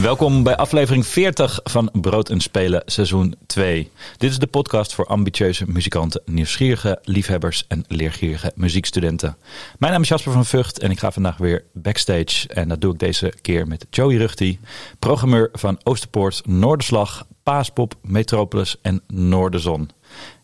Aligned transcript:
Welkom 0.00 0.42
bij 0.42 0.56
aflevering 0.56 1.06
40 1.06 1.60
van 1.64 1.90
Brood 1.92 2.28
en 2.28 2.40
Spelen 2.40 2.82
seizoen 2.86 3.34
2. 3.46 3.90
Dit 4.16 4.30
is 4.30 4.38
de 4.38 4.46
podcast 4.46 4.94
voor 4.94 5.06
ambitieuze 5.06 5.64
muzikanten, 5.66 6.22
nieuwsgierige 6.24 6.98
liefhebbers 7.02 7.64
en 7.68 7.84
leergierige 7.88 8.52
muziekstudenten. 8.54 9.36
Mijn 9.78 9.92
naam 9.92 10.02
is 10.02 10.08
Jasper 10.08 10.32
van 10.32 10.44
Vught 10.44 10.78
en 10.78 10.90
ik 10.90 10.98
ga 10.98 11.10
vandaag 11.10 11.36
weer 11.36 11.64
backstage. 11.72 12.48
En 12.48 12.68
dat 12.68 12.80
doe 12.80 12.92
ik 12.92 12.98
deze 12.98 13.34
keer 13.40 13.66
met 13.66 13.86
Joey 13.90 14.16
Ruchti, 14.16 14.58
programmeur 14.98 15.48
van 15.52 15.80
Oosterpoort, 15.82 16.46
Noorderslag, 16.46 17.26
Paaspop, 17.42 17.94
Metropolis 18.02 18.76
en 18.82 19.02
Noorderzon. 19.06 19.90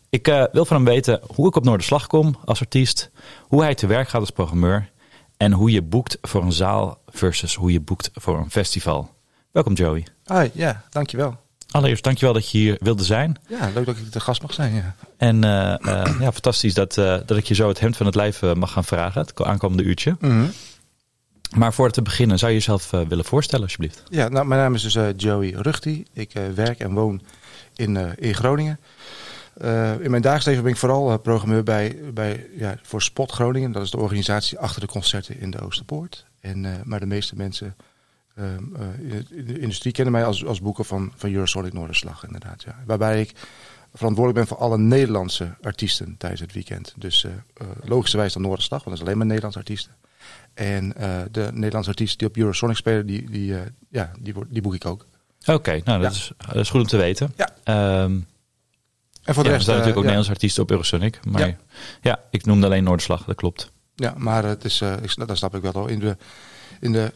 Ik 0.09 0.27
uh, 0.27 0.43
wil 0.51 0.65
van 0.65 0.75
hem 0.75 0.85
weten 0.85 1.21
hoe 1.33 1.47
ik 1.47 1.55
op 1.55 1.63
Noorderslag 1.63 2.07
kom 2.07 2.35
als 2.45 2.59
artiest, 2.59 3.11
hoe 3.41 3.61
hij 3.61 3.75
te 3.75 3.87
werk 3.87 4.09
gaat 4.09 4.21
als 4.21 4.31
programmeur 4.31 4.89
en 5.37 5.51
hoe 5.51 5.71
je 5.71 5.81
boekt 5.81 6.17
voor 6.21 6.41
een 6.41 6.51
zaal 6.51 7.01
versus 7.07 7.55
hoe 7.55 7.71
je 7.71 7.79
boekt 7.79 8.09
voor 8.13 8.37
een 8.37 8.51
festival. 8.51 9.15
Welkom 9.57 9.75
Joey. 9.75 10.05
Hoi, 10.25 10.51
ja, 10.53 10.83
dankjewel. 10.89 11.39
Allereerst 11.71 12.03
dankjewel 12.03 12.33
dat 12.33 12.51
je 12.51 12.57
hier 12.57 12.77
wilde 12.79 13.03
zijn. 13.03 13.37
Ja, 13.47 13.69
leuk 13.73 13.85
dat 13.85 13.97
ik 13.97 14.11
de 14.11 14.19
gast 14.19 14.41
mag 14.41 14.53
zijn. 14.53 14.73
Ja. 14.75 14.95
En 15.17 15.35
uh, 15.35 15.75
uh, 15.79 16.19
ja, 16.19 16.31
fantastisch 16.31 16.73
dat, 16.73 16.97
uh, 16.97 17.17
dat 17.25 17.37
ik 17.37 17.45
je 17.45 17.53
zo 17.53 17.67
het 17.67 17.79
hemd 17.79 17.97
van 17.97 18.05
het 18.05 18.15
lijf 18.15 18.41
mag 18.41 18.71
gaan 18.71 18.83
vragen, 18.83 19.21
het 19.21 19.43
aankomende 19.43 19.83
uurtje. 19.83 20.15
Mm 20.19 20.29
-hmm. 20.29 20.51
Maar 21.55 21.73
voordat 21.73 21.95
we 21.95 22.01
beginnen, 22.01 22.39
zou 22.39 22.51
je 22.51 22.57
jezelf 22.57 22.89
willen 22.89 23.25
voorstellen 23.25 23.65
alsjeblieft? 23.65 24.03
Ja, 24.09 24.27
nou, 24.27 24.45
mijn 24.45 24.61
naam 24.61 24.73
is 24.73 24.93
dus 24.93 25.13
Joey 25.15 25.49
Ruchti. 25.49 26.05
Ik 26.13 26.31
werk 26.55 26.79
en 26.79 26.93
woon 26.93 27.21
in, 27.75 28.15
in 28.17 28.35
Groningen. 28.35 28.79
in 30.01 30.09
mijn 30.09 30.21
dagelijks 30.21 30.45
leven 30.45 30.63
ben 30.63 30.71
ik 30.71 30.77
vooral 30.77 31.19
programmeur 31.19 31.63
bij, 31.63 31.99
bij, 32.13 32.47
ja, 32.57 32.77
voor 32.81 33.01
Spot 33.01 33.31
Groningen. 33.31 33.71
Dat 33.71 33.83
is 33.83 33.91
de 33.91 33.97
organisatie 33.97 34.59
achter 34.59 34.81
de 34.81 34.87
concerten 34.87 35.39
in 35.39 35.51
de 35.51 35.59
Oosterpoort. 35.59 36.25
En, 36.41 36.81
maar 36.83 36.99
de 36.99 37.05
meeste 37.05 37.35
mensen 37.35 37.75
in 38.37 39.45
de 39.45 39.59
industrie 39.59 39.93
kennen 39.93 40.13
mij 40.13 40.25
als, 40.25 40.45
als 40.45 40.61
boeker 40.61 40.85
van, 40.85 41.11
van 41.15 41.33
Eurosonic 41.33 41.73
Noorderslag, 41.73 42.25
inderdaad. 42.25 42.63
Ja. 42.63 42.75
Waarbij 42.85 43.21
ik 43.21 43.31
verantwoordelijk 43.93 44.47
ben 44.47 44.57
voor 44.57 44.65
alle 44.65 44.77
Nederlandse 44.77 45.55
artiesten 45.61 46.15
tijdens 46.17 46.41
het 46.41 46.53
weekend. 46.53 46.93
Dus 46.97 47.23
uh, 47.23 47.31
logischerwijs 47.83 48.33
dan 48.33 48.41
Noorderslag, 48.41 48.83
want 48.83 48.89
dat 48.89 48.99
is 48.99 49.03
alleen 49.03 49.17
maar 49.17 49.27
Nederlandse 49.27 49.59
artiesten. 49.59 49.91
En 50.53 50.89
de 51.31 51.49
Nederlandse 51.53 51.89
artiesten 51.89 52.17
die 52.17 52.27
op 52.27 52.37
Eurosonic 52.37 52.75
spelen, 52.75 53.05
die, 53.05 53.29
die, 53.29 53.55
ja, 53.89 54.11
die, 54.19 54.33
die 54.49 54.61
boek 54.61 54.75
ik 54.75 54.85
ook. 54.85 55.05
Oké, 55.41 55.53
okay, 55.53 55.81
nou 55.85 56.01
dat, 56.01 56.15
ja. 56.15 56.19
is, 56.19 56.31
dat, 56.37 56.55
is, 56.55 56.69
goed 56.69 56.81
om 56.81 56.87
te 56.87 56.97
weten. 56.97 57.33
Ja. 57.35 58.03
Um, 58.03 58.27
en 59.23 59.33
voor 59.33 59.43
de 59.43 59.49
ja, 59.49 59.55
rest, 59.55 59.67
er 59.67 59.73
zijn 59.73 59.77
natuurlijk 59.77 59.87
ook 59.87 59.95
Nederlandse 59.95 60.31
artiesten 60.31 60.63
op 60.63 60.71
Eurosonic. 60.71 61.19
Maar 61.25 61.47
ja. 61.47 61.55
ja. 62.01 62.19
ik 62.31 62.45
noemde 62.45 62.65
alleen 62.65 62.83
Noorderslag, 62.83 63.25
dat 63.25 63.35
klopt. 63.35 63.71
Ja, 63.95 64.13
maar 64.17 64.43
het 64.43 64.65
is, 64.65 64.81
ik, 64.81 65.27
dat 65.27 65.37
snap 65.37 65.55
ik 65.55 65.61
wel 65.61 65.71
al. 65.71 65.87
In 65.87 65.99
de, 65.99 66.17
in 66.79 66.91
de 66.91 67.13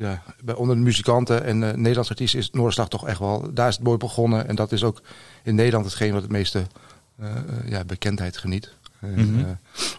ja, 0.00 0.22
bij 0.44 0.54
onder 0.54 0.76
de 0.76 0.82
muzikanten 0.82 1.44
en 1.44 1.62
uh, 1.62 1.72
Nederlandse 1.72 2.12
artiesten 2.12 2.38
is 2.38 2.50
Noorderslag 2.50 2.88
toch 2.88 3.06
echt 3.06 3.18
wel... 3.18 3.54
Daar 3.54 3.68
is 3.68 3.74
het 3.74 3.84
mooi 3.84 3.96
begonnen 3.96 4.48
en 4.48 4.54
dat 4.54 4.72
is 4.72 4.84
ook 4.84 5.02
in 5.42 5.54
Nederland 5.54 5.84
hetgeen 5.84 6.12
wat 6.12 6.22
het 6.22 6.30
meeste 6.30 6.66
uh, 7.20 7.28
ja, 7.66 7.84
bekendheid 7.84 8.36
geniet. 8.36 8.74
Mm 8.98 9.14
-hmm. 9.14 9.38
uh, 9.38 9.44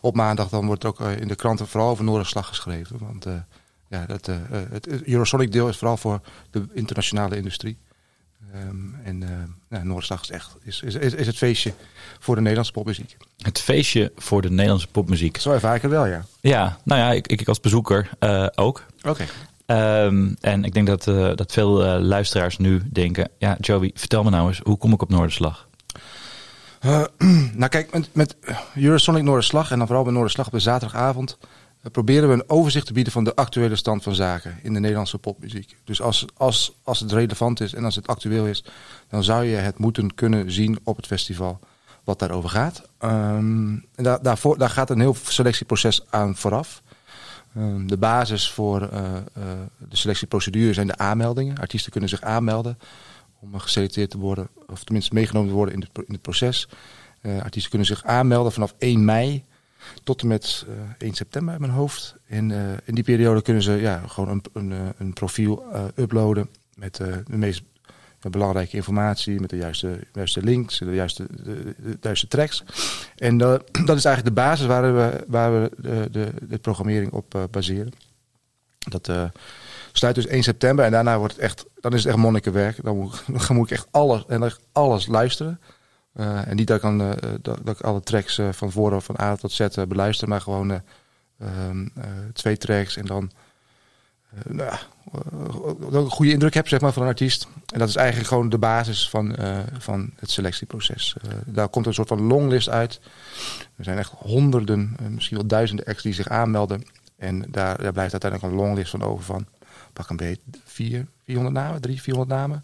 op 0.02 0.16
maandag 0.16 0.50
dan 0.50 0.66
wordt 0.66 0.84
er 0.84 0.90
ook 0.90 1.00
in 1.00 1.28
de 1.28 1.36
kranten 1.36 1.68
vooral 1.68 1.90
over 1.90 2.04
Noorderslag 2.04 2.48
geschreven. 2.48 2.98
Want 3.00 3.26
ja, 3.88 4.06
dat, 4.06 4.30
het 4.52 4.88
Eurosonic 4.88 5.52
deel 5.52 5.70
is 5.70 5.78
vooral 5.78 5.98
voor 5.98 6.22
de 6.52 6.68
internationale 6.74 7.38
industrie. 7.38 7.78
Um, 8.68 8.96
en 9.04 9.24
ja, 9.70 9.84
Noorderslag 9.84 10.22
is 10.22 10.30
echt 10.30 10.56
is, 10.62 10.82
is, 10.82 10.96
is, 10.96 11.14
is 11.14 11.28
het 11.28 11.38
feestje 11.38 11.74
voor 12.20 12.36
de 12.36 12.42
Nederlandse 12.42 12.74
popmuziek. 12.74 13.18
Het 13.38 13.60
feestje 13.60 14.12
voor 14.16 14.42
de 14.42 14.50
Nederlandse 14.50 14.88
popmuziek. 14.88 15.38
Zo 15.38 15.52
ervaar 15.52 15.76
ik 15.76 15.82
het 15.82 15.92
wel, 15.92 16.06
ja. 16.06 16.26
Ja, 16.40 16.78
nou 16.84 17.02
ja, 17.02 17.12
ik, 17.12 17.28
ik 17.28 17.48
als 17.48 17.60
bezoeker 17.60 18.10
ook. 18.56 18.86
Oké. 19.00 19.10
Okay. 19.10 19.28
Um, 19.72 20.36
en 20.40 20.64
ik 20.64 20.74
denk 20.74 20.88
dat, 20.88 21.08
uh, 21.08 21.32
dat 21.36 21.52
veel 21.52 21.86
uh, 21.86 22.02
luisteraars 22.02 22.58
nu 22.58 22.82
denken: 22.92 23.30
Ja, 23.38 23.58
Joey, 23.60 23.92
vertel 23.94 24.24
me 24.24 24.30
nou 24.30 24.48
eens, 24.48 24.60
hoe 24.64 24.78
kom 24.78 24.94
ik 24.94 25.02
op 25.02 25.10
Noorderslag? 25.10 25.68
Uh, 26.86 27.04
nou, 27.54 27.68
kijk, 27.70 28.14
met, 28.14 28.36
Eurosonic 28.76 29.24
Noorderslag 29.24 29.72
en 29.72 29.78
dan 29.78 29.88
vooral 29.88 30.04
bij 30.04 30.14
Noorderslag 30.14 30.46
op 30.46 30.52
de 30.52 30.60
zaterdagavond. 30.60 31.38
proberen 31.92 32.28
we 32.28 32.34
een 32.34 32.50
overzicht 32.50 32.86
te 32.86 32.94
bieden 32.94 33.14
van 33.14 33.24
de 33.24 33.36
actuele 33.36 33.76
stand 33.76 34.04
van 34.04 34.16
zaken 34.16 34.60
in 34.64 34.74
de 34.74 34.80
Nederlandse 34.80 35.18
popmuziek. 35.18 35.78
Dus 35.84 36.02
als, 36.02 36.26
als, 36.38 36.74
als 36.84 37.00
het 37.00 37.12
relevant 37.12 37.62
is 37.62 37.74
en 37.74 37.86
als 37.86 37.96
het 37.96 38.08
actueel 38.08 38.46
is, 38.46 38.64
dan 39.10 39.24
zou 39.24 39.44
je 39.44 39.56
het 39.56 39.78
moeten 39.78 40.16
kunnen 40.16 40.52
zien 40.52 40.80
op 40.84 40.96
het 40.96 41.08
festival 41.08 41.60
wat 42.04 42.20
daarover 42.20 42.50
gaat. 42.50 42.82
Um, 43.04 43.86
en 43.96 44.04
daar, 44.04 44.22
daarvoor, 44.22 44.58
daar 44.58 44.70
gaat 44.70 44.90
een 44.90 45.00
heel 45.00 45.16
selectieproces 45.24 46.04
aan 46.10 46.36
vooraf. 46.36 46.82
Um, 47.58 47.88
de 47.88 47.98
basis 47.98 48.52
voor 48.52 48.82
uh, 48.82 49.00
uh, 49.38 49.44
de 49.90 49.96
selectieprocedure 49.96 50.74
zijn 50.74 50.88
de 50.88 50.98
aanmeldingen. 50.98 51.58
Artiesten 51.58 51.92
kunnen 51.92 52.10
zich 52.10 52.22
aanmelden 52.22 52.78
om 53.40 53.60
geselecteerd 53.60 54.10
te 54.10 54.18
worden, 54.18 54.48
of 54.68 54.84
tenminste 54.84 55.14
meegenomen 55.14 55.50
te 55.50 55.56
worden 55.56 55.76
in 55.76 55.82
het, 55.82 56.08
in 56.08 56.14
het 56.14 56.22
proces. 56.22 56.70
Artiesten 57.22 57.70
kunnen 57.70 57.88
zich 57.88 58.04
aanmelden 58.04 58.52
vanaf 58.52 58.76
1 58.78 59.06
mei 59.06 59.44
tot 60.04 60.22
en 60.22 60.28
met 60.28 60.66
1 60.98 61.14
september 61.14 61.54
in 61.54 61.62
mijn 61.62 61.74
hoofd. 61.74 62.16
En 62.28 62.52
in 62.86 62.96
die 62.96 63.04
periode 63.04 63.42
kunnen 63.42 63.64
ze 63.64 63.72
ja, 63.72 64.04
gewoon 64.08 64.30
een, 64.30 64.72
een, 64.72 64.94
een 64.98 65.14
profiel 65.14 65.64
uploaden 65.96 66.50
met 66.76 66.96
de 66.96 67.24
meest 67.26 67.64
belangrijke 68.30 68.76
informatie, 68.76 69.40
met 69.40 69.50
de 69.50 69.58
juiste, 69.58 70.00
juiste 70.14 70.44
links, 70.44 70.80
de 70.80 70.94
juiste, 70.94 71.28
de, 71.44 71.98
juiste 72.02 72.28
tracks. 72.28 72.64
En 73.16 73.34
uh, 73.34 73.56
dat 73.86 73.98
is 73.98 74.06
eigenlijk 74.06 74.24
de 74.24 74.42
basis 74.42 74.66
waar 74.66 74.96
we, 74.96 75.26
waar 75.28 75.62
we 75.62 75.72
de, 76.12 76.34
de, 76.42 76.58
programmering 76.58 77.12
op 77.12 77.36
uh, 77.36 77.44
baseren. 77.52 77.92
Dat 78.78 79.08
uh, 79.10 79.24
sluit 79.92 80.16
dus 80.16 80.28
1 80.28 80.44
september 80.44 80.86
en 80.86 80.92
daarna 80.92 81.18
wordt 81.18 81.34
het 81.34 81.44
echt, 81.44 81.66
dan 81.80 81.94
is 81.94 82.04
het 82.04 82.14
echt 82.14 82.22
monnikenwerk. 82.22 82.84
Dan 82.84 82.98
moet, 82.98 83.24
dan 83.48 83.56
moet 83.56 83.72
ik 83.72 83.78
echt 83.78 83.88
alles, 83.92 84.26
en 84.28 84.44
echt 84.44 84.60
alles 84.72 85.08
luisteren. 85.08 85.60
en 86.14 86.56
niet 86.56 86.68
dat 86.68 86.76
ik, 86.76 86.82
dan, 86.82 86.98
dat, 87.42 87.60
dat, 87.64 87.76
ik 87.76 87.82
alle 87.82 88.02
tracks 88.02 88.40
van 88.52 88.72
voren 88.72 89.02
van 89.02 89.20
A 89.20 89.36
tot 89.36 89.52
Z 89.52 89.68
beluister, 89.88 90.28
maar 90.28 90.42
gewoon 90.42 90.82
ehm, 91.40 91.88
twee 92.34 92.58
tracks 92.58 92.98
en 92.98 93.06
dan 93.06 93.32
nou 94.48 94.70
ja, 94.70 94.80
uh, 95.16 95.88
een 95.92 96.10
goede 96.10 96.32
indruk 96.32 96.54
heb 96.54 96.68
zeg 96.68 96.82
maar, 96.82 96.94
van 96.94 97.02
een 97.02 97.08
artiest. 97.08 97.48
En 97.74 97.80
dat 97.80 97.90
is 97.90 97.96
eigenlijk 97.96 98.28
gewoon 98.28 98.50
de 98.50 98.58
basis 98.58 99.10
van, 99.10 99.36
uh, 99.40 99.58
van 99.78 100.12
het 100.20 100.32
selectieproces. 100.32 101.16
daar 101.46 101.70
komt 101.70 101.86
een 101.86 101.94
soort 101.94 102.08
van 102.08 102.22
longlist 102.22 102.70
uit. 102.70 103.00
Er 103.76 103.84
zijn 103.84 103.98
echt 103.98 104.12
honderden, 104.16 104.96
misschien 105.10 105.38
wel 105.38 105.48
duizenden 105.48 105.86
acts 105.86 106.04
die 106.04 106.14
zich 106.14 106.28
aanmelden. 106.28 106.84
En 107.18 107.46
daar, 107.50 107.76
blijft 107.76 108.12
uiteindelijk 108.12 108.44
een 108.44 108.60
longlist 108.60 108.92
van 108.92 109.04
over 109.04 109.24
van, 109.24 109.46
pak 109.94 110.10
een 110.10 110.18
beetje, 110.18 110.42
vier, 110.66 111.08
400 111.26 111.56
namen, 111.56 111.82
drie, 111.82 112.02
400 112.02 112.40
namen. 112.40 112.64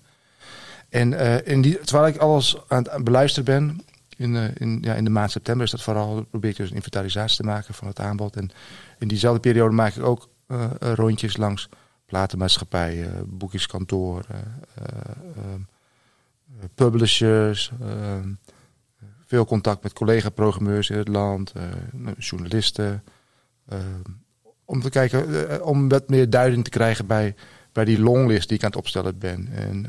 En 0.89 1.13
in 1.45 1.61
die, 1.61 1.79
terwijl 1.79 2.07
ik 2.07 2.17
alles 2.17 2.57
aan 2.67 2.85
het 2.89 3.03
beluisteren 3.03 3.45
ben, 3.45 3.81
in, 4.17 4.35
in, 4.57 4.77
ja, 4.81 4.93
in 4.93 5.03
de 5.03 5.09
maand 5.09 5.31
september 5.31 5.65
is 5.65 5.71
dat 5.71 5.81
vooral, 5.81 6.23
probeer 6.23 6.49
ik 6.49 6.57
dus 6.57 6.69
een 6.69 6.75
inventarisatie 6.75 7.37
te 7.37 7.43
maken 7.43 7.73
van 7.73 7.87
het 7.87 7.99
aanbod. 7.99 8.35
En 8.35 8.49
in 8.99 9.07
diezelfde 9.07 9.39
periode 9.39 9.75
maak 9.75 9.95
ik 9.95 10.03
ook 10.03 10.29
rondjes 10.79 11.37
langs 11.37 11.69
platenmaatschappijen, 12.05 13.37
boekingskantoren, 13.37 14.65
uh, 14.81 15.53
publishers. 16.75 17.71
veel 19.25 19.45
contact 19.45 19.83
met 19.83 19.93
collega-programmeurs 19.93 20.89
in 20.89 20.97
het 20.97 21.07
land, 21.07 21.53
journalisten. 22.17 23.03
om 24.65 24.81
te 24.81 24.89
kijken, 24.89 25.65
om 25.65 25.89
wat 25.89 26.09
meer 26.09 26.29
duiding 26.29 26.63
te 26.63 26.69
krijgen 26.69 27.07
bij, 27.07 27.35
bij 27.71 27.85
die 27.85 28.01
longlist 28.01 28.47
die 28.47 28.57
ik 28.57 28.63
aan 28.63 28.69
het 28.69 28.79
opstellen 28.79 29.17
ben. 29.17 29.47
En 29.51 29.85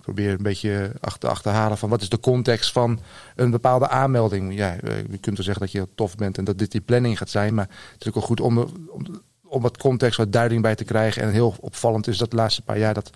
probeer 0.00 0.30
een 0.30 0.42
beetje 0.42 0.92
achter, 1.00 1.28
achterhalen 1.28 1.78
van 1.78 1.88
wat 1.88 2.00
is 2.00 2.08
de 2.08 2.20
context 2.20 2.72
van 2.72 3.00
een 3.36 3.50
bepaalde 3.50 3.88
aanmelding. 3.88 4.54
Ja, 4.54 4.76
je 5.10 5.18
kunt 5.20 5.36
wel 5.36 5.44
zeggen 5.44 5.60
dat 5.60 5.72
je 5.72 5.88
tof 5.94 6.16
bent 6.16 6.38
en 6.38 6.44
dat 6.44 6.58
dit 6.58 6.72
die 6.72 6.80
planning 6.80 7.18
gaat 7.18 7.30
zijn, 7.30 7.54
maar 7.54 7.68
het 7.92 8.06
is 8.06 8.12
wel 8.12 8.22
goed 8.22 8.40
om, 8.40 8.58
om 8.88 9.22
om 9.48 9.62
wat 9.62 9.76
context, 9.76 10.16
wat 10.16 10.32
duiding 10.32 10.62
bij 10.62 10.74
te 10.74 10.84
krijgen. 10.84 11.22
En 11.22 11.30
heel 11.30 11.54
opvallend 11.60 12.06
is 12.06 12.18
dat 12.18 12.32
laatste 12.32 12.62
paar 12.62 12.78
jaar 12.78 12.94
dat, 12.94 13.10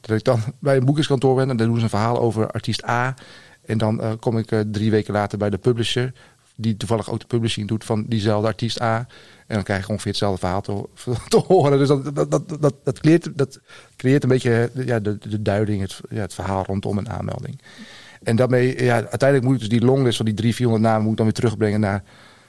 dat 0.00 0.16
ik 0.16 0.24
dan 0.24 0.40
bij 0.60 0.76
een 0.76 0.84
boekingskantoor 0.84 1.34
ben 1.34 1.50
en 1.50 1.56
dan 1.56 1.66
doen 1.66 1.76
ze 1.76 1.82
een 1.82 1.88
verhaal 1.88 2.20
over 2.20 2.50
artiest 2.50 2.86
A. 2.86 3.14
En 3.64 3.78
dan 3.78 4.00
uh, 4.00 4.12
kom 4.20 4.38
ik 4.38 4.50
uh, 4.50 4.60
drie 4.60 4.90
weken 4.90 5.12
later 5.12 5.38
bij 5.38 5.50
de 5.50 5.58
publisher, 5.58 6.12
die 6.56 6.76
toevallig 6.76 7.10
ook 7.10 7.20
de 7.20 7.26
publishing 7.26 7.68
doet 7.68 7.84
van 7.84 8.04
diezelfde 8.06 8.48
artiest 8.48 8.80
A. 8.80 8.96
En 9.46 9.54
dan 9.54 9.62
krijg 9.62 9.86
je 9.86 9.92
ongeveer 9.92 10.10
hetzelfde 10.10 10.38
verhaal 10.38 10.60
te, 10.60 11.38
horen. 11.46 11.78
Dus 11.78 11.88
dat, 11.88 12.30
dat, 12.30 12.74
dat, 12.84 13.00
creëert, 13.00 13.38
dat 13.38 13.60
creëert 13.96 14.22
een 14.22 14.28
beetje 14.28 14.70
ja, 14.74 15.00
de, 15.00 15.18
de 15.18 15.42
duiding, 15.42 15.80
het, 15.80 16.00
ja, 16.10 16.20
het 16.20 16.34
verhaal 16.34 16.64
rondom 16.64 16.98
een 16.98 17.10
aanmelding. 17.10 17.60
En 18.22 18.36
daarmee, 18.36 18.84
ja, 18.84 18.94
uiteindelijk 18.94 19.42
moet 19.42 19.54
ik 19.54 19.60
dus 19.60 19.78
die 19.78 19.84
longlist 19.84 20.16
van 20.16 20.26
die 20.26 20.34
drie, 20.34 20.54
400 20.54 20.86
namen 20.86 21.02
moet 21.02 21.10
ik 21.10 21.16
dan 21.16 21.26
weer 21.26 21.34
terugbrengen 21.34 21.80
naar 21.80 22.02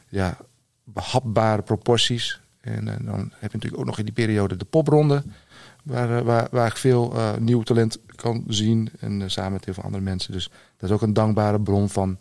ja, 0.08 0.38
behapbare 0.84 1.62
proporties. 1.62 2.40
En 2.76 2.88
eh, 2.88 2.96
dan 3.06 3.20
heb 3.20 3.52
je 3.52 3.58
natuurlijk 3.58 3.82
ook 3.82 3.86
nog 3.86 3.98
in 4.00 4.06
die 4.06 4.14
periode 4.14 4.56
de 4.58 4.66
popronde. 4.66 5.24
Waar, 5.84 6.18
eh, 6.18 6.24
waar, 6.24 6.48
waar 6.52 6.68
ik 6.68 6.78
veel 6.78 7.14
eh, 7.16 7.36
nieuw 7.40 7.62
talent 7.62 8.00
kan 8.16 8.44
zien. 8.48 8.90
En 9.00 9.32
samen 9.32 9.52
met 9.52 9.66
heel 9.66 9.74
veel 9.74 9.84
andere 9.84 10.04
mensen. 10.04 10.32
Dus 10.32 10.50
dat 10.78 10.90
is 10.90 10.96
ook 10.96 11.02
een 11.02 11.14
dankbare 11.14 11.60
bron 11.60 11.90
van, 11.90 12.18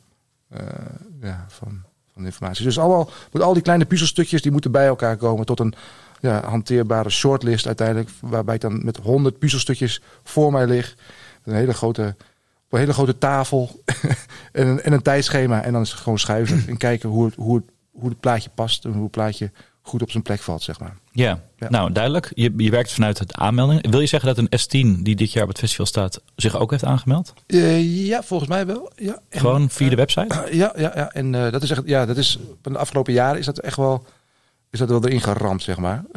ja, 1.20 1.46
van, 1.48 1.82
van 2.12 2.24
informatie. 2.24 2.64
Dus 2.64 2.78
allemaal, 2.78 3.10
met 3.32 3.42
al 3.42 3.52
die 3.52 3.62
kleine 3.62 3.84
puzzelstukjes 3.84 4.42
die 4.42 4.52
moeten 4.52 4.72
bij 4.72 4.86
elkaar 4.86 5.16
komen 5.16 5.46
tot 5.46 5.60
een 5.60 5.74
ja, 6.20 6.44
hanteerbare 6.44 7.10
shortlist 7.10 7.66
uiteindelijk. 7.66 8.10
Waarbij 8.20 8.54
ik 8.54 8.60
dan 8.60 8.84
met 8.84 8.96
honderd 8.96 9.38
puzzelstukjes 9.38 10.02
voor 10.22 10.52
mij 10.52 10.66
lig. 10.66 10.96
Een 11.44 11.54
hele 11.54 11.74
grote, 11.74 12.14
op 12.64 12.72
een 12.72 12.78
hele 12.78 12.92
grote 12.92 13.18
tafel 13.18 13.82
en, 14.52 14.66
een, 14.66 14.82
en 14.82 14.92
een 14.92 15.02
tijdschema. 15.02 15.62
En 15.62 15.72
dan 15.72 15.82
is 15.82 15.90
het 15.90 16.00
gewoon 16.00 16.18
schuiven 16.18 16.64
en 16.68 16.76
kijken 16.76 17.08
hoe 17.08 17.24
het, 17.24 17.34
hoe, 17.34 17.56
het, 17.56 17.64
hoe 17.90 18.08
het 18.08 18.20
plaatje 18.20 18.50
past. 18.54 18.84
En 18.84 18.92
hoe 18.92 19.02
het 19.02 19.10
plaatje 19.10 19.50
goed 19.88 20.02
op 20.02 20.10
zijn 20.10 20.22
plek 20.22 20.40
valt, 20.40 20.62
zeg 20.62 20.80
maar. 20.80 20.96
Ja, 21.12 21.40
Ja. 21.58 21.68
nou 21.70 21.92
duidelijk. 21.92 22.30
Je, 22.34 22.52
je 22.56 22.70
werkt 22.70 22.92
vanuit 22.92 23.18
het 23.18 23.34
aanmelding. 23.34 23.90
Wil 23.90 24.00
je 24.00 24.06
zeggen 24.06 24.34
dat 24.34 24.38
een 24.50 24.60
S10 24.98 25.02
die 25.02 25.16
dit 25.16 25.32
jaar 25.32 25.42
op 25.42 25.48
het 25.48 25.58
festival 25.58 25.86
staat 25.86 26.20
zich 26.36 26.56
ook 26.58 26.70
heeft 26.70 26.84
aangemeld? 26.84 27.32
Eh, 27.46 28.06
ja, 28.06 28.22
volgens 28.22 28.48
mij 28.48 28.66
wel. 28.66 28.92
Ja. 28.96 29.20
En, 29.28 29.40
Gewoon 29.40 29.70
via 29.70 29.88
de 29.88 29.96
website? 29.96 30.34
eh, 30.34 30.52
ja, 30.62 30.72
ja, 30.76 30.92
ja. 30.94 31.10
En 31.10 31.34
eh, 31.34 31.52
dat 31.52 31.62
is 31.62 31.70
echt, 31.70 31.82
ja, 31.84 32.06
dat 32.06 32.16
is 32.16 32.38
van 32.62 32.72
de 32.72 32.78
afgelopen 32.78 33.12
jaren 33.12 33.38
is 33.38 33.46
dat 33.46 33.58
echt 33.58 33.76
wel, 33.76 34.04
is 34.70 34.78
dat 34.78 34.88
wel 34.88 35.04
erin 35.04 35.20
geramd, 35.20 35.62
zeg 35.62 35.76
maar. 35.78 36.04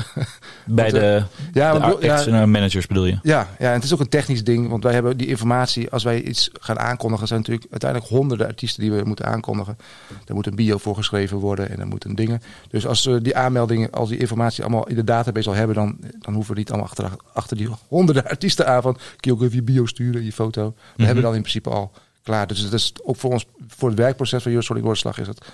Bij 0.66 0.92
Want, 0.92 0.92
de, 0.92 1.24
Ja, 1.54 1.74
de 1.74 1.80
want- 1.80 2.04
ja, 2.26 2.46
managers 2.46 2.88
bedoel 2.88 3.06
je? 3.06 3.18
Ja, 3.22 3.48
ja, 3.60 3.68
en 3.68 3.74
het 3.74 3.84
is 3.84 3.94
ook 3.94 4.00
een 4.00 4.10
technisch 4.10 4.44
ding, 4.44 4.70
want 4.70 4.84
wij 4.84 4.94
hebben 4.94 5.18
die 5.18 5.28
informatie, 5.28 5.90
als 5.90 6.04
wij 6.04 6.22
iets 6.22 6.50
gaan 6.54 6.80
aankondigen, 6.80 7.28
zijn 7.28 7.40
natuurlijk 7.40 7.68
uiteindelijk 7.72 8.12
honderden 8.12 8.48
artiesten 8.48 8.82
die 8.82 8.92
we 8.92 9.04
moeten 9.04 9.26
aankondigen. 9.26 9.78
Er 10.26 10.34
moet 10.34 10.48
een 10.48 10.56
bio 10.56 10.78
voor 10.78 10.96
geschreven 10.96 11.38
worden 11.38 11.70
en 11.70 11.80
er 11.80 11.88
moeten 11.88 12.16
dingen. 12.16 12.42
Dus 12.70 12.88
als 12.88 13.06
we 13.06 13.22
die 13.22 13.36
aanmeldingen, 13.38 13.92
als 13.92 14.10
die 14.10 14.18
informatie 14.18 14.64
allemaal 14.64 14.88
in 14.88 14.96
de 14.96 15.04
database 15.04 15.50
al 15.50 15.56
hebben, 15.56 15.76
dan, 15.76 15.98
dan 16.20 16.34
hoeven 16.34 16.54
we 16.54 16.60
niet 16.60 16.70
allemaal 16.70 16.88
achter, 16.88 17.10
achter 17.34 17.58
die 17.58 17.70
honderden 17.88 18.28
artiesten 18.28 18.68
aan 18.68 18.82
van, 18.82 18.94
kun 18.94 19.02
je 19.20 19.34
ook 19.34 19.42
even 19.44 19.56
je 19.56 19.64
bio 19.64 19.86
sturen, 19.86 20.24
je 20.26 20.32
foto. 20.34 20.66
We 20.66 20.74
Mhm. 20.96 21.06
hebben 21.06 21.24
dan 21.24 21.34
in 21.36 21.42
principe 21.42 21.70
al 21.70 21.92
klaar. 22.24 22.48
Dus 22.48 22.64
dat 22.64 22.74
is 22.74 22.94
ook 23.04 23.16
voor 23.18 23.32
ons, 23.32 23.46
voor 23.68 23.90
het 23.90 23.98
werkproces 23.98 24.42
van 24.44 24.52
Eurosonic 24.52 24.82
Noorderslag 24.82 25.20
is 25.20 25.28
het 25.28 25.46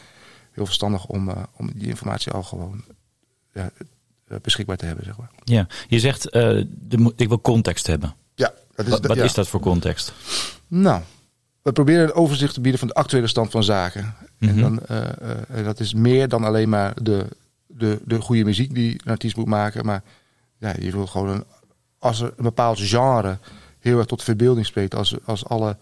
heel 0.57 0.65
verstandig 0.65 1.05
om, 1.05 1.29
eh, 1.29 1.43
om 1.57 1.71
die 1.75 1.87
informatie 1.87 2.31
al 2.31 2.43
gewoon 2.43 2.83
ja, 3.53 3.69
eh, 4.27 4.37
beschikbaar 4.41 4.77
te 4.77 4.85
hebben, 4.85 5.05
zeg 5.05 5.17
maar. 5.17 5.29
Ja. 5.43 5.67
Je 5.87 5.99
zegt, 5.99 6.29
eh, 6.29 6.61
de, 6.69 7.13
ik 7.15 7.27
wil 7.27 7.41
context 7.41 7.87
hebben. 7.87 8.15
Ja, 8.35 8.53
dat 8.75 8.87
Wat, 8.87 9.05
wat 9.05 9.17
ja. 9.17 9.23
is 9.23 9.33
dat 9.33 9.47
voor 9.47 9.59
context? 9.59 10.13
Nou, 10.67 11.01
we 11.61 11.71
proberen 11.71 12.03
een 12.03 12.13
overzicht 12.13 12.53
te 12.53 12.61
bieden 12.61 12.79
van 12.79 12.87
de 12.87 12.93
actuele 12.93 13.27
stand 13.27 13.51
van 13.51 13.63
zaken. 13.63 14.15
Mhm. 14.37 14.51
En 14.51 14.61
dan, 14.61 14.79
eh, 14.79 15.57
en 15.57 15.63
dat 15.63 15.79
is 15.79 15.93
meer 15.93 16.27
dan 16.27 16.43
alleen 16.43 16.69
maar 16.69 17.03
de, 17.03 17.25
de, 17.65 17.99
de 18.05 18.21
goede 18.21 18.43
muziek 18.43 18.73
die 18.73 19.01
een 19.03 19.11
artiest 19.11 19.35
moet 19.35 19.45
maken. 19.45 19.85
Maar 19.85 20.03
ja, 20.57 20.73
je 20.79 20.91
wil 20.91 21.07
gewoon 21.07 21.29
een, 21.29 21.43
als 21.99 22.21
er 22.21 22.33
een 22.37 22.43
bepaald 22.43 22.79
genre 22.79 23.37
heel 23.79 23.97
erg 23.97 24.07
tot 24.07 24.23
verbeelding 24.23 24.65
spreekt. 24.65 24.95
Als, 24.95 25.15
als, 25.25 25.45
alle, 25.45 25.77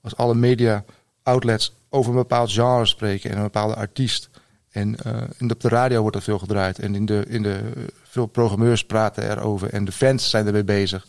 als 0.00 0.16
alle 0.16 0.34
media 0.34 0.84
outlets 1.22 1.72
over 1.90 2.10
een 2.10 2.16
bepaald 2.16 2.52
genre 2.52 2.86
spreken 2.86 3.30
en 3.30 3.36
een 3.36 3.42
bepaalde 3.42 3.74
artiest. 3.74 4.30
En 4.70 4.96
in 5.38 5.46
de, 5.48 5.54
op 5.54 5.60
de 5.60 5.68
radio 5.68 6.00
wordt 6.00 6.16
er 6.16 6.22
veel 6.22 6.38
gedraaid. 6.38 6.78
En 6.78 6.94
in 6.94 7.06
de, 7.06 7.24
in 7.28 7.42
de, 7.42 7.60
veel 8.02 8.26
programmeurs 8.26 8.84
praten 8.84 9.30
erover. 9.30 9.72
En 9.72 9.84
de 9.84 9.92
fans 9.92 10.30
zijn 10.30 10.46
ermee 10.46 10.64
bezig. 10.64 11.06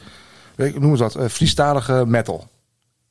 Ik 0.55 0.79
noem 0.79 0.91
het 0.91 0.99
wat, 0.99 1.89
uh, 1.89 2.03
metal 2.03 2.47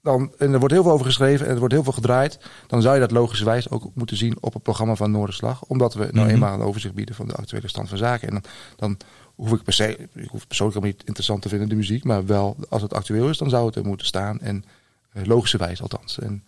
dan, 0.07 0.33
en 0.39 0.53
er 0.53 0.59
wordt 0.59 0.75
heel 0.75 0.83
veel 0.83 0.93
over 0.93 1.07
geschreven 1.07 1.47
en 1.47 1.53
er 1.53 1.59
wordt 1.59 1.75
heel 1.75 1.83
veel 1.83 1.93
gedraaid. 1.93 2.39
Dan 2.67 2.83
zou 2.83 2.95
je 2.95 3.01
dat 3.01 3.11
logischerwijs 3.11 3.71
ook 3.71 3.91
moeten 3.95 4.17
zien 4.17 4.37
op 4.41 4.53
het 4.53 4.63
programma 4.63 4.95
van 4.95 5.11
Noorderslag. 5.11 5.65
Omdat 5.65 5.95
we 5.95 6.09
nou 6.11 6.27
Mhm. 6.27 6.35
eenmaal 6.35 6.55
een 6.55 6.67
overzicht 6.67 6.95
bieden 6.95 7.15
van 7.15 7.27
de 7.27 7.35
actuele 7.35 7.69
stand 7.69 7.89
van 7.89 7.99
zaken. 7.99 8.29
En 8.29 8.35
dan, 8.35 8.45
dan 8.77 8.97
hoef 9.35 9.53
ik 9.53 9.63
per 9.63 9.73
se, 9.73 10.09
ik 10.15 10.29
hoef 10.29 10.47
persoonlijk 10.47 10.79
helemaal 10.79 10.97
niet 10.97 11.09
interessant 11.09 11.43
te 11.43 11.49
vinden 11.49 11.69
de 11.69 11.75
muziek. 11.75 12.05
Maar 12.05 12.27
wel, 12.27 12.57
als 12.69 12.83
het 12.83 12.95
actueel 12.95 13.29
is, 13.29 13.39
dan 13.39 13.51
zou 13.51 13.67
het 13.67 13.77
er 13.77 13.85
moeten 13.85 14.07
staan. 14.07 14.41
En 14.41 14.65
eh, 15.13 15.25
logischerwijs 15.25 15.83
althans. 15.83 16.19
En 16.19 16.45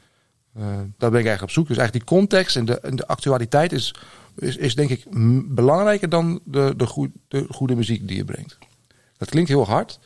daar 0.97 1.11
ben 1.11 1.21
ik 1.21 1.27
eigenlijk 1.27 1.43
op 1.43 1.51
zoek. 1.51 1.69
Dus 1.69 1.77
eigenlijk 1.77 2.07
die 2.09 2.19
context 2.19 2.57
en 2.57 2.65
de, 2.65 2.81
de 2.95 3.07
actualiteit 3.07 3.73
is, 3.73 3.95
is, 4.37 4.57
is 4.57 4.75
denk 4.75 4.91
ik 4.91 5.05
belangrijker 5.55 6.09
dan 6.09 6.41
de, 6.45 6.75
de, 6.77 6.87
goe- 6.87 7.13
de 7.29 7.47
goede 7.51 7.75
muziek 7.75 8.09
die 8.09 8.17
je 8.17 8.25
brengt. 8.25 8.59
Dat 9.17 9.29
klinkt 9.29 9.49
heel 9.49 9.67
hard, 9.67 9.99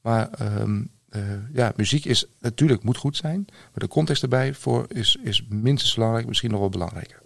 maar 0.00 0.28
ehm, 0.30 0.82
eh, 1.08 1.22
ja, 1.52 1.72
muziek 1.76 2.04
is 2.04 2.26
natuurlijk 2.40 2.82
moet 2.82 2.96
goed 2.96 3.16
zijn, 3.16 3.44
maar 3.48 3.70
de 3.74 3.88
context 3.88 4.22
erbij 4.22 4.54
voor 4.54 4.86
is, 4.88 5.18
is 5.22 5.46
minstens 5.48 5.94
belangrijk, 5.94 6.26
misschien 6.26 6.50
nog 6.50 6.60
wel 6.60 6.68
belangrijker. 6.68 7.22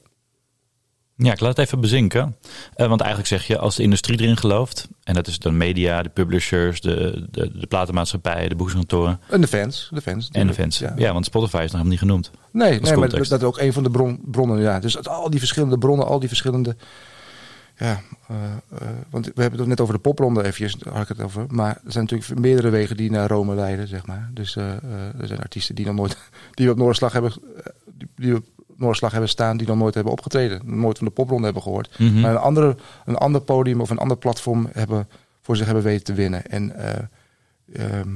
Ja, 1.22 1.32
ik 1.32 1.40
laat 1.40 1.56
het 1.56 1.66
even 1.66 1.80
bezinken. 1.80 2.36
Eh, 2.74 2.88
want 2.88 3.00
eigenlijk 3.00 3.30
zeg 3.30 3.46
je, 3.46 3.58
als 3.58 3.76
de 3.76 3.82
industrie 3.82 4.20
erin 4.20 4.36
gelooft, 4.36 4.88
en 5.04 5.14
dat 5.14 5.26
is 5.26 5.38
de 5.38 5.50
media, 5.50 6.02
de 6.02 6.08
publishers, 6.08 6.80
de, 6.80 7.26
de, 7.30 7.58
de 7.58 7.66
platenmaatschappijen, 7.66 8.48
de 8.48 8.54
boekingskantoren 8.54 9.20
En 9.28 9.40
de 9.40 9.46
fans, 9.46 9.90
de 9.92 10.00
fans. 10.00 10.28
en 10.32 10.46
de 10.46 10.54
fans. 10.54 10.78
Ja. 10.78 10.92
Ja. 10.96 11.12
want 11.12 11.24
Spotify 11.24 11.56
is 11.56 11.62
nog 11.62 11.70
helemaal 11.70 11.90
niet 11.90 11.98
genoemd. 11.98 12.30
Nee, 12.50 12.80
nee 12.80 12.96
maar 12.96 13.08
dat, 13.08 13.20
is 13.20 13.32
ook 13.32 13.58
een 13.58 13.72
van 13.72 13.82
de 13.82 13.90
bron, 13.90 14.20
bronnen. 14.24 14.60
Ja. 14.60 14.78
Dus 14.78 15.06
al 15.06 15.30
die 15.30 15.38
verschillende 15.38 15.78
bronnen, 15.78 16.06
al 16.06 16.18
die 16.18 16.28
verschillende. 16.28 16.76
Ja, 17.76 18.00
eh, 18.28 18.36
eh, 18.80 18.88
want 19.10 19.26
we 19.26 19.42
hebben 19.42 19.58
het 19.58 19.68
net 19.68 19.80
over 19.80 19.94
de 19.94 20.00
popronde 20.00 20.40
eventjes, 20.40 20.74
daar 20.74 20.92
had 20.92 21.02
ik 21.02 21.08
het 21.08 21.20
over. 21.20 21.44
Maar 21.48 21.80
er 21.84 21.92
zijn 21.92 22.04
natuurlijk 22.04 22.40
meerdere 22.40 22.70
wegen 22.70 22.96
die 22.96 23.10
naar 23.10 23.28
Rome 23.28 23.54
leiden, 23.54 23.88
zeg 23.88 24.06
maar. 24.06 24.30
Dus 24.34 24.56
er 24.56 24.80
zijn 25.22 25.40
artiesten 25.40 25.74
die 25.74 25.86
nog 25.86 25.94
nooit, 25.94 26.16
die 26.54 26.66
we 26.66 26.72
op 26.72 26.78
Noorderslag 26.78 27.12
hebben, 27.12 27.32
die, 27.96 28.08
die 28.16 28.34
op 28.34 28.44
Noorderslag 28.80 29.10
hebben 29.10 29.30
staan, 29.30 29.56
die 29.56 29.66
nog 29.66 29.76
nooit 29.76 29.94
hebben 29.94 30.12
opgetreden, 30.12 30.80
nooit 30.80 30.98
van 30.98 31.06
de 31.06 31.12
popronde 31.12 31.44
hebben 31.44 31.62
gehoord. 31.62 31.98
Mhm. 31.98 32.20
Maar 32.20 32.30
een, 32.30 32.36
andere, 32.36 32.76
een 33.04 33.16
ander 33.16 33.40
podium 33.40 33.80
of 33.80 33.90
een 33.90 33.98
ander 33.98 34.16
platform 34.16 34.68
hebben, 34.72 35.08
voor 35.40 35.56
zich 35.56 35.66
hebben 35.66 35.84
weten 35.84 36.04
te 36.04 36.14
winnen. 36.14 36.46
En 36.46 36.74
eh, 36.74 37.04
ehm, 37.72 38.08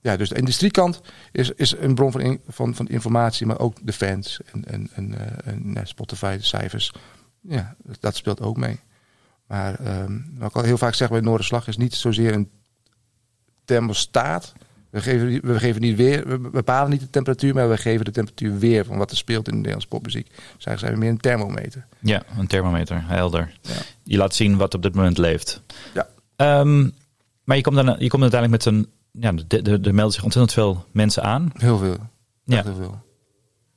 ja, 0.00 0.16
dus 0.16 0.28
de 0.28 0.34
industriekant 0.34 1.00
is, 1.32 1.50
is 1.50 1.76
een 1.78 1.94
bron 1.94 2.12
van, 2.12 2.20
in- 2.20 2.40
van, 2.48 2.74
van 2.74 2.88
informatie, 2.88 3.46
maar 3.46 3.58
ook 3.58 3.76
de 3.82 3.92
fans 3.92 4.40
en, 4.52 4.64
en, 4.64 4.88
en, 4.94 5.14
eh, 5.44 5.52
en 5.52 5.86
Spotify, 5.86 6.36
de 6.36 6.42
cijfers. 6.44 6.92
Ja, 7.40 7.76
dat 8.00 8.16
speelt 8.16 8.40
ook 8.40 8.56
mee. 8.56 8.80
Maar 9.46 9.74
ehm, 9.80 10.18
wat 10.38 10.48
ik 10.50 10.56
al 10.56 10.62
heel 10.62 10.78
vaak 10.78 10.94
zeg 10.94 11.08
bij 11.10 11.20
Noorderslag 11.20 11.68
is 11.68 11.76
niet 11.76 11.94
zozeer 11.94 12.34
een 12.34 12.50
thermostaat. 13.64 14.52
We 14.90 15.00
geven, 15.00 15.40
we 15.42 15.58
geven 15.58 15.80
niet 15.80 15.96
weer, 15.96 16.28
we 16.28 16.38
bepalen 16.38 16.90
niet 16.90 17.00
de 17.00 17.10
temperatuur, 17.10 17.54
maar 17.54 17.68
we 17.68 17.76
geven 17.76 18.04
de 18.04 18.10
temperatuur 18.10 18.58
weer 18.58 18.84
van 18.84 18.96
wat 18.98 19.10
er 19.10 19.16
speelt 19.16 19.46
in 19.46 19.50
de 19.52 19.56
Nederlandse 19.56 19.88
popmuziek. 19.88 20.26
Dus 20.28 20.36
eigenlijk 20.64 20.78
zijn 20.78 20.92
we 20.92 20.98
meer 20.98 21.08
een 21.08 21.18
thermometer. 21.18 21.86
Ja, 22.00 22.22
een 22.38 22.46
thermometer, 22.46 23.02
helder. 23.06 23.52
Ja. 23.60 23.72
Je 24.02 24.16
laat 24.16 24.34
zien 24.34 24.56
wat 24.56 24.74
op 24.74 24.82
dit 24.82 24.94
moment 24.94 25.18
leeft. 25.18 25.62
Ja. 25.94 26.08
Ehm, 26.36 26.88
maar 27.44 27.56
je 27.56 27.62
komt, 27.62 27.76
dan, 27.76 27.96
je 27.98 28.08
komt 28.08 28.22
uiteindelijk 28.22 28.64
met 28.64 28.74
een... 28.74 28.88
Ja, 29.12 29.32
er- 29.48 29.94
melden 29.94 30.12
zich 30.14 30.24
ontzettend 30.24 30.52
veel 30.52 30.84
mensen 30.92 31.22
aan. 31.22 31.52
Heel 31.56 31.78
veel. 31.78 31.96
Ja. 32.44 32.62
Heel 32.62 32.74
veel. 32.74 32.98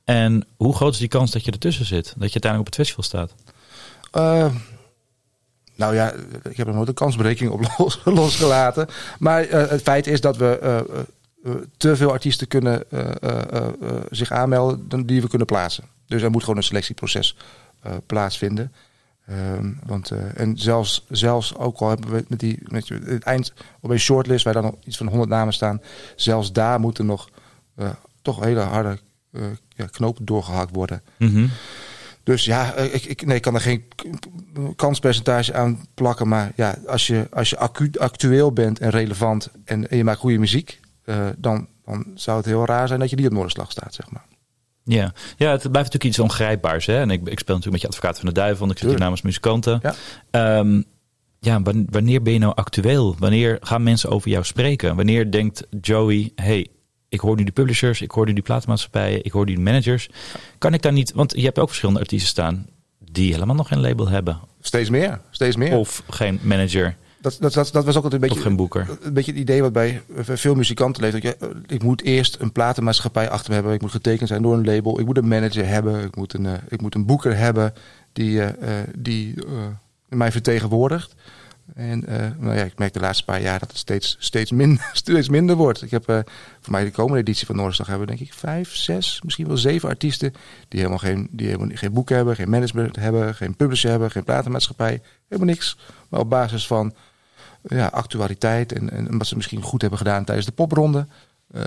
En 0.04 0.46
hoe 0.56 0.74
groot 0.74 0.92
is 0.92 0.98
die 0.98 1.08
kans 1.08 1.30
dat 1.30 1.44
je 1.44 1.50
ertussen 1.50 1.84
zit? 1.86 2.04
Dat 2.04 2.32
je 2.32 2.40
uiteindelijk 2.40 2.60
op 2.60 2.66
het 2.66 2.74
festival 2.74 3.04
staat? 3.04 3.34
Eh, 4.12 4.54
nou 5.74 5.94
ja, 5.94 6.12
ik 6.42 6.56
heb 6.56 6.66
er 6.66 6.74
nooit 6.74 6.88
een 6.88 6.94
kansberekening 6.94 7.54
op 7.54 7.66
los- 7.78 8.00
losgelaten. 8.04 8.88
Maar 9.18 9.42
eh, 9.42 9.68
het 9.68 9.82
feit 9.82 10.06
is 10.06 10.20
dat 10.20 10.36
we 10.36 10.58
eh, 10.58 10.78
eh, 10.78 11.54
te 11.76 11.96
veel 11.96 12.10
artiesten 12.10 12.48
kunnen 12.48 12.84
zich 14.10 14.30
aanmelden 14.30 15.06
die 15.06 15.20
we 15.20 15.28
kunnen 15.28 15.46
plaatsen. 15.46 15.84
Dus 16.06 16.22
er 16.22 16.30
moet 16.30 16.40
gewoon 16.40 16.56
een 16.56 16.62
selectieproces 16.62 17.36
plaatsvinden. 18.06 18.72
Ehm, 19.26 19.72
want, 19.86 20.10
en 20.34 20.58
zelfs, 20.58 21.04
zelfs 21.08 21.56
ook 21.56 21.78
al 21.78 21.88
hebben 21.88 22.10
we 22.10 22.24
met 22.28 22.40
die 22.40 22.58
met 22.62 22.88
het 22.88 23.22
eind 23.22 23.52
op 23.80 23.90
een 23.90 23.98
shortlist 23.98 24.44
waar 24.44 24.52
dan 24.54 24.62
nog 24.62 24.74
iets 24.84 24.96
van 24.96 25.06
100 25.06 25.30
namen 25.30 25.52
staan, 25.52 25.80
zelfs 26.16 26.52
daar 26.52 26.80
moeten 26.80 27.06
nog 27.06 27.28
toch 28.22 28.44
hele 28.44 28.60
harde 28.60 28.98
knopen 29.90 30.24
doorgehakt 30.24 30.74
worden. 30.74 31.02
Mhm. 31.18 31.46
Dus 32.24 32.44
ja, 32.44 32.74
eh, 32.74 32.94
ik, 32.94 33.04
ik, 33.04 33.26
nee, 33.26 33.36
ik 33.36 33.42
kan 33.42 33.54
er 33.54 33.60
geen 33.60 33.84
kanspercentage 34.76 35.54
aan 35.54 35.86
plakken. 35.94 36.28
Maar 36.28 36.52
ja, 36.56 36.76
als 36.86 37.06
je, 37.06 37.26
als 37.30 37.50
je 37.50 37.58
acu, 37.58 37.90
actueel 37.98 38.52
bent 38.52 38.78
en 38.78 38.90
relevant 38.90 39.50
en, 39.64 39.90
en 39.90 39.96
je 39.96 40.04
maakt 40.04 40.18
goede 40.18 40.38
muziek, 40.38 40.80
eh, 41.04 41.26
dan, 41.38 41.68
dan 41.84 42.06
zou 42.14 42.36
het 42.36 42.46
heel 42.46 42.64
raar 42.66 42.88
zijn 42.88 43.00
dat 43.00 43.10
je 43.10 43.16
niet 43.16 43.26
op 43.26 43.32
Noorderslag 43.32 43.70
staat, 43.70 43.94
zeg 43.94 44.10
maar. 44.10 44.24
Ja. 44.84 45.12
ja, 45.36 45.50
het 45.50 45.60
blijft 45.60 45.72
natuurlijk 45.72 46.04
iets 46.04 46.18
ongrijpbaars. 46.18 46.86
Hè? 46.86 47.00
En 47.00 47.10
ik, 47.10 47.28
ik 47.28 47.38
speel 47.38 47.54
natuurlijk 47.54 47.72
met 47.72 47.80
je 47.80 47.86
advocaat 47.88 48.18
van 48.18 48.26
de 48.28 48.34
duivel, 48.34 48.58
want 48.58 48.70
ik 48.72 48.78
zit 48.78 48.88
hier 48.88 48.98
namens 48.98 49.22
muzikanten. 49.22 49.80
Ja. 49.82 49.94
Ehm, 50.30 50.82
ja, 51.40 51.62
wan- 51.62 51.86
wanneer 51.90 52.22
ben 52.22 52.32
je 52.32 52.38
nou 52.38 52.54
actueel? 52.54 53.14
Wanneer 53.18 53.56
gaan 53.60 53.82
mensen 53.82 54.10
over 54.10 54.30
jou 54.30 54.44
spreken? 54.44 54.96
Wanneer 54.96 55.30
denkt 55.30 55.66
Joey, 55.80 56.32
hey, 56.34 56.68
ik 57.14 57.20
hoor 57.20 57.36
nu 57.36 57.44
de 57.44 57.52
publishers, 57.52 58.00
ik 58.00 58.10
hoor 58.10 58.26
nu 58.26 58.32
die 58.32 58.42
platenmaatschappijen, 58.42 59.24
ik 59.24 59.32
hoor 59.32 59.46
nu 59.46 59.54
de 59.54 59.60
managers. 59.60 60.08
Kan 60.58 60.74
ik 60.74 60.82
daar 60.82 60.92
niet, 60.92 61.12
want 61.12 61.32
je 61.36 61.44
hebt 61.44 61.58
ook 61.58 61.68
verschillende 61.68 62.00
artiesten 62.00 62.28
staan 62.28 62.66
die 63.10 63.32
helemaal 63.32 63.54
nog 63.54 63.68
geen 63.68 63.80
label 63.80 64.08
hebben. 64.08 64.38
Steeds 64.60 64.90
meer, 64.90 65.20
steeds 65.30 65.56
meer. 65.56 65.76
Of 65.76 66.02
geen 66.10 66.38
manager, 66.42 66.96
Dat, 67.20 67.36
dat, 67.40 67.52
dat, 67.52 67.70
dat 67.72 67.84
was 67.84 67.96
ook 67.96 68.04
altijd 68.04 68.22
een 68.22 68.28
of 68.28 68.34
beetje, 68.34 68.48
geen 68.48 68.56
boeker. 68.56 68.88
een 69.02 69.12
beetje 69.12 69.32
het 69.32 69.40
idee 69.40 69.62
wat 69.62 69.72
bij 69.72 70.02
veel 70.18 70.54
muzikanten 70.54 71.02
leeft. 71.02 71.12
Dat 71.12 71.22
je, 71.22 71.36
eh, 71.36 71.48
ik 71.66 71.82
moet 71.82 72.02
eerst 72.02 72.36
een 72.40 72.52
platenmaatschappij 72.52 73.30
achter 73.30 73.48
me 73.48 73.54
hebben. 73.54 73.74
Ik 73.74 73.80
moet 73.80 73.90
getekend 73.90 74.28
zijn 74.28 74.42
door 74.42 74.54
een 74.54 74.64
label. 74.64 75.00
Ik 75.00 75.06
moet 75.06 75.16
een 75.16 75.28
manager 75.28 75.66
hebben. 75.66 76.04
Ik 76.04 76.16
moet 76.16 76.34
een, 76.34 76.46
eh, 76.46 76.52
ik 76.68 76.80
moet 76.80 76.94
een 76.94 77.06
boeker 77.06 77.36
hebben. 77.36 77.72
die, 78.12 78.42
eh, 78.42 78.70
die 78.98 79.34
mij 80.08 80.32
vertegenwoordigt. 80.32 81.14
En 81.74 82.06
eh, 82.06 82.30
nou 82.38 82.56
ja, 82.56 82.64
ik 82.64 82.78
merk 82.78 82.92
de 82.92 83.00
laatste 83.00 83.24
paar 83.24 83.40
jaar 83.40 83.58
dat 83.58 83.68
het 83.68 83.78
steeds, 83.78 84.16
steeds, 84.18 84.50
min, 84.50 84.80
steeds 84.92 85.28
minder 85.28 85.56
wordt. 85.56 85.82
Ik 85.82 85.90
heb 85.90 86.08
eh, 86.08 86.18
voor 86.60 86.72
mij 86.72 86.84
de 86.84 86.90
komende 86.90 87.18
editie 87.18 87.46
van 87.46 87.56
Noorderslag 87.56 87.86
hebben 87.86 88.06
denk 88.06 88.20
ik 88.20 88.32
vijf, 88.32 88.74
zes, 88.74 89.20
misschien 89.24 89.46
wel 89.46 89.56
zeven 89.56 89.88
artiesten 89.88 90.32
die 90.68 90.78
helemaal 90.78 90.98
geen, 90.98 91.28
die 91.30 91.46
helemaal 91.46 91.76
geen 91.76 91.92
boek 91.92 92.08
hebben, 92.08 92.34
geen 92.36 92.50
management 92.50 92.96
hebben, 92.96 93.34
geen 93.34 93.56
publisher 93.56 93.90
hebben, 93.90 94.10
geen 94.10 94.24
platenmaatschappij, 94.24 95.02
helemaal 95.28 95.54
niks. 95.54 95.78
Maar 96.08 96.20
op 96.20 96.30
basis 96.30 96.66
van 96.66 96.94
ja, 97.62 97.86
actualiteit 97.86 98.72
en, 98.72 98.90
en 98.90 99.18
wat 99.18 99.26
ze 99.26 99.36
misschien 99.36 99.62
goed 99.62 99.80
hebben 99.80 99.98
gedaan 99.98 100.24
tijdens 100.24 100.46
de 100.46 100.52
popronde. 100.52 101.06
eh, 101.52 101.62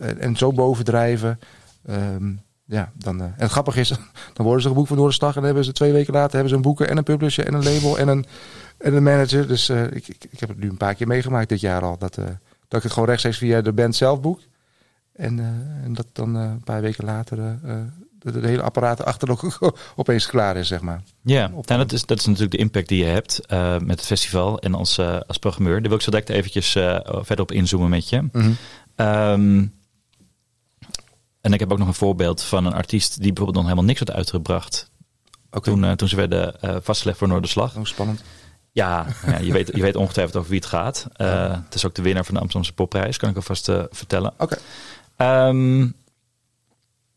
eh, 0.00 0.22
en 0.24 0.36
zo 0.36 0.52
bovendrijven. 0.52 1.38
Ehm, 1.86 2.32
ja, 2.64 2.92
dan, 2.94 3.20
en 3.20 3.34
het 3.36 3.50
grappige 3.50 3.80
is, 3.80 3.88
dan 4.34 4.44
worden 4.46 4.62
ze 4.62 4.68
geboekt 4.68 4.88
voor 4.88 4.96
Noorderslag 4.96 5.30
en 5.30 5.36
dan 5.36 5.44
hebben 5.44 5.64
ze 5.64 5.72
twee 5.72 5.92
weken 5.92 6.12
later 6.12 6.32
hebben 6.32 6.48
ze 6.48 6.56
een 6.56 6.62
boeken 6.62 6.88
en 6.88 6.96
een 6.96 7.04
publisher 7.04 7.46
en 7.46 7.54
een 7.54 7.64
label 7.64 7.98
en 7.98 8.08
een, 8.08 8.26
en 8.82 8.94
een 8.94 9.02
manager. 9.02 9.48
Dus 9.48 9.68
eh, 9.68 9.84
ik, 9.84 10.08
ik, 10.08 10.24
ik 10.30 10.40
heb 10.40 10.48
het 10.48 10.58
nu 10.58 10.68
een 10.68 10.76
paar 10.76 10.94
keer 10.94 11.06
meegemaakt 11.06 11.48
dit 11.48 11.60
jaar 11.60 11.82
al. 11.82 11.98
Dat, 11.98 12.18
eh, 12.18 12.24
dat 12.68 12.78
ik 12.78 12.82
het 12.82 12.92
gewoon 12.92 13.08
rechtstreeks 13.08 13.38
via 13.38 13.60
de 13.60 13.72
band 13.72 13.96
zelf 13.96 14.20
boek. 14.20 14.40
En, 15.12 15.38
eh, 15.38 15.84
en 15.84 15.92
dat 15.94 16.06
dan 16.12 16.34
een 16.34 16.62
paar 16.64 16.80
weken 16.80 17.04
later 17.04 17.36
de, 18.18 18.40
de 18.40 18.46
hele 18.46 18.62
apparaat 18.62 19.04
achter 19.04 19.30
ook 19.30 19.58
opeens 19.96 20.26
klaar 20.26 20.56
is, 20.56 20.68
zeg 20.68 20.80
maar. 20.80 21.02
Ja, 21.22 21.48
nou, 21.48 21.62
dat, 21.64 21.92
is, 21.92 22.06
dat 22.06 22.18
is 22.18 22.26
natuurlijk 22.26 22.52
de 22.52 22.58
impact 22.58 22.88
die 22.88 23.04
je 23.04 23.10
hebt 23.10 23.40
met 23.80 23.98
het 23.98 24.06
festival 24.06 24.60
en 24.60 24.74
als, 24.74 24.98
als 24.98 25.38
programmeur. 25.38 25.80
Daar 25.80 25.88
wil 25.88 25.98
ik 25.98 26.02
zo 26.02 26.10
direct 26.10 26.28
eventjes 26.28 26.70
verder 26.70 27.40
op 27.40 27.52
inzoomen 27.52 27.90
met 27.90 28.08
je. 28.08 28.28
Ehm, 28.94 29.66
en 31.40 31.52
ik 31.52 31.60
heb 31.60 31.72
ook 31.72 31.78
nog 31.78 31.88
een 31.88 31.94
voorbeeld 31.94 32.42
van 32.42 32.66
een 32.66 32.74
artiest 32.74 33.10
die 33.10 33.32
bijvoorbeeld 33.32 33.56
nog 33.56 33.64
helemaal 33.64 33.84
niks 33.84 33.98
had 33.98 34.12
uitgebracht. 34.12 34.90
Oké. 35.50 35.70
Toen, 35.70 35.96
toen 35.96 36.08
ze 36.08 36.16
werden 36.16 36.54
vastgelegd 36.82 37.18
voor 37.18 37.28
Noorderslag. 37.28 37.76
Oh, 37.76 37.84
spannend. 37.84 38.22
Ja, 38.72 39.06
ja 39.26 39.38
je, 39.38 39.52
weet, 39.52 39.70
je 39.74 39.82
weet 39.82 39.96
ongetwijfeld 39.96 40.36
over 40.36 40.50
wie 40.50 40.58
het 40.58 40.68
gaat. 40.68 41.06
Eh, 41.12 41.56
het 41.64 41.74
is 41.74 41.86
ook 41.86 41.94
de 41.94 42.02
winnaar 42.02 42.24
van 42.24 42.34
de 42.34 42.40
Amsterdamse 42.40 42.74
Popprijs, 42.74 43.16
kan 43.16 43.30
ik 43.30 43.36
alvast 43.36 43.68
eh 43.68 43.82
vertellen. 43.90 44.32
Oké. 44.38 44.56
Ehm, 45.16 45.86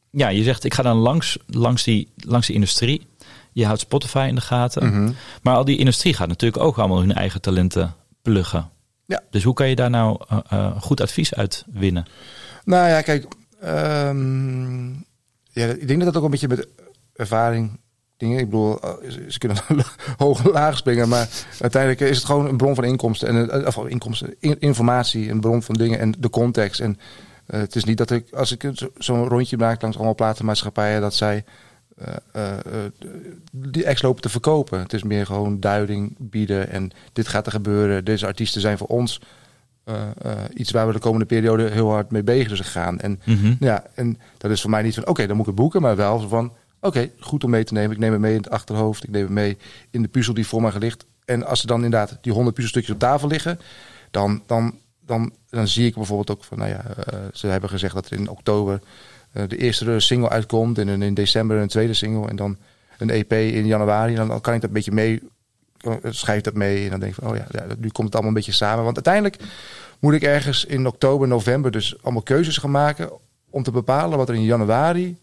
ja, 0.09 0.27
je 0.29 0.43
zegt 0.43 0.63
ik 0.63 0.73
ga 0.73 0.83
dan 0.83 0.97
langs, 0.97 1.37
langs, 1.47 1.83
die, 1.83 2.11
langs 2.15 2.47
die 2.47 2.55
industrie. 2.55 3.07
Je 3.51 3.65
houdt 3.65 3.79
Spotify 3.79 4.25
in 4.29 4.35
de 4.35 4.41
gaten. 4.41 4.87
Mhm. 4.87 5.11
Maar 5.41 5.55
al 5.55 5.65
die 5.65 5.77
industrie 5.77 6.13
gaat 6.13 6.27
natuurlijk 6.27 6.63
ook 6.63 6.77
allemaal 6.77 6.99
hun 6.99 7.13
eigen 7.13 7.41
talenten 7.41 7.95
pluggen. 8.21 8.69
Ja. 9.05 9.21
Dus 9.29 9.43
hoe 9.43 9.53
kan 9.53 9.69
je 9.69 9.75
daar 9.75 9.89
nou 9.89 10.19
eh, 10.49 10.81
goed 10.81 11.01
advies 11.01 11.33
uit 11.33 11.63
winnen? 11.73 12.05
Nou 12.63 12.89
ja, 12.89 13.01
kijk. 13.01 13.25
ehm, 13.61 14.89
ja, 15.51 15.65
ik 15.65 15.87
denk 15.87 16.03
dat 16.03 16.13
dat 16.13 16.17
ook 16.17 16.23
een 16.23 16.31
beetje 16.31 16.47
met 16.47 16.67
ervaring 17.13 17.79
dingen. 18.17 18.39
Ik 18.39 18.45
bedoel, 18.45 18.79
eh, 18.81 18.89
ze, 19.27 19.37
kunnen 19.39 19.57
hoog 20.17 20.43
en 20.45 20.51
laag 20.51 20.77
springen, 20.77 21.09
maar 21.09 21.27
uiteindelijk 21.61 22.01
is 22.01 22.17
het 22.17 22.25
gewoon 22.25 22.47
een 22.47 22.57
bron 22.57 22.75
van 22.75 22.83
inkomsten 22.83 23.27
en 23.27 23.49
eh, 23.49 23.67
of 23.77 23.87
inkomsten, 23.87 24.35
in- 24.39 24.59
informatie, 24.59 25.29
een 25.29 25.39
bron 25.39 25.61
van 25.63 25.75
dingen 25.75 25.99
en 25.99 26.13
de 26.19 26.29
context. 26.29 26.79
En 26.79 26.97
eh, 27.45 27.59
het 27.59 27.75
is 27.75 27.83
niet 27.83 27.97
dat 27.97 28.11
ik, 28.11 28.33
als 28.33 28.51
ik 28.51 28.69
zo- 28.73 28.91
zo'n 28.97 29.27
rondje 29.27 29.57
maak 29.57 29.81
langs 29.81 29.97
allemaal 29.97 30.15
platenmaatschappijen, 30.15 31.01
dat 31.01 31.13
zij 31.13 31.43
die 33.51 33.83
ex 33.85 34.01
lopen 34.01 34.21
te 34.21 34.29
verkopen. 34.29 34.79
Het 34.79 34.93
is 34.93 35.03
meer 35.03 35.25
gewoon 35.25 35.59
duiding 35.59 36.15
bieden 36.19 36.69
en 36.69 36.91
dit 37.13 37.27
gaat 37.27 37.45
er 37.45 37.51
gebeuren. 37.51 38.05
Deze 38.05 38.25
artiesten 38.25 38.61
zijn 38.61 38.77
voor 38.77 38.87
ons 38.87 39.21
iets 40.53 40.71
waar 40.71 40.87
we 40.87 40.93
de 40.93 40.99
komende 40.99 41.25
periode 41.25 41.69
heel 41.69 41.89
hard 41.91 42.11
mee 42.11 42.23
bezig 42.23 42.47
zijn 42.47 42.63
gegaan. 42.63 42.99
En 42.99 43.21
Mhm. 43.25 43.53
ja, 43.59 43.83
en 43.93 44.19
dat 44.37 44.51
is 44.51 44.61
voor 44.61 44.69
mij 44.69 44.81
niet 44.81 44.93
van, 44.93 45.07
oké, 45.07 45.27
dan 45.27 45.35
moet 45.35 45.45
ik 45.47 45.51
het 45.51 45.61
boeken, 45.61 45.81
maar 45.81 45.95
wel 45.95 46.19
van, 46.19 46.53
oké, 46.85 47.09
goed 47.19 47.43
om 47.43 47.49
mee 47.49 47.63
te 47.63 47.73
nemen. 47.73 47.91
Ik 47.91 47.97
neem 47.97 48.11
het 48.11 48.21
mee 48.21 48.31
in 48.31 48.41
het 48.41 48.49
achterhoofd, 48.49 49.03
ik 49.03 49.09
neem 49.09 49.23
het 49.23 49.31
mee 49.31 49.57
in 49.89 50.01
de 50.01 50.07
puzzel 50.07 50.33
die 50.33 50.47
voor 50.47 50.61
mij 50.61 50.71
ligt. 50.79 51.05
En 51.25 51.45
als 51.45 51.61
er 51.61 51.67
dan 51.67 51.83
inderdaad 51.83 52.17
die 52.21 52.33
honderd 52.33 52.55
puzzelstukjes 52.55 52.93
op 52.93 52.99
tafel 52.99 53.27
liggen, 53.27 53.59
dan, 54.11 54.43
dan, 54.45 54.79
dan, 55.05 55.33
dan 55.49 55.67
zie 55.67 55.85
ik 55.85 55.93
bijvoorbeeld 55.93 56.31
ook 56.31 56.43
van, 56.43 56.57
nou 56.57 56.69
ja, 56.69 56.83
eh, 56.85 57.19
ze 57.33 57.47
hebben 57.47 57.69
gezegd 57.69 57.93
dat 57.93 58.05
er 58.05 58.17
in 58.17 58.29
oktober 58.29 58.79
eh, 59.31 59.43
de 59.47 59.57
eerste 59.57 59.99
single 59.99 60.29
uitkomt 60.29 60.77
en 60.77 61.01
in 61.01 61.13
december 61.13 61.57
een 61.57 61.67
tweede 61.67 61.93
single 61.93 62.29
en 62.29 62.35
dan 62.35 62.57
een 62.97 63.09
EP 63.09 63.33
in 63.33 63.65
januari. 63.65 64.15
En 64.15 64.27
dan, 64.27 64.41
kan 64.41 64.53
ik 64.53 64.61
dat 64.61 64.69
een 64.69 64.75
beetje 64.75 64.91
mee, 64.91 65.21
schrijf 66.03 66.41
dat 66.41 66.53
mee 66.53 66.83
en 66.83 66.89
dan 66.89 66.99
denk 66.99 67.11
ik 67.15 67.23
van, 67.23 67.31
oh 67.31 67.35
ja, 67.35 67.45
ja, 67.51 67.65
nu 67.77 67.89
komt 67.89 68.05
het 68.05 68.13
allemaal 68.13 68.31
een 68.31 68.33
beetje 68.33 68.51
samen. 68.51 68.83
Want 68.83 68.95
uiteindelijk 68.95 69.37
moet 69.99 70.13
ik 70.13 70.23
ergens 70.23 70.65
in 70.65 70.87
oktober, 70.87 71.27
november 71.27 71.71
dus 71.71 72.03
allemaal 72.03 72.21
keuzes 72.21 72.57
gaan 72.57 72.71
maken 72.71 73.09
om 73.49 73.63
te 73.63 73.71
bepalen 73.71 74.17
wat 74.17 74.29
er 74.29 74.35
in 74.35 74.43
januari, 74.43 75.17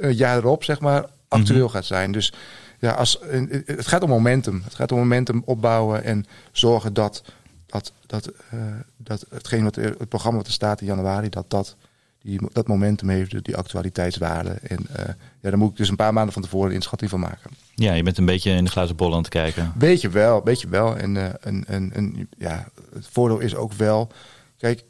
een 0.00 0.14
jaar 0.14 0.36
erop, 0.36 0.64
zeg 0.64 0.80
maar, 0.80 1.04
actueel 1.28 1.68
gaat 1.68 1.84
zijn. 1.84 2.12
Dus 2.12 2.32
ja, 2.78 2.92
als, 2.92 3.20
en 3.20 3.62
het 3.66 3.86
gaat 3.86 4.02
om 4.02 4.08
momentum. 4.08 4.60
Het 4.64 4.74
gaat 4.74 4.92
om 4.92 4.98
momentum 4.98 5.42
opbouwen 5.44 6.04
en 6.04 6.24
zorgen 6.52 6.94
dat, 6.94 7.22
dat, 7.66 7.92
dat, 8.06 8.26
eh, 8.50 8.58
dat 8.96 9.26
hetgeen 9.30 9.64
wat 9.64 9.74
het 9.74 10.08
programma 10.08 10.38
wat 10.38 10.46
er 10.46 10.52
staat 10.52 10.80
in 10.80 10.86
januari, 10.86 11.28
dat 11.28 11.50
dat, 11.50 11.76
die, 12.22 12.40
dat 12.52 12.66
momentum 12.66 13.08
heeft, 13.08 13.44
die 13.44 13.56
actualiteitswaarde. 13.56 14.50
En 14.50 14.86
eh, 14.92 15.04
ja, 15.40 15.50
daar 15.50 15.58
moet 15.58 15.70
ik 15.70 15.76
dus 15.76 15.88
een 15.88 15.96
paar 15.96 16.12
maanden 16.12 16.32
van 16.32 16.42
tevoren 16.42 16.68
een 16.68 16.74
inschatting 16.74 17.10
van 17.10 17.20
maken. 17.20 17.50
Ja, 17.74 17.92
je 17.92 18.02
bent 18.02 18.18
een 18.18 18.24
beetje 18.24 18.50
in 18.50 18.64
de 18.64 18.70
glazen 18.70 18.96
bol 18.96 19.12
aan 19.12 19.18
het 19.18 19.28
kijken. 19.28 19.72
Beetje 19.76 20.08
wel, 20.08 20.40
beetje 20.40 20.68
wel. 20.68 20.96
En, 20.96 21.16
eh, 21.16 21.24
en, 21.40 21.64
en, 21.66 21.92
en 21.92 22.28
ja, 22.38 22.68
het 22.94 23.06
voordeel 23.10 23.38
is 23.38 23.54
ook 23.54 23.72
wel. 23.72 24.08
Kijk, 24.56 24.84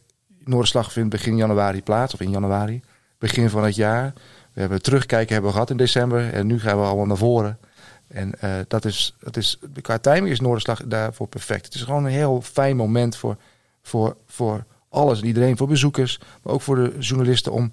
Noorderslag 0.45 0.93
vindt 0.93 1.11
begin 1.11 1.37
januari 1.37 1.83
plaats, 1.83 2.15
of 2.15 2.21
in 2.21 2.31
januari, 2.31 2.83
begin 3.19 3.51
van 3.51 3.65
het 3.65 3.75
jaar. 3.75 4.12
We 4.52 4.61
hebben 4.61 4.82
terugkijken 4.82 5.32
hebben 5.32 5.50
we 5.50 5.56
gehad 5.56 5.71
in 5.71 5.76
december 5.76 6.32
en 6.32 6.47
nu 6.47 6.61
gaan 6.61 6.78
we 6.78 6.85
allemaal 6.85 7.06
naar 7.06 7.16
voren. 7.16 7.59
En 8.09 8.40
eh, 8.40 8.50
dat 8.68 8.85
is, 8.85 9.14
dat 9.21 9.37
is, 9.37 9.59
qua 9.80 9.99
timing 9.99 10.28
is 10.28 10.40
Noorderslag 10.40 10.82
daarvoor 10.85 11.28
perfect. 11.28 11.64
Het 11.64 11.75
is 11.75 11.82
gewoon 11.82 12.04
een 12.04 12.11
heel 12.11 12.40
fijn 12.40 12.76
moment 12.76 13.16
voor, 13.16 13.37
voor, 13.82 14.16
voor 14.26 14.64
alles 14.88 15.21
en 15.21 15.26
iedereen, 15.26 15.56
voor 15.56 15.68
bezoekers, 15.68 16.21
maar 16.42 16.52
ook 16.52 16.61
voor 16.61 16.76
de 16.76 16.97
journalisten 16.99 17.52
om 17.52 17.73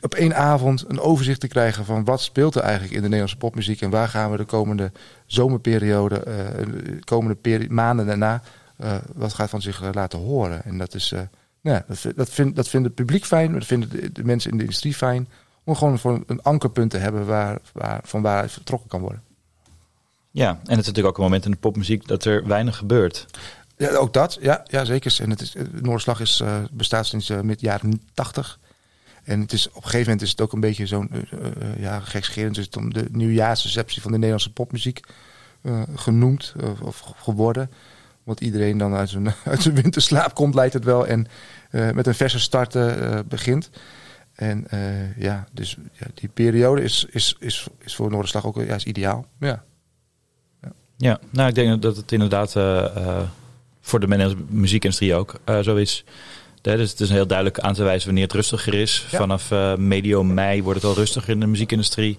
op 0.00 0.14
één 0.14 0.36
avond 0.36 0.84
een 0.88 1.00
overzicht 1.00 1.40
te 1.40 1.48
krijgen 1.48 1.84
van 1.84 2.04
wat 2.04 2.20
speelt 2.20 2.54
er 2.54 2.62
eigenlijk 2.62 2.92
in 2.92 2.98
de 2.98 3.04
Nederlandse 3.04 3.36
popmuziek 3.36 3.80
en 3.80 3.90
waar 3.90 4.08
gaan 4.08 4.30
we 4.30 4.36
de 4.36 4.44
komende 4.44 4.92
zomerperiode, 5.26 6.16
eh, 6.16 6.34
de 6.66 6.98
komende 7.04 7.66
maanden 7.68 8.06
daarna, 8.06 8.42
eh, 8.76 8.96
wat 9.14 9.34
gaat 9.34 9.50
van 9.50 9.62
zich 9.62 9.94
laten 9.94 10.18
horen. 10.18 10.64
En 10.64 10.78
dat 10.78 10.94
is, 10.94 11.14
nou 11.60 11.82
dat, 11.86 12.02
dat, 12.02 12.54
dat 12.54 12.68
vindt 12.68 12.86
het 12.86 12.94
publiek 12.94 13.24
fijn, 13.24 13.52
dat 13.52 13.66
vinden 13.66 13.88
de, 13.90 14.12
de 14.12 14.24
mensen 14.24 14.50
in 14.50 14.56
de 14.56 14.62
industrie 14.62 14.94
fijn, 14.94 15.28
om 15.64 15.74
gewoon 15.74 15.98
voor 15.98 16.22
een 16.26 16.42
ankerpunt 16.42 16.90
te 16.90 16.98
hebben 16.98 17.26
waar, 17.26 17.58
waar, 17.72 18.00
van 18.04 18.22
waaruit 18.22 18.52
vertrokken 18.52 18.88
kan 18.88 19.00
worden. 19.00 19.22
Ja, 20.30 20.48
en 20.48 20.58
het 20.58 20.70
is 20.70 20.76
natuurlijk 20.76 21.06
ook 21.06 21.16
een 21.16 21.22
moment 21.22 21.44
in 21.44 21.50
de 21.50 21.56
popmuziek 21.56 22.06
dat 22.06 22.24
er 22.24 22.46
weinig 22.46 22.76
gebeurt. 22.76 23.26
Ja, 23.76 23.90
ook 23.90 24.12
dat. 24.12 24.38
Ja, 24.40 24.64
ja 24.66 24.84
zeker. 24.84 25.16
En 25.20 25.30
het 25.30 25.40
is, 25.40 25.54
Noorderslag 25.72 26.20
is, 26.20 26.40
eh, 26.40 26.56
bestaat 26.70 27.06
sinds 27.06 27.30
uh, 27.30 27.40
mid 27.40 27.60
jaren 27.60 28.02
80. 28.14 28.58
En 29.24 29.40
het 29.40 29.52
is, 29.52 29.68
op 29.68 29.74
een 29.74 29.82
gegeven 29.82 30.04
moment 30.04 30.22
is 30.22 30.30
het 30.30 30.40
ook 30.40 30.52
een 30.52 30.60
beetje 30.60 30.86
zo'n 30.86 31.10
uh, 31.12 31.50
ja, 31.78 32.00
gekscherend. 32.00 32.58
is 32.58 32.64
het 32.64 32.76
om 32.76 32.92
de 32.92 33.08
nieuwjaarsreceptie 33.10 34.02
van 34.02 34.10
de 34.10 34.16
Nederlandse 34.16 34.52
popmuziek 34.52 35.00
genoemd 35.94 36.54
of, 36.82 37.00
geworden. 37.16 37.70
Want 38.22 38.40
iedereen 38.40 38.78
dan 38.78 38.94
uit 38.94 39.08
zijn, 39.08 39.34
uit 39.44 39.62
zijn 39.62 39.74
winterslaap 39.74 40.34
komt, 40.34 40.54
lijkt 40.54 40.74
het 40.74 40.84
wel. 40.84 41.06
En 41.06 41.26
met 41.70 42.06
een 42.06 42.14
verse 42.14 42.40
start 42.40 42.76
begint. 43.28 43.70
En 44.34 44.66
uh, 44.74 45.16
ja, 45.16 45.46
dus 45.52 45.76
ja, 45.92 46.06
die 46.14 46.28
periode 46.28 46.82
is, 46.82 47.06
is, 47.10 47.36
is, 47.38 47.66
is 47.78 47.94
voor 47.94 48.10
Noorderslag 48.10 48.46
ook 48.46 48.56
ja, 48.56 48.74
is 48.74 48.84
ideaal. 48.84 49.26
Ja. 49.40 49.64
ja. 50.62 50.72
Ja, 50.96 51.20
nou 51.30 51.48
ik 51.48 51.54
denk 51.54 51.82
dat 51.82 51.96
het 51.96 52.12
inderdaad 52.12 52.56
uh, 52.56 53.20
voor 53.80 54.00
de 54.00 54.36
muziekindustrie 54.48 55.14
ook 55.14 55.40
uh, 55.48 55.60
zo 55.60 55.76
is. 55.76 56.04
Dus 56.60 56.90
het 56.90 57.00
is 57.00 57.10
heel 57.10 57.26
duidelijk 57.26 57.58
aan 57.58 57.74
te 57.74 57.82
wijzen 57.82 58.06
wanneer 58.06 58.24
het 58.24 58.32
rustiger 58.32 58.74
is. 58.74 59.06
Ja. 59.10 59.18
Vanaf 59.18 59.50
uh, 59.50 59.76
medio 59.76 60.22
mei 60.22 60.62
wordt 60.62 60.82
het 60.82 60.90
al 60.90 60.96
rustiger 60.96 61.30
in 61.30 61.40
de 61.40 61.46
muziekindustrie. 61.46 62.18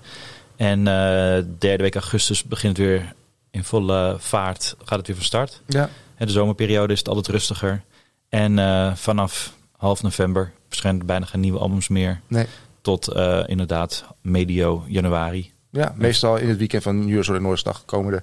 En 0.55 0.79
uh, 0.79 0.85
derde 1.59 1.83
week 1.83 1.95
augustus 1.95 2.43
begint 2.43 2.77
het 2.77 2.85
weer 2.85 3.13
in 3.51 3.63
volle 3.63 4.15
vaart, 4.19 4.75
gaat 4.83 4.97
het 4.97 5.07
weer 5.07 5.15
van 5.15 5.25
start. 5.25 5.61
Ja. 5.67 5.89
En 6.15 6.25
de 6.25 6.31
zomerperiode 6.31 6.93
is 6.93 6.99
het 6.99 7.07
altijd 7.07 7.27
rustiger. 7.27 7.83
En 8.29 8.57
uh, 8.57 8.95
vanaf 8.95 9.54
half 9.77 10.03
november 10.03 10.51
verschijnen 10.67 11.05
bijna 11.05 11.25
geen 11.25 11.39
nieuwe 11.41 11.59
albums 11.59 11.87
meer. 11.87 12.21
Nee. 12.27 12.45
Tot 12.81 13.15
uh, 13.15 13.43
inderdaad 13.45 14.05
medio 14.21 14.83
januari. 14.87 15.53
Ja, 15.69 15.93
meestal 15.97 16.37
in 16.37 16.49
het 16.49 16.57
weekend 16.57 16.83
van 16.83 17.09
Eurozone 17.09 17.37
en 17.37 17.43
Noordsdag 17.43 17.85
komen 17.85 18.11
de 18.11 18.21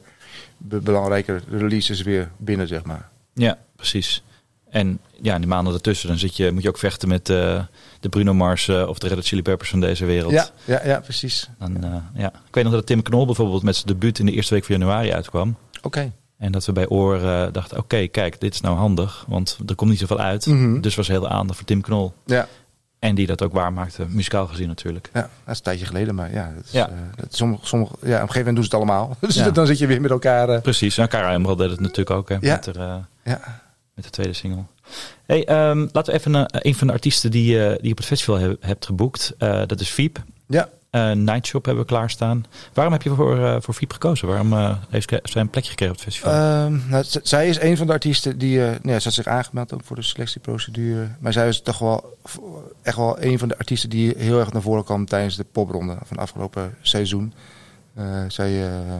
be 0.59 0.81
belangrijke 0.81 1.41
releases 1.51 2.03
weer 2.03 2.31
binnen, 2.37 2.69
zeg 2.69 2.85
maar. 2.85 3.09
Ja, 3.35 3.59
precies. 3.77 4.23
En 4.71 4.99
ja, 5.21 5.35
in 5.35 5.41
die 5.41 5.49
maanden 5.49 5.75
ertussen 5.75 6.09
dan 6.09 6.19
zit 6.19 6.37
je, 6.37 6.53
moet 6.53 6.63
je 6.63 6.69
ook 6.69 6.79
vechten 6.79 7.09
met 7.09 7.29
uh, 7.29 7.65
de 8.01 8.09
Bruno 8.09 8.35
Mars 8.35 8.69
uh, 8.69 8.89
of 8.89 8.99
de 8.99 9.09
Red 9.09 9.17
Hot 9.17 9.27
Chili 9.27 9.43
Peppers 9.43 9.71
van 9.71 9.81
deze 9.81 10.05
wereld. 10.05 10.33
Ja, 10.33 10.51
ja, 10.65 10.81
ja 10.85 11.01
precies. 11.01 11.49
Dan, 11.59 12.03
ja. 12.15 12.33
Ik 12.49 12.55
weet 12.55 12.65
nog 12.65 12.73
dat 12.73 12.87
Tim 12.87 13.03
Knol 13.03 13.27
bijvoorbeeld 13.27 13.63
met 13.63 13.75
zijn 13.75 13.87
debuut 13.87 14.19
in 14.19 14.27
de 14.27 14.33
eerste 14.33 14.55
week 14.55 14.65
van 14.65 14.79
januari 14.79 15.13
uitkwam. 15.13 15.57
Oké. 15.77 15.87
Okay. 15.87 16.13
En 16.43 16.53
dat 16.53 16.65
we 16.67 16.73
bij 16.73 16.87
Oor 16.89 17.19
dachten, 17.53 17.77
oké, 17.77 17.79
okay, 17.95 18.09
kijk, 18.09 18.41
dit 18.41 18.55
is 18.55 18.61
nou 18.61 18.77
handig, 18.77 19.25
want 19.29 19.59
er 19.67 19.75
komt 19.75 19.91
niet 19.91 19.99
zoveel 19.99 20.19
uit. 20.19 20.47
Mhm. 20.47 20.57
Mm 20.57 20.63
-hmm. 20.73 20.81
Dus 20.81 20.95
was 20.95 21.09
heel 21.09 21.29
aandacht 21.29 21.59
voor 21.59 21.67
Tim 21.67 21.81
Knol. 21.81 22.13
Ja. 22.27 22.49
En 22.99 23.15
die 23.15 23.27
dat 23.27 23.43
ook 23.43 23.53
waarmaakte, 23.53 24.07
muzikaal 24.09 24.47
gezien 24.47 24.69
natuurlijk. 24.69 25.11
Ja, 25.13 25.21
dat 25.21 25.31
is 25.47 25.57
een 25.57 25.63
tijdje 25.65 25.87
geleden, 25.87 26.15
maar 26.15 26.33
ja, 26.33 26.53
dat 26.57 26.65
is, 26.65 26.71
Ja. 26.71 26.89
eh, 26.89 26.95
dat 27.17 27.35
sommige, 27.35 27.67
sommige, 27.67 27.93
ja, 27.93 27.99
op 28.01 28.09
een 28.09 28.17
gegeven 28.19 28.39
moment 28.39 28.55
doen 28.57 28.65
ze 28.65 28.71
het 28.71 28.75
allemaal. 28.79 29.17
Dus 29.21 29.35
Ja. 29.35 29.51
dan 29.51 29.67
zit 29.67 29.79
je 29.79 29.87
weer 29.87 30.01
met 30.01 30.11
elkaar. 30.11 30.49
eh, 30.49 30.61
Precies, 30.61 30.99
en 30.99 31.09
Cara 31.09 31.33
Emerald 31.35 31.59
deed 31.59 31.71
het 31.71 31.81
natuurlijk 31.81 32.11
ook 32.11 32.29
hè, 32.29 32.37
Ja. 32.41 32.53
met, 32.55 32.65
de, 32.65 32.73
eh, 32.73 32.95
ja. 33.25 33.41
met 33.95 34.05
de 34.05 34.11
tweede 34.11 34.33
single. 34.33 34.63
Hey, 35.27 35.45
ehm, 35.45 35.79
laten 35.93 36.13
we 36.13 36.19
even 36.19 36.35
eh, 36.35 36.45
een 36.63 36.75
van 36.75 36.87
de 36.87 36.93
artiesten 36.93 37.31
die, 37.31 37.63
eh, 37.65 37.69
die 37.71 37.85
je 37.87 37.91
op 37.91 37.97
het 37.97 38.07
festival 38.07 38.39
he- 38.39 38.57
hebt 38.61 38.87
geboekt. 38.87 39.35
Eh, 39.39 39.63
dat 39.67 39.81
is 39.81 39.91
Veep. 39.91 40.23
ja, 40.47 40.63
Eh 40.65 40.71
Nightshop 41.01 41.65
hebben 41.65 41.83
we 41.83 41.89
klaarstaan. 41.91 42.45
Waarom 42.73 42.93
heb 42.93 43.03
je 43.03 43.15
voor, 43.15 43.45
eh 43.45 43.57
voor 43.61 43.75
Veep 43.75 43.93
gekozen? 43.93 44.29
Waarom 44.29 44.53
eh, 44.53 44.77
heeft 44.89 45.09
zij 45.23 45.41
een 45.41 45.51
plekje 45.51 45.71
gekregen 45.71 45.95
op 45.95 46.01
het 46.01 46.13
festival? 46.13 46.33
Ehm, 46.33 46.79
nou, 46.89 47.05
zij 47.23 47.49
is 47.49 47.61
een 47.61 47.77
van 47.77 47.87
de 47.87 47.93
artiesten 47.93 48.39
die. 48.39 48.65
eh 48.65 48.71
nou 48.83 48.99
ze 48.99 49.05
had 49.05 49.13
zich 49.13 49.27
aangemeld 49.27 49.73
voor 49.85 49.97
de 49.97 50.03
selectieprocedure. 50.03 51.09
Maar 51.21 51.33
zij 51.33 51.49
is 51.49 51.63
toch 51.63 51.79
wel 51.79 52.19
echt 52.83 52.97
wel 52.97 53.23
een 53.23 53.39
van 53.39 53.49
de 53.49 53.59
artiesten 53.59 53.91
die 53.91 54.15
heel 54.17 54.39
erg 54.39 54.53
naar 54.53 54.63
voren 54.63 54.85
kwam 54.85 55.07
tijdens 55.07 55.37
de 55.37 55.45
popronde 55.53 55.93
van 55.93 56.07
het 56.09 56.19
afgelopen 56.19 56.75
seizoen. 56.81 57.33
Eh, 57.95 58.23
zij. 58.29 58.51
eh, 58.51 58.97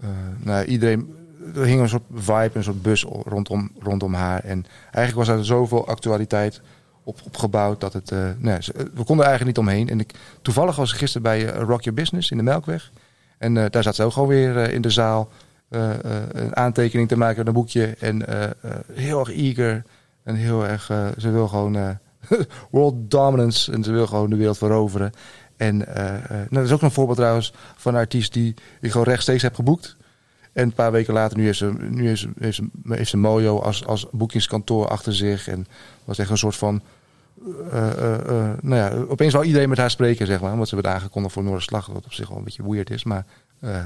eh, 0.00 0.08
nou, 0.38 0.64
iedereen. 0.64 1.16
Er 1.54 1.64
hing 1.64 1.80
een 1.80 1.88
soort 1.88 2.02
vibe, 2.14 2.50
een 2.52 2.64
soort 2.64 2.82
bus 2.82 3.02
rondom, 3.24 3.70
rondom 3.78 4.14
haar. 4.14 4.44
En 4.44 4.64
eigenlijk 4.90 5.28
was 5.28 5.38
er 5.38 5.44
zoveel 5.44 5.86
actualiteit 5.86 6.60
op, 7.08 7.20
op 7.24 7.36
gebouwd 7.36 7.80
dat 7.80 7.92
het. 7.92 8.10
eh, 8.10 8.18
nou 8.18 8.54
ja, 8.54 8.60
ze- 8.60 8.72
we 8.94 9.04
konden 9.04 9.24
er 9.24 9.30
eigenlijk 9.30 9.44
niet 9.58 9.66
omheen. 9.68 9.88
En 9.88 10.00
ik, 10.00 10.14
toevallig 10.42 10.76
was 10.76 10.92
ik 10.92 10.98
gisteren 10.98 11.22
bij 11.22 11.52
eh, 11.52 11.60
Rock 11.62 11.82
Your 11.82 11.94
Business 12.00 12.30
in 12.30 12.36
de 12.36 12.42
Melkweg. 12.42 12.90
En 13.38 13.56
eh, 13.56 13.70
daar 13.70 13.82
zat 13.82 13.94
ze 13.94 14.02
ook 14.02 14.12
gewoon 14.12 14.28
weer 14.28 14.56
eh, 14.56 14.74
in 14.74 14.80
de 14.82 14.90
zaal 14.90 15.28
eh, 15.68 15.90
eh, 15.90 15.98
een 16.32 16.56
aantekening 16.56 17.08
te 17.08 17.16
maken 17.16 17.36
met 17.38 17.46
een 17.46 17.52
boekje. 17.52 17.94
En 17.98 18.26
eh, 18.26 18.44
eh, 18.44 18.50
heel 18.92 19.18
erg 19.20 19.30
eager. 19.32 19.82
En 20.22 20.34
heel 20.34 20.66
erg, 20.66 20.90
eh, 20.90 21.06
ze 21.18 21.30
wil 21.30 21.48
gewoon 21.48 21.76
eh, 21.76 21.88
world 22.70 23.10
dominance. 23.10 23.72
En 23.72 23.82
ze 23.84 23.92
wil 23.92 24.06
gewoon 24.06 24.30
de 24.30 24.36
wereld 24.36 24.58
veroveren. 24.58 25.12
En 25.56 25.86
eh, 25.94 26.14
eh, 26.14 26.20
nou, 26.30 26.46
dat 26.50 26.64
is 26.64 26.72
ook 26.72 26.82
een 26.82 26.90
voorbeeld 26.90 27.18
trouwens 27.18 27.52
van 27.76 27.94
een 27.94 28.00
artiest 28.00 28.32
die 28.32 28.54
ik 28.80 28.90
gewoon 28.90 29.06
rechtstreeks 29.06 29.42
heb 29.42 29.54
geboekt. 29.54 29.96
En 30.52 30.64
een 30.64 30.72
paar 30.72 30.92
weken 30.92 31.14
later, 31.14 31.36
nu 31.38 31.44
heeft 31.44 31.58
ze, 31.58 31.72
nu 31.90 32.06
heeft 32.06 32.20
ze, 32.20 32.28
heeft 32.38 32.56
ze, 32.56 32.68
heeft 32.88 33.14
Mojo 33.14 33.58
als, 33.58 33.86
als 33.86 34.06
boekingskantoor 34.12 34.88
achter 34.88 35.14
zich. 35.14 35.48
En 35.48 35.66
was 36.04 36.18
echt 36.18 36.30
een 36.30 36.38
soort 36.38 36.56
van. 36.56 36.82
Eh, 37.70 37.92
eh, 37.92 38.14
eh, 38.14 38.58
nou 38.60 38.76
ja, 38.76 39.04
opeens 39.08 39.32
wou 39.32 39.44
iedereen 39.44 39.68
met 39.68 39.78
haar 39.78 39.90
spreken, 39.90 40.26
zeg 40.26 40.40
maar. 40.40 40.52
Omdat 40.52 40.68
ze 40.68 40.74
werd 40.74 40.86
aangekondigd 40.86 41.34
voor 41.34 41.42
Noorderslag, 41.42 41.86
wat 41.86 42.04
op 42.04 42.12
zich 42.12 42.28
wel 42.28 42.38
een 42.38 42.44
beetje 42.44 42.70
weird 42.70 42.90
is. 42.90 43.04
Maar 43.04 43.26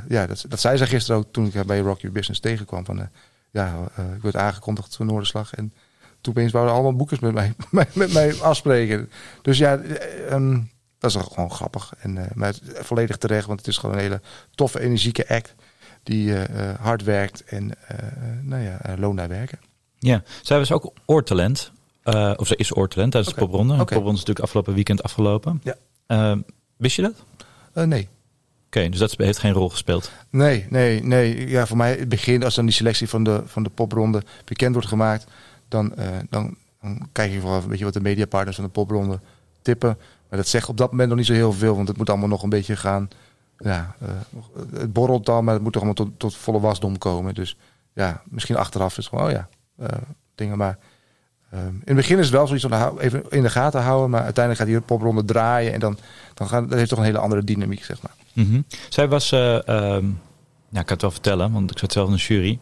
ja, 0.09 0.27
dat, 0.27 0.45
dat 0.49 0.61
zei 0.61 0.77
ze 0.77 0.87
gisteren 0.87 1.21
ook 1.21 1.27
toen 1.31 1.47
ik 1.47 1.67
bij 1.67 1.79
Rock 1.79 2.01
Your 2.01 2.15
Business 2.15 2.41
tegenkwam. 2.41 2.85
Van, 2.85 3.09
ja, 3.51 3.75
ik 4.17 4.23
werd 4.23 4.37
aangekondigd 4.37 4.97
voor 4.97 5.07
Noorderslag. 5.07 5.55
En 5.55 5.73
toen 6.21 6.35
opeens 6.35 6.53
wouden 6.53 6.75
allemaal 6.75 6.97
boekers 6.97 7.21
met 7.21 7.33
mij, 7.33 7.55
met, 7.95 8.13
mij 8.13 8.41
afspreken. 8.41 9.11
Dus 9.43 9.59
ja, 9.59 9.77
eh, 9.77 10.33
ehm, 10.33 10.61
dat 10.99 11.11
is 11.11 11.17
gewoon 11.17 11.51
grappig. 11.51 11.95
En, 11.99 12.29
maar 12.35 12.55
volledig 12.63 13.17
terecht, 13.17 13.47
want 13.47 13.59
het 13.59 13.69
is 13.69 13.79
gewoon 13.79 13.95
een 13.95 14.01
hele 14.01 14.21
toffe, 14.55 14.81
energieke 14.81 15.29
act. 15.29 15.55
Die 16.03 16.35
hard 16.81 17.03
werkt 17.03 17.45
en 17.45 17.73
nou 18.43 18.63
ja, 18.63 18.79
loon 18.99 19.15
naar 19.15 19.29
werken. 19.29 19.59
Ja, 19.99 20.23
zij 20.43 20.59
was 20.59 20.73
ook 20.73 20.93
oortalent. 21.05 21.73
Eh, 22.03 22.33
of 22.37 22.47
ze 22.47 22.57
is 22.57 22.77
oortalent 22.77 23.13
tijdens 23.13 23.33
Oké. 23.33 23.41
de 23.43 23.47
popronde. 23.47 23.75
De 23.75 23.81
Oké. 23.83 23.95
popronde 23.95 24.13
is 24.13 24.19
natuurlijk 24.19 24.45
afgelopen 24.45 24.75
weekend 24.75 25.03
afgelopen. 25.03 25.61
Ja. 25.65 25.75
Eh, 26.07 26.37
wist 26.77 26.97
je 26.97 27.03
dat? 27.03 27.15
Oké, 27.71 27.81
Eh, 27.81 27.85
nee. 27.87 28.09
dus 28.91 28.99
dat 28.99 29.15
heeft 29.17 29.39
geen 29.39 29.53
rol 29.53 29.69
gespeeld. 29.69 30.11
Nee, 30.31 30.67
nee, 30.71 31.03
nee. 31.05 31.49
Ja, 31.49 31.67
voor 31.67 31.77
mij 31.77 31.97
het 31.97 32.09
begin, 32.09 32.45
als 32.45 32.55
dan 32.55 32.65
die 32.65 32.75
selectie 32.75 33.09
van 33.09 33.25
de, 33.25 33.43
van 33.47 33.63
de 33.63 33.71
popronde 33.71 34.23
bekend 34.45 34.73
wordt 34.73 34.89
gemaakt, 34.89 35.27
dan, 35.69 35.93
dan, 36.31 36.57
dan 36.81 37.09
kijk 37.13 37.33
je 37.33 37.41
vooral 37.41 37.63
een 37.63 37.69
beetje 37.69 37.85
wat 37.85 37.93
de 37.95 38.01
mediapartners 38.01 38.57
van 38.57 38.65
de 38.65 38.71
popronde 38.71 39.21
tippen. 39.63 39.97
Maar 40.29 40.39
dat 40.39 40.49
zegt 40.49 40.69
op 40.69 40.77
dat 40.77 40.91
moment 40.91 41.09
nog 41.09 41.19
niet 41.19 41.27
zo 41.27 41.33
heel 41.33 41.53
veel, 41.53 41.75
want 41.77 41.89
het 41.89 41.97
moet 41.97 42.11
allemaal 42.11 42.29
nog 42.29 42.43
een 42.43 42.49
beetje 42.49 42.77
gaan. 42.77 43.09
Ja, 43.59 43.97
het 44.73 44.93
borrelt 44.93 45.27
dan, 45.27 45.45
maar 45.45 45.55
het 45.55 45.63
moet 45.63 45.73
toch 45.73 45.83
allemaal 45.83 46.07
tot, 46.07 46.19
tot 46.19 46.37
volle 46.37 46.61
wasdom 46.61 46.99
komen. 46.99 47.35
Dus 47.35 47.57
ja, 47.93 48.23
misschien 48.25 48.57
achteraf 48.57 48.91
is 48.91 48.97
het 48.97 49.07
gewoon, 49.07 49.25
oh 49.25 49.31
ja, 49.31 49.49
dingen. 50.35 50.59
Maar 50.59 50.79
ehm, 51.53 51.67
in 51.67 51.83
het 51.85 51.97
begin 51.97 52.19
is 52.19 52.25
het 52.25 52.35
wel 52.35 52.47
zoiets 52.47 52.65
hou- 52.65 52.99
even 53.01 53.25
in 53.31 53.43
de 53.43 53.51
gaten 53.51 53.83
houden, 53.83 54.11
maar 54.11 54.23
uiteindelijk 54.23 54.65
gaat 54.65 54.75
die 54.75 54.87
popronde 54.87 55.25
draaien 55.25 55.73
en 55.73 55.81
dan, 55.81 55.99
dan 56.35 56.49
gaat, 56.49 56.69
dat 56.69 56.79
heeft 56.79 56.89
toch 56.91 56.99
een 56.99 57.05
hele 57.05 57.19
andere 57.19 57.45
dynamiek, 57.45 57.85
zeg 57.85 58.03
maar. 58.03 58.15
Mhm. 58.33 58.61
Zij 58.89 59.09
was, 59.09 59.33
ehm, 59.33 60.07
ja, 60.69 60.81
ik 60.81 60.87
kan 60.87 60.93
het 60.93 61.01
wel 61.03 61.11
vertellen, 61.11 61.53
want 61.53 61.71
ik 61.71 61.79
zat 61.79 61.93
zelf 61.93 62.09
in 62.09 62.15
de 62.15 62.21
jury. 62.21 62.59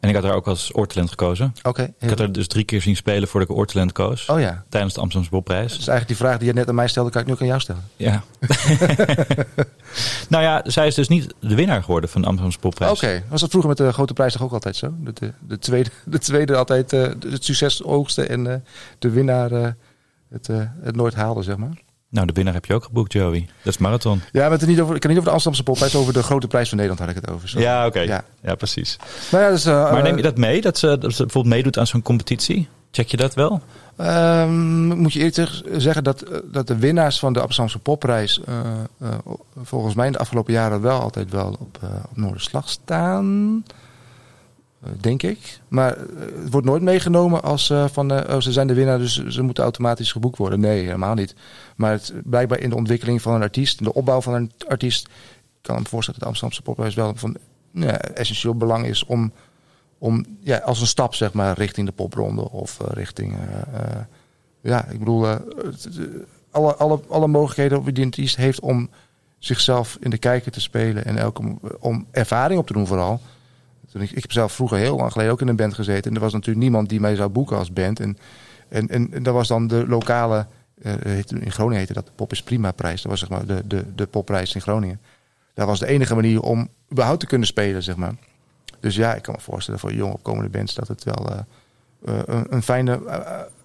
En 0.00 0.08
ik 0.08 0.14
had 0.14 0.24
haar 0.24 0.34
ook 0.34 0.46
als 0.46 0.74
oortalent 0.74 1.08
gekozen. 1.08 1.54
Oké. 1.62 1.92
Ik 1.98 2.08
had 2.08 2.18
haar 2.18 2.32
dus 2.32 2.46
drie 2.46 2.64
keer 2.64 2.82
zien 2.82 2.96
spelen 2.96 3.28
voordat 3.28 3.50
ik 3.50 3.56
oortalent 3.56 3.92
koos. 3.92 4.28
Oh 4.28 4.40
ja. 4.40 4.64
Tijdens 4.68 4.94
de 4.94 5.00
Amsterdamse 5.00 5.36
Popprijs. 5.36 5.76
Dus 5.76 5.86
eigenlijk 5.86 6.08
die 6.08 6.16
vraag 6.16 6.38
die 6.38 6.46
je 6.46 6.52
net 6.52 6.68
aan 6.68 6.74
mij 6.74 6.88
stelde, 6.88 7.10
kan 7.10 7.20
ik 7.20 7.26
nu 7.26 7.32
ook 7.32 7.40
aan 7.40 7.46
jou 7.46 7.60
stellen. 7.60 7.82
Ja. 7.96 8.22
nou 10.28 10.42
ja, 10.42 10.62
zij 10.64 10.86
is 10.86 10.94
dus 10.94 11.08
niet 11.08 11.34
de 11.40 11.54
winnaar 11.54 11.82
geworden 11.82 12.10
van 12.10 12.20
de 12.20 12.26
Amsterdamse 12.26 12.60
Popprijs. 12.60 12.92
Oké, 12.92 13.22
was 13.28 13.40
dat 13.40 13.50
vroeger 13.50 13.68
met 13.68 13.78
de 13.78 13.92
grote 13.92 14.12
prijs 14.12 14.32
toch 14.32 14.42
ook 14.42 14.52
altijd 14.52 14.76
zo? 14.76 14.94
De, 15.00 15.12
de, 15.14 15.32
de 15.48 15.58
tweede, 15.58 15.90
de 16.04 16.18
tweede 16.18 16.56
altijd 16.56 16.92
eh, 16.92 17.02
het 17.02 17.44
succes 17.44 17.84
oogste 17.84 18.26
en 18.26 18.52
eh, 18.52 18.58
de 18.98 19.10
winnaar 19.10 19.52
eh, 19.52 19.68
het, 20.30 20.46
het 20.80 20.96
nooit 20.96 21.14
haalde, 21.14 21.42
zeg 21.42 21.56
maar. 21.56 21.86
Nou, 22.10 22.26
de 22.26 22.32
winnaar 22.32 22.54
heb 22.54 22.64
je 22.64 22.74
ook 22.74 22.84
geboekt, 22.84 23.12
Joey. 23.12 23.48
Dat 23.62 23.72
is 23.72 23.78
marathon. 23.78 24.20
Ja, 24.32 24.42
maar 24.42 24.50
het 24.50 24.62
is 24.62 24.66
niet 24.68 24.80
over, 24.80 24.94
ik 24.94 25.00
kan 25.00 25.10
niet 25.10 25.18
over 25.18 25.30
de 25.32 25.36
Amsterdamse 25.38 25.62
popprijs, 25.70 25.94
over 25.94 26.12
de 26.12 26.22
grote 26.22 26.46
prijs 26.46 26.68
van 26.68 26.78
Nederland 26.78 27.06
had 27.06 27.16
ik 27.16 27.22
het 27.24 27.30
over. 27.34 27.48
Zo. 27.48 27.60
Ja, 27.60 27.86
oké. 27.86 28.00
Ja. 28.00 28.24
Ja. 28.42 28.54
precies. 28.54 28.96
Nou 29.30 29.44
ja, 29.44 29.50
dus, 29.50 29.64
eh, 29.64 29.92
Maar 29.92 30.02
neem 30.02 30.16
je 30.16 30.22
dat 30.22 30.36
mee, 30.36 30.60
dat 30.60 30.78
ze, 30.78 30.86
dat 30.86 31.12
ze 31.12 31.22
bijvoorbeeld 31.22 31.54
meedoet 31.54 31.78
aan 31.78 31.86
zo'n 31.86 32.02
competitie? 32.02 32.68
Check 32.90 33.08
je 33.08 33.16
dat 33.16 33.34
wel? 33.34 33.60
Ehm, 33.96 34.86
moet 34.86 35.12
je 35.12 35.18
eerlijk 35.18 35.34
zeg- 35.34 35.62
zeggen 35.76 36.04
dat, 36.04 36.22
eh, 36.22 36.38
dat 36.44 36.66
de 36.66 36.76
winnaars 36.78 37.18
van 37.18 37.32
de 37.32 37.40
Amsterdamse 37.40 37.78
popprijs 37.78 38.40
eh, 38.46 38.54
eh, 39.00 39.08
volgens 39.62 39.94
mij 39.94 40.06
in 40.06 40.12
de 40.12 40.18
afgelopen 40.18 40.52
jaren 40.52 40.80
wel 40.80 41.00
altijd 41.00 41.30
wel 41.30 41.56
op, 41.60 41.78
eh 41.82 41.88
op 42.10 42.16
Noorderslag 42.16 42.68
staan. 42.68 43.64
Eh, 44.82 44.90
denk 45.00 45.22
ik. 45.22 45.60
Maar 45.68 45.96
eh, 45.96 46.02
het 46.42 46.50
wordt 46.50 46.66
nooit 46.66 46.82
meegenomen 46.82 47.42
als 47.42 47.70
eh, 47.70 47.88
van 47.88 48.12
oh, 48.12 48.40
ze 48.40 48.52
zijn 48.52 48.66
de 48.66 48.74
winnaar, 48.74 48.98
dus 48.98 49.26
ze 49.26 49.42
moeten 49.42 49.62
automatisch 49.62 50.12
geboekt 50.12 50.38
worden. 50.38 50.60
Nee, 50.60 50.84
helemaal 50.84 51.14
niet. 51.14 51.34
Maar 51.76 51.92
het, 51.92 52.12
blijkbaar 52.24 52.58
in 52.58 52.70
de 52.70 52.76
ontwikkeling 52.76 53.22
van 53.22 53.34
een 53.34 53.42
artiest, 53.42 53.84
de 53.84 53.94
opbouw 53.94 54.20
van 54.20 54.34
een 54.34 54.52
artiest, 54.68 55.06
ik 55.06 55.74
kan 55.74 55.76
me 55.76 55.88
voorstellen 55.88 56.20
dat 56.20 56.20
de 56.20 56.26
Amsterdamse 56.26 56.62
popprijs 56.62 56.94
wel 56.94 57.14
van 57.14 57.36
essentieel 58.14 58.54
belang 58.54 58.86
is 58.86 59.04
om 59.04 59.32
om 60.00 60.26
ja, 60.40 60.56
als 60.58 60.80
een 60.80 60.86
stap 60.86 61.14
zeg 61.14 61.32
maar 61.32 61.58
richting 61.58 61.86
de 61.86 61.92
popronde 61.92 62.50
of 62.50 62.78
richting 62.88 63.36
ja 64.60 64.88
ik 64.88 64.98
bedoel 64.98 65.26
alle, 66.50 66.74
alle, 66.74 67.00
alle 67.08 67.26
mogelijkheden 67.26 67.84
die 67.84 68.04
een 68.04 68.04
artiest 68.04 68.36
heeft 68.36 68.60
om 68.60 68.90
zichzelf 69.38 69.96
in 70.00 70.10
de 70.10 70.18
kijker 70.18 70.52
te 70.52 70.60
spelen 70.60 71.04
en 71.04 71.36
om, 71.36 71.60
om 71.80 72.06
ervaring 72.10 72.60
op 72.60 72.66
te 72.66 72.72
doen 72.72 72.86
vooral. 72.86 73.20
Toen 73.92 74.02
ik, 74.02 74.10
ik 74.10 74.22
heb 74.22 74.32
zelf 74.32 74.52
vroeger 74.52 74.78
heel 74.78 74.96
lang 74.96 75.12
geleden 75.12 75.32
ook 75.32 75.40
in 75.40 75.48
een 75.48 75.56
band 75.56 75.74
gezeten 75.74 76.10
en 76.10 76.16
er 76.16 76.22
was 76.22 76.32
natuurlijk 76.32 76.60
niemand 76.60 76.88
die 76.88 77.00
mij 77.00 77.14
zou 77.16 77.28
boeken 77.28 77.56
als 77.56 77.72
band 77.72 78.00
en 78.00 78.18
en, 78.68 78.88
en, 78.88 79.12
en 79.12 79.22
dat 79.22 79.34
was 79.34 79.48
dan 79.48 79.66
de 79.66 79.84
lokale 79.88 80.46
eh, 80.82 81.18
in 81.18 81.52
Groningen 81.52 81.78
heette 81.78 81.92
dat 81.92 82.06
de 82.06 82.12
Pop 82.14 82.32
is 82.32 82.42
Prima 82.42 82.72
prijs. 82.72 83.02
Dat 83.02 83.10
was 83.10 83.20
zeg 83.20 83.28
maar 83.28 83.46
de, 83.46 83.62
de, 83.66 83.84
de 83.94 84.06
popprijs 84.06 84.54
in 84.54 84.60
Groningen. 84.60 85.00
Dat 85.54 85.66
was 85.66 85.78
de 85.78 85.86
enige 85.86 86.14
manier 86.14 86.40
om 86.40 86.68
überhaupt 86.92 87.20
te 87.20 87.26
kunnen 87.26 87.46
spelen 87.46 87.82
zeg 87.82 87.96
maar. 87.96 88.12
Dus 88.80 88.96
ja, 88.96 89.14
ik 89.14 89.22
kan 89.22 89.34
me 89.34 89.40
voorstellen 89.40 89.80
voor 89.80 89.92
jonge 89.92 90.12
opkomende 90.12 90.48
bands 90.48 90.74
dat 90.74 90.88
het 90.88 91.04
wel 91.04 91.28
eh, 91.30 91.38
eh, 92.04 92.22
een, 92.26 92.46
een, 92.54 92.62
fijne, 92.62 93.00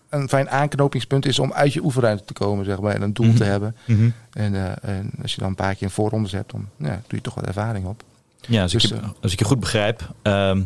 een 0.10 0.30
fijn 0.30 0.50
aanknopingspunt 0.50 1.26
is 1.26 1.40
om 1.40 1.54
uit 1.54 1.74
je 1.74 1.84
oefenruimte 1.84 2.26
te 2.26 2.34
komen, 2.34 2.66
zeg 2.66 2.80
maar, 2.82 2.94
en 2.94 3.02
een 3.02 3.14
doel 3.14 3.26
Mhm. 3.28 3.36
te 3.36 3.44
hebben. 3.44 3.76
En, 4.34 4.56
eh, 4.56 4.90
en 4.98 5.12
als 5.22 5.34
je 5.34 5.40
dan 5.40 5.50
een 5.50 5.56
paar 5.56 5.74
keer 5.74 5.84
een 5.84 5.90
voorrondes 5.94 6.32
hebt, 6.32 6.52
dan 6.52 6.68
ja, 6.78 6.90
doe 7.08 7.18
je 7.18 7.22
toch 7.22 7.36
wat 7.36 7.46
ervaring 7.46 7.86
op. 7.86 8.04
Ja, 8.47 8.62
als, 8.62 8.71
Dus, 8.71 8.84
ik, 8.84 8.89
je, 8.89 8.95
eh, 8.95 9.10
als 9.21 9.32
ik 9.34 9.39
je 9.39 9.45
goed 9.45 9.60
begrijp, 9.60 10.10
ehm, 10.21 10.62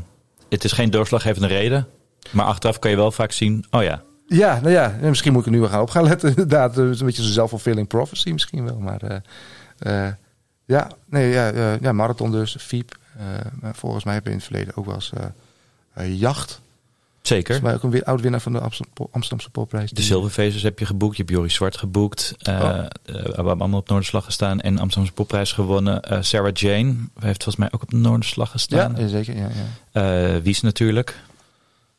het 0.49 0.63
is 0.63 0.71
geen 0.71 0.89
doorslaggevende 0.91 1.47
reden. 1.47 1.87
Maar 2.31 2.45
achteraf 2.45 2.79
kan 2.79 2.91
je 2.91 2.97
wel 2.97 3.11
vaak 3.11 3.31
zien, 3.31 3.65
oh 3.71 3.83
ja, 3.83 4.03
Ja, 4.27 4.59
nou 4.59 4.71
ja, 4.71 4.97
en 5.01 5.09
misschien 5.09 5.31
moet 5.31 5.41
ik 5.41 5.47
er 5.47 5.53
nu 5.53 5.59
wel 5.59 5.69
gaan 5.69 5.81
op 5.81 5.89
gaan 5.89 6.03
letten. 6.03 6.29
Inderdaad, 6.35 6.75
het 6.75 6.93
is 6.93 6.99
een 6.99 7.05
beetje 7.05 7.23
zo'n 7.23 7.31
self-fulfilling 7.31 7.87
prophecy 7.87 8.29
misschien 8.31 8.65
wel. 8.65 8.79
Maar 8.79 9.01
eh, 9.01 10.05
eh, 10.07 10.13
ja, 10.65 10.91
nee, 11.05 11.29
ja, 11.29 11.51
eh, 11.51 11.79
ja, 11.79 11.91
marathon 11.91 12.31
dus, 12.31 12.55
Fiep. 12.59 12.97
Eh, 13.17 13.23
maar 13.61 13.75
volgens 13.75 14.03
mij 14.03 14.13
hebben 14.13 14.31
we 14.31 14.37
in 14.37 14.43
het 14.43 14.53
verleden 14.53 14.77
ook 14.77 14.85
wel 14.85 14.95
eens 14.95 15.11
eh, 15.13 15.25
eh, 15.93 16.19
jacht. 16.19 16.61
Zeker. 17.27 17.61
Mij 17.63 17.73
ook 17.73 17.83
een 17.83 17.89
weer 17.89 18.03
oud 18.03 18.21
winnaar 18.21 18.41
van 18.41 18.51
de 18.51 18.59
Amsterdam- 18.59 19.07
Amsterdamse 19.11 19.49
popprijs. 19.49 19.91
De 19.91 20.01
Zilverfeesters 20.01 20.63
heb 20.63 20.79
je 20.79 20.85
geboekt, 20.85 21.15
je 21.17 21.21
hebt 21.23 21.35
Joris 21.35 21.53
Zwart 21.53 21.77
geboekt. 21.77 22.35
eh 22.41 22.53
Oh. 22.61 22.69
eh, 22.77 22.85
we 23.03 23.11
hebben 23.21 23.45
allemaal 23.59 23.79
op 23.79 23.87
Noorderslag 23.89 24.25
gestaan 24.25 24.59
en 24.61 24.77
Amsterdamse 24.79 25.13
Popprijs 25.13 25.51
gewonnen. 25.51 26.01
Eh, 26.01 26.17
Sarah 26.21 26.53
Jane 26.53 26.95
heeft 27.19 27.43
volgens 27.43 27.55
mij 27.55 27.67
ook 27.71 27.81
op 27.81 27.89
de 27.89 27.97
Noorderslag 27.97 28.51
gestaan. 28.51 28.95
Ja, 28.97 29.07
zeker. 29.07 29.35
Ja, 29.37 29.47
ja. 29.93 30.41
Wies 30.41 30.61
natuurlijk, 30.61 31.19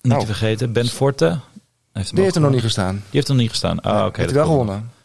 niet 0.03 0.13
Oh. 0.13 0.19
te 0.19 0.27
vergeten. 0.27 0.73
Ben 0.73 0.87
Forte. 0.87 1.39
Heeft 1.93 2.07
hem 2.07 2.15
Die 2.15 2.25
heeft 2.25 2.35
er 2.37 2.41
nog 2.43 2.51
niet 2.51 2.61
gewonnen. 2.61 2.61
gestaan. 2.61 2.95
Die 2.95 3.05
heeft 3.11 3.29
er 3.29 3.33
nog 3.35 3.43
niet 3.43 3.51
gestaan. 3.51 3.79
Nee, 3.83 3.93
oké. 3.93 4.03
heeft 4.03 4.17
dat 4.17 4.25
hij 4.25 4.35
wel 4.35 4.45
komt 4.45 4.57
nog. 4.57 4.67
gewonnen. 4.67 4.97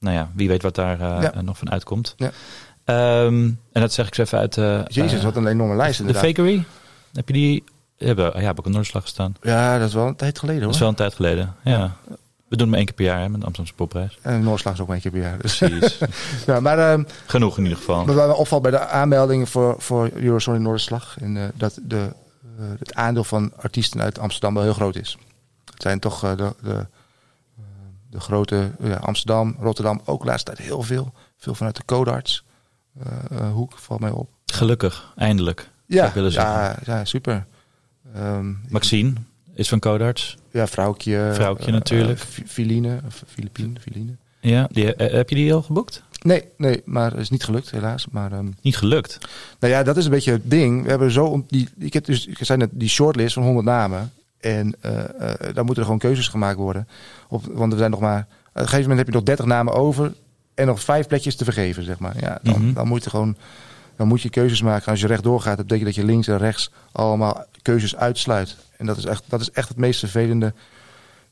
Nou 0.00 0.16
ja, 0.16 0.30
wie 0.34 0.48
weet 0.48 0.62
wat 0.62 0.74
daar 0.74 0.98
Ja. 1.00 1.40
nog 1.42 1.58
van 1.58 1.70
uitkomt. 1.70 2.14
Ja. 2.16 2.30
Ehm, 2.84 3.34
en 3.72 3.80
dat 3.80 3.92
zeg 3.92 4.06
ik 4.06 4.14
zo 4.14 4.22
even 4.22 4.38
uit. 4.38 4.54
Jezus, 4.94 5.22
wat 5.22 5.36
een 5.36 5.46
enorme 5.46 5.74
lijst 5.76 5.96
De 5.98 6.04
inderdaad. 6.04 6.24
Fakery. 6.26 6.64
Heb 7.12 7.26
je 7.26 7.32
die? 7.34 7.64
Hebben, 8.06 8.24
ja, 8.34 8.40
heb 8.46 8.58
ik 8.58 8.58
op 8.58 8.66
Noorderslag 8.66 9.02
gestaan. 9.02 9.34
Ja, 9.42 9.78
dat 9.78 9.88
is 9.88 9.94
wel 9.94 10.06
een 10.06 10.16
tijd 10.16 10.38
geleden 10.38 10.60
Dat 10.60 10.64
hoor. 10.64 10.74
is 10.74 10.80
wel 10.80 10.88
een 10.88 10.94
tijd 10.94 11.14
geleden. 11.14 11.54
Ja. 11.64 11.96
We 12.48 12.56
doen 12.56 12.66
hem 12.66 12.76
één 12.76 12.84
keer 12.84 12.94
per 12.94 13.04
jaar 13.04 13.20
hè, 13.20 13.28
met 13.28 13.40
de 13.40 13.46
Amsterdamse 13.46 13.74
popprijs. 13.74 14.18
En 14.22 14.42
Noorslag 14.42 14.74
is 14.74 14.80
ook 14.80 14.86
maar 14.86 14.96
één 15.02 15.10
keer 15.10 15.20
per 15.20 15.30
jaar. 15.30 15.38
Dus. 15.38 15.58
Precies. 15.58 15.98
ja, 16.46 16.60
maar 16.66 16.78
ehm, 16.78 17.04
Genoeg 17.26 17.56
in 17.56 17.62
ieder 17.62 17.78
geval. 17.78 18.06
wat 18.06 18.14
mij 18.14 18.28
opvalt 18.28 18.62
bij 18.62 18.70
de 18.70 18.86
aanmeldingen 18.86 19.46
voor, 19.46 19.74
voor 19.78 20.10
Eurosonic 20.14 20.60
Noorderslag... 20.60 21.16
En, 21.20 21.36
eh, 21.36 21.42
dat 21.54 21.78
de, 21.82 22.12
eh, 22.58 22.64
het 22.78 22.94
aandeel 22.94 23.24
van 23.24 23.52
artiesten 23.56 24.00
uit 24.00 24.18
Amsterdam 24.18 24.54
wel 24.54 24.62
heel 24.62 24.72
groot 24.72 24.96
is. 24.96 25.16
Het 25.64 25.82
zijn 25.82 25.98
toch 25.98 26.24
eh, 26.24 26.36
de, 26.36 26.54
de, 26.62 26.86
de 28.10 28.20
grote 28.20 28.70
ja, 28.82 28.96
Amsterdam, 28.96 29.56
Rotterdam, 29.60 30.00
ook 30.04 30.20
de 30.20 30.26
laatste 30.26 30.54
tijd 30.54 30.66
heel 30.68 30.82
veel. 30.82 31.12
Veel 31.36 31.54
vanuit 31.54 31.76
de 31.76 31.84
Codarts. 31.84 32.44
hoek 33.52 33.78
valt 33.78 34.00
mij 34.00 34.10
op. 34.10 34.28
Gelukkig, 34.46 35.12
eindelijk. 35.16 35.70
Ja, 35.86 36.12
ja, 36.14 36.76
ja, 36.84 37.04
super. 37.04 37.46
Ehm, 38.14 38.52
Maxine 38.68 39.12
is 39.54 39.68
van 39.68 39.78
Codarts. 39.78 40.36
ja, 40.50 40.66
vrouwtje. 40.66 41.30
Vrouwtje 41.34 41.66
eh, 41.66 41.72
natuurlijk. 41.72 42.18
eh, 42.18 42.24
Fi- 42.26 42.46
Filine, 42.46 43.00
of 43.06 43.22
Filipine, 43.26 43.80
Filine. 43.80 44.12
Ja, 44.40 44.68
die, 44.72 44.94
eh, 44.94 45.12
heb 45.12 45.28
je 45.28 45.34
die 45.34 45.54
al 45.54 45.62
geboekt? 45.62 46.02
Nee, 46.22 46.44
nee, 46.56 46.82
maar 46.84 47.10
het 47.10 47.20
is 47.20 47.30
niet 47.30 47.44
gelukt 47.44 47.70
helaas. 47.70 48.06
Maar 48.10 48.32
ehm, 48.32 48.46
Niet 48.62 48.76
gelukt. 48.76 49.18
Nou 49.60 49.72
ja, 49.72 49.82
dat 49.82 49.96
is 49.96 50.04
een 50.04 50.10
beetje 50.10 50.32
het 50.32 50.50
ding. 50.50 50.82
We 50.82 50.88
hebben 50.88 51.10
zo 51.10 51.24
om- 51.24 51.44
die, 51.48 51.68
ik 51.78 51.92
heb 51.92 52.04
dus, 52.04 52.26
ik 52.26 52.38
zei 52.40 52.58
net, 52.58 52.70
die 52.72 52.88
shortlist 52.88 53.34
van 53.34 53.42
100 53.42 53.66
namen. 53.66 54.12
En 54.40 54.74
eh 54.80 54.98
eh, 54.98 55.54
daar 55.54 55.64
moeten 55.64 55.76
er 55.76 55.84
gewoon 55.84 55.98
keuzes 55.98 56.28
gemaakt 56.28 56.56
worden. 56.56 56.88
Op, 57.28 57.44
want 57.52 57.72
er 57.72 57.78
zijn 57.78 57.90
nog 57.90 58.00
maar. 58.00 58.20
Op 58.20 58.26
een 58.52 58.60
gegeven 58.62 58.80
moment 58.80 58.98
heb 58.98 59.06
je 59.06 59.12
nog 59.14 59.22
30 59.22 59.44
namen 59.44 59.72
over. 59.74 60.12
En 60.54 60.66
nog 60.66 60.80
vijf 60.82 61.06
plekjes 61.06 61.36
te 61.36 61.44
vergeven, 61.44 61.84
zeg 61.84 61.98
maar. 61.98 62.14
Ja, 62.20 62.38
dan, 62.42 62.62
Mhm. 62.64 62.72
dan 62.72 62.88
moet 62.88 63.04
je 63.04 63.10
gewoon. 63.10 63.36
Dan 64.00 64.08
moet 64.08 64.22
je 64.22 64.30
keuzes 64.30 64.62
maken. 64.62 64.90
Als 64.90 65.00
je 65.00 65.06
rechtdoor 65.06 65.40
gaat, 65.40 65.56
dat 65.56 65.66
betekent 65.66 65.86
dat 65.86 65.94
je 65.94 66.04
links 66.04 66.28
en 66.28 66.38
rechts 66.38 66.70
allemaal 66.92 67.44
keuzes 67.62 67.96
uitsluit. 67.96 68.56
En 68.76 68.86
dat 68.86 68.96
is 68.96 69.04
echt, 69.04 69.24
dat 69.26 69.40
is 69.40 69.50
echt 69.50 69.68
het 69.68 69.76
meest 69.76 69.98
vervelende. 69.98 70.54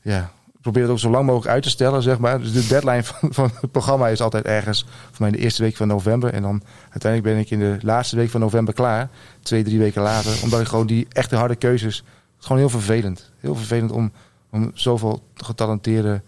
Ja, 0.01 0.31
ik 0.47 0.61
probeer 0.61 0.81
het 0.81 0.91
ook 0.91 0.99
zo 0.99 1.09
lang 1.09 1.25
mogelijk 1.25 1.51
uit 1.51 1.63
te 1.63 1.69
stellen, 1.69 2.01
zeg 2.01 2.19
maar. 2.19 2.39
Dus 2.39 2.51
de 2.51 2.67
deadline 2.67 3.03
van, 3.03 3.33
van 3.33 3.51
het 3.61 3.71
programma 3.71 4.07
is 4.07 4.21
altijd 4.21 4.45
ergens, 4.45 4.85
voor 5.11 5.21
mij 5.21 5.31
de 5.31 5.37
eerste 5.37 5.63
week 5.63 5.75
van 5.75 5.87
november. 5.87 6.33
En 6.33 6.41
dan 6.41 6.61
uiteindelijk 6.89 7.33
ben 7.33 7.43
ik 7.43 7.49
in 7.49 7.59
de 7.59 7.77
laatste 7.81 8.15
week 8.15 8.29
van 8.29 8.39
november 8.39 8.73
klaar. 8.73 9.09
Twee, 9.41 9.63
drie 9.63 9.79
weken 9.79 10.01
later. 10.01 10.39
Omdat 10.43 10.61
ik 10.61 10.67
gewoon 10.67 10.87
die 10.87 11.07
echte 11.11 11.35
harde 11.35 11.55
keuzes. 11.55 11.97
Het 11.97 12.05
is 12.39 12.45
gewoon 12.45 12.61
heel 12.61 12.69
vervelend. 12.69 13.31
Heel 13.39 13.55
vervelend 13.55 13.91
om, 13.91 14.11
om 14.49 14.71
zoveel 14.73 15.23
getalenteerde 15.33 16.21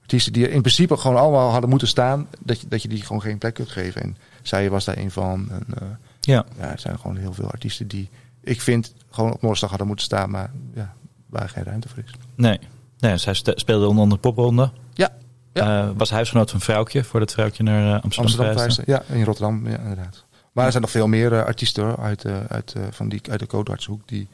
artiesten 0.00 0.32
die 0.32 0.48
in 0.48 0.60
principe 0.60 0.96
gewoon 0.96 1.16
allemaal 1.16 1.50
hadden 1.50 1.70
moeten 1.70 1.88
staan. 1.88 2.28
Dat 2.38 2.60
je, 2.60 2.68
dat 2.68 2.82
je 2.82 2.88
die 2.88 3.02
gewoon 3.02 3.22
geen 3.22 3.38
plek 3.38 3.54
kunt 3.54 3.68
geven. 3.68 4.02
En 4.02 4.16
zij 4.46 4.70
was 4.70 4.84
daar 4.84 4.96
een 4.98 5.10
van. 5.10 5.50
En, 5.50 5.64
eh, 5.80 5.86
Ja. 6.20 6.44
ja, 6.58 6.70
er 6.70 6.78
zijn 6.78 6.98
gewoon 6.98 7.16
heel 7.16 7.32
veel 7.32 7.50
artiesten 7.50 7.88
die 7.88 8.08
ik 8.42 8.60
vind 8.60 8.94
gewoon 9.10 9.32
op 9.32 9.40
Noorderslag 9.40 9.70
hadden 9.70 9.88
moeten 9.88 10.06
staan. 10.06 10.30
Maar 10.30 10.50
ja, 10.74 10.94
waar 11.26 11.48
geen 11.48 11.64
ruimte 11.64 11.88
voor 11.88 12.02
is. 12.04 12.14
Nee. 12.34 12.58
nee 12.98 13.16
zij 13.16 13.34
speelde 13.34 13.86
onder 13.86 14.02
andere 14.02 14.20
popronde. 14.20 14.70
Ja, 14.94 15.10
Eh, 15.52 15.90
was 15.96 16.10
huisgenoot 16.10 16.50
van 16.50 16.60
Vrouwtje, 16.60 17.04
voordat 17.04 17.32
Vrouwtje 17.32 17.62
naar 17.62 17.86
eh, 17.96 18.02
Amsterdam, 18.02 18.24
Amsterdam 18.24 18.56
reisde. 18.56 18.82
Ja, 18.86 19.02
in 19.08 19.24
Rotterdam, 19.24 19.68
ja, 19.68 19.78
inderdaad. 19.78 20.24
Maar 20.52 20.64
er 20.64 20.70
zijn 20.70 20.82
nog 20.82 20.92
veel 20.92 21.06
meer 21.06 21.44
artiesten 21.44 21.84
hoor, 21.84 21.98
uit, 21.98 22.24
uit, 22.48 22.74
van 22.90 23.08
die, 23.08 23.20
uit 23.30 23.40
de 23.40 23.46
Codartshoek 23.46 24.08
die, 24.08 24.28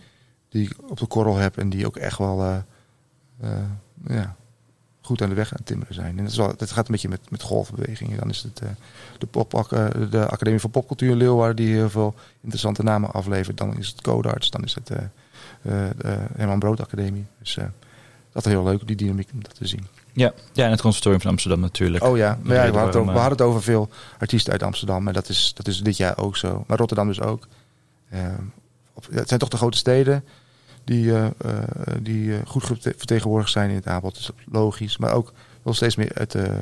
die 0.48 0.64
ik 0.68 0.90
op 0.90 0.98
de 0.98 1.06
korrel 1.06 1.36
heb 1.36 1.58
en 1.58 1.70
die 1.70 1.86
ook 1.86 1.96
echt 1.96 2.18
wel 2.18 2.64
ja, 4.06 4.36
goed 5.02 5.22
aan 5.22 5.28
de 5.28 5.34
weg 5.34 5.46
aan 5.46 5.56
het 5.56 5.66
timmeren 5.66 5.94
zijn. 5.94 6.18
En 6.18 6.22
dat, 6.22 6.32
is 6.32 6.36
wel, 6.36 6.56
dat 6.56 6.70
gaat 6.70 6.86
een 6.86 6.92
beetje 6.92 7.08
met, 7.08 7.20
met 7.30 7.42
golfbewegingen. 7.42 8.18
Dan 8.18 8.28
is 8.28 8.42
het 8.42 8.60
eh, 8.60 8.68
de, 9.18 9.26
pop, 9.26 9.54
eh, 9.54 9.86
de 10.10 10.28
Academie 10.28 10.60
voor 10.60 10.70
Popcultuur 10.70 11.10
in 11.10 11.16
Leeuwarden 11.16 11.56
die 11.56 11.74
heel 11.74 11.90
veel 11.90 12.14
interessante 12.40 12.82
namen 12.82 13.12
aflevert. 13.12 13.56
Dan 13.56 13.76
is 13.76 13.88
het 13.88 14.00
Codarts, 14.00 14.50
dan 14.50 14.64
is 14.64 14.74
het 14.74 14.90
eh, 14.90 14.98
eh, 14.98 15.90
de 15.96 16.18
Herman 16.36 16.58
Brood 16.58 16.80
Academie. 16.80 17.26
Dus 17.38 17.58
dat 18.32 18.46
is 18.46 18.52
heel 18.52 18.64
leuk, 18.64 18.86
die 18.86 18.96
dynamiek 18.96 19.28
om 19.32 19.42
dat 19.42 19.54
te 19.54 19.66
zien. 19.66 19.86
Ja. 20.12 20.32
ja, 20.52 20.64
en 20.64 20.70
het 20.70 20.80
conservatorium 20.80 21.20
van 21.20 21.30
Amsterdam 21.30 21.60
natuurlijk. 21.60 22.04
Oh 22.04 22.16
ja, 22.16 22.38
maar 22.42 22.54
ja 22.54 22.62
reden 22.62 22.72
we, 22.72 22.78
hadden 22.78 22.86
het 22.86 22.96
over, 22.96 23.12
waarom, 23.12 23.14
we 23.14 23.20
hadden 23.20 23.38
het 23.38 23.46
over 23.46 23.62
veel 23.62 23.88
artiesten 24.18 24.52
uit 24.52 24.62
Amsterdam. 24.62 25.08
En 25.08 25.12
dat 25.12 25.28
is, 25.28 25.52
dat 25.54 25.68
is 25.68 25.80
dit 25.80 25.96
jaar 25.96 26.18
ook 26.18 26.36
zo. 26.36 26.64
Maar 26.66 26.78
Rotterdam 26.78 27.06
dus 27.06 27.20
ook. 27.20 27.46
Op- 28.92 29.06
het 29.10 29.28
zijn 29.28 29.40
toch 29.40 29.48
de 29.48 29.56
grote 29.56 29.78
steden 29.78 30.24
die, 30.84 31.14
eh, 31.14 31.26
die 32.00 32.36
eh, 32.36 32.46
goed 32.46 32.64
vertegenwoordigd 32.82 33.52
zijn 33.52 33.70
in 33.70 33.76
het 33.76 33.86
aanbod. 33.86 34.14
Dat 34.14 34.22
is 34.22 34.44
logisch. 34.52 34.98
Maar 34.98 35.12
ook 35.12 35.32
wel 35.62 35.74
steeds 35.74 35.96
meer 35.96 36.14
uit, 36.14 36.30
de, 36.30 36.54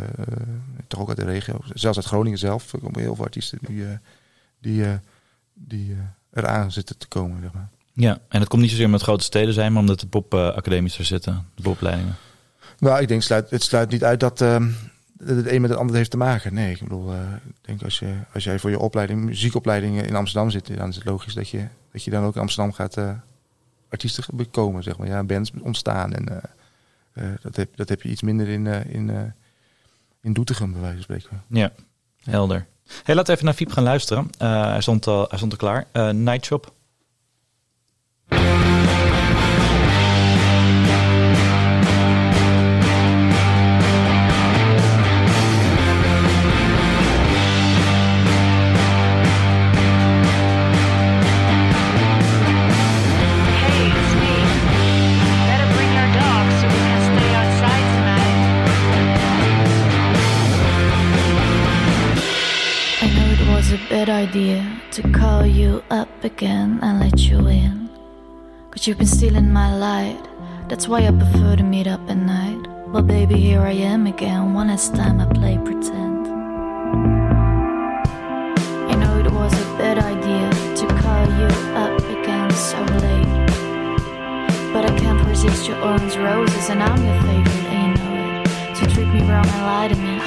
toch 0.87 1.01
ook 1.01 1.09
uit 1.09 1.17
de 1.17 1.25
regio. 1.25 1.59
Zelfs 1.73 1.97
uit 1.97 2.07
Groningen 2.07 2.39
zelf. 2.39 2.73
Er 2.73 2.79
komen 2.79 3.01
heel 3.01 3.15
veel 3.15 3.25
artiesten 3.25 3.59
die, 3.67 3.85
die, 4.61 4.85
die 5.55 5.97
eraan 6.33 6.73
zitten 6.73 6.99
te 6.99 7.09
komen. 7.09 7.41
Zeg 7.43 7.53
maar. 7.53 7.69
Ja, 7.93 8.19
en 8.29 8.41
het 8.41 8.49
komt 8.49 8.61
niet 8.61 8.71
zozeer 8.71 8.87
omdat 8.87 9.01
het 9.01 9.09
grote 9.09 9.25
steden 9.25 9.55
zijn, 9.55 9.73
maar 9.73 9.81
omdat 9.81 10.01
de 10.01 10.07
popacademies 10.07 10.99
er 10.99 11.05
zitten, 11.05 11.47
de 11.55 11.63
popopleidingen. 11.63 12.17
Nou, 12.79 13.01
ik 13.01 13.09
denk 13.09 13.23
sluit, 13.23 13.51
het 13.51 13.63
sluit 13.63 13.91
niet 13.91 14.05
uit 14.05 14.21
dat 14.21 14.41
ehm, 14.41 14.69
het 15.25 15.47
een 15.47 15.61
met 15.61 15.71
het 15.71 15.79
ander 15.79 15.97
heeft 15.97 16.11
te 16.11 16.17
maken. 16.17 16.55
Nee, 16.55 16.71
ik 16.71 16.83
bedoel, 16.83 17.13
ik 17.13 17.53
denk 17.61 17.83
als, 17.83 17.99
je, 17.99 18.15
als 18.35 18.45
jij 18.45 18.59
voor 18.59 18.71
je 18.71 18.79
opleiding, 18.79 19.25
muziekopleiding 19.25 20.03
in 20.03 20.15
Amsterdam 20.15 20.51
zit, 20.51 20.77
dan 20.77 20.89
is 20.89 20.95
het 20.95 21.05
logisch 21.05 21.35
dat 21.35 21.49
je, 21.49 21.67
dat 21.93 22.05
je 22.05 22.11
dan 22.11 22.25
ook 22.25 22.35
in 22.35 22.41
Amsterdam 22.41 22.73
gaat 22.73 22.97
artiesten 23.91 24.25
bekomen, 24.33 24.83
zeg 24.83 24.99
maar. 24.99 25.07
Ja, 25.07 25.25
bands 25.25 25.51
ontstaan 25.61 26.13
en 26.13 26.29
eh, 26.29 26.37
eh, 27.13 27.39
dat, 27.43 27.57
heb, 27.57 27.77
dat 27.77 27.89
heb 27.89 28.03
je 28.03 28.09
iets 28.09 28.23
minder 28.23 28.49
in, 28.49 28.67
eh, 28.67 28.95
in, 28.95 29.33
in 30.21 30.33
Doetinchem, 30.33 30.73
bij 30.73 30.81
wijze 30.81 30.95
van 30.95 31.03
spreken. 31.03 31.43
Ja, 31.47 31.73
helder. 32.25 32.67
Hey, 33.03 33.15
laten 33.15 33.27
we 33.27 33.33
even 33.33 33.45
naar 33.45 33.55
Fiep 33.55 33.71
gaan 33.71 33.85
luisteren. 33.85 34.31
Hij, 34.39 34.81
stond 34.81 35.07
al, 35.07 35.27
hij 35.29 35.39
stond 35.39 35.53
er 35.53 35.59
klaar. 35.59 36.15
Nightshop. 36.15 36.73
To 65.03 65.13
call 65.13 65.47
you 65.47 65.83
up 65.91 66.25
again 66.25 66.79
and 66.83 67.01
let 67.01 67.21
you 67.21 67.39
in. 67.49 67.89
Cause 68.71 68.87
you've 68.87 68.99
been 68.99 69.07
stealing 69.07 69.51
my 69.51 69.75
light. 69.75 70.23
That's 70.69 70.89
why 70.89 71.07
I 71.07 71.11
prefer 71.11 71.57
to 71.57 71.63
meet 71.63 71.87
up 71.87 72.01
at 72.11 72.17
night. 72.17 72.67
But 72.93 73.07
baby, 73.07 73.37
here 73.37 73.61
I 73.61 73.73
am 73.73 74.07
again. 74.07 74.53
One 74.53 74.69
last 74.69 74.95
time 74.95 75.21
I 75.21 75.27
play 75.27 75.57
pretend. 75.59 76.27
I 78.91 78.95
know 79.01 79.19
it 79.25 79.33
was 79.33 79.53
a 79.55 79.65
bad 79.79 79.99
idea 79.99 80.51
to 80.81 80.87
call 81.03 81.27
you 81.39 81.49
up 81.85 81.99
again 82.17 82.51
so 82.51 82.81
late. 83.05 83.47
But 84.73 84.85
I 84.91 84.99
can't 84.99 85.27
resist 85.27 85.67
your 85.67 85.81
orange 85.83 86.17
roses, 86.17 86.69
and 86.69 86.83
I'm 86.83 87.03
your 87.03 87.21
favorite, 87.23 87.67
and 87.73 87.99
you 87.99 88.05
know 88.05 88.43
it. 88.43 88.77
So 88.77 88.87
treat 88.87 89.09
me 89.09 89.21
wrong 89.23 89.47
and 89.47 89.63
lie 89.63 89.89
to 89.89 89.97
me. 89.97 90.20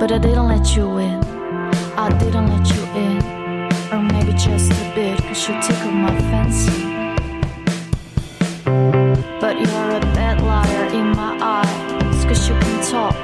But 0.00 0.12
I 0.12 0.18
didn't 0.18 0.48
let 0.48 0.74
you 0.74 0.96
in. 0.96 1.22
I 1.94 2.08
didn't 2.18 2.46
let 2.48 2.66
you 2.74 2.82
in. 2.98 3.20
Or 3.92 4.00
maybe 4.00 4.32
just 4.32 4.72
a 4.72 4.92
bit, 4.94 5.18
cause 5.24 5.46
you 5.46 5.60
tickled 5.60 5.92
my 5.92 6.16
fancy. 6.30 6.80
But 9.38 9.60
you're 9.60 9.90
a 9.90 10.00
bad 10.16 10.40
liar 10.40 10.86
in 10.86 11.08
my 11.14 11.36
eyes, 11.42 12.24
cause 12.24 12.48
you 12.48 12.54
can 12.60 12.82
talk. 12.90 13.14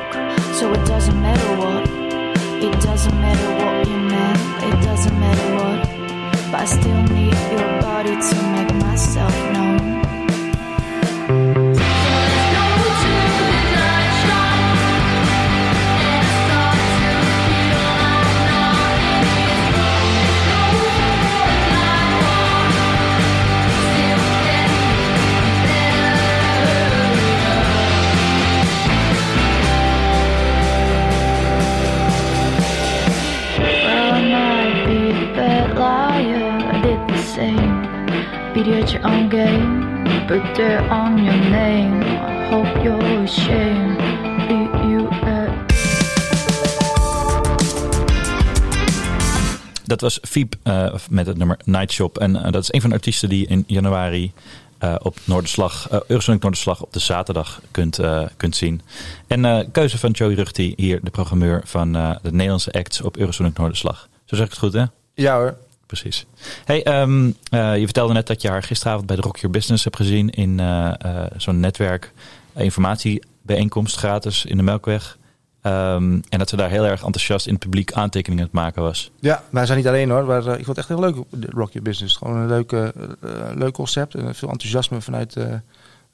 So 0.52 0.70
it 0.70 0.84
doesn't 0.84 1.18
matter 1.22 1.50
what. 1.56 1.88
It 2.62 2.78
doesn't 2.82 3.18
matter 3.22 3.48
what 3.64 3.88
you 3.88 3.96
meant. 3.96 4.38
It 4.68 4.84
doesn't 4.84 5.18
matter 5.18 5.54
what. 5.56 5.80
But 6.52 6.60
I 6.60 6.64
still 6.66 7.02
need 7.04 7.32
your 7.52 7.80
body 7.80 8.20
to 8.20 8.36
make 8.52 8.74
myself 8.74 9.34
known. 9.54 10.05
Beat 38.56 38.82
at 38.82 38.92
your 38.92 39.04
own 39.04 39.28
game, 39.28 40.04
but 40.26 40.54
they're 40.54 40.90
on 40.90 41.24
your 41.24 41.50
name. 41.50 42.02
I 42.02 42.48
hope 42.48 42.84
you're 42.84 43.22
ashamed. 43.22 43.98
Beat 44.48 44.72
you 44.88 45.08
at 45.08 45.50
Dat 49.84 50.00
was 50.00 50.18
Fiep 50.22 50.54
eh, 50.62 50.94
met 51.10 51.26
het 51.26 51.36
nummer 51.38 51.58
Night 51.64 51.92
Shop. 51.92 52.18
En 52.18 52.36
eh, 52.36 52.52
dat 52.52 52.62
is 52.62 52.72
een 52.72 52.80
van 52.80 52.90
de 52.90 52.96
artiesten 52.96 53.28
die 53.28 53.40
je 53.40 53.46
in 53.46 53.64
januari 53.66 54.32
eh, 54.78 54.94
op 55.02 55.16
Noorderslag, 55.24 55.88
eh 55.88 56.00
Eurosonic 56.06 56.42
Noorderslag 56.42 56.82
op 56.82 56.92
de 56.92 56.98
zaterdag 56.98 57.60
kunt, 57.70 58.00
kunt 58.36 58.56
zien. 58.56 58.80
En 59.26 59.44
eh, 59.44 59.66
keuze 59.72 59.98
van 59.98 60.10
Joey 60.10 60.34
Ruchti, 60.34 60.72
hier 60.76 61.00
de 61.02 61.10
programmeur 61.10 61.60
van 61.64 61.96
eh, 61.96 62.16
de 62.22 62.32
Nederlandse 62.32 62.72
acts 62.72 63.00
op 63.02 63.16
Eurosonic 63.16 63.58
Noorderslag. 63.58 64.08
Zo 64.24 64.36
zeg 64.36 64.44
ik 64.44 64.50
het 64.50 64.60
goed, 64.60 64.72
hè? 64.72 64.84
Ja 65.14 65.36
hoor. 65.36 65.56
Precies. 65.86 66.26
Hey, 66.64 66.82
ehm, 66.82 67.30
eh, 67.50 67.78
je 67.78 67.84
vertelde 67.84 68.12
net 68.12 68.26
dat 68.26 68.42
je 68.42 68.48
haar 68.48 68.62
gisteravond 68.62 69.06
bij 69.06 69.16
de 69.16 69.22
Rock 69.22 69.36
Your 69.36 69.50
Business 69.50 69.84
hebt 69.84 69.96
gezien 69.96 70.30
in 70.30 70.60
eh, 70.60 70.92
eh, 70.98 71.30
zo'n 71.36 71.60
netwerk 71.60 72.12
informatiebijeenkomst 72.54 73.96
gratis 73.96 74.44
in 74.44 74.56
de 74.56 74.62
Melkweg. 74.62 75.18
Ehm, 75.66 76.20
en 76.28 76.38
dat 76.38 76.48
ze 76.48 76.56
daar 76.56 76.70
heel 76.70 76.84
erg 76.84 77.02
enthousiast 77.04 77.46
in 77.46 77.52
het 77.52 77.62
publiek 77.62 77.92
aantekeningen 77.92 78.44
aan 78.44 78.50
het 78.50 78.60
maken 78.60 78.82
was. 78.82 79.10
Ja, 79.20 79.42
wij 79.50 79.66
zijn 79.66 79.78
niet 79.78 79.86
alleen 79.86 80.10
hoor. 80.10 80.24
Maar, 80.24 80.38
ik 80.38 80.64
vond 80.64 80.66
het 80.66 80.78
echt 80.78 80.88
heel 80.88 81.00
leuk, 81.00 81.16
de 81.30 81.46
Rock 81.50 81.72
Your 81.72 81.82
Business. 81.82 82.16
Gewoon 82.16 82.36
een 82.36 82.48
leuk, 82.48 82.72
eh, 82.72 82.88
leuk 83.54 83.72
concept. 83.72 84.14
En 84.14 84.34
veel 84.34 84.50
enthousiasme 84.50 85.00
vanuit, 85.00 85.36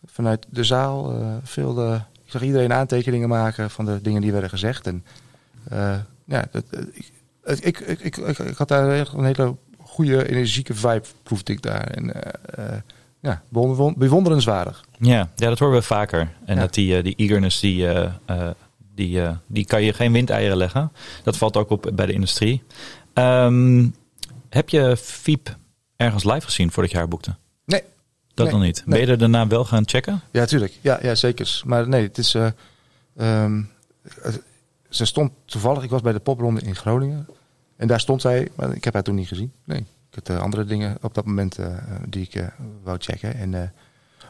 vanuit 0.05 0.47
de 0.51 0.65
zaal. 0.65 1.15
Veel, 1.43 1.79
eh, 1.79 1.95
ik 2.25 2.31
zag 2.31 2.43
iedereen 2.43 2.73
aantekeningen 2.73 3.29
maken 3.29 3.71
van 3.71 3.85
de 3.85 4.01
dingen 4.03 4.21
die 4.21 4.33
werden 4.33 4.51
gezegd. 4.51 4.87
En 4.87 5.05
ja, 6.25 6.45
dat, 6.51 6.65
ik, 7.61 7.79
ik, 7.81 8.01
ik, 8.01 8.17
ik, 8.17 8.57
had 8.57 8.69
daar 8.69 9.07
een 9.15 9.25
hele 9.25 9.57
goede, 9.93 10.29
energieke 10.31 10.75
vibe, 10.75 11.03
proefde 11.23 11.53
ik 11.53 11.63
daar. 11.63 11.85
En 11.87 12.23
eh, 12.23 12.67
eh, 12.75 12.81
ja, 13.21 13.43
bewonder- 13.49 13.99
bewonderenswaardig. 13.99 14.85
Ja, 14.99 15.29
ja 15.37 15.49
dat 15.49 15.59
horen 15.59 15.75
we 15.77 15.83
vaker. 15.83 16.21
En 16.45 16.55
Ja. 16.55 16.61
dat 16.61 16.75
die, 16.75 16.97
eh, 16.97 17.03
die 17.05 17.15
eagerness, 17.17 17.61
die, 17.61 17.89
die, 18.95 19.21
die 19.47 19.65
kan 19.67 19.83
je 19.83 19.93
geen 19.93 20.13
windeieren 20.13 20.57
leggen. 20.57 20.93
Dat 21.23 21.37
valt 21.37 21.57
ook 21.57 21.71
op 21.71 21.91
bij 21.95 22.07
de 22.07 22.13
industrie. 22.13 22.63
Ehm, 23.13 23.89
heb 24.49 24.69
je 24.69 24.97
Fiep 24.97 25.57
ergens 25.97 26.25
live 26.25 26.41
gezien 26.47 26.71
voordat 26.73 26.93
je 26.93 26.99
haar 26.99 27.09
boekte? 27.09 27.35
Nee. 27.65 27.83
Dat 28.35 28.47
Nee, 28.47 28.55
nog 28.55 28.65
niet. 28.65 28.83
nee. 28.87 28.99
Ben 28.99 29.07
je 29.07 29.13
er 29.13 29.19
daarna 29.19 29.47
wel 29.47 29.65
gaan 29.65 29.89
checken? 29.89 30.21
Ja, 30.31 30.45
tuurlijk. 30.45 30.79
Ja, 30.81 30.99
ja 31.03 31.15
zeker. 31.15 31.61
Maar 31.65 31.89
nee, 31.89 32.03
het 32.03 32.19
is. 32.19 32.35
eh, 32.35 32.47
ehm, 33.17 33.63
eh, 34.23 34.33
ze 34.89 35.05
stond 35.05 35.33
toevallig, 35.45 35.83
ik 35.83 35.91
was 35.91 36.01
bij 36.01 36.13
de 36.13 36.19
popronde 36.19 36.61
in 36.61 36.77
Groningen. 36.77 37.27
En 37.83 37.89
daar 37.89 38.01
stond 38.01 38.21
zij, 38.21 38.49
maar 38.55 38.75
ik 38.75 38.85
heb 38.85 38.95
haar 38.95 39.03
toen 39.03 39.15
niet 39.15 39.29
gezien. 39.29 39.53
Nee. 39.65 39.79
Ik 39.79 40.15
had 40.15 40.29
eh, 40.29 40.43
andere 40.43 40.65
dingen 40.65 40.97
op 41.01 41.15
dat 41.15 41.25
moment 41.25 41.59
eh, 41.59 41.67
die 42.09 42.23
ik 42.23 42.35
eh, 42.35 42.47
wou 42.83 42.99
checken. 43.01 43.35
En, 43.35 43.73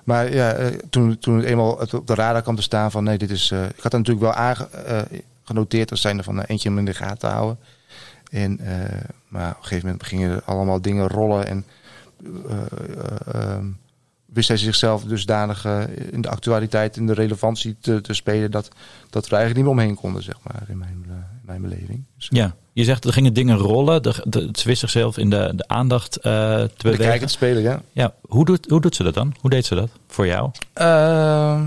maar 0.05 0.33
ja, 0.33 0.71
toen, 0.91 1.19
toen 1.19 1.37
het 1.37 1.45
eenmaal 1.45 1.73
op 1.73 2.07
de 2.07 2.15
radar 2.15 2.43
kwam 2.43 2.57
te 2.57 2.63
staan 2.63 2.91
van 2.91 3.05
nee, 3.05 3.19
dit 3.19 3.31
is. 3.31 3.51
ik 3.51 3.83
had 3.83 3.93
er 3.93 3.99
natuurlijk 3.99 4.27
wel 4.27 4.35
aangenoteerd 4.35 5.91
als 5.91 6.01
zijnde 6.01 6.23
van 6.23 6.41
eentje 6.41 6.69
om 6.69 6.79
in 6.79 6.85
de 6.85 6.95
gaten 6.95 7.19
te 7.19 7.27
houden. 7.27 7.59
En, 8.31 8.61
maar 9.29 9.51
op 9.51 9.57
een 9.57 9.63
gegeven 9.63 9.87
moment 9.87 10.07
gingen 10.07 10.31
er 10.31 10.43
allemaal 10.45 10.81
dingen 10.81 11.09
rollen. 11.09 11.47
En 11.47 11.65
eh, 12.49 12.59
eh, 12.59 13.35
ehm, 13.35 13.67
wist 14.27 14.49
hij 14.49 14.57
zichzelf 14.57 15.05
dusdanig 15.05 15.65
in 16.11 16.21
de 16.21 16.29
actualiteit, 16.29 16.97
in 16.97 17.07
de 17.07 17.15
relevantie 17.15 17.77
te, 17.81 18.01
te 18.01 18.15
spelen, 18.15 18.51
dat, 18.51 18.69
dat 19.11 19.29
we 19.29 19.31
er 19.31 19.43
eigenlijk 19.43 19.55
niet 19.55 19.65
meer 19.65 19.85
omheen 19.85 20.01
konden, 20.01 20.23
zeg 20.23 20.39
maar, 20.43 20.63
in 20.69 20.79
mijn, 20.79 21.05
in 21.05 21.25
mijn 21.43 21.63
beleving. 21.63 22.05
Dus, 22.17 22.29
Ja. 22.31 22.55
Je 22.73 22.85
zegt 22.85 23.05
er 23.05 23.13
gingen 23.13 23.33
dingen 23.33 23.57
rollen. 23.57 24.03
De, 24.03 24.15
de, 24.25 24.49
ze 24.53 24.69
wist 24.69 24.81
zichzelf 24.81 25.19
in 25.19 25.31
de, 25.31 25.53
de 25.57 25.69
aandacht 25.69 26.17
eh, 26.17 26.23
te 26.23 26.71
de 26.77 26.91
bewegen. 26.91 27.29
spelen, 27.29 27.63
ja. 27.63 27.83
Ja, 27.93 28.15
hoe 28.29 28.45
doet, 28.45 28.67
hoe 28.69 28.81
doet 28.81 28.95
ze 28.97 29.03
dat 29.03 29.15
dan? 29.15 29.35
Hoe 29.41 29.51
deed 29.51 29.67
ze 29.67 29.75
dat 29.75 29.89
voor 30.09 30.27
jou? 30.27 30.51
Ehm, 30.73 31.65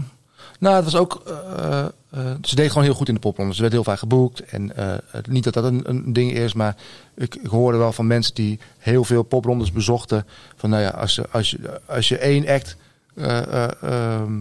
nou, 0.60 0.76
het 0.76 0.84
was 0.84 0.96
ook. 0.96 1.22
eh, 1.58 1.80
eh, 2.10 2.22
ze 2.42 2.56
deed 2.56 2.68
gewoon 2.70 2.84
heel 2.84 2.94
goed 2.94 3.08
in 3.08 3.14
de 3.14 3.20
popronde. 3.20 3.54
Ze 3.56 3.62
werd 3.62 3.74
heel 3.74 3.84
vaak 3.84 4.00
geboekt. 4.00 4.44
En 4.46 4.76
eh, 4.76 4.94
het- 5.08 5.28
niet 5.28 5.44
dat 5.44 5.54
dat 5.54 5.64
een, 5.64 5.82
een 5.90 6.14
ding 6.14 6.32
is, 6.32 6.54
maar 6.54 6.76
ik, 7.16 7.36
ik 7.36 7.48
hoorde 7.48 7.78
wel 7.78 7.92
van 7.92 8.08
mensen 8.08 8.36
die 8.36 8.60
heel 8.78 9.04
veel 9.04 9.24
poprondes 9.24 9.72
bezochten. 9.72 10.26
Van 10.56 10.70
nou 10.70 10.82
ja, 10.82 10.90
als 10.90 11.16
je, 11.16 11.26
als 11.32 11.52
je, 11.52 11.82
als 11.86 12.08
je 12.08 12.18
één 12.18 12.48
act 12.48 12.78
eh, 13.16 13.64
eh, 13.64 13.70
ehm, 13.82 14.34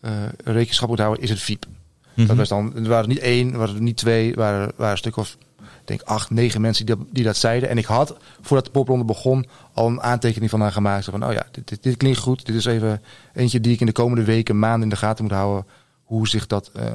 eh, 0.00 0.12
rekenschap 0.44 0.88
moet 0.88 0.98
houden, 0.98 1.22
is 1.22 1.30
het. 1.30 1.66
Mhm. 2.14 2.26
Dat 2.26 2.36
was 2.36 2.48
dan, 2.48 2.72
er 2.76 2.88
waren 2.88 3.08
niet 3.08 3.18
één, 3.18 3.52
er 3.52 3.58
waren 3.58 3.82
niet 3.82 3.96
twee, 3.96 4.30
er 4.30 4.36
waren, 4.36 4.72
waren 4.76 4.92
een 4.92 4.98
stuk 4.98 5.16
of 5.16 5.36
denk 5.86 6.02
acht, 6.02 6.30
negen 6.30 6.60
mensen 6.60 6.86
die 6.86 6.96
dat, 6.96 7.06
die 7.10 7.24
dat 7.24 7.36
zeiden. 7.36 7.68
En 7.68 7.78
ik 7.78 7.84
had, 7.84 8.16
voordat 8.40 8.64
de 8.64 8.70
popronde 8.70 9.04
begon, 9.04 9.46
al 9.72 9.86
een 9.86 10.02
aantekening 10.02 10.50
van 10.50 10.60
haar 10.60 10.72
gemaakt. 10.72 11.04
Van, 11.04 11.26
oh 11.26 11.32
ja, 11.32 11.46
dit, 11.50 11.82
dit, 11.82 11.96
klinkt 11.96 12.18
goed. 12.18 12.46
Dit 12.46 12.54
is 12.54 12.64
even 12.64 13.02
eentje 13.34 13.60
die 13.60 13.72
ik 13.72 13.80
in 13.80 13.86
de 13.86 13.92
komende 13.92 14.24
weken, 14.24 14.58
maanden 14.58 14.82
in 14.82 14.88
de 14.88 14.96
gaten 14.96 15.24
moet 15.24 15.32
houden. 15.32 15.66
Hoe 16.04 16.28
zich 16.28 16.46
dat 16.46 16.70
eh, 16.74 16.92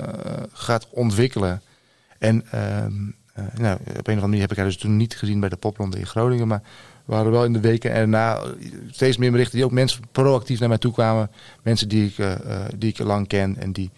gaat 0.51 0.87
ontwikkelen. 0.89 1.61
En 2.17 2.45
ehm, 2.51 2.93
eh, 3.33 3.45
nou, 3.55 3.79
op 3.79 3.87
een 3.87 3.95
of 3.95 4.07
andere 4.07 4.27
manier 4.27 4.41
heb 4.41 4.51
ik 4.51 4.57
haar 4.57 4.65
dus 4.65 4.77
toen 4.77 4.97
niet 4.97 5.17
gezien 5.17 5.39
bij 5.39 5.49
de 5.49 5.55
popronde 5.55 5.99
in 5.99 6.05
Groningen. 6.05 6.47
Maar 6.47 6.61
we 7.05 7.13
waren 7.13 7.31
wel 7.31 7.45
in 7.45 7.53
de 7.53 7.59
weken 7.59 7.91
en 7.91 8.09
na 8.09 8.39
steeds 8.89 9.17
meer 9.17 9.31
berichten 9.31 9.55
die 9.55 9.65
ook 9.65 9.71
mensen 9.71 10.01
proactief 10.11 10.59
naar 10.59 10.69
mij 10.69 10.77
toe 10.77 10.93
kwamen. 10.93 11.31
Mensen 11.63 11.89
die 11.89 12.07
ik, 12.07 12.17
eh, 12.17 12.65
die 12.77 12.89
ik 12.89 12.99
lang 12.99 13.27
ken 13.27 13.57
en 13.57 13.71
die, 13.71 13.91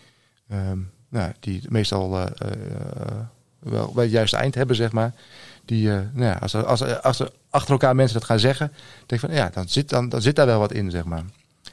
ehm, 0.47 0.79
nou, 1.09 1.31
die 1.39 1.61
meestal 1.69 2.29
wel 3.63 3.91
bij 3.93 4.03
het 4.03 4.13
juiste 4.13 4.37
eind 4.37 4.55
hebben, 4.55 4.75
zeg 4.75 4.91
maar. 4.91 5.13
Die, 5.65 5.89
eh, 5.91 5.99
nou 6.13 6.25
ja, 6.25 6.33
als, 6.33 6.53
er, 6.53 6.65
als, 6.65 7.01
als 7.01 7.19
er 7.19 7.31
achter 7.49 7.71
elkaar 7.71 7.95
mensen 7.95 8.19
dat 8.19 8.27
gaan 8.27 8.39
zeggen, 8.39 8.71
denk 9.05 9.21
ik 9.21 9.29
van 9.29 9.37
ja, 9.37 9.49
dan 9.49 9.69
zit, 9.69 9.89
dan, 9.89 10.09
dan 10.09 10.21
zit 10.21 10.35
daar 10.35 10.45
wel 10.45 10.59
wat 10.59 10.73
in, 10.73 10.91
zeg 10.91 11.03
maar. 11.03 11.23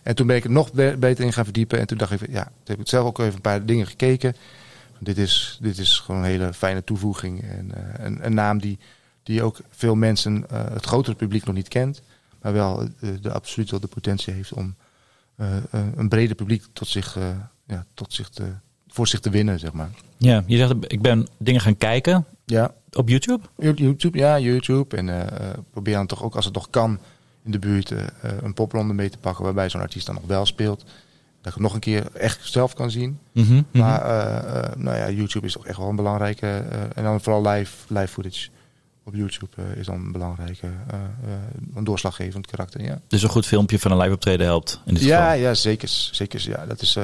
En 0.03 0.15
toen 0.15 0.27
ben 0.27 0.37
ik 0.37 0.45
er 0.45 0.51
nog 0.51 0.73
be- 0.73 0.97
beter 0.99 1.25
in 1.25 1.33
gaan 1.33 1.45
verdiepen. 1.45 1.79
En 1.79 1.87
toen 1.87 1.99
dacht 1.99 2.13
ik, 2.13 2.19
van, 2.19 2.29
ja, 2.31 2.43
toen 2.43 2.53
heb 2.65 2.81
ik 2.81 2.89
zelf 2.89 3.07
ook 3.07 3.19
even 3.19 3.35
een 3.35 3.41
paar 3.41 3.65
dingen 3.65 3.87
gekeken. 3.87 4.37
Dit 4.99 5.19
is, 5.19 5.59
dit 5.61 5.79
is 5.79 5.99
gewoon 5.99 6.21
een 6.21 6.27
hele 6.27 6.55
fijne 6.55 6.85
toevoeging. 6.85 7.43
En 7.43 7.71
eh, 7.75 8.05
een, 8.05 8.25
een 8.25 8.35
naam 8.35 8.61
die, 8.61 8.79
die 9.23 9.43
ook 9.43 9.59
veel 9.71 9.95
mensen, 9.95 10.51
eh, 10.51 10.65
het 10.73 10.85
grotere 10.85 11.17
publiek 11.17 11.45
nog 11.45 11.55
niet 11.55 11.69
kent. 11.69 12.03
Maar 12.43 12.53
wel 12.53 12.89
de, 13.21 13.33
absoluut 13.33 13.71
wel 13.71 13.81
de 13.81 13.87
potentie 13.87 14.33
heeft 14.33 14.53
om 14.53 14.75
een 15.95 16.09
breder 16.09 16.37
publiek 16.37 16.65
tot 16.73 16.89
zich, 16.89 17.19
ja, 17.67 17.87
tot 17.95 18.13
zich 18.13 18.29
te, 18.29 18.53
voor 18.91 19.09
zich 19.09 19.21
te 19.21 19.31
winnen, 19.31 19.59
zeg 19.59 19.73
maar. 19.73 19.91
Ja, 20.17 20.45
je 20.47 20.57
zegt 20.57 20.75
ik 20.87 21.03
ben 21.03 21.27
dingen 21.39 21.61
gaan 21.61 21.77
kijken 21.77 22.27
Ja, 22.45 22.75
op 22.93 23.09
YouTube. 23.09 23.45
YouTube, 23.57 24.19
ja, 24.19 24.39
YouTube. 24.39 24.97
En 24.97 25.09
eh, 25.09 25.21
eh, 25.21 25.59
probeer 25.71 25.95
dan 25.95 26.07
toch 26.07 26.23
ook, 26.23 26.35
als 26.35 26.45
het 26.45 26.55
nog 26.55 26.71
kan, 26.71 26.99
in 27.45 27.51
de 27.51 27.59
buurt 27.59 27.91
eh, 27.91 28.05
een 28.43 28.55
popronde 28.55 28.95
mee 28.95 29.11
te 29.11 29.19
pakken. 29.19 29.45
Waarbij 29.45 29.69
zo'n 29.69 29.81
artiest 29.81 30.07
dan 30.07 30.15
nog 30.15 30.25
wel 30.27 30.47
speelt. 30.47 30.79
Dat 30.79 31.49
ik 31.49 31.53
het 31.53 31.63
nog 31.63 31.75
een 31.75 31.81
keer 31.81 32.07
echt 32.13 32.39
zelf 32.43 32.75
kan 32.75 32.91
zien. 32.91 33.19
Mhm, 33.33 33.53
mhm. 33.53 33.63
Maar 33.73 34.03
nou 34.77 34.97
ja, 34.97 35.11
YouTube 35.11 35.47
is 35.47 35.53
toch 35.53 35.67
echt 35.67 35.79
wel 35.79 35.89
een 35.89 35.97
belangrijke. 35.97 36.47
en 36.95 37.03
dan 37.03 37.21
vooral 37.21 37.49
live, 37.49 37.77
live 37.89 38.09
footage 38.09 38.49
op 39.05 39.15
YouTube 39.15 39.63
is 39.77 39.87
dan 39.87 39.95
een 39.95 40.13
belangrijke, 40.13 40.67
een 41.75 41.85
doorslaggevend 41.85 42.47
karakter. 42.47 42.83
Ja, 42.83 43.01
Dus 43.07 43.23
een 43.23 43.29
goed 43.29 43.47
filmpje 43.47 43.79
van 43.79 43.91
een 43.91 43.99
live 43.99 44.13
optreden 44.13 44.47
helpt 44.47 44.81
in 44.87 44.95
dit 44.95 45.03
ja, 45.03 45.25
geval. 45.25 45.39
ja 45.41 45.55
zeker. 45.55 45.89
zeker 45.89 46.49
ja, 46.49 46.67
dat 46.67 46.83
is. 46.83 46.99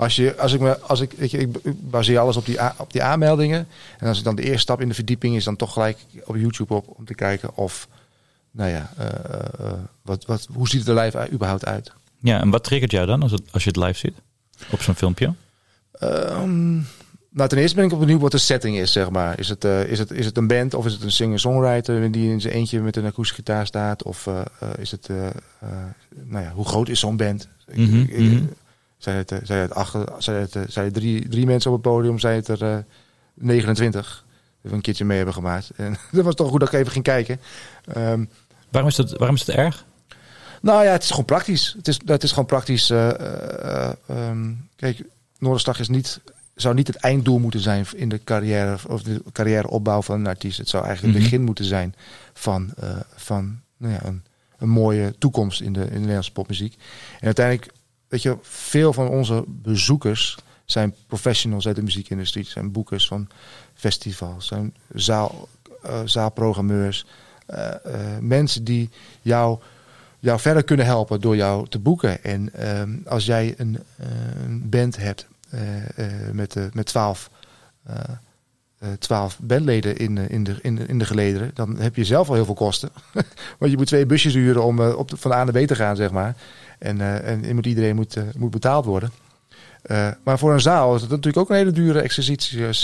Als, 0.00 0.16
je, 0.16 0.36
als 0.38 0.52
ik 0.52 0.60
me, 0.60 0.78
als 0.78 1.00
ik, 1.00 1.12
weet 1.16 1.30
je, 1.30 1.38
ik 1.38 1.48
baseer 1.90 2.18
alles 2.18 2.36
op 2.36 2.46
die, 2.46 2.60
a- 2.60 2.74
op 2.78 2.92
die 2.92 3.02
aanmeldingen. 3.02 3.66
En 3.98 4.08
als 4.08 4.18
ik 4.18 4.24
dan 4.24 4.34
de 4.36 4.42
eerste 4.42 4.58
stap 4.58 4.80
in 4.80 4.88
de 4.88 4.94
verdieping 4.94 5.36
is, 5.36 5.44
dan 5.44 5.56
toch 5.56 5.72
gelijk 5.72 5.98
op 6.24 6.36
YouTube 6.36 6.74
op 6.74 6.86
om 6.98 7.04
te 7.04 7.14
kijken 7.14 7.56
of, 7.56 7.88
nou 8.50 8.70
ja, 8.70 8.92
eh, 8.98 9.72
wat, 10.02 10.24
wat, 10.26 10.46
hoe 10.52 10.68
ziet 10.68 10.86
het 10.86 10.96
er 10.98 11.04
live 11.04 11.28
überhaupt 11.32 11.64
uit? 11.66 11.92
Ja, 12.18 12.40
en 12.40 12.50
wat 12.50 12.64
triggert 12.64 12.90
jou 12.90 13.06
dan 13.06 13.22
als, 13.22 13.32
het, 13.32 13.42
als 13.50 13.62
je 13.64 13.68
het 13.68 13.78
live 13.78 13.98
ziet? 13.98 14.14
Op 14.70 14.82
zo'n 14.82 14.94
filmpje? 14.94 15.34
Ehm, 15.92 16.72
nou, 17.32 17.48
ten 17.48 17.58
eerste 17.58 17.76
ben 17.76 17.84
ik 17.90 17.98
benieuwd 17.98 18.20
wat 18.20 18.30
de 18.30 18.38
setting 18.38 18.76
is, 18.76 18.92
zeg 18.92 19.10
maar. 19.10 19.38
Is 19.38 19.48
het, 19.48 19.64
eh, 19.64 19.84
is 19.84 19.98
het, 19.98 20.10
is 20.10 20.26
het 20.26 20.36
een 20.36 20.46
band 20.46 20.74
of 20.74 20.86
is 20.86 20.92
het 20.92 21.02
een 21.02 21.12
singer-songwriter 21.12 22.12
die 22.12 22.30
in 22.32 22.40
zijn 22.40 22.54
eentje 22.54 22.80
met 22.80 22.96
een 22.96 23.04
akoestische 23.04 23.34
gitaar 23.42 23.66
staat? 23.66 24.02
Of 24.02 24.26
eh, 24.26 24.40
is 24.78 24.90
het, 24.90 25.08
eh, 25.08 25.16
nou 26.24 26.44
ja, 26.44 26.52
hoe 26.52 26.64
groot 26.66 26.88
is 26.88 27.00
zo'n 27.00 27.16
band? 27.16 27.48
Ik- 27.66 27.76
ik- 27.76 28.10
ik- 28.10 28.18
mhm. 28.18 28.42
Zijn 29.00 29.16
het, 29.16 29.32
eh, 29.32 29.38
zijn 29.42 29.60
het, 29.60 29.74
acht, 29.74 29.96
zijn 30.18 30.40
het, 30.40 30.56
eh, 30.56 30.62
zijn 30.68 30.84
het 30.84 30.94
drie, 30.94 31.28
drie 31.28 31.46
mensen 31.46 31.70
op 31.70 31.76
het 31.82 31.92
podium? 31.92 32.18
Zijn 32.18 32.34
het 32.36 32.48
er 32.48 32.62
eh 32.62 32.76
29? 33.34 34.24
Dat 34.62 34.70
we 34.70 34.76
een 34.76 34.82
keertje 34.82 35.04
mee 35.04 35.16
hebben 35.16 35.34
gemaakt. 35.34 35.70
En 35.76 35.96
dat 36.12 36.24
was 36.24 36.34
toch 36.34 36.48
goed 36.50 36.60
dat 36.60 36.68
ik 36.72 36.78
even 36.78 36.92
ging 36.92 37.04
kijken. 37.04 37.40
Ehm, 37.84 38.24
Waarom 38.70 38.90
is 38.90 38.96
het, 38.96 39.10
waarom 39.16 39.36
is 39.36 39.46
het 39.46 39.56
erg? 39.56 39.84
nou 40.62 40.84
ja, 40.84 40.92
het 40.92 41.02
is 41.02 41.10
gewoon 41.10 41.24
praktisch. 41.24 41.74
Het 41.76 41.88
is, 41.88 42.00
het 42.04 42.22
is 42.22 42.30
gewoon 42.30 42.46
praktisch. 42.46 42.90
eh, 42.90 43.08
eh, 43.10 43.86
eh, 43.86 43.92
ehm, 44.06 44.52
kijk, 44.76 45.02
Noorderslag 45.38 45.78
is 45.80 45.88
niet, 45.88 46.20
zou 46.54 46.74
niet 46.74 46.86
het 46.86 46.96
einddoel 46.96 47.38
moeten 47.38 47.60
zijn 47.60 47.86
in 47.94 48.08
de 48.08 48.24
carrière 48.24 48.78
of 48.88 49.02
de 49.02 49.22
carrièreopbouw 49.32 50.02
van 50.02 50.20
een 50.20 50.26
artiest. 50.26 50.58
Het 50.58 50.68
zou 50.68 50.84
eigenlijk 50.84 51.14
het 51.14 51.22
Mhm. 51.22 51.30
begin 51.32 51.46
moeten 51.46 51.64
zijn 51.64 51.94
van, 52.32 52.72
eh, 52.80 52.96
van 53.14 53.60
nou 53.76 53.92
ja, 53.94 54.04
een, 54.04 54.24
een 54.58 54.68
mooie 54.68 55.14
toekomst 55.18 55.60
in 55.60 55.72
de, 55.72 55.80
in 55.80 55.92
de 55.92 55.98
Nederlandse 55.98 56.32
popmuziek. 56.32 56.74
En 57.20 57.26
uiteindelijk, 57.26 57.72
weet 58.10 58.22
je, 58.22 58.36
veel 58.42 58.92
van 58.92 59.08
onze 59.08 59.44
bezoekers 59.46 60.38
zijn 60.64 60.94
professionals 61.06 61.66
uit 61.66 61.76
de 61.76 61.82
muziekindustrie. 61.82 62.44
Zijn 62.44 62.72
boekers 62.72 63.06
van 63.06 63.28
festivals, 63.74 64.46
zijn 64.46 64.74
zaal, 64.94 65.48
eh, 65.82 66.00
zaalprogrammeurs. 66.04 67.06
eh, 67.46 67.68
eh, 67.68 68.18
mensen 68.20 68.64
die 68.64 68.90
jou 69.22 69.58
jou 70.18 70.40
verder 70.40 70.64
kunnen 70.64 70.86
helpen 70.86 71.20
door 71.20 71.36
jou 71.36 71.68
te 71.68 71.78
boeken. 71.78 72.24
En 72.24 72.52
ehm, 72.52 72.90
als 73.06 73.26
jij 73.26 73.54
een, 73.56 73.78
band 74.62 74.96
hebt 74.96 75.26
met, 76.32 76.74
met 76.74 76.86
12 76.86 77.30
eh, 77.90 77.94
eh, 78.78 78.88
12 78.98 79.38
bandleden 79.38 79.96
in, 79.96 80.18
in, 80.18 80.44
de, 80.44 80.56
in, 80.62 80.98
de, 80.98 81.04
gelederen, 81.04 81.50
dan 81.54 81.76
heb 81.78 81.96
je 81.96 82.04
zelf 82.04 82.28
al 82.28 82.34
heel 82.34 82.44
veel 82.44 82.54
kosten. 82.54 82.90
Want 83.58 83.70
je 83.70 83.76
moet 83.76 83.86
twee 83.86 84.06
busjes 84.06 84.34
huren 84.34 84.64
om 84.64 84.80
op 84.80 85.10
van 85.16 85.32
A 85.32 85.44
naar 85.44 85.62
B 85.62 85.66
te 85.66 85.74
gaan, 85.74 85.96
zeg 85.96 86.10
maar. 86.10 86.36
En, 86.80 87.00
eh, 87.00 87.30
en 87.48 87.66
iedereen 87.66 87.94
moet, 87.94 88.16
eh, 88.16 88.22
moet 88.38 88.50
betaald 88.50 88.84
worden. 88.84 89.10
Eh, 89.82 90.08
maar 90.24 90.38
voor 90.38 90.52
een 90.52 90.60
zaal 90.60 90.94
is 90.94 91.00
het 91.00 91.10
natuurlijk 91.10 91.36
ook 91.36 91.50
een 91.50 91.56
hele 91.56 91.70
dure 91.70 92.00
exercitie. 92.00 92.58
Dus, 92.58 92.82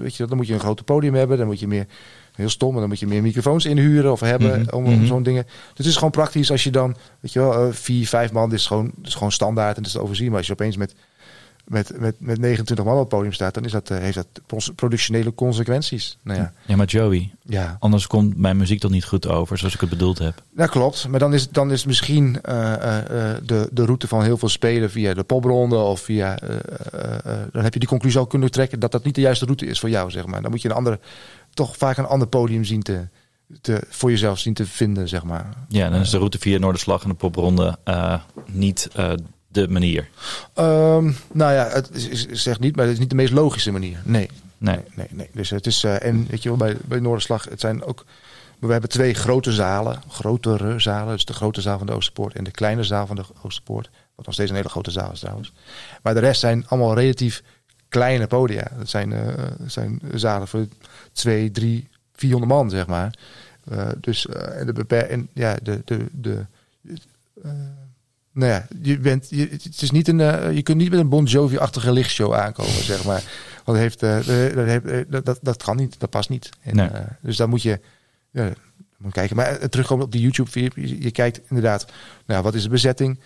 weet 0.00 0.16
je, 0.16 0.26
dan 0.26 0.36
moet 0.36 0.46
je 0.46 0.54
een 0.54 0.60
groot 0.60 0.84
podium 0.84 1.14
hebben, 1.14 1.38
dan 1.38 1.46
moet 1.46 1.60
je 1.60 1.68
meer, 1.68 1.86
heel 2.38 2.48
stom, 2.48 2.70
maar 2.70 2.80
dan 2.80 2.88
moet 2.88 2.98
je 2.98 3.06
meer 3.06 3.22
microfoons 3.22 3.64
inhuren 3.64 4.12
of 4.12 4.20
hebben 4.20 4.60
Mhm, 4.60 4.74
om, 4.74 4.84
om 4.84 4.94
mhm. 4.94 5.06
zo'n 5.06 5.22
dingen. 5.22 5.44
Dus 5.44 5.76
het 5.76 5.86
is 5.86 5.94
gewoon 5.94 6.10
praktisch 6.10 6.50
als 6.50 6.64
je 6.64 6.70
dan, 6.70 6.96
weet 7.20 7.32
je 7.32 7.38
wel, 7.38 7.54
eh, 7.54 7.72
vier, 7.72 8.06
vijf 8.06 8.32
man 8.32 8.52
is 8.52 8.66
gewoon, 8.66 8.92
is 9.02 9.14
gewoon 9.14 9.32
standaard 9.32 9.76
en 9.76 9.82
het 9.82 9.86
is 9.86 9.92
te 9.92 10.02
overzien. 10.02 10.28
Maar 10.28 10.36
als 10.36 10.46
je 10.46 10.52
opeens 10.52 10.76
met, 10.76 10.94
met, 11.68 12.00
met, 12.00 12.14
met 12.18 12.38
29 12.38 12.84
man 12.84 12.94
op 12.94 13.00
het 13.00 13.08
podium 13.08 13.32
staat, 13.32 13.54
dan 13.54 13.64
is 13.64 13.72
dat, 13.72 13.90
eh, 13.90 13.98
heeft 13.98 14.14
dat 14.14 14.74
productionele 14.74 15.34
consequenties. 15.34 16.18
Nou 16.22 16.38
ja, 16.38 16.52
Ja, 16.66 16.76
maar 16.76 16.86
Joey, 16.86 17.30
ja. 17.42 17.76
anders 17.80 18.06
komt 18.06 18.36
mijn 18.36 18.56
muziek 18.56 18.80
toch 18.80 18.90
niet 18.90 19.04
goed 19.04 19.28
over 19.28 19.58
zoals 19.58 19.74
ik 19.74 19.80
het 19.80 19.90
bedoeld 19.90 20.18
heb. 20.18 20.42
Dat 20.50 20.70
klopt, 20.70 21.08
maar 21.08 21.18
dan 21.18 21.34
is, 21.34 21.48
dan 21.48 21.72
is 21.72 21.84
misschien 21.84 22.40
eh, 22.42 22.72
eh, 22.74 23.36
de, 23.44 23.68
de 23.72 23.84
route 23.84 24.08
van 24.08 24.22
heel 24.22 24.36
veel 24.36 24.48
spelen 24.48 24.90
via 24.90 25.14
de 25.14 25.22
popronde 25.22 25.76
of 25.76 26.00
via. 26.00 26.38
dan 27.52 27.62
heb 27.62 27.72
je 27.72 27.78
die 27.78 27.88
conclusie 27.88 28.18
al 28.18 28.26
kunnen 28.26 28.50
trekken 28.50 28.80
dat 28.80 28.92
dat 28.92 29.04
niet 29.04 29.14
de 29.14 29.20
juiste 29.20 29.44
route 29.44 29.66
is 29.66 29.80
voor 29.80 29.90
jou, 29.90 30.10
zeg 30.10 30.26
maar. 30.26 30.42
Dan 30.42 30.50
moet 30.50 30.62
je 30.62 30.68
een 30.68 30.74
andere, 30.74 31.00
toch 31.54 31.76
vaak 31.76 31.96
een 31.96 32.06
ander 32.06 32.28
podium 32.28 32.64
zien 32.64 32.82
te, 32.82 33.08
te, 33.60 33.82
voor 33.88 34.10
jezelf 34.10 34.38
zien 34.38 34.54
te 34.54 34.66
vinden, 34.66 35.08
zeg 35.08 35.24
maar. 35.24 35.54
Ja, 35.68 35.90
dan 35.90 36.00
is 36.00 36.10
de 36.10 36.18
route 36.18 36.38
via 36.38 36.58
Noorderslag 36.58 37.02
en 37.02 37.08
de 37.08 37.14
popronde 37.14 37.78
niet 38.46 38.88
de 39.66 39.72
manier. 39.72 40.08
Ehm, 40.54 41.12
nou 41.32 41.52
ja, 41.52 41.68
het 41.68 41.90
is, 41.92 42.26
zeg 42.26 42.58
niet, 42.60 42.76
maar 42.76 42.84
het 42.84 42.94
is 42.94 43.00
niet 43.00 43.10
de 43.10 43.16
meest 43.16 43.32
logische 43.32 43.70
manier. 43.70 44.00
Nee, 44.04 44.28
Nee. 44.58 44.74
nee, 44.76 44.84
nee. 44.94 45.06
nee. 45.10 45.30
Dus 45.32 45.50
het 45.50 45.66
is, 45.66 45.84
eh, 45.84 46.02
en 46.02 46.26
weet 46.30 46.42
je 46.42 46.48
wel, 46.48 46.58
bij, 46.58 46.76
bij 46.84 47.00
Noorderslag, 47.00 47.44
het 47.44 47.60
zijn 47.60 47.84
ook. 47.84 48.04
We 48.58 48.72
hebben 48.72 48.90
twee 48.90 49.14
grote 49.14 49.52
zalen, 49.52 50.02
grotere 50.08 50.78
zalen. 50.78 51.14
Dus 51.14 51.24
de 51.24 51.32
grote 51.32 51.60
zaal 51.60 51.78
van 51.78 51.86
de 51.86 51.92
Oosterpoort 51.92 52.34
en 52.34 52.44
de 52.44 52.50
kleine 52.50 52.84
zaal 52.84 53.06
van 53.06 53.16
de 53.16 53.24
Oosterpoort. 53.42 53.90
Wat 54.14 54.24
nog 54.24 54.34
steeds 54.34 54.50
een 54.50 54.56
hele 54.56 54.68
grote 54.68 54.90
zaal 54.90 55.12
is 55.12 55.20
trouwens. 55.20 55.52
Maar 56.02 56.14
de 56.14 56.20
rest 56.20 56.40
zijn 56.40 56.68
allemaal 56.68 56.94
relatief 56.94 57.42
kleine 57.88 58.26
podia. 58.26 58.70
Dat 58.78 58.88
zijn, 58.88 59.12
eh, 59.12 59.44
zijn 59.66 60.00
zalen 60.14 60.48
voor 60.48 60.66
twee, 61.12 61.50
drie, 61.50 61.88
400 62.12 62.52
man, 62.52 62.70
zeg 62.70 62.86
maar. 62.86 63.18
Eh, 63.70 63.88
dus 64.00 64.26
en 64.26 64.66
de 64.66 64.72
beper 64.72 65.10
en 65.10 65.28
ja, 65.32 65.56
de. 65.62 65.82
de, 65.84 66.06
de 66.12 66.44
nou 68.38 68.52
ja, 68.52 68.66
je 68.82 68.98
bent, 68.98 69.26
je, 69.30 69.48
het 69.50 69.82
is 69.82 69.90
niet 69.90 70.08
een, 70.08 70.20
eh, 70.20 70.52
je 70.52 70.62
kunt 70.62 70.78
niet 70.78 70.90
met 70.90 70.98
een 70.98 71.08
Bon 71.08 71.24
Jovi-achtige 71.24 71.92
lichtshow 71.92 72.34
aankomen, 72.34 72.84
zeg 72.84 73.04
maar. 73.04 73.22
Want 73.64 73.64
dat, 73.64 73.76
heeft, 73.76 74.02
eh, 74.02 74.18
eh, 74.48 74.54
dat, 74.56 74.66
heeft, 74.66 74.84
eh, 74.86 75.00
dat, 75.08 75.24
dat, 75.24 75.38
dat 75.42 75.62
kan 75.62 75.76
niet, 75.76 76.00
dat 76.00 76.10
past 76.10 76.28
niet. 76.28 76.48
En, 76.62 76.76
Nee. 76.76 76.88
eh, 76.88 77.00
dus 77.22 77.36
daar 77.36 77.48
moet 77.48 77.62
je, 77.62 77.80
moet 78.98 79.12
kijken. 79.12 79.36
Maar 79.36 79.46
eh, 79.46 79.68
terugkomen 79.68 80.04
op 80.04 80.12
die 80.12 80.20
YouTube-video, 80.20 80.70
je, 80.74 81.02
je 81.02 81.10
kijkt 81.10 81.40
inderdaad, 81.48 81.86
nou, 82.26 82.42
wat 82.42 82.54
is 82.54 82.62
de 82.62 82.68
bezetting? 82.68 83.18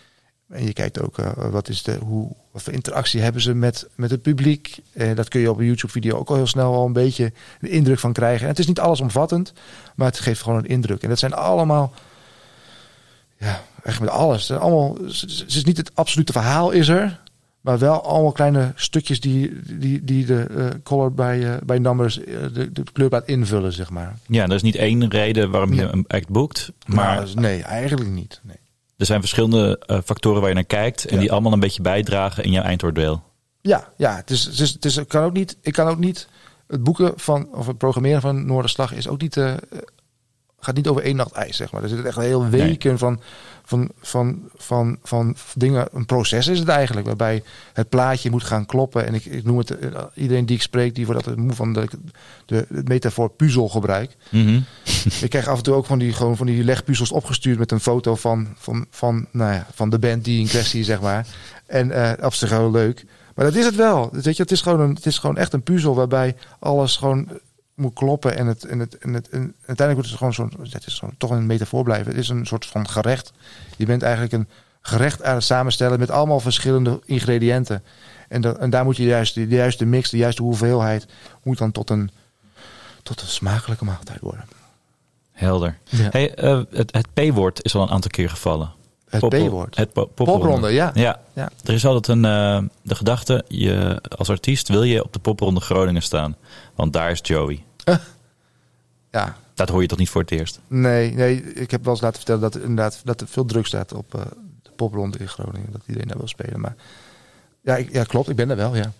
En 0.48 0.64
je 0.64 0.72
kijkt 0.72 1.00
ook, 1.00 1.18
eh, 1.18 1.32
wat, 1.50 1.68
is 1.68 1.82
de, 1.82 1.94
hoe, 1.96 2.32
wat 2.50 2.62
voor 2.62 2.72
interactie 2.72 3.20
hebben 3.20 3.42
ze 3.42 3.54
met, 3.54 3.88
met 3.94 4.10
het 4.10 4.22
publiek. 4.22 4.78
Eh, 4.92 5.14
dat 5.14 5.28
kun 5.28 5.40
je 5.40 5.50
op 5.50 5.58
een 5.58 5.64
YouTube-video 5.66 6.16
ook 6.16 6.28
al 6.28 6.34
heel 6.36 6.46
snel 6.46 6.74
al 6.74 6.86
een 6.86 6.92
beetje 6.92 7.32
een 7.60 7.68
indruk 7.70 7.98
van 7.98 8.12
krijgen. 8.12 8.42
En 8.42 8.48
het 8.48 8.58
is 8.58 8.66
niet 8.66 8.80
allesomvattend, 8.80 9.52
maar 9.96 10.06
het 10.06 10.20
geeft 10.20 10.42
gewoon 10.42 10.58
een 10.58 10.66
indruk. 10.66 11.02
En 11.02 11.08
dat 11.08 11.18
zijn 11.18 11.34
allemaal, 11.34 11.92
ja, 13.38 13.62
echt 13.82 14.00
met 14.00 14.08
alles. 14.08 14.50
Allemaal, 14.50 14.96
het 15.04 15.44
is 15.46 15.64
niet 15.64 15.76
het 15.76 15.90
absolute 15.94 16.32
verhaal 16.32 16.70
is 16.70 16.88
er, 16.88 17.20
maar 17.60 17.78
wel 17.78 18.02
allemaal 18.02 18.32
kleine 18.32 18.72
stukjes 18.74 19.20
die, 19.20 19.60
die, 19.78 20.04
die 20.04 20.26
de 20.26 20.42
eh, 20.42 20.66
color 20.82 21.12
bij, 21.14 21.52
eh, 21.52 21.60
bij 21.64 21.78
numbers, 21.78 22.24
eh, 22.24 22.36
de, 22.52 22.72
de 22.72 22.82
kleurplaat 22.92 23.26
invullen, 23.26 23.72
zeg 23.72 23.90
maar. 23.90 24.18
Ja, 24.26 24.44
er 24.44 24.52
is 24.54 24.62
niet 24.62 24.76
één 24.76 25.10
reden 25.10 25.50
waarom 25.50 25.72
je 25.72 25.82
een 25.82 26.04
act 26.08 26.28
boekt. 26.28 26.72
Maar 26.86 26.96
Maar 26.96 27.26
nee, 27.34 27.62
eigenlijk 27.62 28.10
niet. 28.10 28.40
Nee. 28.42 28.56
er 28.96 29.06
zijn 29.06 29.20
verschillende 29.20 29.80
factoren 30.04 30.40
waar 30.40 30.48
je 30.48 30.54
naar 30.54 30.64
kijkt. 30.64 31.04
En 31.04 31.14
Ja. 31.14 31.20
die 31.20 31.32
allemaal 31.32 31.52
een 31.52 31.60
beetje 31.60 31.82
bijdragen 31.82 32.44
in 32.44 32.50
jouw 32.50 32.62
eindoordeel. 32.62 33.22
Ja, 33.60 33.88
ja 33.96 34.16
het, 34.16 34.30
is, 34.30 34.44
het, 34.44 34.60
is, 34.60 34.72
het 34.72 34.84
is, 34.84 34.96
ik 34.96 35.08
kan 35.08 35.24
ook 35.24 35.32
niet. 35.32 35.56
Ik 35.60 35.72
kan 35.72 35.88
ook 35.88 35.98
niet. 35.98 36.28
Het 36.66 36.82
boeken 36.82 37.12
van 37.16 37.48
of 37.54 37.66
het 37.66 37.78
programmeren 37.78 38.20
van 38.20 38.46
Noorderslag 38.46 38.92
is 38.92 39.08
ook 39.08 39.20
niet. 39.20 39.36
Gaat 40.64 40.74
niet 40.74 40.88
over 40.88 41.02
één 41.02 41.16
nacht 41.16 41.32
ijs, 41.32 41.56
zeg 41.56 41.72
maar. 41.72 41.82
Er 41.82 41.88
zitten 41.88 42.06
echt 42.06 42.16
heel 42.16 42.48
weken 42.48 42.98
van, 42.98 43.20
van, 43.64 43.90
van, 44.00 44.38
van, 44.54 44.98
van 45.02 45.36
dingen. 45.54 45.88
Een 45.92 46.06
proces 46.06 46.48
is 46.48 46.58
het 46.58 46.68
eigenlijk, 46.68 47.06
waarbij 47.06 47.42
het 47.72 47.88
plaatje 47.88 48.30
moet 48.30 48.44
gaan 48.44 48.66
kloppen. 48.66 49.06
En 49.06 49.14
ik, 49.14 49.24
ik 49.24 49.44
noem 49.44 49.58
het. 49.58 49.78
eh, 49.78 50.02
Iedereen 50.14 50.46
die 50.46 50.56
ik 50.56 50.62
spreek, 50.62 50.94
die 50.94 51.06
wordt 51.06 51.26
altijd 51.26 51.44
moe 51.44 51.54
van 51.54 51.72
dat 51.72 51.82
ik 51.82 51.90
de, 52.46 52.66
de 52.68 52.82
metafoor 52.84 53.30
puzzel 53.30 53.68
gebruik. 53.68 54.16
Mhm. 54.30 54.60
Ik 55.20 55.30
krijg 55.30 55.48
af 55.48 55.56
en 55.56 55.62
toe 55.62 55.74
ook 55.74 55.86
van 55.86 55.98
die, 55.98 56.12
gewoon 56.12 56.36
van 56.36 56.46
die 56.46 56.64
legpuzzels 56.64 57.12
opgestuurd 57.12 57.58
met 57.58 57.70
een 57.70 57.80
foto 57.80 58.14
van, 58.14 58.48
van, 58.56 58.86
van, 58.90 59.26
nou 59.30 59.52
ja, 59.52 59.66
van 59.74 59.90
de 59.90 59.98
band 59.98 60.24
die 60.24 60.40
in 60.40 60.46
kwestie, 60.48 60.84
zeg 60.84 61.00
maar. 61.00 61.26
En 61.66 61.90
eh 61.90 62.24
op 62.26 62.34
zich 62.34 62.50
heel 62.50 62.70
leuk. 62.70 63.04
Maar 63.34 63.44
dat 63.44 63.54
is 63.54 63.64
het 63.64 63.74
wel. 63.76 64.08
Weet 64.12 64.36
je, 64.36 64.42
het, 64.42 64.50
is 64.52 64.60
gewoon 64.60 64.80
een, 64.80 64.94
het 64.94 65.06
is 65.06 65.18
gewoon 65.18 65.36
echt 65.36 65.52
een 65.52 65.62
puzzel 65.62 65.94
waarbij 65.94 66.36
alles 66.58 66.96
gewoon 66.96 67.28
moet 67.74 67.94
kloppen. 67.94 68.36
En, 68.36 68.46
het, 68.46 68.64
en, 68.64 68.78
het, 68.78 68.98
en, 68.98 69.12
het, 69.12 69.28
en 69.28 69.54
uiteindelijk 69.66 69.94
wordt 69.94 70.08
het 70.08 70.18
gewoon 70.18 70.34
zo'n. 70.34 70.70
Het 70.70 70.86
is 70.86 70.98
gewoon 70.98 71.14
toch 71.18 71.30
een 71.30 71.46
metafoor 71.46 71.84
blijven. 71.84 72.10
Het 72.10 72.20
is 72.20 72.28
een 72.28 72.46
soort 72.46 72.66
van 72.66 72.88
gerecht. 72.88 73.32
Je 73.76 73.86
bent 73.86 74.02
eigenlijk 74.02 74.32
een 74.32 74.48
gerecht 74.80 75.22
aan 75.22 75.34
het 75.34 75.44
samenstellen 75.44 75.98
met 75.98 76.10
allemaal 76.10 76.40
verschillende 76.40 77.00
ingrediënten. 77.04 77.82
En, 78.28 78.40
dat, 78.40 78.58
en 78.58 78.70
daar 78.70 78.84
moet 78.84 78.96
je 78.96 79.04
juist 79.04 79.34
de, 79.34 79.46
juiste 79.46 79.84
mix, 79.84 80.10
de 80.10 80.16
juiste 80.16 80.42
hoeveelheid, 80.42 81.06
moet 81.42 81.58
dan 81.58 81.72
tot 81.72 81.90
een, 81.90 82.10
tot 83.02 83.20
een 83.20 83.28
smakelijke 83.28 83.84
maaltijd 83.84 84.20
worden. 84.20 84.44
Helder. 85.32 85.78
Ja. 85.84 86.08
Hey, 86.10 86.34
eh, 86.34 86.60
het, 86.70 86.92
het 86.94 87.06
P-woord 87.14 87.64
is 87.64 87.74
al 87.74 87.82
een 87.82 87.90
aantal 87.90 88.10
keer 88.10 88.30
gevallen. 88.30 88.72
Het 89.12 89.20
Pop- 89.20 89.30
P-woord. 89.30 89.76
Het 89.76 89.92
po- 89.92 90.06
popronde. 90.06 90.40
Popronde, 90.42 90.68
ja. 90.70 90.90
Ja. 90.94 91.20
Ja. 91.32 91.50
Er 91.64 91.72
is 91.74 91.86
altijd 91.86 92.06
een, 92.18 92.24
eh, 92.24 92.62
de 92.82 92.94
gedachte, 92.94 93.44
je, 93.48 94.02
als 94.16 94.30
artiest 94.30 94.68
wil 94.68 94.82
je 94.82 95.04
op 95.04 95.12
de 95.12 95.18
popronde 95.18 95.60
Groningen 95.60 96.02
staan. 96.02 96.36
Want 96.74 96.92
daar 96.92 97.10
is 97.10 97.18
Joey. 97.22 97.64
Ja, 99.10 99.36
Dat 99.54 99.68
hoor 99.68 99.82
je 99.82 99.88
toch 99.88 99.98
niet 99.98 100.08
voor 100.10 100.20
het 100.20 100.30
eerst? 100.30 100.60
nee, 100.68 101.12
nee, 101.14 101.42
ik 101.54 101.70
heb 101.70 101.82
wel 101.84 101.92
eens 101.92 102.02
laten 102.02 102.16
vertellen 102.16 102.40
dat 102.40 102.54
er 102.54 102.60
inderdaad 102.60 103.00
dat 103.04 103.20
er 103.20 103.26
veel 103.28 103.44
druk 103.44 103.66
staat 103.66 103.92
op 103.94 104.14
eh, 104.14 104.20
de 104.62 104.70
popronde 104.76 105.18
in 105.18 105.28
Groningen. 105.28 105.72
Dat 105.72 105.80
iedereen 105.86 106.08
daar 106.08 106.18
wil 106.18 106.28
spelen. 106.28 106.60
Maar 106.60 106.74
ja, 107.62 107.76
ik, 107.76 107.92
ja, 107.92 108.04
klopt, 108.04 108.28
ik 108.28 108.36
ben 108.36 108.50
er 108.50 108.56
wel, 108.56 108.76
ja. 108.76 108.92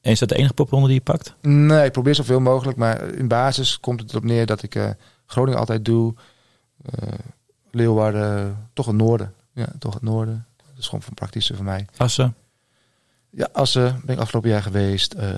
En 0.00 0.12
is 0.12 0.18
dat 0.18 0.28
de 0.28 0.34
enige 0.34 0.54
popronde 0.54 0.86
die 0.86 0.96
je 0.96 1.02
pakt? 1.02 1.34
Nee, 1.42 1.84
ik 1.84 1.92
probeer 1.92 2.14
zoveel 2.14 2.40
mogelijk. 2.40 2.76
Maar 2.78 3.04
in 3.14 3.28
basis 3.28 3.80
komt 3.80 4.00
het 4.00 4.10
erop 4.10 4.24
neer 4.24 4.46
dat 4.46 4.62
ik 4.62 4.74
eh, 4.74 4.90
Groningen 5.26 5.58
altijd 5.60 5.84
doe. 5.84 6.14
Leeuwarden, 7.76 8.56
toch 8.72 8.86
het 8.86 8.94
noorden. 8.96 9.34
Ja, 9.52 9.66
toch 9.78 9.94
het 9.94 10.02
noorden. 10.02 10.46
Dat 10.56 10.78
is 10.78 10.84
gewoon 10.84 11.02
van 11.02 11.14
praktische 11.14 11.54
voor 11.56 11.64
mij. 11.64 11.86
Assen? 11.96 12.34
Ja, 13.30 13.48
Assen 13.52 14.00
ben 14.04 14.14
ik 14.14 14.20
afgelopen 14.20 14.50
jaar 14.50 14.62
geweest. 14.62 15.12
eh, 15.12 15.30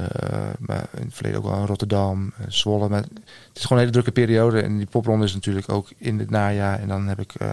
maar 0.59 0.89
in 0.97 1.05
het 1.05 1.14
verleden 1.14 1.39
ook 1.39 1.45
wel 1.45 1.59
in 1.61 1.66
Rotterdam, 1.66 2.32
eh, 2.39 2.45
Zwolle. 2.49 2.89
Maar 2.89 3.03
het 3.03 3.11
is 3.55 3.62
gewoon 3.62 3.78
een 3.78 3.89
hele 3.89 3.91
drukke 3.91 4.12
periode. 4.20 4.61
En 4.62 4.76
die 4.76 4.86
popronde 4.86 5.24
is 5.24 5.34
natuurlijk 5.34 5.72
ook 5.72 5.91
in 5.97 6.18
het 6.18 6.30
najaar. 6.30 6.80
En 6.80 6.89
dan 6.89 7.07
heb 7.07 7.20
ik... 7.20 7.34
eh, 7.34 7.53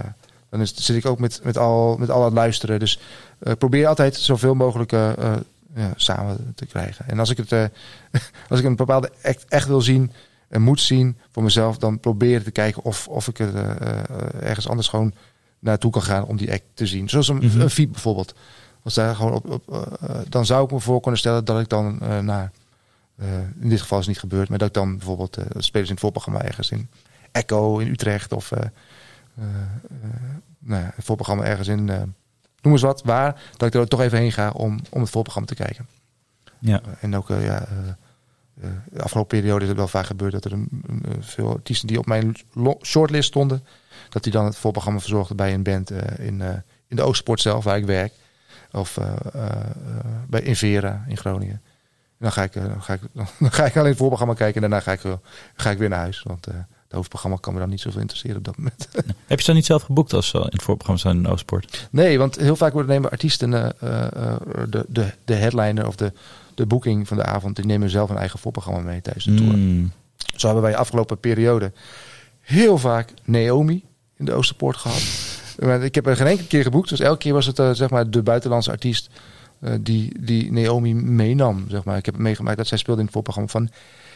dan 0.49 0.61
is, 0.61 0.75
zit 0.75 0.95
ik 0.95 1.05
ook 1.05 1.19
met, 1.19 1.39
met, 1.43 1.57
al, 1.57 1.97
met 1.97 2.09
al 2.09 2.19
aan 2.19 2.25
het 2.25 2.33
luisteren. 2.33 2.79
Dus 2.79 2.99
eh, 3.39 3.53
probeer 3.53 3.87
altijd 3.87 4.15
zoveel 4.15 4.53
mogelijk 4.55 4.91
ja, 4.91 5.93
samen 5.95 6.53
te 6.55 6.65
krijgen. 6.65 7.07
En 7.07 7.19
als 7.19 7.29
ik, 7.29 7.37
het, 7.37 7.51
als 8.49 8.59
ik 8.59 8.65
een 8.65 8.75
bepaalde 8.75 9.11
act 9.23 9.45
echt 9.47 9.67
wil 9.67 9.81
zien 9.81 10.11
en 10.49 10.61
moet 10.61 10.81
zien 10.81 11.17
voor 11.31 11.43
mezelf... 11.43 11.77
dan 11.77 11.99
probeer 11.99 12.43
te 12.43 12.51
kijken 12.51 12.83
of, 12.83 13.07
of 13.07 13.27
ik 13.27 13.39
er 13.39 13.55
eh, 13.55 13.99
eh, 13.99 14.03
ergens 14.41 14.67
anders 14.67 14.87
gewoon 14.87 15.13
naartoe 15.59 15.91
kan 15.91 16.01
gaan 16.01 16.25
om 16.25 16.37
die 16.37 16.51
act 16.51 16.63
te 16.73 16.87
zien. 16.87 17.09
Zoals 17.09 17.27
een, 17.27 17.61
een 17.61 17.69
fiep 17.69 17.91
bijvoorbeeld. 17.91 18.35
Als 18.83 18.93
daar 18.93 19.15
gewoon 19.15 19.33
op, 19.33 19.49
op 19.49 19.73
eh, 19.73 20.15
dan 20.29 20.45
zou 20.45 20.65
ik 20.65 20.71
me 20.71 20.79
voor 20.79 21.01
kunnen 21.01 21.19
stellen 21.19 21.45
dat 21.45 21.59
ik 21.59 21.69
dan 21.69 21.97
naar, 22.25 22.51
in 23.59 23.69
dit 23.69 23.81
geval 23.81 23.99
is 23.99 24.05
het 24.05 24.13
niet 24.13 24.23
gebeurd, 24.23 24.49
maar 24.49 24.57
dat 24.57 24.67
ik 24.67 24.73
dan 24.73 24.97
bijvoorbeeld 24.97 25.37
eh 25.37 25.45
spelers 25.57 25.87
in 25.89 25.93
het 25.93 26.03
voorprogramma 26.03 26.41
ergens 26.41 26.71
in 26.71 26.89
Echo 27.31 27.77
in 27.77 27.87
Utrecht 27.87 28.33
of 28.33 28.51
eh, 28.51 28.67
nou 30.59 30.81
ja, 30.81 30.91
het 30.95 31.05
voorprogramma 31.05 31.43
ergens 31.43 31.67
in, 31.67 31.85
noem 32.61 32.73
eens 32.73 32.81
wat, 32.81 33.03
waar, 33.03 33.41
dat 33.57 33.67
ik 33.67 33.81
er 33.81 33.87
toch 33.87 34.01
even 34.01 34.17
heen 34.17 34.31
ga 34.31 34.49
om, 34.49 34.79
om 34.89 35.01
het 35.01 35.09
voorprogramma 35.09 35.47
te 35.47 35.55
kijken. 35.55 35.87
Ja. 36.59 36.81
En 36.99 37.15
ook, 37.15 37.27
ja, 37.27 37.67
de 38.91 39.01
afgelopen 39.01 39.39
periode 39.39 39.61
is 39.61 39.67
het 39.69 39.77
wel 39.77 39.87
vaak 39.87 40.05
gebeurd 40.05 40.31
dat 40.31 40.45
er 40.45 40.51
een, 40.51 40.67
een, 40.87 41.03
eh, 41.05 41.11
veel 41.19 41.49
artiesten 41.49 41.87
die 41.87 41.99
op 41.99 42.05
mijn 42.05 42.35
shortlist 42.81 43.27
stonden, 43.27 43.63
dat 44.09 44.23
die 44.23 44.31
dan 44.31 44.45
het 44.45 44.55
voorprogramma 44.55 44.99
verzorgden 44.99 45.35
bij 45.35 45.53
een 45.53 45.63
band 45.63 45.91
eh, 45.91 46.27
in, 46.27 46.41
eh, 46.41 46.49
in 46.87 46.95
de 46.95 47.01
Oostsport 47.01 47.41
zelf, 47.41 47.63
waar 47.63 47.77
ik 47.77 47.85
werk. 47.85 48.13
Of 48.71 48.97
eh, 48.97 49.13
eh, 49.33 49.45
eh, 49.45 49.65
bij 50.27 50.41
Invera 50.41 51.05
in 51.07 51.17
Groningen. 51.17 51.61
En 52.17 52.21
dan 52.21 52.31
ga 52.31 52.43
ik, 52.43 52.55
eh, 52.55 52.63
dan 52.63 52.81
ga 52.81 52.93
ik, 52.93 53.01
dan 53.39 53.51
ga 53.51 53.65
ik 53.65 53.75
alleen 53.75 53.89
het 53.89 53.97
voorprogramma 53.97 54.33
kijken 54.33 54.63
en 54.63 54.69
daarna 54.69 54.85
ga 54.85 54.91
ik, 54.91 55.19
ga 55.55 55.69
ik 55.69 55.77
weer 55.77 55.89
naar 55.89 55.99
huis. 55.99 56.23
Want 56.23 56.47
eh, 56.47 56.55
hoofdprogramma 56.95 57.37
kan 57.41 57.53
me 57.53 57.59
dan 57.59 57.69
niet 57.69 57.81
zoveel 57.81 58.01
interesseren 58.01 58.37
op 58.37 58.43
dat 58.43 58.57
moment. 58.57 58.87
Heb 59.27 59.37
je 59.37 59.39
ze 59.39 59.45
dan 59.45 59.55
niet 59.55 59.65
zelf 59.65 59.81
geboekt 59.81 60.13
als 60.13 60.27
ze 60.27 60.37
in 60.37 60.43
het 60.43 60.61
voorprogramma 60.61 61.01
zijn 61.01 61.17
in 61.17 61.27
Oostsport? 61.27 61.87
Nee, 61.91 62.17
want 62.17 62.35
heel 62.35 62.55
vaak 62.55 62.73
worden 62.73 62.91
nemen 62.91 63.11
artiesten 63.11 63.53
eh, 63.53 63.69
eh, 63.81 64.31
eh, 64.31 64.37
de, 64.69 64.85
de, 64.87 65.13
de 65.25 65.33
headliner 65.33 65.87
of 65.87 65.95
de, 65.95 66.13
de 66.55 66.65
boeking 66.65 67.07
van 67.07 67.17
de 67.17 67.23
avond. 67.23 67.55
Die 67.55 67.65
nemen 67.65 67.89
zelf 67.89 68.09
een 68.09 68.17
eigen 68.17 68.39
voorprogramma 68.39 68.81
mee 68.81 69.01
tijdens 69.01 69.25
de 69.25 69.33
tour. 69.35 69.57
Mm. 69.57 69.91
Zo 70.35 70.45
hebben 70.45 70.63
wij 70.63 70.75
afgelopen 70.75 71.19
periode 71.19 71.71
heel 72.45 72.77
vaak 72.77 73.13
Naomi 73.23 73.83
in 74.15 74.25
de 74.25 74.33
Oosterpoort 74.33 74.77
gehad. 74.77 75.03
Maar 75.59 75.83
ik 75.83 75.95
heb 75.95 76.07
er 76.07 76.15
geen 76.15 76.27
enkele 76.27 76.47
keer 76.47 76.63
geboekt. 76.63 76.89
Dus 76.89 76.99
elke 76.99 77.17
keer 77.17 77.33
was 77.33 77.45
het 77.45 77.59
eh, 77.59 77.71
zeg 77.71 77.89
maar 77.89 78.09
de 78.09 78.23
buitenlandse 78.23 78.71
artiest 78.71 79.09
eh, 79.59 79.73
die, 79.81 80.25
die 80.25 80.51
Naomi 80.51 80.95
meenam. 80.95 81.65
Zeg 81.69 81.83
maar. 81.83 81.97
Ik 81.97 82.05
heb 82.05 82.17
meegemaakt 82.17 82.57
dat 82.57 82.67
zij 82.67 82.77
speelde 82.77 82.99
in 82.99 83.05
het 83.05 83.13
voorprogramma 83.13 83.51
van 83.51 83.69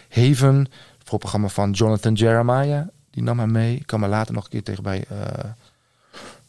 Haven. 0.10 0.56
Het 0.98 1.08
voorprogramma 1.10 1.48
van 1.48 1.72
Jonathan 1.72 2.14
Jeremiah. 2.14 2.88
Die 3.12 3.24
nam 3.24 3.38
haar 3.38 3.50
mee. 3.50 3.76
Ik 3.76 3.88
kan 3.88 4.00
me 4.00 4.08
later 4.08 4.34
nog 4.34 4.44
een 4.44 4.50
keer 4.50 4.64
tegen 4.64 4.84
bij... 4.84 5.06
eh 5.10 5.18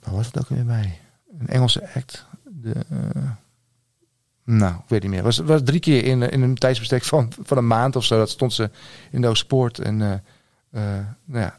waar 0.01 0.15
was 0.15 0.27
het 0.27 0.39
ook 0.39 0.49
weer 0.49 0.65
bij? 0.65 0.99
Een 1.39 1.49
Engelse 1.49 1.89
act. 1.95 2.27
De, 2.45 2.75
nou, 4.45 4.75
ik 4.75 4.89
weet 4.89 5.03
niet 5.03 5.11
meer. 5.11 5.25
Het 5.25 5.37
was, 5.37 5.47
was 5.47 5.61
drie 5.65 5.81
keer 5.81 6.05
in, 6.05 6.23
eh, 6.23 6.33
in 6.33 6.43
een 6.43 6.55
tijdsbestek 6.55 7.05
van, 7.05 7.33
van 7.43 7.57
een 7.57 7.67
maand 7.67 7.97
of 7.97 8.05
zo. 8.05 8.17
Dat 8.19 8.31
stond 8.31 8.53
ze 8.53 8.71
in 9.11 9.21
de 9.21 9.29
Oosterpoort. 9.29 9.79
En 9.79 10.03
eh, 10.03 10.13
eh, 10.71 11.05
nou 11.25 11.45
ja, 11.45 11.57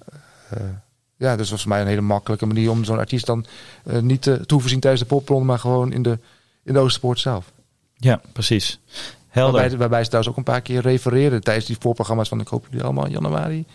ja, 1.18 1.36
dus 1.36 1.38
dat 1.38 1.50
was 1.50 1.62
voor 1.62 1.70
mij 1.70 1.82
een 1.82 1.88
hele 1.88 2.02
makkelijke 2.02 2.46
manier 2.46 2.70
om 2.70 2.84
zo'n 2.84 2.98
artiest 2.98 3.26
dan 3.26 3.46
niet 4.02 4.22
te, 4.22 4.46
te 4.46 4.54
hoeven 4.54 4.70
zien 4.70 4.80
tijdens 4.80 5.02
de 5.02 5.08
popronde, 5.08 5.46
maar 5.46 5.60
gewoon 5.60 5.92
in 5.92 6.02
de, 6.02 6.20
in 6.64 6.74
de 6.74 6.80
Oosterpoort 6.80 7.20
zelf. 7.20 7.52
Ja, 7.96 8.22
precies. 8.34 8.80
Helder. 9.28 9.60
Waarbij, 9.60 9.78
waarbij 9.78 10.04
ze 10.04 10.10
trouwens 10.10 10.34
ook 10.34 10.38
een 10.38 10.54
paar 10.54 10.62
keer 10.62 10.82
refereerden 10.82 11.42
tijdens 11.42 11.66
die 11.66 11.76
voorprogramma's 11.80 12.30
van 12.30 12.40
ik 12.40 12.48
hoop 12.48 12.66
jullie 12.70 12.84
allemaal 12.84 13.06
in 13.06 13.12
januari 13.12 13.66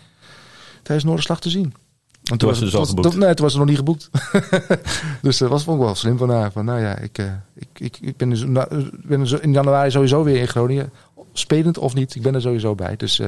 tijdens 0.83 1.03
Noorderslag 1.03 1.39
te 1.39 1.49
zien. 1.49 1.73
Want 2.29 2.41
was 2.41 2.57
ze 2.57 2.63
dus 2.63 2.75
al 2.75 2.85
geboekt? 2.85 3.11
toen- 3.11 3.19
nee, 3.19 3.33
toen 3.33 3.43
was 3.43 3.51
ze 3.53 3.59
nog 3.59 3.67
niet 3.67 3.77
geboekt. 3.77 4.09
dus 5.21 5.37
dat 5.37 5.49
was 5.49 5.63
vond 5.63 5.79
ik 5.79 5.85
wel 5.85 5.95
slim 5.95 6.17
van 6.17 6.29
haar. 6.29 6.51
Van, 6.51 6.65
nou 6.65 6.79
ja, 6.81 6.97
ik, 6.97 7.17
eh, 7.17 7.25
ik, 7.55 7.67
ik, 7.73 7.97
ik 8.01 8.17
ben, 8.17 8.29
dus, 8.29 8.43
nou, 8.45 8.89
ben 9.03 9.27
zo- 9.27 9.37
in 9.41 9.51
januari 9.53 9.91
sowieso 9.91 10.23
weer 10.23 10.39
in 10.39 10.47
Groningen. 10.47 10.91
Spelend 11.33 11.77
of 11.77 11.93
niet, 11.93 12.15
ik 12.15 12.21
ben 12.21 12.35
er 12.35 12.41
sowieso 12.41 12.75
bij. 12.75 12.95
Dus 12.95 13.19
eh, 13.19 13.27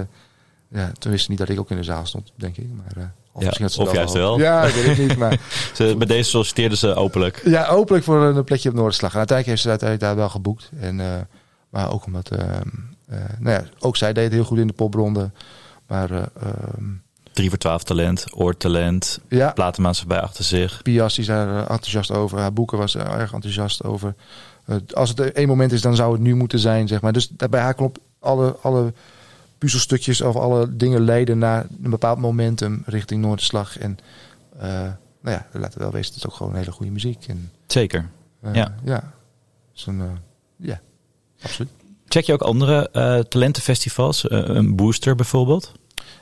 ja, 0.67 0.91
toen 0.99 1.11
wist 1.11 1.23
ze 1.23 1.29
niet 1.29 1.39
dat 1.39 1.49
ik 1.49 1.59
ook 1.59 1.69
in 1.71 1.77
de 1.77 1.83
zaal 1.83 2.05
stond, 2.05 2.31
denk 2.35 2.57
ik. 2.57 2.67
Maar, 2.75 3.03
eh, 3.03 3.09
of 3.31 3.41
Ja, 3.41 3.45
misschien 3.45 3.65
had 3.65 3.73
ze 3.75 3.81
of 3.81 3.93
juist 3.93 4.13
wel. 4.13 4.39
Ja, 4.39 4.63
ik 4.63 4.73
weet 4.73 4.85
het 4.85 4.97
niet. 4.97 5.17
Maar 5.17 5.39
Ze, 5.73 5.95
bij 5.97 6.07
deze 6.07 6.29
solliciteerden 6.29 6.77
ze 6.77 6.93
openlijk. 6.95 7.41
ja, 7.45 7.67
openlijk 7.67 8.05
voor 8.05 8.21
een 8.23 8.43
plekje 8.43 8.69
op 8.69 8.75
Noorderslag. 8.75 9.11
En 9.11 9.17
uiteindelijk 9.17 9.47
heeft 9.47 9.61
ze 9.61 9.69
uiteindelijk 9.69 10.09
daar 10.09 10.19
wel 10.19 10.29
geboekt. 10.33 10.69
En, 10.79 10.99
eh, 10.99 11.07
maar 11.69 11.91
ook 11.93 12.05
omdat, 12.05 12.29
ehm, 12.31 12.67
eh, 13.07 13.17
nou 13.39 13.55
ja, 13.55 13.63
ook 13.79 13.97
zij 13.97 14.13
deed 14.13 14.31
heel 14.31 14.43
goed 14.43 14.57
in 14.57 14.67
de 14.67 14.73
popronde. 14.73 15.31
Maar 15.87 16.11
eh, 16.11 16.17
ehm, 16.41 16.83
3 17.39 17.49
voor 17.49 17.59
12 17.59 17.83
talent, 17.83 18.25
oortalent, 18.35 19.19
ja, 19.29 19.51
platenmaatschappij 19.51 20.19
achter 20.19 20.43
zich. 20.43 20.81
Pias 20.81 21.17
is 21.17 21.25
daar 21.25 21.47
eh, 21.49 21.59
enthousiast 21.59 22.11
over. 22.11 22.39
Haar 22.39 22.53
boeken 22.53 22.77
was 22.77 22.95
er 22.95 23.07
erg 23.07 23.33
enthousiast 23.33 23.83
over. 23.83 24.15
Als 24.93 25.09
het 25.09 25.19
één 25.19 25.47
moment 25.47 25.71
is, 25.71 25.81
dan 25.81 25.95
zou 25.95 26.11
het 26.13 26.21
nu 26.21 26.35
moeten 26.35 26.59
zijn, 26.59 26.87
zeg 26.87 27.01
maar. 27.01 27.13
Dus 27.13 27.29
bij 27.49 27.59
haar 27.59 27.73
klopt 27.73 27.99
alle, 28.19 28.55
alle 28.61 28.93
puzzelstukjes 29.57 30.21
of 30.21 30.35
alle 30.35 30.75
dingen 30.75 31.01
leiden 31.01 31.37
naar 31.37 31.65
een 31.83 31.89
bepaald 31.89 32.19
momentum 32.19 32.83
richting 32.85 33.21
Noorderslag. 33.21 33.77
En 33.77 33.97
eh, 34.59 34.69
nou 35.21 35.37
ja, 35.37 35.45
laten 35.51 35.77
we 35.77 35.83
wel 35.83 35.91
wezen, 35.93 36.07
het 36.13 36.23
is 36.23 36.25
ook 36.29 36.35
gewoon 36.35 36.55
hele 36.55 36.71
goede 36.71 36.91
muziek. 36.91 37.25
En, 37.27 37.51
Zeker. 37.67 38.09
eh, 38.41 38.53
Ja. 38.53 38.75
Ja, 38.85 39.13
ja, 40.57 40.81
absoluut. 41.41 41.71
Check 42.07 42.23
je 42.25 42.33
ook 42.33 42.41
andere 42.41 43.25
talentenfestivals? 43.29 44.25
Een 44.29 44.75
booster 44.75 45.15
bijvoorbeeld? 45.15 45.71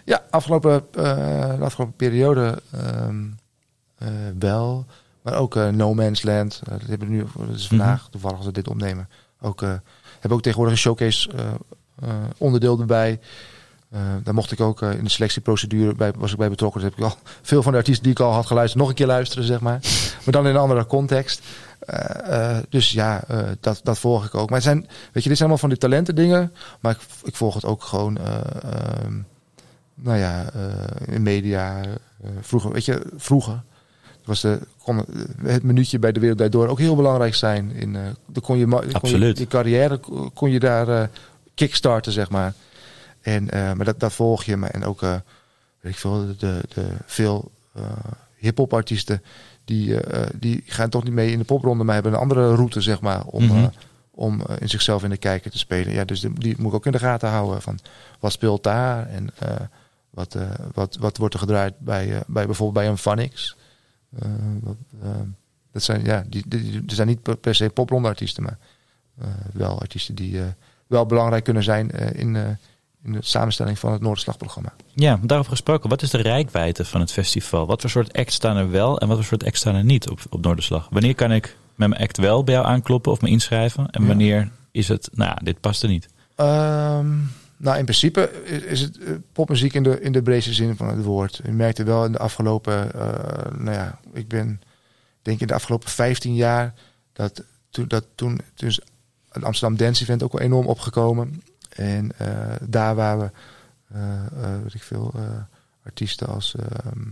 Ja, 0.07 0.23
afgelopen, 0.29 0.85
eh, 0.91 1.57
de 1.57 1.63
afgelopen 1.63 1.95
periode 1.95 2.61
ehm, 2.71 3.23
eh, 3.97 4.07
wel. 4.39 4.85
Maar 5.21 5.35
ook 5.35 5.55
eh, 5.55 5.67
No 5.67 5.93
Man's 5.93 6.23
Land. 6.23 6.61
dat 6.69 6.81
hebben 6.87 7.07
we 7.07 7.13
nu, 7.13 7.25
dat 7.47 7.55
is 7.55 7.67
vandaag, 7.67 8.07
toevallig 8.11 8.37
als 8.37 8.45
we 8.45 8.51
dit 8.51 8.67
opnemen. 8.67 9.09
Ook, 9.41 9.61
hebben 9.61 10.31
ook 10.31 10.41
tegenwoordig 10.41 10.73
een 10.73 10.81
showcase 10.81 11.29
onderdeel 12.37 12.79
erbij. 12.79 13.19
Eh, 13.89 13.99
daar 14.23 14.33
mocht 14.33 14.51
ik 14.51 14.59
ook 14.59 14.81
in 14.81 15.03
de 15.03 15.09
selectieprocedure 15.09 15.95
bij, 15.95 16.11
was 16.17 16.31
ik 16.31 16.37
bij 16.37 16.49
betrokken. 16.49 16.81
Dus 16.81 16.89
heb 16.89 16.99
ik 16.99 17.05
al 17.05 17.17
veel 17.41 17.63
van 17.63 17.71
de 17.71 17.77
artiesten 17.77 18.03
die 18.03 18.13
ik 18.13 18.19
al 18.19 18.33
had 18.33 18.45
geluisterd 18.45 18.79
nog 18.79 18.89
een 18.89 18.95
keer 18.95 19.07
luisteren, 19.07 19.43
zeg 19.43 19.59
maar. 19.59 19.79
Maar 20.23 20.33
dan 20.33 20.47
in 20.47 20.55
een 20.55 20.61
andere 20.61 20.85
context. 20.85 21.41
Dus 22.69 22.91
ja, 22.91 23.23
dat, 23.59 23.79
dat 23.83 23.99
volg 23.99 24.25
ik 24.25 24.35
ook. 24.35 24.49
Maar 24.49 24.57
het 24.57 24.67
zijn, 24.67 24.87
weet 25.11 25.23
je, 25.23 25.29
dit 25.29 25.37
zijn 25.37 25.39
allemaal 25.39 25.57
van 25.57 25.69
die 25.69 25.77
talenten 25.77 26.15
dingen. 26.15 26.53
Maar 26.79 26.91
ik, 26.91 26.99
ik 27.23 27.35
volg 27.35 27.53
het 27.53 27.65
ook 27.65 27.83
gewoon. 27.83 28.17
eh, 28.17 28.39
ehm, 28.63 29.13
nou 30.01 30.17
ja, 30.17 30.49
eh, 30.53 31.13
in 31.15 31.21
media. 31.21 31.81
eh, 31.81 32.29
vroeger, 32.41 32.71
weet 32.71 32.85
je, 32.85 33.01
vroeger 33.15 33.61
was 34.25 34.41
de, 34.41 34.59
kon 34.83 35.05
het 35.43 35.63
minuutje 35.63 35.99
bij 35.99 36.11
de 36.11 36.19
Wereld 36.19 36.37
Draait 36.37 36.53
Door 36.53 36.67
ook 36.67 36.79
heel 36.79 36.95
belangrijk 36.95 37.35
zijn. 37.35 37.71
In, 37.71 37.93
dan 38.25 38.43
kon 38.43 38.57
je, 38.57 38.67
kon 38.99 39.09
je, 39.09 39.33
je 39.37 39.47
carrière 39.47 39.99
kon 40.33 40.51
je 40.51 40.59
daar 40.59 40.89
eh, 40.89 41.07
kickstarten, 41.55 42.11
zeg 42.11 42.29
maar. 42.29 42.53
En, 43.21 43.45
maar 43.51 43.85
dat, 43.85 43.99
dat 43.99 44.13
volg 44.13 44.43
je. 44.43 44.57
Maar, 44.57 44.69
en 44.69 44.83
ook, 44.83 44.99
weet 45.01 45.21
ik 45.81 45.95
veel, 45.95 46.25
de, 46.37 46.61
de, 46.73 46.87
veel 47.05 47.51
hip-hop 48.35 48.73
artiesten. 48.73 49.21
Die, 49.65 49.95
die 50.35 50.63
gaan 50.65 50.89
toch 50.89 51.03
niet 51.03 51.13
mee 51.13 51.31
in 51.31 51.37
de 51.39 51.45
popronde, 51.45 51.83
maar 51.83 51.93
hebben 51.93 52.13
een 52.13 52.19
andere 52.19 52.55
route, 52.55 52.81
zeg 52.81 53.01
maar. 53.01 53.23
Om, 53.25 53.45
Mhm. 53.45 53.67
om 54.11 54.41
in 54.59 54.69
zichzelf 54.69 55.03
in 55.03 55.09
de 55.09 55.17
kijker 55.17 55.51
te 55.51 55.57
spelen. 55.57 55.93
Ja, 55.93 56.05
dus 56.05 56.19
die, 56.19 56.33
die 56.39 56.55
moet 56.57 56.69
ik 56.69 56.75
ook 56.75 56.85
in 56.85 56.91
de 56.91 56.99
gaten 56.99 57.29
houden. 57.29 57.61
Van 57.61 57.79
wat 58.19 58.31
speelt 58.31 58.63
daar 58.63 59.07
en 59.07 59.29
wat, 60.17 60.35
eh, 60.35 60.49
wat, 60.73 60.97
wat 60.99 61.17
wordt 61.17 61.33
er 61.33 61.39
gedraaid 61.39 61.79
bij, 61.79 62.13
eh, 62.15 62.19
bij 62.27 62.45
bijvoorbeeld 62.45 62.73
bij 62.83 62.87
een 62.91 62.97
Vanix. 62.97 63.55
Eh, 64.19 64.29
wat, 64.61 64.75
dat 65.71 65.83
zijn, 65.83 66.05
ja, 66.05 66.23
die, 66.27 66.43
die, 66.47 66.61
die- 66.61 66.83
er 66.87 66.95
zijn 66.95 67.07
niet 67.07 67.39
per, 67.41 67.55
se 67.55 67.69
popronde 67.69 68.07
artiesten, 68.07 68.43
maar 68.43 68.57
wel 69.53 69.79
artiesten 69.79 70.15
die 70.15 70.39
wel 70.87 71.05
belangrijk 71.05 71.43
kunnen 71.43 71.63
zijn 71.63 71.89
in, 71.89 72.35
in 73.03 73.11
de 73.13 73.17
samenstelling 73.19 73.79
van 73.79 73.91
het 73.91 74.01
Noorderslagprogramma. 74.01 74.73
Ja, 74.93 75.19
daarover 75.23 75.51
gesproken. 75.51 75.89
Wat 75.89 76.01
is 76.01 76.09
de 76.09 76.21
rijkwijde 76.21 76.85
van 76.85 76.99
het 76.99 77.11
festival? 77.11 77.65
Wat 77.65 77.81
voor 77.81 77.89
soort 77.89 78.13
acts 78.13 78.35
staan 78.35 78.57
er 78.57 78.69
wel 78.69 78.99
en 78.99 79.07
wat 79.07 79.17
voor 79.17 79.25
soort 79.25 79.43
acts 79.45 79.59
staan 79.59 79.75
er 79.75 79.83
niet 79.83 80.09
op, 80.09 80.19
op 80.29 80.41
Noorderslag? 80.41 80.87
Wanneer 80.91 81.15
kan 81.15 81.31
ik 81.31 81.57
met 81.75 81.89
mijn 81.89 82.01
act 82.01 82.17
wel 82.17 82.43
bij 82.43 82.53
jou 82.53 82.65
aankloppen 82.65 83.11
of 83.11 83.21
me 83.21 83.29
inschrijven? 83.29 83.89
En 83.89 84.01
Ja. 84.01 84.07
wanneer 84.07 84.51
is 84.71 84.87
het, 84.87 85.09
nou 85.13 85.43
dit 85.43 85.59
past 85.59 85.83
er 85.83 85.89
niet? 85.89 86.07
Ehm, 86.35 87.07
nou, 87.57 87.77
in 87.77 87.83
principe 87.83 88.43
is, 88.65 88.81
het 88.81 88.97
eh, 88.97 89.13
popmuziek 89.31 89.73
in 89.73 89.83
de, 89.83 90.01
in 90.01 90.11
de 90.11 90.21
breedste 90.21 90.53
zin 90.53 90.75
van 90.75 90.87
het 90.87 91.03
woord. 91.03 91.39
Je 91.43 91.51
merkte 91.51 91.83
wel 91.83 92.05
in 92.05 92.11
de 92.11 92.17
afgelopen, 92.17 92.93
eh, 92.93 93.57
nou 93.57 93.71
ja, 93.71 93.99
ik 94.13 94.27
ben, 94.27 94.61
ik 95.17 95.21
denk 95.21 95.39
in 95.39 95.47
de 95.47 95.53
afgelopen 95.53 95.89
15 95.89 96.35
jaar 96.35 96.73
dat 97.13 97.43
toen, 97.69 97.87
dat 97.87 98.05
toen, 98.15 98.39
toen 98.53 98.67
is 98.67 98.79
het 99.29 99.43
Amsterdam 99.43 99.77
Dance 99.77 100.03
Event 100.03 100.23
ook 100.23 100.31
wel 100.31 100.41
enorm 100.41 100.67
opgekomen. 100.67 101.41
En 101.69 102.11
eh, 102.17 102.55
daar 102.61 102.95
waar 102.95 103.19
we, 103.19 103.31
eh, 103.87 104.61
weet 104.63 104.73
ik 104.73 104.83
veel, 104.83 105.13
artiesten 105.83 106.27
als, 106.27 106.55
ehm, 106.55 107.03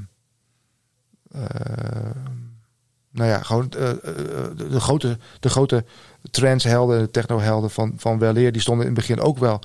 nou 3.12 3.30
ja, 3.30 3.42
gewoon 3.42 3.70
de, 3.70 4.54
de 4.70 4.80
grote, 4.80 5.18
de 5.40 5.50
grote 5.50 5.86
trendshelden, 6.32 7.00
de 7.00 7.12
technohelden 7.12 7.70
van, 7.70 7.94
van 7.98 8.20
weleer, 8.20 8.52
die 8.52 8.62
stonden 8.62 8.88
in 8.88 8.92
het 8.92 9.00
begin 9.02 9.20
ook 9.20 9.38
wel, 9.38 9.62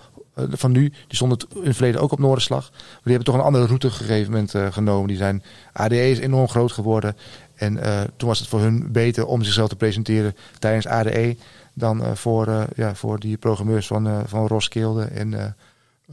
van 0.51 0.73
nu, 0.73 0.89
die 0.89 1.17
stonden 1.17 1.39
in 1.55 1.67
het 1.67 1.77
verleden 1.77 2.01
ook 2.01 2.13
op 2.13 2.19
Noorderslag. 2.19 2.71
Maar 2.71 3.01
die 3.03 3.13
hebben 3.13 3.25
toch 3.25 3.35
een 3.35 3.47
andere 3.47 3.67
route 3.67 3.87
op 3.87 3.93
een 3.93 3.99
gegeven 3.99 4.33
moment 4.33 4.55
eh, 4.55 4.73
genomen. 4.73 5.09
Die 5.09 5.17
zijn, 5.17 5.43
ADE 5.73 6.11
is 6.11 6.19
enorm 6.19 6.49
groot 6.49 6.73
geworden. 6.73 7.17
En 7.55 7.79
eh, 7.83 8.01
toen 8.17 8.29
was 8.29 8.39
het 8.39 8.49
voor 8.49 8.61
hun 8.61 8.93
beter 8.93 9.27
om 9.27 9.43
zichzelf 9.43 9.69
te 9.69 9.77
presenteren 9.77 10.37
tijdens 10.59 10.87
ADE 10.87 11.37
dan 11.75 12.05
eh, 12.05 12.15
voor, 12.15 12.47
eh, 12.47 12.63
ja, 12.77 12.95
voor 12.95 13.19
die 13.19 13.37
programmeurs 13.37 13.87
van, 13.87 14.07
eh, 14.07 14.19
van 14.25 14.47
Roskilde 14.47 15.05
en 15.05 15.35
eh, 15.35 15.45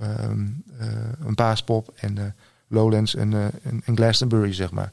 ehm, 0.01 0.45
eh, 0.79 0.87
een 1.25 1.35
Paaspop 1.35 1.93
en 1.95 2.17
eh, 2.17 2.23
Lowlands 2.67 3.15
en, 3.15 3.33
eh, 3.33 3.45
en, 3.63 3.81
en 3.85 3.95
Glastonbury, 3.95 4.53
zeg 4.53 4.71
maar. 4.71 4.91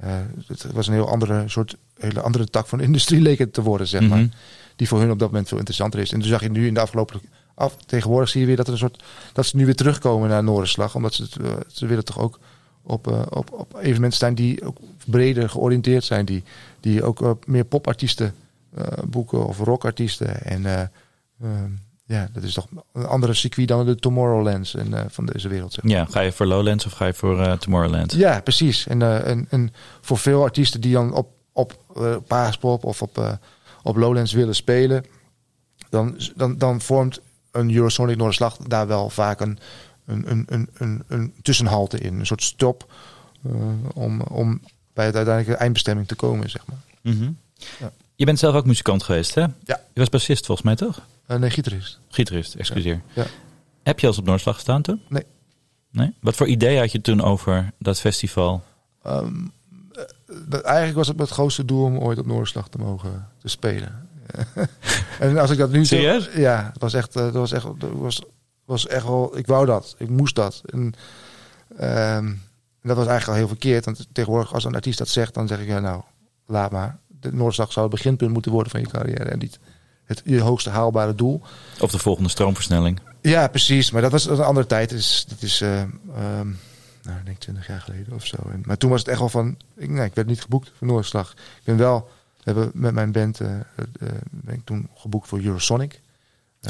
Eh, 0.00 0.10
het 0.46 0.72
was 0.72 0.86
een 0.86 0.92
heel 0.92 1.08
andere 1.08 1.44
soort, 1.46 1.76
hele 1.98 2.20
andere 2.20 2.46
tak 2.46 2.66
van 2.66 2.78
de 2.78 2.84
industrie 2.84 3.20
leek 3.28 3.38
het 3.38 3.52
te 3.52 3.62
worden, 3.62 3.86
zeg 3.86 4.08
maar. 4.08 4.18
Mhm. 4.18 4.28
Die 4.76 4.88
voor 4.88 5.00
hun 5.00 5.10
op 5.10 5.18
dat 5.18 5.30
moment 5.30 5.48
veel 5.48 5.58
interessanter 5.58 6.00
is. 6.00 6.12
En 6.12 6.18
toen 6.18 6.28
zag 6.28 6.42
je 6.42 6.50
nu 6.50 6.66
in 6.66 6.74
de 6.74 6.80
afgelopen 6.80 7.20
af, 7.58 7.76
tegenwoordig 7.86 8.28
zie 8.28 8.40
je 8.40 8.46
weer 8.46 8.56
dat 8.56 8.66
er 8.66 8.72
een 8.72 8.78
soort 8.78 9.02
dat 9.32 9.46
ze 9.46 9.56
nu 9.56 9.64
weer 9.64 9.76
terugkomen 9.76 10.28
naar 10.28 10.44
Noorderslag, 10.44 10.94
omdat 10.94 11.14
ze 11.14 11.22
het, 11.22 11.36
eh, 11.36 11.52
ze 11.66 11.86
willen 11.86 12.04
toch 12.04 12.18
ook 12.18 12.38
op, 12.82 13.06
eh, 13.08 13.22
op, 13.30 13.52
op 13.52 13.76
evenementen 13.76 14.12
staan 14.12 14.34
die 14.34 14.64
ook 14.64 14.76
breder 15.06 15.50
georiënteerd 15.50 16.04
zijn, 16.04 16.24
die, 16.24 16.44
die 16.80 17.02
ook 17.02 17.22
eh, 17.22 17.30
meer 17.46 17.64
popartiesten 17.64 18.34
eh, 18.74 18.84
boeken 19.06 19.46
of 19.46 19.58
rockartiesten. 19.58 20.44
En 20.44 20.66
eh, 20.66 20.80
ehm, 21.42 21.70
ja, 22.04 22.28
dat 22.32 22.42
is 22.42 22.54
toch 22.54 22.66
een 22.92 23.06
andere 23.06 23.34
circuit 23.34 23.68
dan 23.68 23.86
de 23.86 23.96
Tomorrowlands 23.96 24.74
en, 24.74 25.10
van 25.10 25.26
deze 25.26 25.48
wereld. 25.48 25.72
Zeg. 25.72 25.84
maar. 25.84 25.92
Ja, 25.92 26.04
ga 26.04 26.20
je 26.20 26.32
voor 26.32 26.46
Lowlands 26.46 26.86
of 26.86 26.92
ga 26.92 27.06
je 27.06 27.14
voor 27.14 27.58
Tomorrowland? 27.58 28.12
Ja, 28.12 28.40
precies. 28.40 28.86
En, 28.86 29.24
en, 29.24 29.46
en 29.50 29.72
voor 30.00 30.18
veel 30.18 30.42
artiesten 30.42 30.80
die 30.80 30.92
dan 30.92 31.12
op, 31.12 31.28
op 31.52 31.76
Paaspop 32.26 32.84
of 32.84 33.02
op, 33.02 33.38
op 33.82 33.96
Lowlands 33.96 34.32
willen 34.32 34.54
spelen, 34.54 35.04
dan, 35.88 36.16
dan, 36.36 36.58
dan 36.58 36.80
vormt 36.80 37.20
een 37.58 37.74
Eurosonic 37.74 38.16
Noorderslag 38.16 38.56
daar 38.56 38.86
wel 38.86 39.10
vaak 39.10 39.40
een, 39.40 39.58
een, 40.06 40.44
een, 40.46 40.68
een, 40.74 41.02
een, 41.06 41.34
tussenhalte 41.42 41.98
in. 41.98 42.18
Een 42.18 42.26
soort 42.26 42.42
stop 42.42 42.92
eh, 43.44 43.52
om, 43.94 44.20
om 44.20 44.60
bij 44.92 45.06
het 45.06 45.16
uiteindelijke 45.16 45.60
eindbestemming 45.60 46.08
te 46.08 46.14
komen, 46.14 46.50
zeg 46.50 46.66
maar. 46.66 46.78
Mhm. 47.14 47.30
Ja. 47.78 47.92
Je 48.14 48.24
bent 48.24 48.38
zelf 48.38 48.54
ook 48.54 48.66
muzikant 48.66 49.02
geweest, 49.02 49.34
hè? 49.34 49.40
Ja. 49.40 49.80
Je 49.92 50.00
was 50.00 50.08
bassist 50.08 50.46
volgens 50.46 50.66
mij, 50.66 50.76
toch? 50.76 51.00
Uh, 51.30 51.36
nee, 51.36 51.50
gitarist. 51.50 51.98
Gitarist, 52.08 52.54
excuseer. 52.54 53.00
Ja. 53.12 53.26
Heb 53.82 54.00
je 54.00 54.06
al 54.06 54.12
eens 54.12 54.20
op 54.20 54.26
Noordslag 54.26 54.54
gestaan 54.54 54.82
toen? 54.82 55.02
Nee. 55.08 55.24
Nee? 55.90 56.14
Wat 56.20 56.36
voor 56.36 56.46
idee 56.46 56.78
had 56.78 56.92
je 56.92 57.00
toen 57.00 57.22
over 57.22 57.72
dat 57.78 58.00
festival? 58.00 58.64
Ehm, 59.02 59.34
eh, 60.50 60.64
eigenlijk 60.64 60.96
was 60.96 61.08
het 61.08 61.16
mijn 61.16 61.28
grootste 61.28 61.64
doel 61.64 61.84
om 61.84 61.98
ooit 61.98 62.18
op 62.18 62.26
Noorderslag 62.26 62.68
te 62.68 62.78
mogen 62.78 63.28
te 63.38 63.48
spelen. 63.48 64.07
en 65.18 65.38
als 65.38 65.50
ik 65.50 65.58
dat 65.58 65.70
nu 65.70 65.84
Serieus? 65.84 66.28
ja, 66.34 66.70
het 66.72 66.82
was 66.82 66.94
echt, 66.94 67.16
eh, 67.16 67.22
dat 67.22 67.32
was 67.32 67.52
echt, 67.52 67.64
dat 67.78 67.90
was, 67.92 68.22
was 68.64 68.86
echt 68.86 69.04
wel. 69.04 69.36
Ik 69.36 69.46
wou 69.46 69.66
dat, 69.66 69.94
ik 69.98 70.08
moest 70.08 70.34
dat. 70.34 70.62
En, 70.64 70.94
ehm, 71.76 72.26
en 72.80 72.88
dat 72.88 72.96
was 72.96 73.06
eigenlijk 73.06 73.28
al 73.28 73.34
heel 73.34 73.48
verkeerd. 73.48 73.84
Want 73.84 74.06
tegenwoordig, 74.12 74.54
als 74.54 74.64
een 74.64 74.74
artiest 74.74 74.98
dat 74.98 75.08
zegt, 75.08 75.34
dan 75.34 75.48
zeg 75.48 75.60
ik 75.60 75.66
ja, 75.66 75.80
nou, 75.80 76.02
laat 76.46 76.70
maar. 76.70 76.98
De 77.06 77.32
Noorderslag 77.32 77.72
zou 77.72 77.86
het 77.86 77.94
beginpunt 77.94 78.32
moeten 78.32 78.52
worden 78.52 78.70
van 78.70 78.80
je 78.80 78.86
carrière 78.86 79.24
en 79.24 79.38
niet 79.38 79.58
het 80.08 80.22
je 80.24 80.40
hoogste 80.40 80.70
haalbare 80.70 81.14
doel. 81.14 81.42
Of 81.80 81.90
de 81.90 81.98
volgende 81.98 82.28
stroomversnelling? 82.28 83.00
Ja, 83.20 83.48
precies. 83.48 83.90
Maar 83.90 84.02
dat 84.02 84.10
was 84.10 84.26
een 84.26 84.40
andere 84.40 84.66
tijd. 84.66 84.88
Dus, 84.88 85.24
dat 85.28 85.42
is, 85.42 85.60
eh, 85.60 85.80
ehm, 85.80 86.48
nou, 87.02 87.18
ik 87.18 87.24
denk 87.24 87.38
20 87.38 87.66
jaar 87.66 87.80
geleden 87.80 88.14
of 88.14 88.26
zo. 88.26 88.36
En, 88.52 88.62
maar 88.64 88.76
toen 88.76 88.90
was 88.90 89.00
het 89.00 89.08
echt 89.08 89.18
wel 89.18 89.28
van, 89.28 89.56
ik, 89.76 89.88
nee, 89.88 90.06
ik 90.06 90.14
werd 90.14 90.28
niet 90.28 90.42
geboekt 90.42 90.72
voor 90.78 90.86
Noordslag. 90.86 91.30
Ik 91.32 91.64
ben 91.64 91.76
wel, 91.76 92.00
we 92.00 92.17
hebben 92.48 92.70
met 92.74 92.94
mijn 92.94 93.12
band, 93.12 93.40
eh, 93.40 93.54
eh, 93.54 93.60
ben 94.30 94.54
ik 94.54 94.64
toen 94.64 94.88
geboekt 94.94 95.28
voor 95.28 95.40
Eurosonic. 95.40 96.00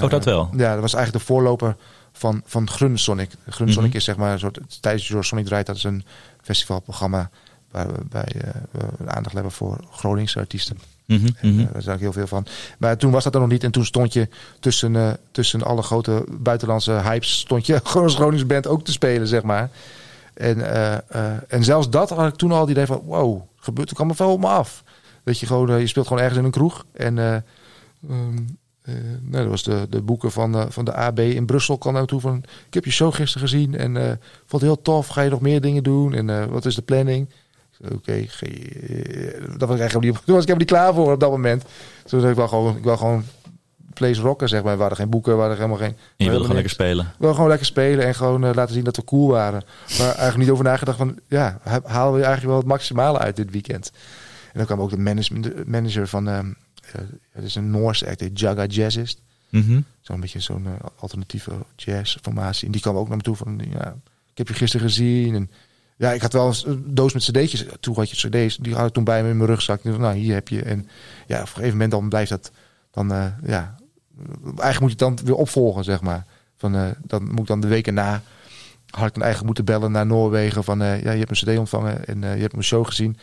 Oh, 0.01 0.11
dat 0.11 0.25
wel? 0.25 0.51
Ja, 0.57 0.73
dat 0.73 0.81
was 0.81 0.95
eigenlijk 0.95 1.25
de 1.25 1.33
voorloper 1.33 1.77
van, 2.13 2.43
van 2.45 2.71
Grunsonic. 2.71 3.31
Grunsonic 3.49 3.89
Mhm. 3.89 3.97
is 3.97 4.05
zeg 4.05 4.17
maar 4.17 4.33
een 4.33 4.39
soort, 4.39 4.59
tijdens 4.81 5.11
Eurosonic 5.11 5.45
draait, 5.45 5.67
dat 5.67 5.77
is 5.77 5.85
een 5.85 6.05
festivalprogramma 6.43 7.31
waar 7.71 7.87
we 7.87 8.01
bij 8.09 8.35
eh, 8.41 8.51
we 8.99 9.11
aandacht 9.11 9.35
hebben 9.35 9.53
voor 9.53 9.85
Groningse 9.91 10.39
artiesten. 10.39 10.79
Mhm, 11.09 11.27
En, 11.41 11.55
mhm. 11.55 11.61
eh, 11.61 11.73
daar 11.73 11.83
zag 11.83 11.95
ik 11.95 12.01
heel 12.01 12.13
veel 12.13 12.27
van. 12.27 12.47
Maar 12.79 12.97
toen 12.97 13.11
was 13.11 13.25
dat 13.25 13.35
er 13.35 13.41
nog 13.41 13.49
niet. 13.49 13.65
En 13.65 13.71
toen 13.71 13.85
stond 13.85 14.13
je 14.13 14.29
tussen, 14.61 14.97
eh, 14.97 15.11
tussen 15.31 15.63
alle 15.63 15.83
grote 15.83 16.25
buitenlandse 16.31 16.93
hypes... 16.93 17.39
stond 17.39 17.67
je 17.67 17.81
gewoon 17.85 18.11
Gronings 18.11 18.47
band 18.47 18.67
ook 18.67 18.85
te 18.85 18.93
spelen, 18.93 19.27
zeg 19.27 19.43
maar. 19.43 19.71
En, 20.35 20.73
eh, 20.75 20.95
eh, 20.95 21.37
en 21.49 21.65
zelfs 21.65 21.91
dat 21.91 22.11
had 22.11 22.29
ik 22.29 22.35
toen 22.35 22.53
al 22.53 22.61
het 22.61 22.71
idee 22.71 22.87
van... 22.87 23.03
wow, 23.05 23.41
gebeurt, 23.57 23.89
er 23.89 23.95
kwam 23.95 24.09
er 24.09 24.17
veel 24.17 24.33
op 24.33 24.41
me 24.41 24.47
af. 24.47 24.85
Dat 25.29 25.39
je 25.41 25.47
gewoon... 25.47 25.71
eh, 25.71 25.81
je 25.81 25.87
speelt 25.87 26.07
gewoon 26.07 26.23
ergens 26.23 26.39
in 26.39 26.45
een 26.45 26.51
kroeg. 26.51 26.85
En... 26.93 27.19
eh, 27.19 27.35
ehm, 27.35 28.39
eh, 28.83 28.95
nee, 29.23 29.41
dat 29.43 29.51
was 29.51 29.63
de, 29.63 29.87
de 29.91 30.03
boeken 30.03 30.33
van, 30.33 30.53
de- 30.53 30.67
van 30.69 30.85
de 30.85 30.95
AB 30.95 31.19
in 31.19 31.47
Brussel. 31.47 31.79
kwam 31.79 31.93
naar 31.93 32.03
me 32.03 32.09
toe 32.09 32.21
van... 32.21 32.43
ik 32.67 32.75
heb 32.75 32.85
je 32.85 32.91
show 32.91 33.15
gisteren 33.15 33.49
gezien 33.49 33.75
en 33.79 33.97
eh, 33.97 34.07
vond 34.47 34.63
het 34.63 34.71
heel 34.71 34.83
tof. 34.83 35.07
Ga 35.07 35.21
je 35.23 35.31
nog 35.31 35.41
meer 35.41 35.61
dingen 35.61 35.83
doen? 35.83 36.15
En 36.15 36.51
wat 36.51 36.65
is 36.65 36.75
de 36.75 36.83
planning? 36.83 37.29
Oké, 37.95 38.13
eh, 38.13 38.27
dat 39.59 39.69
was 39.69 39.75
ik 39.77 39.81
eigenlijk 39.81 40.05
niet, 40.05 40.15
was 40.15 40.25
ik 40.27 40.27
helemaal 40.29 40.57
niet 40.57 40.67
klaar 40.67 40.95
voor 40.95 41.13
op 41.13 41.21
dat 41.21 41.31
moment. 41.31 41.65
Toen 42.05 42.19
dacht 42.21 42.31
ik 42.31 42.37
wel 42.39 42.49
gewoon, 42.49 42.77
ik 42.77 42.83
wil 42.85 42.97
gewoon 42.97 43.25
place 43.95 44.21
rocken, 44.21 44.49
zeg 44.49 44.63
maar. 44.63 44.75
We 44.75 44.81
hadden 44.81 44.99
geen 44.99 45.09
boeken, 45.11 45.33
we 45.35 45.39
hadden 45.39 45.57
helemaal 45.57 45.79
geen. 45.79 45.89
En 45.89 45.97
je 46.17 46.25
wilde 46.25 46.41
gewoon 46.41 46.55
lekker 46.55 46.73
spelen. 46.75 47.05
We 47.05 47.11
wilden 47.19 47.35
gewoon 47.35 47.49
lekker 47.51 47.67
spelen 47.67 48.05
en 48.07 48.15
gewoon 48.15 48.55
laten 48.55 48.75
zien 48.75 48.85
dat 48.85 48.97
we 48.97 49.05
cool 49.05 49.29
waren. 49.29 49.63
Maar 49.99 50.07
eigenlijk 50.07 50.37
niet 50.37 50.51
over 50.51 50.65
nagedacht 50.65 50.99
van, 50.99 51.19
ja, 51.29 51.59
ha- 51.63 51.81
halen 51.85 52.13
we 52.13 52.19
eigenlijk 52.19 52.47
wel 52.49 52.57
het 52.57 52.67
maximale 52.67 53.19
uit 53.19 53.37
dit 53.37 53.51
weekend. 53.51 53.93
Dan 54.59 54.67
kwam 54.67 54.81
ook 54.81 54.91
de 54.91 54.99
management- 54.99 55.45
de 55.45 55.63
manager 55.67 56.09
van, 56.09 56.29
ehm 56.29 56.53
eh, 56.93 57.03
het 57.31 57.45
is 57.45 57.55
een 57.55 57.71
Noorse 57.71 58.09
act, 58.09 58.19
die 58.19 58.33
Jaga 58.33 58.65
Jazzist. 58.65 59.21
Mhm. 59.49 59.81
Zo'n 60.01 60.21
beetje 60.21 60.41
zo'n 60.41 60.67
eh, 60.67 60.73
alternatieve 60.97 61.53
jazzformatie. 61.77 62.67
En 62.67 62.73
die 62.73 62.81
kwam 62.81 62.97
ook 62.97 63.09
naar 63.09 63.17
me 63.17 63.23
toe 63.23 63.37
van, 63.37 63.61
ja, 63.73 63.97
ik 64.31 64.39
heb 64.39 64.49
je 64.49 64.55
gisteren 64.55 64.87
gezien. 64.87 65.35
En 65.35 65.51
ja, 65.97 66.13
ik 66.13 66.23
had 66.23 66.33
wel 66.33 66.55
een 66.65 66.95
doos 66.95 67.13
met 67.13 67.23
cd'tjes. 67.23 67.67
Toen 67.81 67.95
had 67.95 68.11
je 68.11 68.29
cd's, 68.29 68.57
die 68.57 68.75
had 68.75 68.87
ik 68.87 68.93
toen 68.93 69.05
bij 69.05 69.23
me 69.23 69.31
in 69.31 69.37
mijn 69.37 69.49
rugzak. 69.49 69.85
Nou, 69.85 70.15
hier 70.15 70.35
heb 70.35 70.49
je. 70.49 70.63
En 70.63 70.89
ja, 71.27 71.37
op 71.37 71.43
een 71.43 71.49
gegeven 71.49 71.73
moment 71.73 71.91
dan 71.91 72.09
blijft 72.09 72.31
dat, 72.31 72.51
dan, 72.91 73.13
eh, 73.13 73.27
ja, 73.45 73.77
eigenlijk 74.45 74.81
moet 74.81 74.99
je 74.99 75.05
het 75.05 75.17
dan 75.17 75.27
weer 75.27 75.35
opvolgen, 75.35 75.85
zeg 75.85 76.01
maar. 76.01 76.27
Van, 76.57 76.75
eh, 76.75 76.91
dan 77.03 77.25
moet 77.25 77.41
ik 77.41 77.47
dan 77.47 77.61
de 77.61 77.67
weken 77.67 77.95
na, 77.95 78.23
had 78.91 79.07
ik 79.07 79.15
dan 79.15 79.23
eigenlijk 79.23 79.45
moeten 79.45 79.65
bellen 79.65 79.93
naar 79.93 80.07
Noorwegen. 80.07 80.65
Van, 80.65 80.79
ja, 80.79 80.95
je 80.95 81.25
hebt 81.25 81.31
een 81.31 81.55
cd 81.55 81.59
ontvangen 81.59 82.07
en 82.07 82.21
je 82.21 82.27
hebt 82.27 82.53
mijn 82.53 82.65
show 82.65 82.87
gezien. 82.87 83.17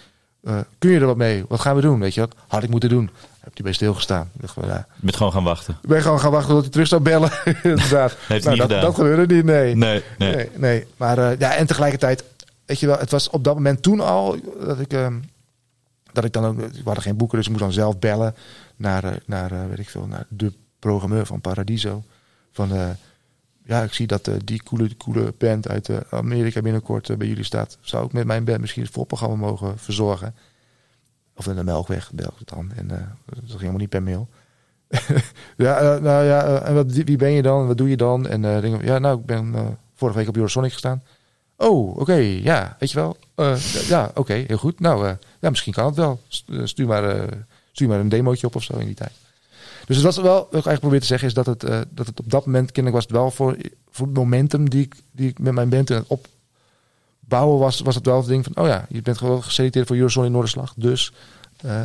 Eh, 0.45 0.57
kun 0.77 0.89
je 0.89 0.99
er 0.99 1.05
wat 1.05 1.17
mee? 1.17 1.45
Wat 1.47 1.59
gaan 1.59 1.75
we 1.75 1.81
doen? 1.81 1.99
Weet 1.99 2.13
je 2.13 2.19
wat? 2.19 2.35
Had 2.47 2.63
ik 2.63 2.69
moeten 2.69 2.89
doen. 2.89 3.09
Heb 3.39 3.57
je 3.57 3.63
bij 3.63 3.73
stilgestaan. 3.73 4.31
Van, 4.43 4.67
ja, 4.67 4.87
Je 4.95 5.05
bent 5.05 5.15
gewoon 5.15 5.31
gaan 5.31 5.43
wachten. 5.43 5.77
ik 5.81 5.89
ben 5.89 6.01
gewoon 6.01 6.19
gaan 6.19 6.31
wachten 6.31 6.53
tot 6.53 6.61
hij 6.61 6.71
terug 6.71 6.87
zou 6.87 7.01
bellen. 7.01 7.31
Inderdaad. 7.63 8.15
hij 8.27 8.39
Nou, 8.39 8.49
niet 8.49 8.69
dat, 8.69 8.81
dat 8.81 8.95
gebeurde 8.95 9.35
niet, 9.35 9.45
nee. 9.45 9.75
Nee, 9.75 10.03
nee. 10.17 10.35
Nee, 10.35 10.49
nee. 10.55 10.87
Maar 10.97 11.17
eh, 11.17 11.39
ja, 11.39 11.55
en 11.55 11.67
tegelijkertijd, 11.67 12.23
weet 12.65 12.79
je 12.79 12.87
wel, 12.87 12.97
het 12.97 13.11
was 13.11 13.29
op 13.29 13.43
dat 13.43 13.55
moment 13.55 13.81
toen 13.81 13.99
al 13.99 14.37
dat 14.65 14.79
ik, 14.79 14.93
ehm, 14.93 15.15
dat 16.11 16.23
ik 16.23 16.33
dan 16.33 16.45
ook, 16.45 16.57
we 16.57 16.81
hadden 16.83 17.03
geen 17.03 17.17
boeken, 17.17 17.37
dus 17.37 17.45
ik 17.45 17.51
moest 17.51 17.63
dan 17.63 17.73
zelf 17.73 17.99
bellen 17.99 18.35
naar, 18.75 19.03
eh, 19.03 19.11
naar 19.25 19.69
weet 19.69 19.79
ik 19.79 19.89
veel, 19.89 20.07
naar 20.07 20.25
de 20.27 20.53
programmeur 20.79 21.25
van 21.25 21.41
Paradiso. 21.41 22.03
Van, 22.51 22.71
ja, 23.65 23.83
ik 23.83 23.93
zie 23.93 24.07
dat 24.07 24.27
eh, 24.27 24.35
die 24.43 24.63
coole, 24.63 24.97
coole 24.97 25.33
band 25.37 25.67
uit 25.67 25.89
eh, 25.89 25.97
Amerika 26.09 26.61
binnenkort 26.61 27.09
eh, 27.09 27.17
bij 27.17 27.27
jullie 27.27 27.43
staat. 27.43 27.77
Zou 27.81 28.05
ik 28.05 28.13
met 28.13 28.25
mijn 28.25 28.43
band 28.43 28.59
misschien 28.59 28.83
het 28.83 28.91
voorprogramma 28.91 29.35
mogen 29.35 29.79
verzorgen? 29.79 30.35
Of 31.35 31.47
in 31.47 31.55
de 31.55 31.63
Melkweg, 31.63 32.11
bel 32.13 32.33
ik 32.39 32.47
dan. 32.47 32.71
En 32.75 32.87
dat 32.87 33.37
ging 33.47 33.59
helemaal 33.59 33.79
niet 33.79 33.89
per 33.89 34.03
mail. 34.03 34.27
ja, 35.57 35.97
nou 35.97 36.25
ja, 36.25 36.61
en 36.61 36.73
wat, 36.73 36.91
wie 36.91 37.17
ben 37.17 37.31
je 37.31 37.41
dan? 37.41 37.67
Wat 37.67 37.77
doe 37.77 37.89
je 37.89 37.97
dan? 37.97 38.27
En 38.27 38.41
ja, 38.83 38.99
nou, 38.99 39.19
ik 39.19 39.25
ben 39.25 39.77
vorige 39.95 40.17
week 40.17 40.27
op 40.27 40.35
Eurosonic 40.35 40.71
gestaan. 40.71 41.03
Oh, 41.57 41.97
oké, 41.97 42.13
ja, 42.13 42.75
weet 42.79 42.91
je 42.91 42.97
wel. 42.97 43.17
Ja, 43.87 44.11
oké, 44.13 44.33
heel 44.33 44.57
goed. 44.57 44.79
Nou, 44.79 45.15
ja, 45.39 45.49
misschien 45.49 45.73
kan 45.73 45.85
het 45.85 45.95
wel. 45.95 46.21
St- 46.27 46.51
Stuur 46.63 46.87
maar, 46.87 47.27
stuur 47.71 47.87
maar 47.87 47.99
een 47.99 48.09
demootje 48.09 48.47
op 48.47 48.55
of 48.55 48.63
zo 48.63 48.77
in 48.77 48.85
die 48.85 48.95
tijd. 48.95 49.11
Dus 49.85 49.95
het 49.95 50.05
was 50.05 50.17
wel, 50.17 50.33
wat 50.35 50.45
ik 50.45 50.51
eigenlijk 50.51 50.79
probeer 50.79 50.99
te 50.99 51.05
zeggen, 51.05 51.27
is 51.27 51.33
dat 51.33 51.45
het, 51.45 51.63
eh, 51.63 51.79
dat 51.89 52.07
het 52.07 52.19
op 52.19 52.29
dat 52.29 52.45
moment, 52.45 52.71
kennelijk 52.71 52.95
was 52.95 53.03
het 53.03 53.21
wel 53.21 53.31
voor, 53.31 53.57
voor 53.89 54.05
het 54.07 54.15
momentum 54.15 54.69
die 54.69 54.81
ik, 54.83 54.95
die 55.11 55.29
ik 55.29 55.39
met 55.39 55.53
mijn 55.53 55.69
band 55.69 55.91
aan 55.91 55.97
het 55.97 56.07
opbouwen 57.21 57.59
was, 57.59 57.79
was 57.79 57.95
het 57.95 58.05
wel 58.05 58.17
het 58.17 58.27
ding 58.27 58.43
van, 58.43 58.63
oh 58.63 58.67
ja, 58.67 58.85
je 58.89 59.01
bent 59.01 59.17
gewoon 59.17 59.43
geselecteerd 59.43 59.87
voor 59.87 59.95
Eurosonic 59.95 60.31
Noorderslag. 60.31 60.73
Dus 60.77 61.13
eh, 61.61 61.81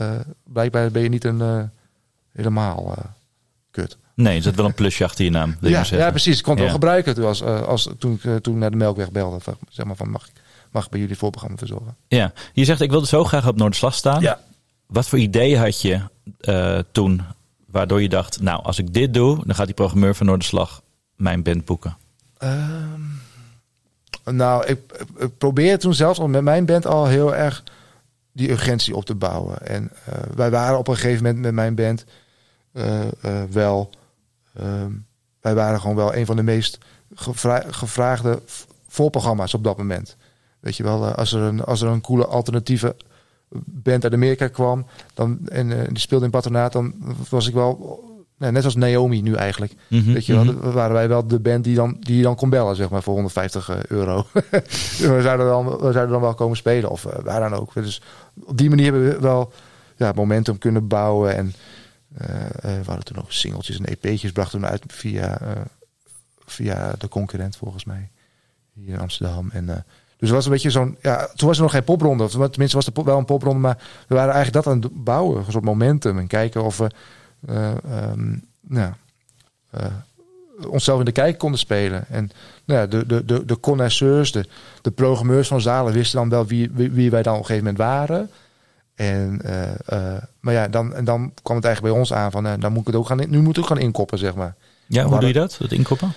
eh, 0.00 0.20
blijkbaar 0.52 0.90
ben 0.90 1.02
je 1.02 1.08
niet 1.08 1.24
een 1.24 1.70
helemaal 2.32 2.96
kut. 3.70 3.96
Nee, 4.14 4.36
er 4.36 4.42
zit 4.42 4.54
wel 4.56 4.64
een 4.64 4.74
plusje 4.74 5.04
achter 5.04 5.24
je 5.24 5.30
naam. 5.30 5.56
Ja, 5.60 5.84
ja, 5.90 6.10
precies. 6.10 6.38
Ik 6.38 6.42
kon 6.42 6.52
het 6.52 6.60
Ja. 6.62 6.66
wel 6.66 6.74
gebruiken 6.74 7.14
toen, 7.14 7.24
als, 7.24 7.42
als, 7.42 7.88
toen, 7.98 8.20
ik, 8.22 8.42
toen 8.42 8.58
naar 8.58 8.70
de 8.70 8.76
Melkweg 8.76 9.10
belde. 9.10 9.40
Van, 9.40 9.54
zeg 9.68 9.86
maar 9.86 9.96
van, 9.96 10.10
mag 10.10 10.26
ik, 10.26 10.32
mag 10.70 10.84
ik 10.84 10.90
bij 10.90 11.00
jullie 11.00 11.16
voorprogramma 11.16 11.58
verzorgen? 11.58 11.96
Ja, 12.08 12.32
je 12.52 12.64
zegt 12.64 12.80
ik 12.80 12.90
wilde 12.90 13.06
zo 13.06 13.24
graag 13.24 13.48
op 13.48 13.56
Noorderslag 13.56 13.94
staan. 13.94 14.20
Ja. 14.20 14.40
Wat 14.86 15.08
voor 15.08 15.18
idee 15.18 15.58
had 15.58 15.80
je 15.80 16.00
toen 16.92 17.22
waardoor 17.72 18.02
je 18.02 18.08
dacht, 18.08 18.40
nou 18.40 18.62
als 18.62 18.78
ik 18.78 18.92
dit 18.92 19.14
doe, 19.14 19.46
dan 19.46 19.54
gaat 19.54 19.66
die 19.66 19.74
programmeur 19.74 20.14
van 20.14 20.26
Noorderslag 20.26 20.82
mijn 21.16 21.42
band 21.42 21.64
boeken? 21.64 21.96
Ehm, 22.38 23.00
nou, 24.24 24.66
ik, 24.66 24.78
probeerde 25.38 25.78
toen 25.78 25.94
zelfs 25.94 26.18
al 26.18 26.28
met 26.28 26.42
mijn 26.42 26.66
band 26.66 26.86
al 26.86 27.06
heel 27.06 27.34
erg 27.34 27.64
die 28.32 28.50
urgentie 28.50 28.96
op 28.96 29.04
te 29.04 29.14
bouwen. 29.14 29.66
En 29.66 29.90
eh, 30.04 30.14
wij 30.34 30.50
waren 30.50 30.78
op 30.78 30.88
een 30.88 30.94
gegeven 30.94 31.24
moment 31.24 31.42
met 31.42 31.54
mijn 31.54 31.74
band 31.74 32.04
eh, 32.72 33.00
eh, 33.00 33.42
wel... 33.50 33.90
ehm, 34.54 34.90
wij 35.40 35.54
waren 35.54 35.80
gewoon 35.80 35.96
wel 35.96 36.14
een 36.14 36.26
van 36.26 36.36
de 36.36 36.42
meest 36.42 36.78
gevra- 37.14 37.64
gevraagde 37.70 38.42
voorprogramma's 38.88 39.54
op 39.54 39.64
dat 39.64 39.76
moment. 39.76 40.16
Weet 40.60 40.76
je 40.76 40.82
wel, 40.82 41.04
als 41.04 41.32
er 41.32 41.40
een, 41.40 41.64
als 41.64 41.80
er 41.80 41.88
een 41.88 42.00
coole 42.00 42.26
alternatieve 42.26 42.96
band 43.64 44.04
uit 44.04 44.12
Amerika 44.12 44.48
kwam 44.48 44.86
dan, 45.14 45.48
en 45.48 45.72
eh, 45.72 45.88
die 45.88 45.98
speelde 45.98 46.24
in 46.24 46.30
patronaat, 46.30 46.72
dan 46.72 46.94
was 47.28 47.48
ik 47.48 47.54
wel... 47.54 48.00
nou, 48.38 48.52
net 48.52 48.64
als 48.64 48.74
Naomi 48.74 49.22
nu 49.22 49.34
eigenlijk. 49.34 49.74
Mhm, 49.88 50.12
Weet 50.12 50.26
je 50.26 50.32
wel, 50.34 50.44
mhm. 50.44 50.70
waren 50.70 50.94
wij 50.94 51.08
wel 51.08 51.26
de 51.26 51.40
band 51.40 51.64
die, 51.64 51.74
dan, 51.74 51.96
die 52.00 52.16
je 52.16 52.22
dan 52.22 52.36
kon 52.36 52.50
bellen, 52.50 52.76
zeg 52.76 52.90
maar, 52.90 53.02
voor 53.02 53.14
150 53.14 53.86
euro. 53.88 54.26
we, 54.32 55.18
zouden 55.22 55.46
dan, 55.46 55.64
we 55.64 55.92
zouden 55.92 56.08
dan 56.08 56.20
wel 56.20 56.34
komen 56.34 56.56
spelen, 56.56 56.90
of 56.90 57.04
eh, 57.04 57.24
waar 57.24 57.40
dan 57.40 57.60
ook. 57.60 57.74
Dus 57.74 58.02
op 58.44 58.56
die 58.56 58.68
manier 58.68 58.92
hebben 58.92 59.10
we 59.10 59.20
wel 59.20 59.52
ja, 59.96 60.12
momentum 60.14 60.58
kunnen 60.58 60.88
bouwen. 60.88 61.36
En 61.36 61.52
eh, 62.14 62.44
eh, 62.44 62.52
we 62.60 62.84
hadden 62.86 63.04
toen 63.04 63.18
ook 63.18 63.32
singeltjes 63.32 63.78
en 63.78 63.84
EP'tjes, 63.84 64.32
brachten 64.32 64.60
we 64.60 64.66
uit 64.66 64.82
via, 64.86 65.40
eh, 65.40 65.60
via 66.44 66.92
de 66.98 67.08
concurrent, 67.08 67.56
volgens 67.56 67.84
mij, 67.84 68.10
hier 68.72 68.88
in 68.88 69.00
Amsterdam. 69.00 69.50
En, 69.50 69.68
eh, 69.68 69.76
dus 70.22 70.30
het 70.30 70.38
was 70.38 70.44
een 70.46 70.52
beetje 70.52 70.70
zo'n, 70.70 70.96
ja, 71.00 71.28
toen 71.34 71.48
was 71.48 71.56
er 71.56 71.62
nog 71.62 71.72
geen 71.72 71.84
popronde. 71.84 72.24
Of 72.24 72.30
tenminste 72.30 72.76
was 72.76 72.86
er 72.86 73.04
wel 73.04 73.18
een 73.18 73.24
popronde, 73.24 73.58
maar 73.60 73.78
we 74.08 74.14
waren 74.14 74.34
eigenlijk 74.34 74.64
dat 74.64 74.74
aan 74.74 74.80
het 74.80 75.04
bouwen. 75.04 75.36
Een 75.46 75.52
soort 75.52 75.64
momentum 75.64 76.18
en 76.18 76.26
kijken 76.26 76.64
of 76.64 76.76
we 76.76 76.86
nou, 78.60 78.92
onszelf 80.68 80.98
in 80.98 81.04
de 81.04 81.12
kijk 81.12 81.38
konden 81.38 81.58
spelen. 81.58 82.04
En 82.08 82.30
nou 82.64 82.80
ja, 82.80 82.86
de, 82.86 83.06
de, 83.06 83.24
de, 83.24 83.44
de 83.44 83.60
connoisseurs, 83.60 84.32
de, 84.32 84.46
de 84.82 84.90
programmeurs 84.90 85.48
van 85.48 85.60
zalen 85.60 85.92
wisten 85.92 86.18
dan 86.18 86.28
wel 86.28 86.46
wie, 86.46 86.70
wie, 86.72 86.90
wie 86.90 87.10
wij 87.10 87.22
dan 87.22 87.32
op 87.34 87.40
een 87.40 87.46
gegeven 87.46 87.66
moment 87.72 87.84
waren. 87.84 88.30
En, 88.94 89.40
eh, 89.86 90.22
maar 90.40 90.54
ja, 90.54 90.68
dan, 90.68 90.94
en 90.94 91.04
dan 91.04 91.32
kwam 91.42 91.56
het 91.56 91.64
eigenlijk 91.66 91.94
bij 91.94 92.02
ons 92.02 92.12
aan 92.12 92.30
van, 92.30 92.46
eh, 92.46 92.52
dan 92.58 92.70
moet 92.72 92.80
ik 92.80 92.86
het 92.86 92.96
ook 92.96 93.06
gaan, 93.06 93.20
in- 93.20 93.30
nu 93.30 93.40
moet 93.42 93.56
ik 93.56 93.62
ook 93.62 93.68
gaan 93.68 93.78
inkoppen, 93.78 94.18
zeg 94.18 94.34
maar. 94.34 94.54
Ja, 94.86 95.02
hoe 95.02 95.18
doe 95.20 95.28
je 95.28 95.34
dat? 95.34 95.56
Dat 95.60 95.72
inkoppen? 95.72 96.12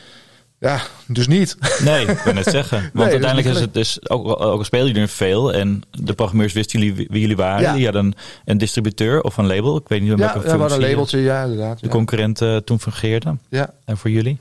Ja, 0.60 0.82
dus 1.08 1.28
niet. 1.28 1.58
Nee, 1.84 2.06
ik 2.06 2.18
kan 2.24 2.36
het 2.36 2.48
zeggen. 2.48 2.80
Want 2.94 2.94
dus 2.94 3.04
uiteindelijk 3.04 3.48
is 3.56 3.60
het 3.60 3.74
dus, 3.74 4.10
ook, 4.10 4.26
al- 4.26 4.42
ook 4.42 4.58
al 4.58 4.64
spelen 4.64 4.88
jullie 4.88 5.02
er 5.02 5.08
veel 5.08 5.54
en 5.54 5.82
de 5.92 6.14
programmeurs 6.14 6.54
wisten 6.54 6.80
jullie 6.80 7.08
wie 7.10 7.20
jullie 7.22 7.36
waren. 7.36 7.62
Ja. 7.62 7.74
Die 7.74 7.84
hadden 7.84 8.06
een, 8.06 8.14
een 8.46 8.58
distributeur 8.58 9.22
of 9.22 9.38
een 9.38 9.48
label. 9.48 9.78
Ik 9.78 9.88
weet 9.88 10.02
niet 10.02 10.12
in 10.12 10.18
Ja, 10.18 10.24
welke 10.24 10.38
ja, 10.48 10.58
we 10.58 10.64
een 10.64 10.70
functie 10.70 10.90
labeltje, 10.90 11.20
ja, 11.20 11.44
inderdaad. 11.44 11.80
de 11.80 11.86
ja. 11.86 11.92
concurrent 11.92 12.42
eh, 12.42 12.58
toen 12.58 12.80
fungeerde. 12.80 13.38
ja. 13.50 13.74
En 13.86 13.98
voor 13.98 14.10
jullie. 14.10 14.40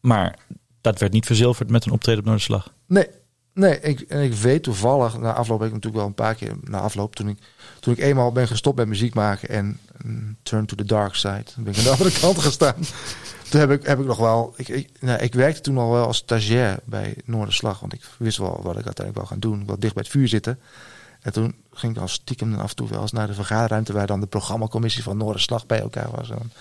Maar 0.00 0.38
dat 0.80 0.98
werd 0.98 1.12
niet 1.12 1.26
verzilverd 1.26 1.70
met 1.70 1.86
een 1.86 1.92
optreden 1.92 2.20
op 2.20 2.26
Noorderslag. 2.26 2.72
Nee, 2.86 3.06
nee 3.58 3.80
ik, 3.80 4.00
en 4.00 4.22
ik 4.22 4.34
weet 4.34 4.62
toevallig, 4.62 5.18
na 5.18 5.32
afloop 5.32 5.58
heb 5.58 5.68
ik 5.68 5.74
natuurlijk 5.74 6.02
wel 6.02 6.06
een 6.06 6.14
paar 6.14 6.34
keer, 6.34 6.56
na 6.62 6.78
afloop, 6.80 7.16
toen 7.16 7.28
ik, 7.28 7.38
toen 7.80 7.92
ik 7.92 7.98
eenmaal 7.98 8.32
ben 8.32 8.48
gestopt 8.48 8.76
met 8.76 8.88
muziek 8.88 9.14
maken 9.14 9.48
en 9.48 9.78
mm, 10.04 10.36
turn 10.42 10.66
to 10.66 10.76
the 10.76 10.84
dark 10.84 11.14
side, 11.14 11.44
ben 11.56 11.72
ik 11.72 11.78
aan 11.78 11.84
de 11.84 11.90
andere 11.98 12.18
kant 12.20 12.38
gestaan. 12.38 12.74
Toen 13.48 13.60
heb 13.60 13.70
ik, 13.70 13.86
heb 13.86 14.00
ik 14.00 14.06
nog 14.06 14.18
wel, 14.18 14.54
ik, 14.56 14.88
nou, 15.00 15.22
ik 15.22 15.34
werkte 15.34 15.60
toen 15.60 15.78
al 15.78 15.90
wel 15.90 16.06
als 16.06 16.16
stagiair 16.16 16.78
bij 16.84 17.16
Noorderslag, 17.24 17.80
want 17.80 17.92
ik 17.92 18.02
wist 18.18 18.38
wel 18.38 18.60
wat 18.62 18.78
ik 18.78 18.86
uiteindelijk 18.86 19.14
wou 19.14 19.26
gaan 19.26 19.40
doen, 19.40 19.66
wel 19.66 19.78
dicht 19.78 19.94
bij 19.94 20.02
het 20.02 20.12
vuur 20.12 20.28
zitten. 20.28 20.58
En 21.20 21.32
toen 21.32 21.54
ging 21.72 21.96
ik 21.96 22.00
al 22.00 22.08
stiekem 22.08 22.54
af 22.54 22.70
en 22.70 22.76
toe 22.76 22.88
wel 22.88 23.00
eens 23.00 23.12
naar 23.12 23.26
de 23.26 23.34
vergaderruimte 23.34 23.92
waar 23.92 24.06
dan 24.06 24.20
de 24.20 24.26
programmacommissie 24.26 25.02
van 25.02 25.16
Noorderslag 25.16 25.66
bij 25.66 25.80
elkaar 25.80 26.10
was. 26.10 26.30
En 26.30 26.52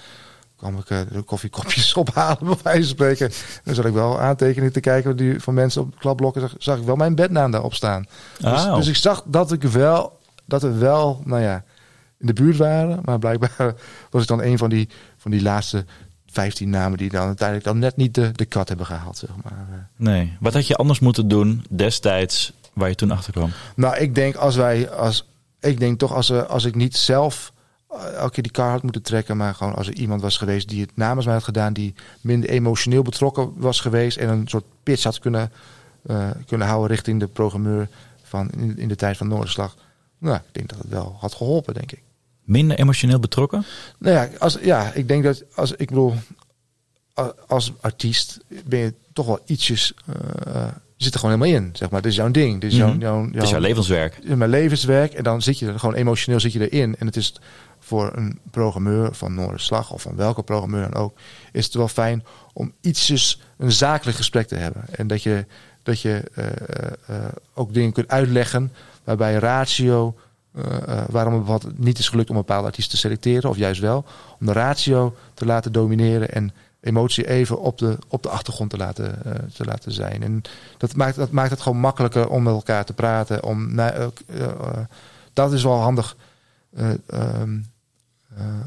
kwam 0.58 0.78
ik 0.78 0.90
eh, 0.90 1.00
de 1.12 1.22
koffiekopjes 1.22 1.94
ophalen, 2.04 2.38
bij 2.46 2.58
wijze 2.64 2.80
van 2.80 2.88
spreken. 2.90 3.32
Dan 3.64 3.76
zat 3.76 3.86
ik 3.86 3.94
wel 3.94 4.20
aantekeningen 4.20 4.74
te 4.74 4.80
kijken 4.80 5.18
die, 5.18 5.40
van 5.40 5.54
mensen 5.54 5.82
op 5.82 6.00
klapblokken. 6.00 6.42
Zag, 6.42 6.54
zag 6.58 6.78
ik 6.78 6.84
wel 6.84 6.96
mijn 6.96 7.16
bednaam 7.16 7.52
daarop 7.52 7.74
staan. 7.74 8.06
Dus, 8.40 8.52
Ah. 8.52 8.76
dus 8.76 8.88
ik 8.88 8.96
zag 8.96 9.24
dat 9.26 9.52
ik 9.52 9.64
wel, 9.64 10.20
dat 10.46 10.62
we 10.62 10.72
wel, 10.74 11.22
nou 11.26 11.42
ja, 11.42 11.64
in 12.20 12.28
de 12.28 12.34
buurt 12.34 12.58
waren. 12.58 13.00
Maar 13.04 13.20
blijkbaar 13.20 13.56
was 14.12 14.22
ik 14.22 14.28
dan 14.28 14.42
een 14.44 14.58
van 14.58 14.70
die, 14.70 14.90
van 15.18 15.32
die 15.32 15.42
laatste 15.42 15.86
15 16.26 16.70
namen 16.70 16.98
die 16.98 17.10
dan 17.10 17.26
uiteindelijk 17.26 17.68
dan 17.68 17.80
net 17.80 17.96
niet 17.96 18.14
de, 18.16 18.32
de 18.32 18.46
kat 18.46 18.68
hebben 18.68 18.86
gehaald, 18.86 19.18
zeg 19.18 19.30
maar. 19.44 19.54
Eh, 19.72 19.76
Nee. 19.96 20.38
Wat 20.40 20.54
had 20.54 20.68
je 20.68 20.76
anders 20.76 21.00
moeten 21.00 21.28
doen 21.28 21.66
destijds 21.70 22.54
waar 22.74 22.90
je 22.90 22.96
toen 22.96 23.12
achter 23.12 23.34
kwam? 23.34 23.52
Nou, 23.76 23.98
ik 23.98 24.16
denk 24.16 24.36
als 24.36 24.56
wij, 24.56 24.90
als, 24.92 25.28
ik 25.60 25.80
denk 25.80 26.00
toch 26.00 26.14
als, 26.14 26.30
we, 26.30 26.46
als 26.46 26.66
ik 26.66 26.76
niet 26.76 26.98
zelf 26.98 27.54
eh, 27.56 27.57
elke 28.06 28.32
keer 28.34 28.44
die 28.44 28.52
kar 28.52 28.70
had 28.72 28.84
moeten 28.84 29.02
trekken, 29.02 29.38
maar 29.38 29.56
gewoon 29.56 29.76
als 29.76 29.88
er 29.88 29.94
iemand 29.94 30.22
was 30.22 30.38
geweest 30.38 30.70
die 30.70 30.82
het 30.82 30.92
namens 30.96 31.26
mij 31.26 31.36
had 31.36 31.44
gedaan, 31.44 31.74
die 31.74 31.94
minder 32.22 32.50
emotioneel 32.50 33.02
betrokken 33.02 33.52
was 33.56 33.80
geweest 33.80 34.18
en 34.18 34.30
een 34.30 34.48
soort 34.48 34.66
pitch 34.84 35.04
had 35.04 35.20
kunnen, 35.20 35.52
eh, 36.06 36.30
kunnen 36.46 36.68
houden 36.68 36.90
richting 36.90 37.20
de 37.20 37.28
programmeur 37.28 37.88
van 38.24 38.50
in, 38.50 38.78
in 38.78 38.88
de 38.88 38.96
tijd 38.96 39.18
van 39.18 39.28
Noorderslag. 39.28 39.76
Nou, 40.18 40.36
ik 40.36 40.42
denk 40.52 40.70
dat 40.70 40.78
het 40.78 40.90
wel 40.90 41.16
had 41.20 41.34
geholpen, 41.36 41.74
denk 41.74 41.92
ik. 41.92 42.02
Minder 42.44 42.78
emotioneel 42.80 43.20
betrokken? 43.20 43.66
Nou 43.98 44.16
ja, 44.16 44.30
als, 44.40 44.58
ja 44.62 44.92
ik 44.94 45.08
denk 45.08 45.24
dat 45.24 45.44
als 45.56 45.72
ik 45.72 45.88
bedoel, 45.88 46.14
als 47.48 47.72
artiest 47.82 48.40
ben 48.66 48.80
je 48.80 48.94
toch 49.14 49.26
wel 49.26 49.40
ietsjes. 49.46 49.94
eh, 50.06 50.56
eh, 50.56 50.68
je 50.96 51.04
zit 51.04 51.14
er 51.14 51.20
gewoon 51.20 51.40
helemaal 51.40 51.62
in, 51.62 51.70
zeg 51.76 51.90
maar. 51.90 52.02
Dit 52.02 52.12
is 52.12 52.18
jouw 52.18 52.32
ding. 52.32 52.62
Dit 52.62 52.72
is 52.72 52.78
jouw, 52.78 52.88
Mhm. 52.90 53.00
jouw, 53.00 53.26
Het 53.32 53.44
is 53.44 53.50
jouw 53.50 53.60
levenswerk. 53.60 54.18
in 54.22 54.38
mijn 54.38 54.50
levenswerk. 54.50 55.14
En 55.14 55.24
dan 55.24 55.42
zit 55.42 55.60
je 55.60 55.68
er 55.68 55.80
gewoon 55.80 55.96
emotioneel 55.96 56.40
zit 56.40 56.54
je 56.54 56.70
erin. 56.70 56.96
En 56.98 57.06
het 57.06 57.16
is 57.16 57.34
voor 57.88 58.12
een 58.16 58.40
programmeur 58.52 59.14
van 59.14 59.34
Noorderslag 59.34 59.92
of 59.92 60.02
van 60.02 60.16
welke 60.16 60.44
programmeur 60.44 60.92
dan 60.92 61.02
ook, 61.02 61.18
is 61.52 61.66
het 61.66 61.74
wel 61.74 61.88
fijn 61.88 62.24
om 62.54 62.74
ietsjes 62.82 63.42
een 63.58 63.72
zakelijk 63.72 64.18
gesprek 64.18 64.48
te 64.48 64.56
hebben. 64.56 64.84
En 64.92 65.08
dat 65.08 65.24
je, 65.24 65.46
dat 65.84 66.02
je 66.02 66.24
eh, 66.34 66.46
eh, 66.46 66.92
eh, 67.08 67.26
ook 67.54 67.74
dingen 67.74 67.92
kunt 67.92 68.08
uitleggen 68.08 68.72
waarbij 69.04 69.36
ratio, 69.36 70.16
eh, 70.54 70.64
waarom 71.10 71.50
het 71.50 71.80
niet 71.80 72.00
is 72.00 72.10
gelukt 72.10 72.30
om 72.30 72.36
een 72.36 72.42
bepaalde 72.42 72.68
artiest 72.68 72.90
te 72.90 72.98
selecteren, 72.98 73.50
of 73.50 73.58
juist 73.58 73.82
wel, 73.82 74.06
om 74.40 74.46
de 74.46 74.54
ratio 74.54 75.16
te 75.34 75.46
laten 75.46 75.72
domineren 75.72 76.32
en 76.32 76.52
emotie 76.80 77.28
even 77.28 77.60
op 77.60 77.78
de, 77.78 77.98
op 78.08 78.24
de 78.24 78.30
achtergrond 78.30 78.70
te 78.70 78.78
laten, 78.78 79.22
te 79.54 79.66
laten 79.66 79.92
zijn. 79.92 80.24
En 80.24 80.42
dat 80.78 80.96
maakt, 80.96 81.16
dat 81.16 81.32
maakt 81.32 81.50
het 81.50 81.62
gewoon 81.62 81.80
makkelijker 81.80 82.30
om 82.30 82.44
met 82.44 82.54
elkaar 82.54 82.86
te 82.86 82.94
praten. 82.94 83.44
Om, 83.44 83.76
dat 85.34 85.54
is 85.54 85.64
wel 85.64 85.80
handig 85.80 86.16
eh, 86.78 86.90
ehm, 87.08 87.54
eh, 87.54 87.60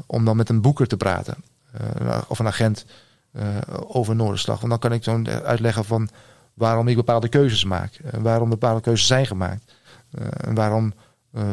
om 0.05 0.25
dan 0.25 0.37
met 0.37 0.49
een 0.49 0.61
boeker 0.61 0.87
te 0.87 0.97
praten. 0.97 1.35
eh, 1.71 2.21
of 2.27 2.39
een 2.39 2.47
agent 2.47 2.85
eh, 3.31 3.57
over 3.87 4.15
Noorderslag. 4.15 4.57
Want 4.59 4.69
dan 4.69 4.79
kan 4.79 4.93
ik 4.93 5.03
zo 5.03 5.23
uitleggen 5.43 5.85
van 5.85 6.09
waarom 6.53 6.87
ik 6.87 6.95
bepaalde 6.95 7.29
keuzes 7.29 7.63
maak. 7.63 7.99
Waarom 8.19 8.49
bepaalde 8.49 8.81
keuzes 8.81 9.07
zijn 9.07 9.25
gemaakt. 9.25 9.73
Eh, 10.11 10.27
en 10.37 10.55
waarom 10.55 10.93
eh, 11.31 11.43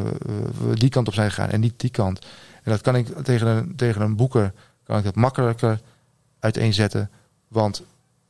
we 0.67 0.75
die 0.75 0.89
kant 0.89 1.07
op 1.07 1.13
zijn 1.13 1.29
gegaan 1.31 1.49
en 1.49 1.59
niet 1.59 1.79
die 1.79 1.89
kant. 1.89 2.25
En 2.63 2.71
dat 2.71 2.81
kan 2.81 2.95
ik 2.95 3.07
tegen 3.23 3.47
een, 3.47 3.75
tegen 3.75 4.01
een 4.01 4.15
boeker 4.15 4.53
kan 4.83 4.97
ik 4.97 5.03
dat 5.03 5.15
makkelijker 5.15 5.79
uiteenzetten. 6.39 7.09
Want 7.47 7.83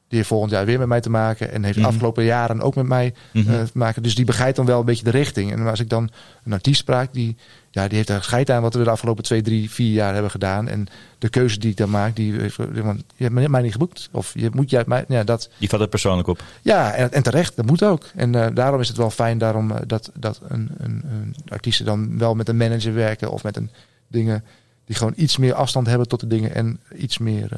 die 0.10 0.18
heeft 0.18 0.28
volgend 0.30 0.52
jaar 0.52 0.66
weer 0.66 0.80
met 0.80 0.88
mij 0.88 1.02
te 1.02 1.10
maken. 1.10 1.52
En 1.52 1.64
heeft 1.64 1.76
de 1.76 1.80
Mhm. 1.82 1.90
afgelopen 1.90 2.24
jaren 2.24 2.62
ook 2.62 2.76
met 2.76 2.86
mij 2.88 3.14
Mhm. 3.34 3.50
eh, 3.54 3.62
te 3.62 3.78
maken. 3.78 4.04
Dus 4.04 4.16
die 4.16 4.26
begrijpt 4.26 4.56
dan 4.56 4.66
wel 4.66 4.80
een 4.80 4.86
beetje 4.86 5.04
de 5.04 5.10
richting. 5.10 5.52
En 5.52 5.68
als 5.68 5.80
ik 5.80 5.90
dan 5.90 6.10
een 6.46 6.54
artiest 6.54 6.80
spraak, 6.80 7.14
die, 7.14 7.36
ja, 7.72 7.88
die 7.88 7.96
heeft 7.96 8.08
daar 8.08 8.24
scheid 8.24 8.50
aan 8.50 8.62
wat 8.62 8.74
we 8.74 8.84
de 8.84 8.90
afgelopen 8.90 9.24
twee, 9.24 9.42
drie, 9.42 9.70
vier 9.72 9.92
jaar 9.94 10.14
hebben 10.14 10.32
gedaan. 10.32 10.68
En 10.68 10.88
de 11.18 11.30
keuze 11.30 11.60
die 11.60 11.70
ik 11.72 11.78
dan 11.78 11.90
maak, 11.90 12.16
die, 12.16 12.34
heeft- 12.40 12.56
want 12.58 13.04
je 13.16 13.24
hebt 13.30 13.50
mij 13.50 13.62
niet 13.62 13.72
geboekt. 13.72 14.10
Of 14.12 14.32
je 14.36 14.50
moet 14.54 14.70
jij 14.70 14.84
mij, 14.88 15.06
ja, 15.08 15.24
dat, 15.24 15.50
Je 15.58 15.68
vat 15.70 15.80
het 15.80 15.90
persoonlijk 15.90 16.28
op. 16.28 16.44
ja, 16.62 16.92
en, 16.94 17.12
en 17.12 17.24
terecht, 17.24 17.56
dat 17.56 17.66
moet 17.66 17.84
ook. 17.84 18.06
En 18.16 18.36
eh, 18.36 18.48
daarom 18.54 18.80
is 18.82 18.88
het 18.88 18.98
wel 18.98 19.10
fijn 19.12 19.38
daarom, 19.38 19.72
eh, 19.72 19.78
dat, 19.88 20.12
dat 20.14 20.40
een, 20.48 20.70
een, 20.78 21.02
een 21.12 21.36
artiesten 21.48 21.86
dan 21.86 22.18
wel 22.18 22.36
met 22.36 22.50
een 22.50 22.58
manager 22.58 22.94
werken 22.94 23.32
of 23.32 23.44
met 23.44 23.58
een 23.58 23.70
dingen 24.08 24.44
die 24.86 24.96
gewoon 24.96 25.14
iets 25.16 25.38
meer 25.38 25.54
afstand 25.54 25.88
hebben 25.88 26.08
tot 26.08 26.20
de 26.20 26.28
dingen 26.28 26.56
en 26.56 26.80
iets 26.96 27.18
meer. 27.18 27.50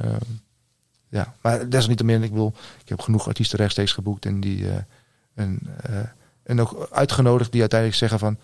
Ja, 1.11 1.33
maar 1.41 1.69
desalniettemin, 1.69 2.23
ik 2.23 2.29
bedoel, 2.29 2.53
ik 2.81 2.89
heb 2.89 2.99
genoeg 2.99 3.27
artiesten 3.27 3.57
rechtstreeks 3.57 3.91
geboekt 3.91 4.25
en 4.25 4.39
die 4.39 4.69
eh, 4.69 4.75
en, 5.33 5.59
eh, 5.83 5.95
en 6.43 6.61
ook 6.61 6.87
uitgenodigd 6.91 7.51
die 7.51 7.59
uiteindelijk 7.59 7.99
zeggen 7.99 8.19
van 8.19 8.37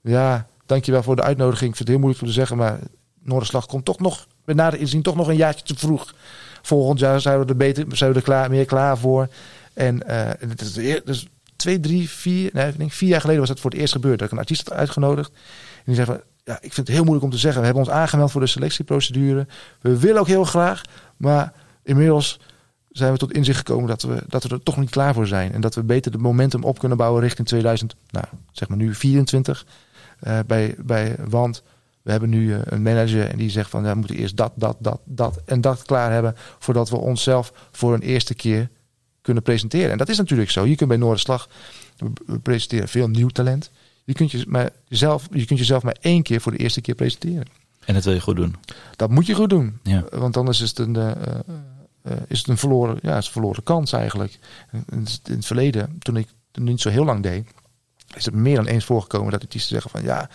ja, 0.00 0.46
dankjewel 0.66 1.02
voor 1.02 1.16
de 1.16 1.22
uitnodiging. 1.22 1.70
Ik 1.70 1.76
vind 1.76 1.78
het 1.78 1.88
heel 1.88 1.98
moeilijk 1.98 2.18
voor 2.18 2.28
te 2.28 2.34
zeggen, 2.34 2.56
maar 2.56 2.78
Noorderslag 3.22 3.66
komt 3.66 3.84
toch 3.84 3.98
nog, 3.98 4.26
met 4.44 4.56
nader 4.56 4.78
inzien, 4.78 5.02
toch 5.02 5.16
nog 5.16 5.28
een 5.28 5.36
jaartje 5.36 5.64
te 5.64 5.78
vroeg. 5.78 6.14
Volgend 6.62 6.98
jaar 6.98 7.20
zijn 7.20 7.38
we 7.38 7.44
er, 7.46 7.56
beter, 7.56 7.96
zijn 7.96 8.10
we 8.10 8.16
er 8.16 8.22
klaar, 8.24 8.50
meer 8.50 8.64
klaar 8.64 8.98
voor. 8.98 9.28
En 9.72 10.08
eh, 10.08 10.48
het 10.48 10.60
is 10.60 10.72
dus 11.04 11.26
twee, 11.56 11.80
drie, 11.80 12.10
vier, 12.10 12.50
nee, 12.52 12.68
ik 12.68 12.78
denk 12.78 12.92
vier 12.92 13.08
jaar 13.08 13.20
geleden 13.20 13.40
was 13.40 13.50
het 13.50 13.60
voor 13.60 13.70
het 13.70 13.80
eerst 13.80 13.92
gebeurd. 13.92 14.18
Dat 14.18 14.26
ik 14.26 14.32
een 14.32 14.40
artiest 14.40 14.68
had 14.68 14.78
uitgenodigd. 14.78 15.30
En 15.76 15.82
die 15.84 15.94
zei 15.94 16.06
van, 16.06 16.20
ja, 16.44 16.54
ik 16.54 16.72
vind 16.72 16.86
het 16.86 16.88
heel 16.88 17.02
moeilijk 17.04 17.24
om 17.24 17.30
te 17.30 17.38
zeggen. 17.38 17.60
We 17.60 17.66
hebben 17.66 17.84
ons 17.84 17.94
aangemeld 17.94 18.30
voor 18.30 18.40
de 18.40 18.46
selectieprocedure. 18.46 19.46
We 19.80 19.98
willen 19.98 20.20
ook 20.20 20.26
heel 20.26 20.44
graag, 20.44 20.82
maar 21.16 21.52
inmiddels 21.86 22.40
zijn 22.90 23.12
we 23.12 23.18
tot 23.18 23.32
inzicht 23.32 23.58
gekomen 23.58 23.88
dat 23.88 24.02
we, 24.02 24.22
dat 24.28 24.42
we 24.42 24.48
er 24.48 24.62
toch 24.62 24.76
niet 24.76 24.90
klaar 24.90 25.14
voor 25.14 25.26
zijn. 25.26 25.52
En 25.52 25.60
dat 25.60 25.74
we 25.74 25.82
beter 25.82 26.12
de 26.12 26.18
momentum 26.18 26.64
op 26.64 26.78
kunnen 26.78 26.98
bouwen 26.98 27.22
richting 27.22 27.46
2000, 27.46 27.96
nou, 28.10 28.24
zeg 28.52 28.68
maar 28.68 28.78
nu 28.78 28.94
24. 28.94 29.66
eh, 30.20 30.38
bij, 30.46 30.74
bij, 30.78 31.16
want 31.28 31.62
we 32.02 32.10
hebben 32.10 32.28
nu 32.30 32.54
eh, 32.54 32.60
een 32.64 32.82
manager 32.82 33.28
en 33.28 33.36
die 33.36 33.50
zegt 33.50 33.70
van 33.70 33.82
ja, 33.84 33.90
we 33.90 33.98
moeten 33.98 34.16
eerst 34.16 34.36
dat, 34.36 34.52
dat, 34.54 34.76
dat, 34.78 35.00
dat 35.04 35.42
en 35.44 35.60
dat 35.60 35.82
klaar 35.82 36.12
hebben 36.12 36.34
voordat 36.58 36.90
we 36.90 36.96
onszelf 36.96 37.52
voor 37.70 37.94
een 37.94 38.00
eerste 38.00 38.34
keer 38.34 38.68
kunnen 39.20 39.42
presenteren. 39.42 39.90
En 39.90 39.98
dat 39.98 40.08
is 40.08 40.18
natuurlijk 40.18 40.50
zo. 40.50 40.64
Je 40.64 40.76
kunt 40.76 40.88
bij 40.88 40.98
Noorderslag, 40.98 41.48
presenteren 42.42 42.88
veel 42.88 43.08
nieuw 43.08 43.28
talent. 43.28 43.70
Je 44.04 44.12
kunt, 44.12 44.30
je, 44.30 44.44
maar 44.48 44.70
jezelf, 44.88 45.28
je 45.30 45.44
kunt 45.44 45.58
jezelf 45.58 45.82
maar 45.82 45.96
één 46.00 46.22
keer 46.22 46.40
voor 46.40 46.52
de 46.52 46.58
eerste 46.58 46.80
keer 46.80 46.94
presenteren. 46.94 47.46
En 47.84 47.94
dat 47.94 48.04
wil 48.04 48.14
je 48.14 48.20
goed 48.20 48.36
doen. 48.36 48.56
Dat 48.96 49.10
moet 49.10 49.26
je 49.26 49.34
goed 49.34 49.50
doen. 49.50 49.78
Ja. 49.82 50.04
Want 50.10 50.36
anders 50.36 50.60
is 50.60 50.68
het 50.68 50.78
een, 50.78 50.96
eh, 50.96 51.10
is 52.28 52.38
het 52.38 52.48
een, 52.48 52.58
verloren, 52.58 52.98
ja, 53.02 53.08
het 53.10 53.18
is 53.20 53.26
een 53.26 53.32
verloren 53.32 53.62
kans 53.62 53.92
eigenlijk. 53.92 54.38
En 54.70 54.84
In 54.90 55.06
het 55.34 55.46
verleden, 55.46 55.96
toen 55.98 56.16
ik 56.16 56.28
het 56.52 56.64
niet 56.64 56.80
zo 56.80 56.88
heel 56.88 57.04
lang 57.04 57.22
deed, 57.22 57.48
is 58.14 58.24
het 58.24 58.34
meer 58.34 58.56
dan 58.56 58.66
eens 58.66 58.84
voorgekomen 58.84 59.30
dat 59.32 59.42
artiesten 59.42 59.70
zeggen 59.70 59.90
van 59.90 60.02
ja, 60.02 60.28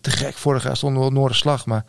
te 0.00 0.10
gek, 0.10 0.34
vorig 0.34 0.62
jaar 0.62 0.76
stonden 0.76 1.00
we 1.00 1.06
op 1.06 1.12
Noorderslag, 1.12 1.66
maar 1.66 1.84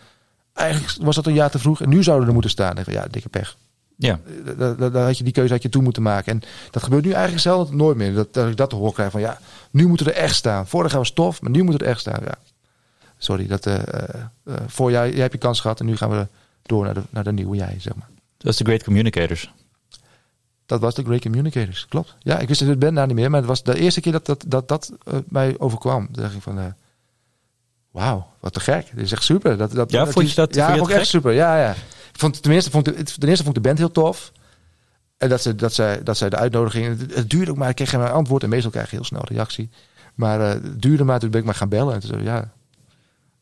eigenlijk 0.53 0.97
was 1.01 1.15
dat 1.15 1.25
een 1.25 1.33
jaar 1.33 1.51
te 1.51 1.59
vroeg 1.59 1.81
en 1.81 1.89
nu 1.89 2.03
zouden 2.03 2.21
we 2.21 2.27
er 2.27 2.33
moeten 2.33 2.51
staan. 2.51 2.75
En 2.77 2.83
ja, 2.93 3.05
dikke 3.09 3.29
pech. 3.29 3.57
Ja, 3.95 4.19
Da- 4.57 4.73
da- 4.73 4.89
da- 4.89 5.05
had 5.05 5.17
je 5.17 5.23
die 5.23 5.33
keuze 5.33 5.53
had 5.53 5.61
je 5.61 5.69
toen 5.69 5.83
moeten 5.83 6.01
maken. 6.01 6.31
En 6.31 6.41
dat 6.71 6.83
gebeurt 6.83 7.03
nu 7.03 7.11
eigenlijk 7.11 7.41
zelden 7.41 7.75
nooit 7.75 7.97
meer. 7.97 8.13
Dat, 8.13 8.33
dat 8.33 8.47
ik 8.49 8.57
dat 8.57 8.69
te 8.69 8.75
horen 8.75 8.93
krijg 8.93 9.11
van 9.11 9.21
ja, 9.21 9.39
nu 9.71 9.87
moeten 9.87 10.05
we 10.05 10.11
er 10.13 10.17
echt 10.23 10.35
staan. 10.35 10.67
Vorig 10.67 10.89
jaar 10.91 10.99
was 10.99 11.11
tof, 11.11 11.41
maar 11.41 11.51
nu 11.51 11.63
moeten 11.63 11.79
we 11.79 11.85
er 11.85 11.91
echt 11.91 11.99
staan. 11.99 12.23
Ja. 12.23 12.37
Sorry, 13.17 13.47
dat, 13.47 13.65
eh 13.65 13.75
eh, 13.75 14.03
eh, 14.43 14.53
voor 14.67 14.91
jij, 14.91 15.11
jij 15.11 15.19
hebt 15.21 15.33
je 15.33 15.39
kans 15.39 15.59
gehad 15.59 15.79
en 15.79 15.85
nu 15.85 15.97
gaan 15.97 16.09
we 16.09 16.27
door 16.61 16.85
naar 16.85 16.93
de, 16.93 17.01
naar 17.09 17.23
de 17.23 17.31
nieuwe 17.31 17.55
jij, 17.55 17.75
zeg 17.79 17.95
maar. 17.95 18.09
Dat 18.43 18.51
is 18.51 18.57
de 18.57 18.63
Great 18.63 18.83
Communicators. 18.83 19.53
Dat 20.65 20.79
was 20.79 20.95
de 20.95 21.03
Great 21.03 21.21
Communicators, 21.21 21.85
klopt. 21.87 22.15
Ja, 22.19 22.39
ik 22.39 22.47
wist 22.47 22.59
het 22.59 22.79
ben 22.79 22.93
daar 22.93 23.07
niet 23.07 23.15
meer, 23.15 23.29
maar 23.29 23.39
het 23.39 23.49
was 23.49 23.63
de 23.63 23.79
eerste 23.79 24.01
keer 24.01 24.11
dat 24.11 24.25
dat, 24.25 24.43
dat, 24.47 24.67
dat 24.67 24.91
eh, 25.03 25.17
mij 25.27 25.55
overkwam. 25.59 26.05
Toen 26.11 26.23
dacht 26.23 26.35
ik 26.35 26.41
van, 26.41 26.59
eh, 26.59 26.65
wauw, 27.91 28.27
wat 28.39 28.53
te 28.53 28.59
gek. 28.59 28.89
Dit 28.93 29.05
is 29.05 29.11
echt 29.11 29.23
super. 29.23 29.57
Dat, 29.57 29.71
dat, 29.71 29.91
Ja, 29.91 30.05
vond 30.07 30.29
je 30.29 30.35
dat- 30.35 30.55
Ja, 30.55 30.75
vond 30.77 30.89
ik 30.89 30.95
echt 30.95 31.07
super. 31.07 31.31
Ja, 31.33 31.57
ja. 31.59 31.71
Ik 32.13 32.19
vond, 32.19 32.41
tenminste, 32.41 32.71
vond 32.71 32.87
ik, 32.87 33.07
ten 33.09 33.27
eerste 33.29 33.43
vond 33.43 33.57
ik 33.57 33.63
de 33.63 33.67
band 33.67 33.79
heel 33.79 33.91
tof. 33.91 34.31
En 35.17 35.29
dat 35.29 35.41
ze, 35.41 35.55
dat 35.55 35.73
zij, 35.73 36.03
dat 36.03 36.17
zij 36.17 36.29
de 36.29 36.35
uitnodiging... 36.35 36.99
Het, 36.99 37.15
het 37.15 37.29
duurde 37.29 37.51
ook 37.51 37.57
maar, 37.57 37.69
ik 37.69 37.75
kreeg 37.75 37.89
geen 37.89 38.01
antwoord. 38.01 38.43
En 38.43 38.49
meestal 38.49 38.71
krijg 38.71 38.89
je 38.89 38.95
heel 38.95 39.05
snel 39.05 39.21
reactie. 39.27 39.69
Maar 40.15 40.41
eh, 40.41 40.49
het 40.49 40.81
duurde 40.81 41.03
maar, 41.03 41.19
toen 41.19 41.29
ben 41.29 41.39
ik 41.39 41.45
maar 41.45 41.55
gaan 41.55 41.69
bellen. 41.69 41.93
En 41.93 41.99
toen 41.99 42.09
zei 42.09 42.21
ik, 42.21 42.27
ja, 42.27 42.51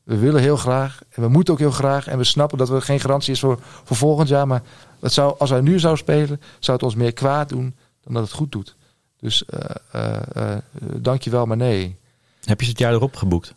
We 0.07 0.17
willen 0.17 0.41
heel 0.41 0.57
graag 0.57 0.99
en 1.09 1.21
we 1.21 1.27
moeten 1.27 1.53
ook 1.53 1.59
heel 1.59 1.71
graag. 1.71 2.07
En 2.07 2.17
we 2.17 2.23
snappen 2.23 2.57
dat 2.57 2.69
er 2.69 2.81
geen 2.81 2.99
garantie 2.99 3.33
is 3.33 3.39
voor, 3.39 3.59
voor 3.83 3.95
volgend 3.95 4.27
jaar. 4.27 4.47
Maar 4.47 4.61
het 4.99 5.13
zou, 5.13 5.35
als 5.37 5.49
wij 5.49 5.61
nu 5.61 5.79
zouden 5.79 6.03
spelen, 6.03 6.41
zou 6.59 6.77
het 6.77 6.85
ons 6.85 6.95
meer 6.95 7.13
kwaad 7.13 7.49
doen 7.49 7.75
dan 8.03 8.13
dat 8.13 8.23
het 8.23 8.31
goed 8.31 8.51
doet. 8.51 8.75
Dus 9.19 9.45
eh 9.45 9.59
eh 9.91 10.15
eh, 10.33 10.57
dank 10.95 11.21
je 11.21 11.29
wel, 11.29 11.45
maar 11.45 11.57
nee. 11.57 11.97
Heb 12.43 12.59
je 12.59 12.65
ze 12.65 12.71
het 12.71 12.79
jaar 12.79 12.93
erop 12.93 13.15
geboekt? 13.15 13.53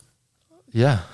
Ja. 0.70 1.04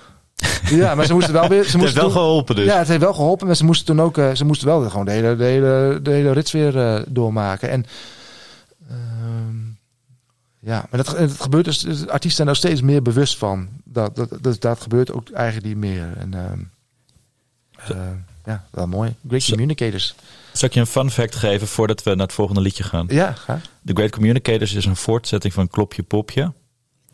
Ja, 0.69 0.95
maar 0.95 1.07
ze 1.07 1.13
moesten 1.13 1.33
wel 1.33 1.49
weer. 1.49 1.65
Ze 1.65 1.71
Het 1.71 1.73
heeft 1.73 1.83
moesten 1.83 2.01
wel 2.01 2.11
toen- 2.11 2.21
geholpen 2.21 2.55
dus. 2.57 2.65
Ja, 2.65 2.79
het 2.79 2.89
heeft 2.89 3.01
wel 3.01 3.15
geholpen. 3.15 3.47
Maar 3.47 3.57
ze 3.57 3.65
moesten 3.65 3.87
toen 3.87 4.01
ook. 4.05 4.17
ze 4.35 4.45
moesten 4.45 4.67
wel 4.67 4.91
gewoon 4.91 5.05
de 5.05 5.11
hele, 5.11 5.37
de 5.37 5.45
hele, 5.45 5.99
de 6.03 6.11
hele 6.11 6.33
rits 6.33 6.53
weer 6.53 7.05
doormaken. 7.09 7.69
En. 7.71 7.87
Ja, 10.67 10.87
maar 10.91 11.05
dat, 11.05 11.19
het 11.19 11.41
gebeurt 11.41 11.65
dus. 11.65 11.87
Artiesten 11.87 12.31
zijn 12.31 12.49
er 12.49 12.57
steeds 12.57 12.81
meer 12.81 13.03
bewust 13.03 13.39
van. 13.39 13.69
Dat, 13.85 14.17
dat, 14.17 14.39
dat, 14.41 14.61
dat 14.61 14.81
gebeurt 14.81 15.13
ook 15.13 15.31
eigenlijk 15.31 15.67
niet 15.67 15.77
meer. 15.77 16.17
En. 16.17 16.35
ehm, 16.35 16.59
eh, 17.77 18.11
ja, 18.45 18.67
wel 18.71 18.87
mooi. 18.87 19.15
Great 19.29 19.45
communicators. 19.45 20.15
Zal 20.53 20.69
ik 20.69 20.75
je 20.75 20.81
een 20.81 20.87
fun 20.87 21.11
fact 21.11 21.35
geven 21.35 21.67
voordat 21.67 22.03
we 22.03 22.11
naar 22.11 22.27
het 22.27 22.35
volgende 22.35 22.61
liedje 22.61 22.83
gaan? 22.83 23.07
Ja, 23.09 23.33
graag. 23.33 23.63
The 23.85 23.93
Great 23.93 24.11
Communicators 24.11 24.75
is 24.75 24.85
een 24.85 24.97
voortzetting 24.97 25.53
van 25.53 25.69
Klopje 25.69 26.03
Popje. 26.03 26.53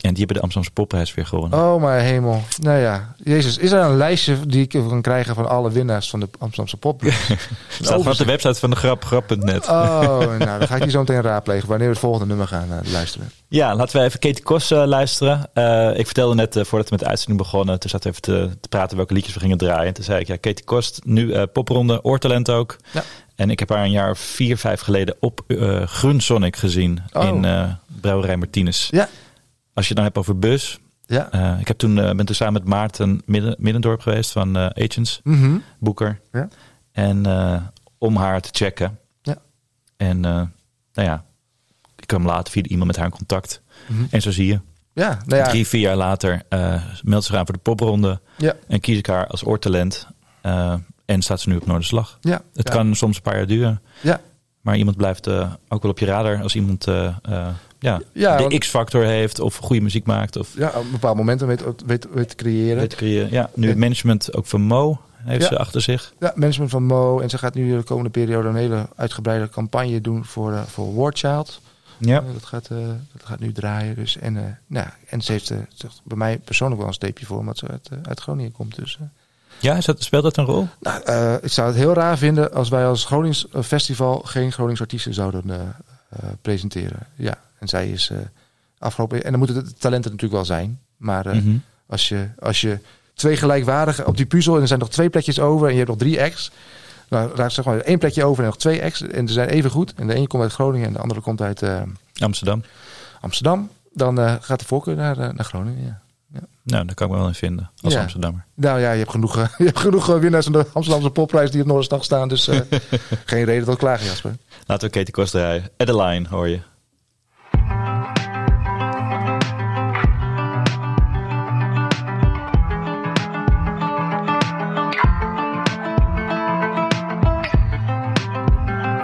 En 0.02 0.08
die 0.08 0.18
hebben 0.18 0.36
de 0.36 0.42
Amsterdamse 0.42 0.72
Popprijs 0.72 1.14
weer 1.14 1.26
gewonnen. 1.26 1.58
Oh, 1.58 1.82
mijn 1.82 2.04
hemel. 2.04 2.42
Nou 2.60 2.78
ja, 2.78 3.14
Jezus, 3.16 3.58
is 3.58 3.72
er 3.72 3.80
een 3.80 3.96
lijstje 3.96 4.46
die 4.46 4.62
ik 4.62 4.68
kan 4.68 5.02
krijgen 5.02 5.34
van 5.34 5.48
alle 5.48 5.70
winnaars 5.70 6.10
van 6.10 6.20
de 6.20 6.28
Amsterdamse 6.38 6.76
Pop? 6.76 7.02
Staat 7.80 8.06
op 8.06 8.16
de 8.16 8.24
website 8.24 8.54
van 8.54 8.70
de 8.70 8.76
grap, 8.76 9.04
grap.net. 9.04 9.68
Oh, 9.68 10.18
nou, 10.18 10.38
dan 10.58 10.66
ga 10.66 10.76
ik 10.76 10.82
die 10.82 10.90
zo 10.90 10.98
meteen 10.98 11.20
raadplegen 11.20 11.68
wanneer 11.68 11.86
we 11.86 11.92
het 11.92 12.02
volgende 12.02 12.26
nummer 12.26 12.46
gaan 12.46 12.68
eh, 12.70 12.92
luisteren. 12.92 13.30
Ja, 13.48 13.74
laten 13.74 14.00
we 14.00 14.06
even 14.06 14.18
Katie 14.18 14.42
Kos 14.42 14.70
eh, 14.70 14.82
luisteren. 14.86 15.50
Eh, 15.54 15.98
ik 15.98 16.04
vertelde 16.06 16.34
net, 16.34 16.52
voordat 16.52 16.88
we 16.88 16.94
met 16.94 17.00
de 17.00 17.06
uitzending 17.06 17.38
begonnen, 17.38 17.78
toen 17.80 17.90
zaten 17.90 18.12
we 18.12 18.18
even 18.18 18.50
te, 18.50 18.60
te 18.60 18.68
praten 18.68 18.96
welke 18.96 19.14
liedjes 19.14 19.34
we 19.34 19.40
gingen 19.40 19.58
draaien. 19.58 19.86
En 19.86 19.94
toen 19.94 20.04
zei 20.04 20.20
ik, 20.20 20.26
ja, 20.26 20.36
Katie 20.36 20.64
Kost, 20.64 21.00
nu 21.04 21.46
popronde, 21.46 22.04
oortalent 22.04 22.50
ook. 22.50 22.76
Ja. 22.90 23.02
En 23.36 23.50
ik 23.50 23.58
heb 23.58 23.68
haar 23.68 23.84
een 23.84 23.90
jaar 23.90 24.10
of 24.10 24.18
vier, 24.18 24.56
vijf 24.56 24.80
geleden 24.80 25.16
op 25.20 25.40
Grun 25.84 26.20
Sonic 26.20 26.56
gezien 26.56 27.02
Oh. 27.12 27.24
in 27.24 27.46
Brouwerij 28.00 28.36
Martinez. 28.36 28.88
Ja. 28.90 29.08
Als 29.74 29.88
je 29.88 29.94
het 29.94 29.96
dan 29.96 30.04
hebt 30.04 30.18
over 30.18 30.38
bus. 30.38 30.78
Ja. 31.06 31.30
eh, 31.30 31.60
ik 31.60 31.68
heb 31.68 31.78
toen, 31.78 31.98
eh, 31.98 32.10
ben 32.14 32.26
toen 32.26 32.34
samen 32.34 32.52
met 32.52 32.64
Maarten 32.64 33.22
Midden, 33.26 33.54
Middendorp 33.58 34.00
geweest 34.00 34.30
van 34.32 34.56
eh, 34.56 34.84
Agents, 34.84 35.20
Mhm. 35.24 35.58
Boeker. 35.78 36.20
Ja. 36.32 36.48
En 36.92 37.26
om 37.98 38.16
haar 38.16 38.40
te 38.40 38.48
checken. 38.52 38.98
Ja. 39.22 39.36
En 39.96 40.20
nou 40.20 40.48
ja, 40.92 41.24
ik 41.96 42.06
kwam 42.06 42.26
later 42.26 42.52
via 42.52 42.62
iemand 42.62 42.86
met 42.86 42.96
haar 42.96 43.04
in 43.06 43.12
contact. 43.12 43.62
Mhm. 43.86 44.02
En 44.10 44.22
zo 44.22 44.30
zie 44.30 44.46
je. 44.46 44.60
Ja, 44.94 45.18
nou 45.26 45.42
ja. 45.42 45.48
Drie, 45.48 45.66
vier 45.66 45.80
jaar 45.80 45.96
later 45.96 46.42
eh 46.48 46.82
meldt 47.02 47.24
ze 47.24 47.30
zich 47.30 47.40
aan 47.40 47.46
voor 47.46 47.54
de 47.54 47.60
popronde. 47.60 48.20
Ja. 48.38 48.54
En 48.68 48.80
kies 48.80 48.98
ik 48.98 49.06
haar 49.06 49.26
als 49.26 49.44
oortalent. 49.44 50.06
Eh, 50.40 50.74
en 51.04 51.22
staat 51.22 51.40
ze 51.40 51.48
nu 51.48 51.56
op 51.56 51.66
Noorderslag. 51.66 52.18
Ja. 52.20 52.42
Het 52.54 52.68
ja. 52.68 52.74
kan 52.74 52.94
soms 52.96 53.16
een 53.16 53.22
paar 53.22 53.36
jaar 53.36 53.46
duren. 53.46 53.82
Ja. 54.00 54.20
Maar 54.60 54.76
iemand 54.76 54.96
blijft 54.96 55.28
ook 55.68 55.82
wel 55.82 55.90
op 55.90 55.98
je 55.98 56.06
radar 56.06 56.42
als 56.42 56.54
iemand 56.54 56.86
ja, 57.82 58.00
Ja, 58.12 58.36
de 58.36 58.42
want- 58.42 58.58
X-factor 58.58 59.04
heeft. 59.04 59.40
Of 59.40 59.56
goede 59.56 59.82
muziek 59.82 60.06
maakt. 60.06 60.36
Of 60.36 60.56
Ja, 60.56 60.72
op 60.76 60.84
bepaalde 60.90 61.18
momenten 61.18 61.46
weet, 61.46 61.62
weet, 61.86 62.06
weet 62.12 62.28
te 62.28 62.34
creëren. 62.34 62.76
weet 62.76 62.90
te 62.90 62.96
creëren. 62.96 63.30
Ja, 63.30 63.50
nu 63.54 63.68
het 63.68 63.78
management 63.78 64.34
ook 64.34 64.46
van 64.46 64.60
Mo 64.60 65.00
heeft 65.16 65.42
Ja. 65.42 65.48
ze 65.48 65.58
achter 65.58 65.80
zich. 65.80 66.12
Ja, 66.20 66.32
management 66.34 66.70
van 66.70 66.84
Mo. 66.84 67.20
En 67.20 67.30
ze 67.30 67.38
gaat 67.38 67.54
nu 67.54 67.76
de 67.76 67.82
komende 67.82 68.10
periode 68.10 68.48
een 68.48 68.54
hele 68.56 68.88
uitgebreide 68.96 69.48
campagne 69.48 70.00
doen 70.00 70.24
voor, 70.24 70.52
eh 70.52 70.62
voor 70.62 70.94
War 70.94 71.12
Child. 71.14 71.60
Ja. 71.98 72.18
Eh, 72.18 72.32
dat, 72.32 72.44
gaat, 72.44 72.66
eh, 72.70 72.76
dat 73.12 73.24
gaat 73.24 73.38
nu 73.40 73.52
draaien. 73.52 73.94
Dus, 73.94 74.18
en, 74.18 74.36
eh, 74.36 74.42
nou, 74.66 74.86
ja, 74.86 74.94
en 75.08 75.20
ze 75.22 75.32
heeft 75.32 75.46
ze 75.46 75.54
heeft 75.76 76.00
bij 76.04 76.16
mij 76.16 76.38
persoonlijk 76.38 76.78
wel 76.80 76.88
een 76.88 76.94
steepje 76.94 77.26
voor, 77.26 77.38
omdat 77.38 77.58
ze 77.58 77.68
uit, 77.68 77.88
uit 78.02 78.20
Groningen 78.20 78.52
komt. 78.52 78.74
Dus. 78.76 78.98
Ja, 79.58 79.76
is 79.76 79.84
dat, 79.84 80.02
speelt 80.02 80.22
dat 80.22 80.36
een 80.36 80.44
rol? 80.44 80.68
nou, 80.80 81.38
ik 81.42 81.50
zou 81.52 81.68
het 81.68 81.76
heel 81.76 81.92
raar 81.94 82.18
vinden 82.18 82.52
als 82.52 82.68
wij 82.68 82.86
als 82.86 83.04
Gronings 83.04 83.46
festival 83.62 84.18
geen 84.24 84.52
Gronings 84.52 84.80
artiesten 84.80 85.14
zouden 85.14 85.74
presenteren. 86.42 87.06
Ja, 87.14 87.38
en 87.62 87.68
zij 87.68 87.88
is 87.90 88.10
eh, 88.10 88.18
afgelopen. 88.78 89.24
En 89.24 89.30
dan 89.30 89.38
moeten 89.38 89.64
de 89.64 89.72
talenten 89.72 90.10
natuurlijk 90.10 90.32
wel 90.32 90.56
zijn. 90.56 90.80
Maar 90.96 91.26
eh, 91.26 91.36
Mhm. 91.36 91.56
als, 91.86 92.08
je, 92.08 92.28
als 92.38 92.60
je 92.60 92.78
twee 93.14 93.36
gelijkwaardige 93.36 94.06
op 94.06 94.16
die 94.16 94.26
puzzel 94.26 94.54
en 94.54 94.60
er 94.60 94.66
zijn 94.68 94.78
nog 94.80 94.90
twee 94.90 95.10
plekjes 95.10 95.40
over 95.40 95.66
en 95.66 95.70
je 95.72 95.76
hebt 95.78 95.90
nog 95.90 95.98
drie 95.98 96.22
acts. 96.22 96.50
Nou, 97.08 97.30
raakt 97.34 97.52
zeg 97.52 97.64
maar 97.64 97.78
één 97.78 97.98
plekje 97.98 98.24
over 98.24 98.42
en 98.42 98.48
nog 98.48 98.58
twee 98.58 98.82
acts. 98.82 99.02
En 99.02 99.26
ze 99.28 99.32
zijn 99.34 99.48
even 99.48 99.70
goed. 99.70 99.94
En 99.94 100.06
de 100.06 100.14
ene 100.14 100.26
komt 100.26 100.42
uit 100.42 100.52
Groningen 100.52 100.86
en 100.86 100.92
de 100.92 100.98
andere 100.98 101.20
komt 101.20 101.40
uit 101.40 101.62
eh, 101.62 101.82
Amsterdam. 102.18 102.62
Amsterdam. 103.20 103.70
Dan 103.92 104.18
gaat 104.42 104.58
de 104.60 104.64
voorkeur 104.66 104.96
naar, 104.96 105.16
naar 105.16 105.44
Groningen. 105.44 105.84
Ja. 106.32 106.40
Nou, 106.64 106.84
daar 106.86 106.94
kan 106.94 107.06
ik 107.06 107.12
me 107.12 107.18
wel 107.18 107.28
in 107.28 107.34
vinden. 107.34 107.70
Als 107.82 107.92
Ja. 107.92 108.00
Amsterdammer. 108.00 108.44
Nou 108.54 108.80
ja, 108.80 108.90
je 108.92 108.98
hebt 108.98 109.10
genoeg, 109.10 109.34
je 109.58 109.64
hebt 109.64 109.78
genoeg 109.78 110.06
winnaars 110.06 110.44
van 110.44 110.52
de 110.52 110.66
Amsterdamse 110.72 111.10
popprijs 111.10 111.50
die 111.50 111.60
op 111.60 111.66
Noorderslag 111.66 112.04
staan. 112.04 112.28
Dus 112.28 112.48
geen 113.24 113.44
reden 113.44 113.64
tot 113.64 113.76
klagen, 113.78 114.06
Jasper. 114.06 114.36
Laten 114.66 114.88
we 114.88 114.94
Katie 114.94 115.12
Kost 115.12 115.30
draaien. 115.30 115.70
Adeline 115.76 116.28
hoor 116.28 116.48
je. 116.48 116.60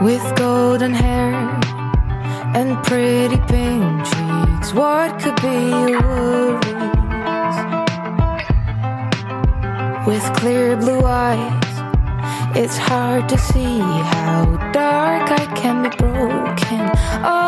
With 0.09 0.36
golden 0.36 0.94
hair 0.94 1.34
and 2.56 2.82
pretty 2.82 3.36
pink 3.46 3.84
cheeks. 4.11 4.72
What 4.72 5.20
could 5.20 5.38
be 5.42 5.59
your 5.92 6.00
worries? 6.00 7.59
With 10.06 10.24
clear 10.40 10.78
blue 10.78 11.04
eyes, 11.04 11.72
it's 12.56 12.78
hard 12.78 13.28
to 13.28 13.36
see 13.36 13.80
how 14.14 14.56
dark 14.72 15.30
I 15.30 15.44
can 15.61 15.76
be 15.82 15.90
broken. 15.98 16.80
All 17.30 17.47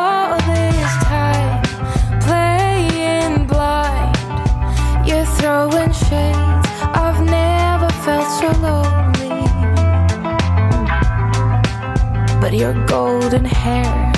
your 12.61 12.75
golden 12.87 13.43
hair 13.43 14.13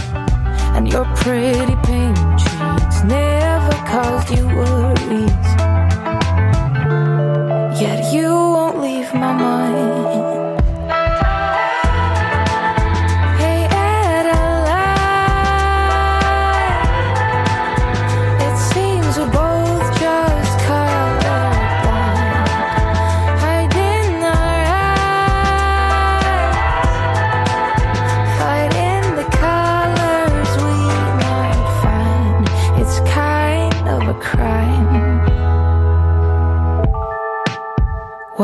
and 0.74 0.92
your 0.92 1.04
pretty 1.14 1.76
pink 1.84 2.16
cheeks 2.36 3.04
never 3.04 3.72
caused 3.86 4.36
you 4.36 4.44
worries. 4.48 5.51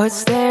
What's 0.09 0.25
there 0.25 0.47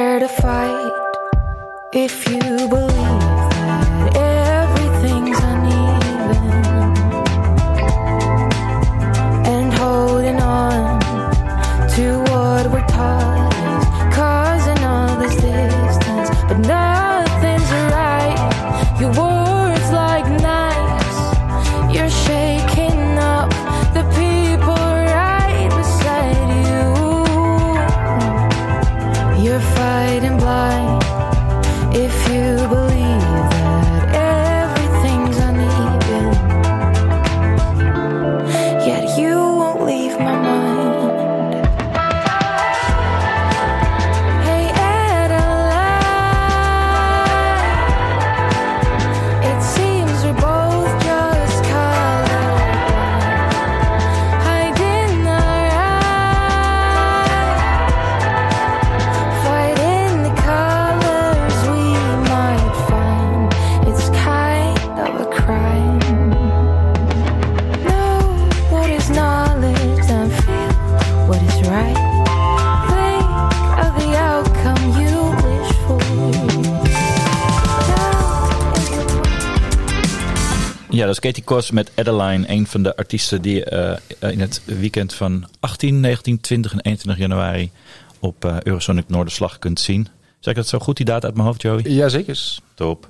Ja, 80.90 81.06
dat 81.06 81.14
is 81.14 81.20
Katie 81.20 81.44
Kors 81.44 81.72
met 81.72 81.92
Adeline, 81.96 82.50
een 82.50 82.68
van 82.68 82.84
de 82.84 82.96
artiesten 82.96 83.42
die 83.42 83.72
uh, 83.72 83.96
in 84.20 84.40
het 84.40 84.62
weekend 84.66 85.14
van 85.14 85.48
18, 85.60 86.00
19, 86.00 86.40
20 86.42 86.72
en 86.72 86.80
21 86.80 87.18
januari 87.18 87.72
op 88.20 88.46
uh, 88.46 88.58
Eurosonic 88.64 89.08
Noorderslag 89.08 89.60
kunt 89.60 89.80
zien. 89.80 90.08
Zeg 90.40 90.54
ik 90.54 90.56
dat 90.56 90.68
zo 90.68 90.80
goed, 90.80 90.98
die 90.98 91.06
data 91.06 91.26
uit 91.26 91.36
mijn 91.36 91.48
hoofd, 91.48 91.62
Joey? 91.62 91.82
Jazeker. 91.82 92.58
Top. 92.74 93.10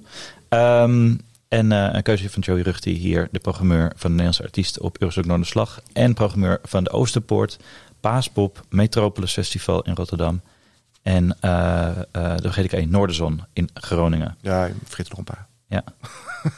Ehm, 0.49 1.15
en 1.47 1.72
een 1.72 2.03
keuze 2.03 2.30
van 2.30 2.41
Joey 2.41 2.61
Ruchtie 2.61 2.95
hier, 2.95 3.28
de 3.32 3.39
programmeur 3.39 3.91
van 3.95 3.99
de 3.99 4.07
Nederlandse 4.09 4.43
artiesten 4.43 4.82
op 4.82 4.95
Eurosonic 4.99 5.28
Noorderslag 5.28 5.82
en 5.93 6.13
programmeur 6.13 6.59
van 6.63 6.84
de 6.84 6.89
Oosterpoort. 6.89 7.57
Paaspop, 8.00 8.66
Metropolis 8.70 9.34
Festival 9.34 9.82
in 9.82 9.93
Rotterdam. 9.95 10.41
En 11.02 11.38
eh 11.39 11.88
eh 11.89 12.38
de 12.38 12.52
GDK 12.52 12.86
Noorderzon 12.89 13.43
in 13.54 13.70
Groningen. 13.74 14.38
Ja, 14.41 14.66
ik 14.66 14.74
vergeet 14.84 15.06
er 15.06 15.10
nog 15.18 15.20
een 15.20 15.34
paar. 15.36 15.48
Ja, 15.68 15.84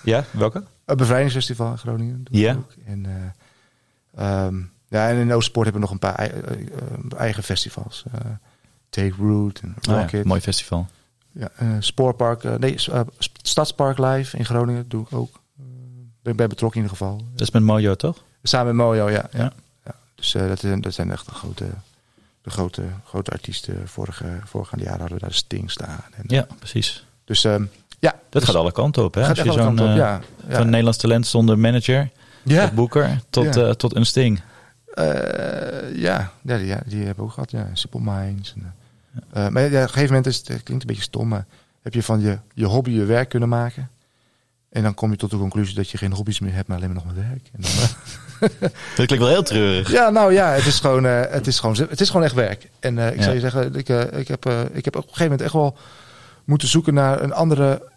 ja 0.03 0.23
welke? 0.31 0.63
Het 0.85 0.97
Bevrijdingsfestival 0.97 1.71
in 1.71 1.77
Groningen. 1.77 2.23
Ja. 2.31 2.53
ook. 2.53 2.73
En, 2.85 3.05
eh, 3.05 4.45
ehm, 4.45 4.55
ja, 4.87 5.09
en 5.09 5.17
in 5.17 5.33
Oostpoort 5.33 5.65
hebben 5.65 5.81
we 5.81 5.87
nog 5.87 5.91
een 6.01 6.13
paar 6.13 6.15
ei- 6.15 6.69
eigen 7.17 7.43
festivals. 7.43 8.03
Take 8.89 9.13
Root 9.17 9.59
en 9.59 9.69
Oh 9.69 9.75
ja, 9.95 10.01
Rocket. 10.01 10.25
mooi 10.25 10.41
festival. 10.41 10.87
Ja, 11.31 11.49
Spoorpark, 11.79 12.59
nee, 12.59 12.75
Stadspark 13.41 13.97
Live 13.97 14.37
in 14.37 14.45
Groningen 14.45 14.89
doe 14.89 15.01
ik 15.01 15.13
ook. 15.13 15.41
Ben 16.21 16.31
ik 16.31 16.37
bij 16.37 16.47
betrokken 16.47 16.79
in 16.81 16.85
ieder 16.87 16.97
geval. 16.97 17.17
Dat 17.31 17.41
is 17.41 17.51
met 17.51 17.63
Mojo, 17.63 17.95
toch? 17.95 18.23
Samen 18.43 18.75
met 18.75 18.85
Mojo, 18.85 19.09
ja. 19.09 19.29
ja. 19.31 19.39
Ja. 19.39 19.53
Dus 20.19 20.35
eh, 20.35 20.47
dat, 20.47 20.59
zijn- 20.59 20.81
dat 20.81 20.93
zijn 20.93 21.11
echt 21.11 21.25
de 21.25 21.31
grote, 21.31 21.65
de 22.41 22.49
grote, 22.49 22.83
grote 23.05 23.31
artiesten. 23.31 23.87
Vorige, 23.87 24.39
voorgaande 24.45 24.83
jaren 24.83 24.99
hadden 24.99 25.17
we 25.17 25.23
daar 25.23 25.33
Sting 25.33 25.71
staan. 25.71 26.03
En, 26.11 26.23
Ja, 26.27 26.47
precies. 26.59 27.05
Dus 27.23 27.43
ehm, 27.43 27.63
ja. 27.99 28.11
Dat 28.11 28.41
dus 28.41 28.43
gaat 28.43 28.55
alle 28.55 28.71
kanten 28.71 29.03
op, 29.03 29.13
hè? 29.13 29.21
gaat 29.25 29.37
Als 29.39 29.47
je 29.47 29.51
zo'n 29.61 29.79
eh, 29.79 29.95
ja. 29.95 30.21
Nederlands 30.63 30.97
talent 30.97 31.27
zonder 31.27 31.59
manager, 31.59 32.09
ja. 32.43 32.65
tot 32.65 32.75
boeker, 32.75 33.21
tot, 33.29 33.55
Ja. 33.55 33.67
eh, 33.67 33.71
tot 33.71 33.95
een 33.95 34.05
sting. 34.05 34.41
Eh, 34.93 35.95
ja, 35.95 36.31
ja, 36.43 36.57
die, 36.85 36.97
hebben 37.05 37.15
we 37.15 37.21
ook 37.21 37.31
gehad. 37.31 37.51
Ja, 37.51 37.69
Simple 37.73 37.99
Minds. 38.01 38.53
En, 38.55 38.73
eh, 39.31 39.45
eh, 39.45 39.51
maar 39.51 39.65
op 39.65 39.71
een 39.71 39.77
gegeven 39.87 40.07
moment 40.07 40.25
is 40.25 40.37
het, 40.37 40.47
het 40.47 40.63
klinkt 40.63 40.83
een 40.83 40.89
beetje 40.89 41.03
stom, 41.03 41.27
maar 41.27 41.45
heb 41.81 41.93
je 41.93 42.03
van 42.03 42.19
je, 42.21 42.37
je 42.53 42.65
hobby 42.65 42.91
je 42.91 43.03
werk 43.05 43.29
kunnen 43.29 43.49
maken. 43.49 43.89
En 44.69 44.83
dan 44.83 44.93
kom 44.93 45.11
je 45.11 45.17
tot 45.17 45.29
de 45.29 45.37
conclusie 45.37 45.75
dat 45.75 45.89
je 45.89 45.97
geen 45.97 46.11
hobby's 46.13 46.39
meer 46.39 46.53
hebt, 46.53 46.67
maar 46.67 46.77
alleen 46.77 46.93
maar 46.93 47.03
nog 47.03 47.13
maar 47.15 47.23
werk. 47.29 47.49
En 47.53 47.61
dan, 47.61 47.71
eh, 47.71 47.89
Dat 48.95 49.05
klinkt 49.05 49.17
wel 49.17 49.27
heel 49.27 49.43
treurig. 49.43 49.91
ja, 49.91 50.09
nou 50.09 50.33
ja, 50.33 50.49
het 50.51 50.65
is 50.65 50.79
gewoon, 50.79 51.05
eh, 51.05 51.21
het 51.29 51.47
is 51.47 51.59
gewoon, 51.59 51.75
het 51.89 52.01
is 52.01 52.07
gewoon 52.09 52.23
echt 52.25 52.33
werk. 52.33 52.69
En 52.79 52.97
eh, 52.97 53.07
ik 53.07 53.15
Ja. 53.15 53.21
zou 53.21 53.33
je 53.35 53.39
zeggen, 53.41 53.75
ik, 53.75 53.89
eh, 53.89 54.19
ik, 54.19 54.27
heb, 54.27 54.45
ik 54.73 54.85
heb 54.85 54.95
op 54.95 55.01
een 55.03 55.07
gegeven 55.09 55.23
moment 55.23 55.41
echt 55.41 55.53
wel 55.53 55.77
moeten 56.45 56.67
zoeken 56.67 56.93
naar 56.93 57.21
een 57.23 57.33
andere, 57.33 57.87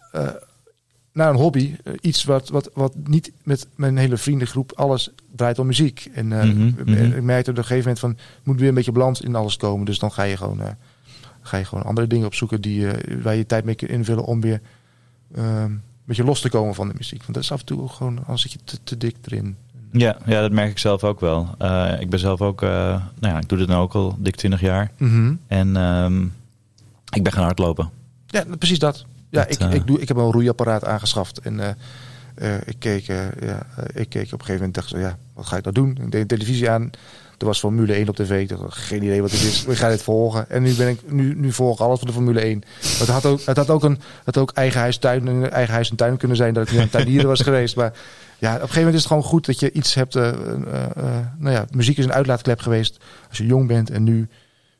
naar 1.13 1.29
een 1.29 1.35
hobby. 1.35 1.75
Iets 2.01 2.23
wat, 2.23 2.49
wat, 2.49 2.69
wat 2.73 2.93
niet 3.03 3.31
met 3.43 3.67
mijn 3.75 3.97
hele 3.97 4.17
vriendengroep 4.17 4.71
alles 4.75 5.09
draait 5.35 5.59
om 5.59 5.67
muziek. 5.67 6.09
En 6.13 6.27
Mhm, 6.27 6.71
mhm. 6.85 7.13
ik 7.13 7.21
merkte 7.21 7.51
op 7.51 7.57
een 7.57 7.63
gegeven 7.63 7.81
moment 7.81 7.99
van, 7.99 8.09
het 8.09 8.45
moet 8.45 8.59
weer 8.59 8.69
een 8.69 8.75
beetje 8.75 8.91
balans 8.91 9.21
in 9.21 9.35
alles 9.35 9.57
komen. 9.57 9.85
Dus 9.85 9.99
dan 9.99 10.11
ga 10.11 10.23
je 10.23 10.37
gewoon, 10.37 10.61
ga 11.41 11.57
je 11.57 11.65
gewoon 11.65 11.83
andere 11.83 12.07
dingen 12.07 12.25
opzoeken 12.25 12.61
die, 12.61 12.87
waar 13.21 13.35
je 13.35 13.45
tijd 13.45 13.63
mee 13.65 13.75
kunt 13.75 13.91
invullen 13.91 14.23
om 14.25 14.41
weer 14.41 14.61
ehm, 15.35 15.63
een 15.63 15.81
beetje 16.05 16.23
los 16.23 16.41
te 16.41 16.49
komen 16.49 16.75
van 16.75 16.87
de 16.87 16.93
muziek. 16.97 17.21
Want 17.21 17.33
dat 17.33 17.43
is 17.43 17.51
af 17.51 17.59
en 17.59 17.65
toe 17.65 17.81
ook 17.81 17.91
gewoon, 17.91 18.25
als 18.25 18.41
zit 18.41 18.51
je 18.51 18.59
te, 18.63 18.77
te 18.83 18.97
dik 18.97 19.15
erin. 19.25 19.57
Ja, 19.93 20.17
ja, 20.25 20.41
dat 20.41 20.51
merk 20.51 20.69
ik 20.69 20.77
zelf 20.77 21.03
ook 21.03 21.19
wel. 21.19 21.49
Eh, 21.57 21.93
ik 21.99 22.09
ben 22.09 22.19
zelf 22.19 22.41
ook, 22.41 22.61
eh, 22.61 22.69
nou 23.19 23.33
ja, 23.33 23.37
ik 23.37 23.49
doe 23.49 23.57
dit 23.57 23.67
nu 23.67 23.73
ook 23.73 23.93
al 23.93 24.15
dik 24.19 24.35
20 24.35 24.61
jaar. 24.61 24.91
En 25.47 25.75
ehm, 25.75 26.23
ik 27.09 27.23
ben 27.23 27.31
gaan 27.31 27.43
hardlopen. 27.43 27.89
Ja, 28.27 28.43
precies 28.57 28.79
dat. 28.79 29.05
Ja, 29.29 29.43
Dat, 29.43 29.51
ik, 29.51 29.59
eh, 29.59 29.73
ik, 29.73 29.87
doe, 29.87 30.01
ik 30.01 30.07
heb 30.07 30.17
een 30.17 30.31
roeiapparaat 30.31 30.85
aangeschaft. 30.85 31.39
En 31.39 31.77
ik, 32.65 32.75
keek, 32.79 33.05
ja, 33.05 33.65
ik 33.93 34.09
keek 34.09 34.25
op 34.25 34.39
een 34.39 34.45
gegeven 34.45 34.53
moment 34.53 34.73
dacht 34.73 34.89
ja, 34.89 35.17
wat 35.33 35.45
ga 35.45 35.57
ik 35.57 35.63
nou 35.63 35.75
doen? 35.75 35.89
Ik 35.89 36.11
deed 36.11 36.29
de 36.29 36.35
televisie 36.35 36.69
aan. 36.69 36.91
Er 37.37 37.45
was 37.45 37.59
Formule 37.59 37.93
1 37.93 38.09
op 38.09 38.15
tv. 38.15 38.41
Ik 38.41 38.49
dacht, 38.49 38.77
geen 38.77 39.03
idee 39.03 39.21
wat 39.21 39.31
het 39.31 39.41
is. 39.41 39.65
Ik 39.65 39.77
ga 39.77 39.89
dit 39.89 40.03
volgen. 40.03 40.49
En 40.49 40.63
nu 40.63 40.73
ben 40.73 40.89
ik 40.89 41.11
nu, 41.11 41.35
nu 41.35 41.51
volg 41.51 41.75
ik 41.75 41.81
alles 41.81 41.99
van 41.99 42.07
de 42.07 42.13
Formule 42.13 42.39
1. 42.39 42.61
Het 42.81 43.07
had 43.07 43.25
ook, 43.25 43.41
het 43.45 43.57
had 43.57 43.69
ook 43.69 43.83
een 43.83 43.99
het 44.23 44.35
had 44.35 44.37
ook 44.37 44.51
eigen 44.51 44.79
huis, 44.79 44.97
tuin, 44.97 45.49
eigen 45.49 45.73
huis 45.73 45.89
en 45.89 45.95
tuin 45.95 46.17
kunnen 46.17 46.37
zijn 46.37 46.53
dat 46.53 46.65
ik 46.65 46.71
niet 46.71 46.81
aan 46.81 46.89
tuinieren 46.89 47.27
was 47.27 47.41
geweest. 47.41 47.75
Maar 47.75 47.93
ja, 48.43 48.49
op 48.49 48.61
een 48.61 48.67
gegeven 48.67 48.77
moment 48.77 48.95
is 48.95 48.99
het 48.99 49.11
gewoon 49.11 49.23
goed 49.23 49.45
dat 49.45 49.59
je 49.59 49.71
iets 49.71 49.93
hebt. 49.93 50.15
eh, 50.15 50.29
eh, 50.29 50.83
eh, 50.95 51.25
nou 51.37 51.55
ja, 51.55 51.65
muziek 51.71 51.97
is 51.97 52.05
een 52.05 52.13
uitlaatklep 52.13 52.59
geweest 52.59 52.97
als 53.29 53.37
je 53.37 53.45
jong 53.45 53.67
bent 53.67 53.89
en 53.89 54.03
nu 54.03 54.27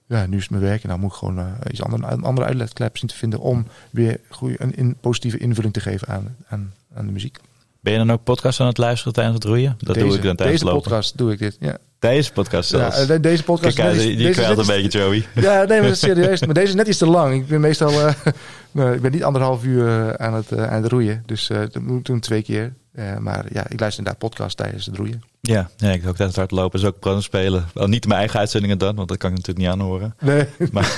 ja, 0.08 0.26
nu 0.26 0.36
is 0.36 0.42
het 0.42 0.52
mijn 0.52 0.64
werk 0.64 0.84
en 0.84 0.90
dan 0.90 1.00
moet 1.00 1.12
ik 1.12 1.18
gewoon 1.18 1.56
iets 1.72 1.82
ander, 1.82 2.12
een 2.12 2.24
andere 2.24 2.48
uitlaatklep 2.48 2.98
zien 2.98 3.10
te 3.10 3.16
vinden 3.16 3.40
om 3.40 3.68
weer 3.92 4.20
goede, 4.30 4.56
een, 4.58 4.76
in, 4.76 4.96
positieve 5.02 5.38
invulling 5.38 5.74
te 5.74 5.80
geven 5.80 6.08
aan, 6.08 6.36
aan, 6.48 6.74
aan 6.96 7.06
de 7.06 7.12
muziek. 7.12 7.38
Ben 7.80 7.94
je 7.94 8.00
dan 8.00 8.12
ook 8.12 8.24
podcast 8.24 8.60
aan 8.60 8.68
het 8.68 8.78
luisteren 8.78 9.14
tijdens 9.14 9.36
het 9.36 9.44
roeien? 9.44 9.76
Dat 9.80 9.94
deze, 9.96 10.08
doe 10.08 10.16
ik 10.16 10.24
dan 10.24 10.36
tijdens 10.36 10.60
Deze 10.62 10.64
het 10.64 10.74
lopen. 10.74 10.90
podcast 10.90 11.18
doe 11.18 11.32
ik 11.32 11.40
dit. 11.40 11.58
Ja, 11.60 11.78
Deze 12.12 12.32
podcast 12.32 12.72
ja 12.72 12.78
zelfs. 12.92 13.10
eh, 13.10 13.22
deze 13.22 13.44
podcast. 13.44 13.76
Kijk 13.76 13.94
deze- 13.94 14.16
die, 14.16 14.30
kwijlt 14.30 14.58
een 14.58 14.66
beetje, 14.66 15.00
Joey. 15.00 15.26
Ja, 15.46 15.58
nee, 15.64 15.68
maar 15.80 15.82
dat 15.82 15.92
is 15.92 16.00
serieus. 16.10 16.46
Maar 16.46 16.54
deze 16.54 16.68
is 16.68 16.74
net 16.74 16.88
iets 16.88 16.98
te 16.98 17.06
lang. 17.06 17.34
Ik 17.34 17.48
ben 17.48 17.62
meestal 17.62 17.90
eh, 18.08 18.14
nou, 18.72 18.94
ik 18.94 19.02
ben 19.02 19.12
niet 19.12 19.24
anderhalf 19.24 19.64
uur 19.64 19.88
eh, 19.88 20.26
aan, 20.26 20.34
het, 20.34 20.52
eh, 20.52 20.72
aan 20.72 20.84
het 20.84 20.92
roeien. 20.92 21.24
Dus 21.26 21.48
dat 21.48 21.80
moet 21.82 22.00
ik 22.00 22.06
doen 22.06 22.20
twee 22.20 22.42
keer. 22.42 22.74
Maar 23.20 23.46
ja, 23.52 23.64
ik 23.70 23.80
luister 23.80 23.98
inderdaad 24.04 24.18
podcast 24.18 24.58
tijdens 24.58 24.86
het 24.86 24.96
roeien. 24.98 25.24
Ja, 25.42 25.70
ja, 25.78 25.92
ik 25.92 26.00
doe 26.02 26.10
ook 26.10 26.16
tijdens 26.16 26.38
het 26.38 26.50
hardlopen. 26.50 26.80
Dus 26.80 26.90
ook 26.90 27.00
brood 27.00 27.24
spelen. 27.24 27.66
Wel 27.74 27.88
niet 27.88 28.08
mijn 28.08 28.20
eigen 28.20 28.40
uitzendingen 28.40 28.78
dan, 28.78 28.96
want 28.96 29.08
dat 29.08 29.18
kan 29.18 29.30
ik 29.32 29.36
natuurlijk 29.38 29.66
niet 29.66 29.76
aanhoren. 29.76 30.16
Nee. 30.20 30.46
Maar, 30.72 30.96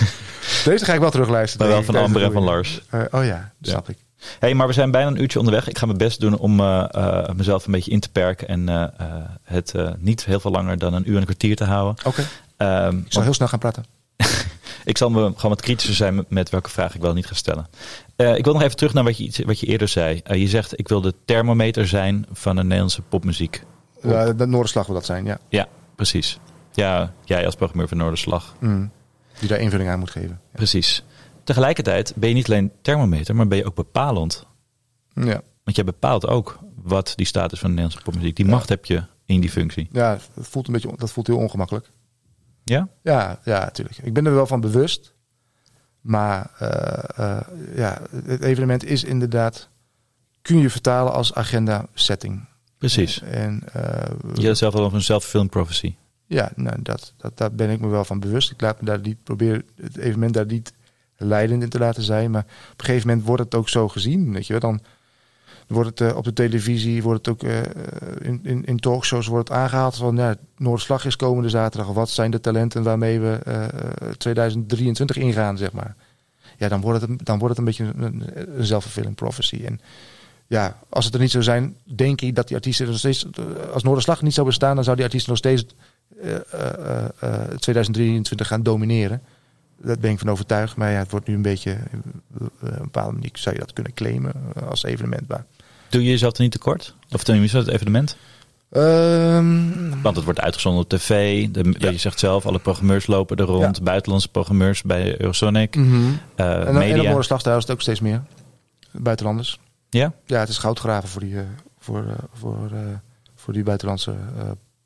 Deze 0.66 0.86
ga 0.86 0.94
ik 0.94 1.00
wel 1.00 1.12
terugluisteren. 1.12 1.68
maar 1.68 1.76
wel 1.76 1.86
van 1.86 1.94
tijdens 1.94 2.14
Amber 2.16 2.28
en 2.30 2.36
van. 2.36 2.44
Lars. 2.44 2.82
Oh 3.12 3.26
ja, 3.26 3.52
dat 3.60 3.72
snap 3.72 3.90
ik. 3.90 3.98
Hey, 4.40 4.54
maar 4.54 4.68
we 4.68 4.74
zijn 4.74 4.92
bijna 4.92 5.08
een 5.08 5.22
uurtje 5.22 5.40
onderweg. 5.40 5.68
Ik 5.68 5.78
ga 5.78 5.86
mijn 5.86 5.98
best 5.98 6.20
doen 6.20 6.38
om 6.38 6.60
eh, 6.60 6.86
eh, 6.92 7.30
mezelf 7.36 7.66
een 7.66 7.72
beetje 7.72 7.92
in 7.92 8.00
te 8.00 8.10
perken. 8.10 8.48
En 8.48 8.70
eh, 8.70 9.08
het 9.44 9.74
niet 9.98 10.26
heel 10.26 10.40
veel 10.40 10.52
langer 10.52 10.78
dan 10.78 10.94
een 10.94 11.08
uur 11.10 11.14
en 11.14 11.20
een 11.20 11.26
kwartier 11.26 11.56
te 11.56 11.64
houden. 11.64 12.06
Oké, 12.06 12.24
Ehm, 12.58 12.98
ik 12.98 13.12
zal 13.12 13.22
heel 13.22 13.34
snel 13.34 13.48
gaan 13.48 13.60
praten. 13.60 13.86
Ik 14.84 14.98
zal 14.98 15.10
me 15.10 15.20
gewoon 15.20 15.52
wat 15.52 15.62
kritischer 15.62 15.96
zijn 15.96 16.16
met, 16.16 16.30
met 16.30 16.50
welke 16.50 16.70
vraag 16.70 16.96
ik 16.96 17.02
wel 17.02 17.14
niet 17.14 17.26
ga 17.26 17.34
stellen. 17.34 17.68
Ik 18.16 18.44
wil 18.44 18.54
nog 18.54 18.62
even 18.62 18.76
terug 18.76 18.94
naar 18.94 19.04
wat 19.04 19.18
je, 19.18 19.46
wat 19.46 19.60
je 19.60 19.66
eerder 19.66 19.88
zei. 19.88 20.22
Je 20.24 20.48
zegt, 20.48 20.80
ik 20.80 20.88
wil 20.88 21.02
de 21.02 21.14
thermometer 21.26 21.88
zijn 21.88 22.26
van 22.32 22.56
de 22.56 22.64
Nederlandse 22.64 23.02
popmuziek. 23.02 23.64
Ja, 24.02 24.34
de 24.34 24.46
Noorderslag 24.46 24.86
wil 24.86 24.96
dat 24.96 25.06
zijn, 25.06 25.26
ja. 25.26 25.40
Ja, 25.50 25.68
precies. 25.96 26.40
Ja, 26.72 27.14
jij 27.24 27.46
als 27.46 27.56
programmeur 27.56 27.88
van 27.88 27.98
Noorderslag. 27.98 28.56
Mm. 28.60 28.92
Die 29.40 29.50
daar 29.50 29.60
invulling 29.60 29.90
aan 29.90 30.00
moet 30.00 30.12
geven. 30.12 30.40
Precies. 30.52 31.04
Tegelijkertijd 31.46 32.14
ben 32.16 32.30
je 32.30 32.36
niet 32.36 32.46
alleen 32.50 32.72
thermometer, 32.82 33.36
maar 33.36 33.48
ben 33.48 33.58
je 33.58 33.66
ook 33.66 33.76
bepalend. 33.76 34.46
Ja, 35.14 35.42
Want 35.64 35.76
jij 35.76 35.86
bepaalt 35.86 36.28
ook 36.28 36.60
wat 36.76 37.14
die 37.16 37.26
status 37.26 37.60
van 37.60 37.70
de 37.70 37.76
Nederlandse 37.76 38.10
popmuziek. 38.12 38.36
Die 38.36 38.46
Ja. 38.46 38.52
macht 38.52 38.70
heb 38.70 38.86
je 38.86 39.04
in 39.26 39.42
die 39.42 39.50
functie. 39.50 39.88
ja 39.92 40.18
dat, 40.36 40.48
voelt 40.48 40.68
een 40.68 40.74
beetje, 40.74 40.92
dat 40.98 41.12
voelt 41.12 41.28
heel 41.28 41.38
ongemakkelijk. 41.38 41.92
Ja? 42.64 42.88
Ja, 43.02 43.40
ja, 43.44 43.60
natuurlijk. 43.60 43.98
Ik 43.98 44.14
ben 44.14 44.26
er 44.26 44.34
wel 44.34 44.48
van 44.48 44.62
bewust. 44.62 45.14
Maar 46.02 46.52
eh, 46.60 47.26
eh, 47.38 47.48
ja, 47.76 48.02
het 48.26 48.42
evenement 48.42 48.84
is 48.84 49.04
inderdaad... 49.04 49.70
kun 50.42 50.58
je 50.58 50.70
vertalen 50.70 51.14
als 51.14 51.34
agenda 51.34 51.88
setting. 51.94 52.46
Precies. 52.78 53.22
En 53.22 53.62
eh, 53.74 53.82
Je 54.34 54.34
had 54.36 54.44
het 54.44 54.58
zelf 54.58 54.74
al 54.76 54.84
over 54.84 54.98
een 54.98 55.04
self-fulfilling 55.04 55.50
prophecy. 55.50 55.96
ja, 56.26 56.52
nou, 56.56 56.82
dat, 56.82 57.14
dat, 57.18 57.38
daar 57.38 57.52
ben 57.52 57.70
ik 57.70 57.80
me 57.80 57.88
wel 57.88 58.06
van 58.06 58.20
bewust. 58.20 58.52
Ik 58.52 58.62
laat 58.62 58.80
me 58.80 58.86
daar 58.86 59.00
niet 59.00 59.24
probeer 59.24 59.66
het 59.82 59.98
evenement 59.98 60.34
daar 60.34 60.46
niet 60.46 60.74
leidend 61.18 61.64
in 61.64 61.70
te 61.70 61.80
laten 61.80 62.04
zijn. 62.04 62.32
Maar 62.32 62.46
op 62.72 62.80
een 62.80 62.86
gegeven 62.86 63.08
moment 63.08 63.28
wordt 63.28 63.44
het 63.44 63.56
ook 63.56 63.70
zo 63.70 63.88
gezien. 63.88 64.34
Weet 64.34 64.48
je 64.48 64.54
wel? 64.54 64.62
Dan 64.62 64.82
wordt 65.68 66.00
het 66.00 66.10
eh, 66.12 66.18
op 66.18 66.24
de 66.24 66.34
televisie, 66.34 67.04
wordt 67.04 67.26
het 67.26 67.36
ook 67.36 67.50
eh, 67.50 67.62
in, 68.22 68.40
in, 68.44 68.66
in 68.66 68.80
talkshows 68.80 69.28
wordt 69.28 69.50
het 69.50 69.58
aangehaald 69.58 69.96
van 69.96 70.16
ja, 70.16 70.36
Noordslag 70.58 71.06
is 71.06 71.16
komende 71.16 71.50
zaterdag. 71.50 71.94
Wat 71.94 72.10
zijn 72.10 72.32
de 72.32 72.40
talenten 72.40 72.84
waarmee 72.84 73.20
we 73.20 73.40
eh, 73.44 73.64
eh, 73.64 73.70
2023 74.18 75.16
ingaan, 75.18 75.58
zeg 75.58 75.72
maar. 75.72 75.96
Ja, 76.58 76.68
dan 76.68 76.82
wordt 76.82 77.02
het, 77.02 77.26
dan 77.26 77.40
wordt 77.40 77.58
het 77.58 77.68
een 77.68 77.74
beetje 77.74 78.06
een, 78.06 78.24
een 78.58 78.66
self-fulfilling 78.66 79.16
prophecy. 79.16 79.62
En 79.66 79.80
ja, 80.48 80.80
als 80.90 81.06
het 81.06 81.14
er 81.14 81.20
niet 81.20 81.32
zou 81.32 81.44
zijn, 81.44 81.76
denk 81.84 82.22
ik 82.22 82.36
dat 82.36 82.48
die 82.48 82.56
artiesten 82.56 82.88
nog 82.88 82.98
steeds, 82.98 83.26
eh, 83.32 83.72
als 83.74 83.84
Noorderslag 83.84 84.22
niet 84.22 84.34
zou 84.34 84.48
bestaan, 84.48 84.76
dan 84.76 84.84
zou 84.84 84.96
die 84.96 85.06
artiesten 85.06 85.30
nog 85.30 85.40
steeds 85.40 85.66
eh, 86.22 86.36
eh, 86.52 87.06
eh, 87.20 87.58
2023 87.58 88.48
gaan 88.48 88.64
domineren. 88.64 89.22
Daar 89.82 89.98
ben 90.00 90.12
ik 90.12 90.20
van 90.20 90.30
overtuigd. 90.30 90.76
Maar 90.76 90.92
ja, 90.92 90.98
het 90.98 91.12
wordt 91.12 91.28
nu 91.28 91.34
een 91.34 91.42
beetje, 91.42 91.72
eh, 91.72 91.80
op 92.42 92.52
een 92.62 92.78
bepaalde 92.82 93.12
manier 93.14 93.30
zou 93.34 93.56
je 93.56 93.62
dat 93.62 93.74
kunnen 93.74 93.94
claimen 93.94 94.34
eh, 94.56 94.68
als 94.68 94.84
evenement. 94.84 95.28
Maar, 95.28 95.46
Doe 95.90 96.04
je 96.04 96.10
jezelf 96.10 96.36
er 96.36 96.42
niet 96.42 96.52
tekort? 96.52 96.96
Of 97.12 97.24
tenminste 97.24 97.58
het 97.58 97.68
evenement? 97.68 98.18
Ehm, 98.70 100.02
Want 100.02 100.16
het 100.16 100.26
wordt 100.26 100.40
uitgezonden 100.42 100.84
op 100.84 100.90
tv. 100.90 101.48
De, 101.50 101.76
Ja. 101.78 101.90
Je 101.90 101.98
zegt 101.98 102.20
zelf, 102.20 102.46
alle 102.46 102.60
programmeurs 102.60 103.08
lopen 103.08 103.38
er 103.38 103.46
rond. 103.46 103.78
Ja. 103.78 103.84
Buitenlandse 103.84 104.30
programmeurs 104.30 104.82
bij 104.82 105.22
Eurosonic. 105.22 105.76
mhm. 105.76 105.86
eh, 106.36 106.46
En, 106.46 106.66
dan- 106.66 106.68
en 106.68 106.74
ook 107.70 107.82
steeds 107.82 108.00
meer. 108.00 108.22
Buitenlanders. 108.92 109.60
Ja? 109.90 110.14
Ja, 110.26 110.40
het 110.40 110.50
is 110.50 110.58
goudgraven 110.58 111.10
voor 111.10 111.22
die, 111.22 111.36
voor, 111.80 112.06
voor, 112.34 112.70
eh, 112.74 112.80
voor 113.36 113.54
die 113.54 113.64
buitenlandse 113.64 114.14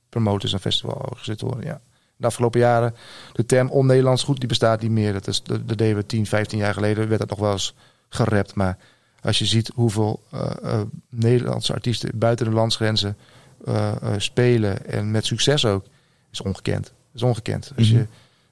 promoters 0.10 0.54
en 0.54 0.60
festivalorganisatoren. 0.60 1.64
Ja. 1.64 1.82
De 2.20 2.28
afgelopen 2.28 2.59
jaren, 2.59 2.95
de 3.34 3.45
term 3.45 3.70
on-Nederlands 3.70 4.24
goed, 4.24 4.39
die 4.39 4.47
bestaat 4.47 4.82
niet 4.82 4.91
meer. 4.91 5.13
Dat, 5.13 5.28
is, 5.28 5.43
dat, 5.43 5.67
dat 5.67 5.78
deden 5.78 5.95
we 5.95 6.05
10, 6.05 6.26
15 6.26 6.57
jaar 6.57 6.74
geleden, 6.74 7.07
werd 7.07 7.20
dat 7.20 7.30
nog 7.30 7.39
wel 7.39 7.51
eens 7.51 7.76
gerapt. 8.09 8.55
Maar 8.55 8.78
Als 9.22 9.39
je 9.39 9.45
ziet 9.45 9.72
hoeveel 9.76 10.22
eh, 10.32 10.51
eh, 10.63 10.82
Nederlandse 11.09 11.74
artiesten 11.74 12.11
buiten 12.13 12.45
de 12.45 12.51
landsgrenzen 12.51 13.17
eh, 13.65 14.13
spelen 14.17 14.86
en 14.86 15.11
met 15.11 15.26
succes 15.26 15.65
ook, 15.65 15.86
is 16.32 16.41
ongekend. 16.41 16.93
is 17.13 17.24
ongekend. 17.24 17.72
Als 17.78 17.89
je, 17.89 18.07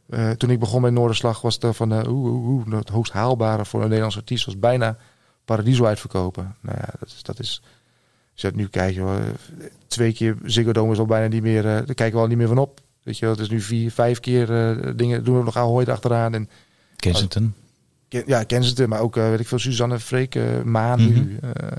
eh, 0.10 0.32
toen 0.32 0.50
ik 0.50 0.60
begon 0.60 0.82
met 0.82 0.94
Noorderslag 0.94 1.42
was 1.42 1.58
het 1.60 1.76
van 1.76 1.94
eh, 1.94 2.12
oeh, 2.12 2.34
oeh, 2.34 2.66
oeh, 2.68 2.78
het 2.78 2.90
hoogst 2.90 3.14
haalbare 3.14 3.66
voor 3.66 3.80
een 3.80 3.86
Nederlandse 3.86 4.20
artiest 4.20 4.46
was 4.46 4.60
bijna 4.60 4.98
Paradiso 5.46 5.86
uitverkopen. 5.86 6.56
Nou 6.62 6.78
ja, 6.78 6.94
dat 7.00 7.08
is, 7.08 7.24
dat 7.24 7.40
is 7.40 7.62
als 8.32 8.42
je 8.42 8.48
het 8.48 8.56
nu 8.56 8.68
kijkt, 8.68 9.00
twee 9.88 10.14
keer 10.14 10.38
Ziggo 10.44 10.72
Dome 10.72 10.92
is 10.92 11.00
al 11.00 11.06
bijna 11.06 11.28
niet 11.28 11.42
meer, 11.42 11.64
daar 11.64 11.84
kijken 11.84 12.12
we 12.12 12.20
al 12.20 12.28
niet 12.28 12.38
meer 12.38 12.48
van 12.48 12.58
op. 12.58 12.82
Weet 13.08 13.18
je, 13.18 13.26
wel, 13.26 13.34
het 13.34 13.44
is 13.44 13.50
nu 13.50 13.62
vier, 13.62 13.92
vijf 13.92 14.20
keer 14.20 14.54
eh, 14.70 14.92
dingen 14.96 15.24
doen 15.24 15.38
we 15.38 15.44
nog 15.44 15.58
Ahoy 15.58 15.84
achteraan 15.86 16.34
en 16.34 16.50
Kensington. 16.96 17.54
Ken- 18.08 18.24
ja, 18.26 18.44
Kensington, 18.44 18.90
maar 18.90 19.00
ook, 19.00 19.18
eh, 19.18 19.30
weet 19.30 19.40
ik 19.40 19.48
veel, 19.48 19.60
Suzanne 19.60 20.00
Freek, 20.00 20.36
eh, 20.36 20.62
Maan 20.64 21.02
Mhm. 21.02 21.14
nu. 21.14 21.38
eh, 21.42 21.78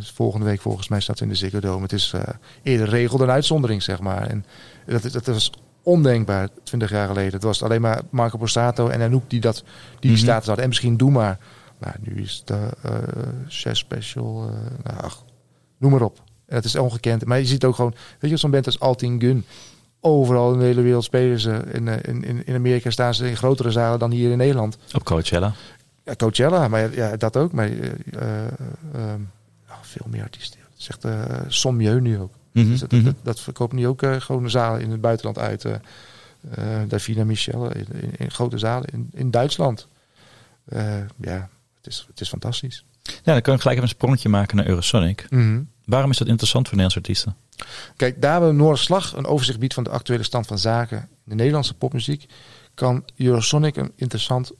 volgende 0.00 0.46
week 0.46 0.60
volgens 0.60 0.88
mij 0.88 1.00
staat 1.00 1.16
ze 1.18 1.22
in 1.24 1.28
de 1.28 1.34
Ziggo 1.36 1.60
Dome. 1.60 1.82
Het 1.82 1.92
is 1.92 2.12
eerder 2.62 2.88
regel 2.88 3.18
dan 3.18 3.30
uitzondering, 3.30 3.82
zeg 3.82 4.00
maar. 4.00 4.26
En 4.26 4.44
dat, 4.86 5.04
is- 5.04 5.12
dat 5.12 5.26
was 5.26 5.50
ondenkbaar 5.82 6.48
20 6.62 6.90
jaar 6.90 7.06
geleden. 7.06 7.32
Het 7.32 7.42
was 7.42 7.62
alleen 7.62 7.80
maar 7.80 8.00
Marco 8.10 8.38
Borsato 8.38 8.88
en 8.88 9.00
Anouk 9.02 9.30
die 9.30 9.40
dat, 9.40 9.56
die, 9.56 9.64
die 10.00 10.10
Mhm. 10.10 10.20
status 10.20 10.46
hadden. 10.46 10.62
En 10.64 10.68
misschien 10.70 10.96
Doe 10.96 11.10
Maar. 11.10 11.38
Nou, 11.80 11.94
nu 12.00 12.22
is 12.22 12.42
de 12.44 12.68
Chef 13.48 13.76
Special, 13.76 14.50
nou, 14.82 14.98
ach, 15.02 15.24
noem 15.78 15.90
maar 15.90 16.02
op. 16.02 16.22
En 16.46 16.56
het 16.56 16.64
is 16.64 16.76
ongekend. 16.76 17.24
Maar 17.24 17.38
je 17.38 17.46
ziet 17.46 17.64
ook 17.64 17.74
gewoon, 17.74 17.94
weet 18.18 18.30
je, 18.30 18.36
zo'n 18.36 18.50
band 18.50 18.66
als 18.66 18.80
Altin 18.80 19.20
Gun. 19.20 19.44
Overal 20.06 20.52
in 20.52 20.58
de 20.58 20.64
hele 20.64 20.82
wereld 20.82 21.04
spelen 21.04 21.40
ze. 21.40 21.62
In, 21.72 21.88
eh, 21.88 22.14
in, 22.14 22.24
in 22.24 22.46
in 22.46 22.54
Amerika 22.54 22.90
staan 22.90 23.14
ze 23.14 23.28
in 23.28 23.36
grotere 23.36 23.70
zalen 23.70 23.98
dan 23.98 24.10
hier 24.10 24.30
in 24.30 24.38
Nederland. 24.38 24.78
Op 24.94 25.04
Coachella. 25.04 25.54
Ja, 26.06 26.14
Coachella, 26.14 26.68
maar 26.68 26.94
ja, 26.94 27.16
dat 27.16 27.36
ook. 27.36 27.52
Maar 27.52 27.66
eh, 27.66 27.86
eh, 28.12 28.46
ehm, 28.94 29.20
nou, 29.68 29.80
veel 29.80 30.06
meer 30.08 30.22
artiesten. 30.22 30.60
Zegt 30.76 31.04
uh, 31.04 31.24
Sommieu 31.48 32.00
nu 32.00 32.18
ook. 32.18 32.32
Mhm, 32.52 32.68
Dus 32.68 32.80
dat, 32.80 32.92
mhm. 32.92 33.04
dat, 33.04 33.14
dat 33.22 33.40
verkoopt 33.40 33.72
nu 33.72 33.86
ook 33.86 34.02
eh, 34.02 34.20
gewoon 34.20 34.50
zalen 34.50 34.80
in 34.80 34.90
het 34.90 35.00
buitenland 35.00 35.38
uit. 35.38 35.66
Davina 36.88 37.24
Michel 37.24 37.72
in, 37.72 37.86
in, 37.92 38.10
in 38.16 38.30
grote 38.30 38.58
zalen 38.58 38.88
in, 38.92 39.10
in 39.12 39.30
Duitsland. 39.30 39.88
Ja, 41.20 41.48
het 41.76 41.86
is, 41.86 42.04
het 42.08 42.20
is 42.20 42.28
fantastisch. 42.28 42.84
Ja, 43.02 43.32
dan 43.32 43.42
kan 43.42 43.54
ik 43.54 43.60
gelijk 43.60 43.78
even 43.78 43.82
een 43.82 43.88
sprongetje 43.88 44.28
maken 44.28 44.56
naar 44.56 44.66
Eurosonic. 44.66 45.26
Waarom 45.86 46.10
is 46.10 46.18
dat 46.18 46.28
interessant 46.28 46.68
voor 46.68 46.76
Nederlandse 46.76 46.98
artiesten? 46.98 47.36
Kijk, 47.96 48.22
daar 48.22 48.46
we 48.46 48.52
Noorderslag 48.52 49.12
een 49.12 49.26
overzicht 49.26 49.58
biedt 49.58 49.74
van 49.74 49.84
de 49.84 49.90
actuele 49.90 50.22
stand 50.22 50.46
van 50.46 50.58
zaken 50.58 50.98
in 50.98 51.08
de 51.24 51.34
Nederlandse 51.34 51.74
popmuziek, 51.74 52.26
kan 52.74 53.04
Eurosonic 53.16 53.76
een, 53.76 53.92
interessant, 53.94 54.52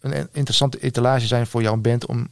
een 0.00 0.28
interessante 0.32 0.80
etalage 0.80 1.26
zijn 1.26 1.46
voor 1.46 1.62
jouw 1.62 1.76
band 1.76 2.06
om 2.06 2.28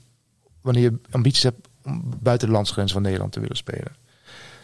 wanneer 0.60 0.82
je 0.82 0.98
ambities 1.10 1.42
hebt 1.42 1.68
om 1.84 2.12
buiten 2.22 2.48
de 2.48 2.54
landsgrenzen 2.54 2.94
van 2.94 3.02
Nederland 3.02 3.32
te 3.32 3.40
willen 3.40 3.56
spelen. 3.56 3.96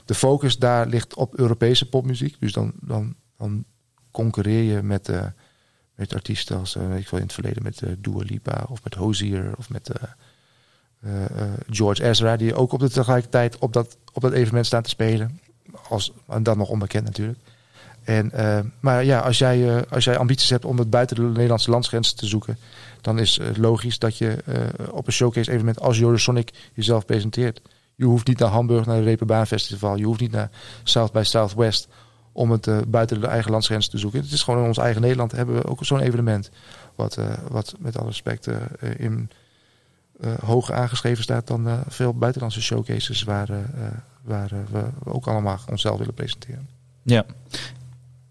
De 0.05 0.15
focus 0.15 0.59
daar 0.59 0.87
ligt 0.87 1.15
op 1.15 1.39
Europese 1.39 1.89
popmuziek, 1.89 2.37
dus 2.41 2.53
dan, 2.53 2.73
dan, 2.81 3.15
dan 3.37 3.65
concurreer 4.11 4.63
je 4.75 4.83
met, 4.83 5.09
eh, 5.09 5.27
met 5.95 6.15
artiesten 6.15 6.59
als 6.59 6.77
eh, 6.77 6.97
ik 6.97 7.09
wel, 7.09 7.21
in 7.21 7.27
het 7.27 7.35
verleden 7.35 7.63
met 7.63 7.83
eh, 7.83 7.91
Dua 7.99 8.23
Lipa 8.23 8.67
of 8.69 8.85
met 8.85 8.95
Hozier 8.95 9.53
of 9.57 9.71
met 9.71 9.91
George 11.71 12.05
Ezra, 12.05 12.37
die 12.37 12.55
ook 12.55 12.73
op 12.73 12.81
de 12.81 12.91
tegelijkertijd 12.91 13.59
op 13.59 13.73
dat, 13.73 13.97
op 14.13 14.23
dat 14.23 14.33
evenement 14.33 14.67
staan 14.67 14.83
te 14.83 14.89
spelen. 14.89 15.41
Als, 15.89 16.13
en 16.29 16.43
dan 16.43 16.59
nog 16.59 16.69
onbekend 16.69 17.05
natuurlijk. 17.05 17.39
En, 18.07 18.31
eh, 18.33 18.59
maar 18.81 19.05
ja, 19.05 19.21
als 19.21 19.39
jij, 19.39 19.77
eh, 19.77 19.83
als 19.93 20.05
jij 20.05 20.19
ambities 20.19 20.51
hebt 20.51 20.65
om 20.65 20.79
het 20.79 20.91
buiten 20.91 21.17
de 21.17 21.23
Nederlandse 21.23 21.71
landsgrenzen 21.71 22.17
te 22.17 22.27
zoeken, 22.27 22.59
dan 23.01 23.19
is 23.19 23.37
het 23.43 23.57
logisch 23.57 23.99
dat 23.99 24.19
je 24.19 24.37
eh, 24.45 24.61
op 24.91 25.07
een 25.07 25.13
showcase 25.13 25.51
evenement 25.51 25.81
als 25.81 26.01
Eurosonic 26.01 26.51
jezelf 26.75 27.05
presenteert. 27.05 27.61
Je 27.95 28.05
hoeft 28.05 28.27
niet 28.27 28.39
naar 28.39 28.49
Hamburg, 28.49 28.87
naar 28.87 28.97
het 28.97 29.05
Reeperbaan 29.05 29.47
Festival. 29.47 29.97
Je 29.97 30.05
hoeft 30.05 30.21
niet 30.21 30.33
naar 30.33 30.51
South 30.83 31.13
by 31.13 31.23
Southwest 31.23 31.89
om 32.33 32.51
het 32.51 32.67
eh, 32.67 32.79
buiten 32.89 33.21
de 33.21 33.27
eigen 33.27 33.51
landsgrenzen 33.51 33.91
te 33.91 33.99
zoeken. 33.99 34.21
Het 34.21 34.33
is 34.33 34.43
gewoon 34.43 34.61
in 34.61 34.67
ons 34.67 34.79
eigen 34.79 35.01
Nederland 35.03 35.33
hebben 35.33 35.55
we 35.55 35.65
ook 35.65 35.85
zo'n 35.85 36.01
evenement. 36.01 36.51
Wat, 36.95 37.17
eh, 37.17 37.33
wat 37.49 37.75
met 37.79 37.99
alle 37.99 38.07
respect 38.07 38.47
eh, 38.47 38.57
in 38.97 39.31
eh, 39.31 39.37
hoger 40.45 40.75
aangeschreven 40.75 41.23
staat 41.23 41.47
dan 41.47 41.69
eh, 41.69 41.75
veel 41.89 42.15
buitenlandse 42.15 42.63
showcases 42.63 43.23
waar, 43.23 43.49
eh, 43.51 43.59
eh, 43.59 43.93
waar 44.23 44.53
eh, 44.53 44.59
we 44.71 45.11
ook 45.11 45.27
allemaal 45.27 45.59
onszelf 45.71 45.99
willen 45.99 46.15
presenteren. 46.15 46.69
Ja. 47.03 47.25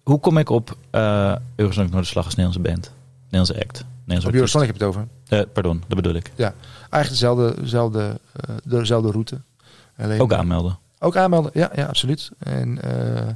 Hoe 0.04 0.20
kom 0.20 0.38
ik 0.38 0.50
op 0.50 0.78
eh 0.90 1.36
Eurosonic 1.56 1.90
Noorderslag 1.90 2.26
als 2.26 2.36
Nederlandse 2.36 2.72
band? 2.72 2.92
Nederlandse 3.24 3.66
act? 3.66 3.86
Nederlandse 3.98 4.28
Op? 4.28 4.34
Eurosonic 4.34 4.68
heb 4.68 4.78
je 4.78 4.86
het 4.86 4.96
over. 4.96 5.08
Eh, 5.28 5.42
pardon, 5.54 5.84
dat 5.88 5.96
bedoel 5.98 6.14
ik. 6.14 6.32
Eigenlijk 6.38 7.10
dezelfde, 7.10 7.62
dezelfde, 7.62 8.20
eh, 8.34 8.56
dezelfde 8.64 9.12
route. 9.12 9.42
Alleen, 9.98 10.20
Ook 10.20 10.34
aanmelden. 10.34 10.78
Ook 11.00 11.16
aanmelden, 11.18 11.52
ja, 11.54 11.72
ja 11.76 11.86
absoluut. 11.86 12.32
En, 12.38 12.82
eh, 12.82 13.28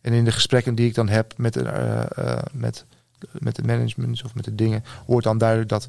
en 0.00 0.12
in 0.12 0.24
de 0.24 0.32
gesprekken 0.32 0.74
die 0.74 0.86
ik 0.86 0.94
dan 0.94 1.08
heb 1.08 1.34
met, 1.36 1.52
de, 1.52 1.62
eh, 1.62 2.34
eh, 2.34 2.42
met, 2.52 2.84
met 3.32 3.56
de 3.56 3.62
management 3.62 4.24
of 4.24 4.34
met 4.34 4.44
de 4.44 4.54
dingen, 4.54 4.84
wordt 5.06 5.26
dan 5.26 5.38
duidelijk 5.38 5.68
dat, 5.68 5.86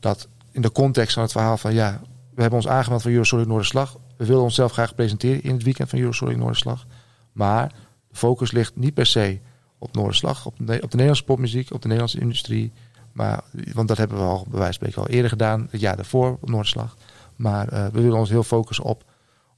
dat 0.00 0.28
in 0.52 0.62
de 0.62 0.72
context 0.72 1.14
van 1.14 1.22
het 1.22 1.32
verhaal 1.32 1.56
van 1.56 1.74
ja, 1.74 2.00
we 2.34 2.40
hebben 2.40 2.58
ons 2.58 2.68
aangemeld 2.68 3.02
voor 3.02 3.10
Eurosonic 3.10 3.46
Noorderslag. 3.46 3.98
We 4.16 4.26
willen 4.26 4.42
onszelf 4.42 4.72
graag 4.72 4.94
presenteren 4.94 5.42
in 5.42 5.52
het 5.52 5.62
weekend 5.62 5.88
van 5.88 5.98
Eurosonic 5.98 6.36
Noorderslag. 6.36 6.86
Maar 7.32 7.68
de 8.08 8.16
focus 8.16 8.52
ligt 8.52 8.76
niet 8.76 8.94
per 8.94 9.06
se 9.06 9.40
op 9.78 9.94
Noorderslag, 9.94 10.46
op 10.46 10.54
de, 10.58 10.62
op 10.62 10.66
de 10.66 10.86
Nederlandse 10.86 11.24
popmuziek, 11.24 11.72
op 11.72 11.80
de 11.82 11.86
Nederlandse 11.88 12.20
industrie. 12.20 12.72
Maar, 13.12 13.44
want 13.72 13.88
dat 13.88 13.96
hebben 13.96 14.16
we 14.16 14.24
al 14.24 14.46
bij 14.48 14.58
wijze 14.58 14.64
van 14.64 14.72
spreken 14.72 15.02
al 15.02 15.08
eerder 15.08 15.30
gedaan, 15.30 15.68
het 15.70 15.80
jaar 15.80 15.96
daarvoor 15.96 16.38
op 16.40 16.48
Noorderslag. 16.48 16.96
Maar 17.36 17.68
eh, 17.68 17.86
we 17.86 18.00
willen 18.00 18.18
ons 18.18 18.30
heel 18.30 18.42
focussen 18.42 18.84
op, 18.84 19.04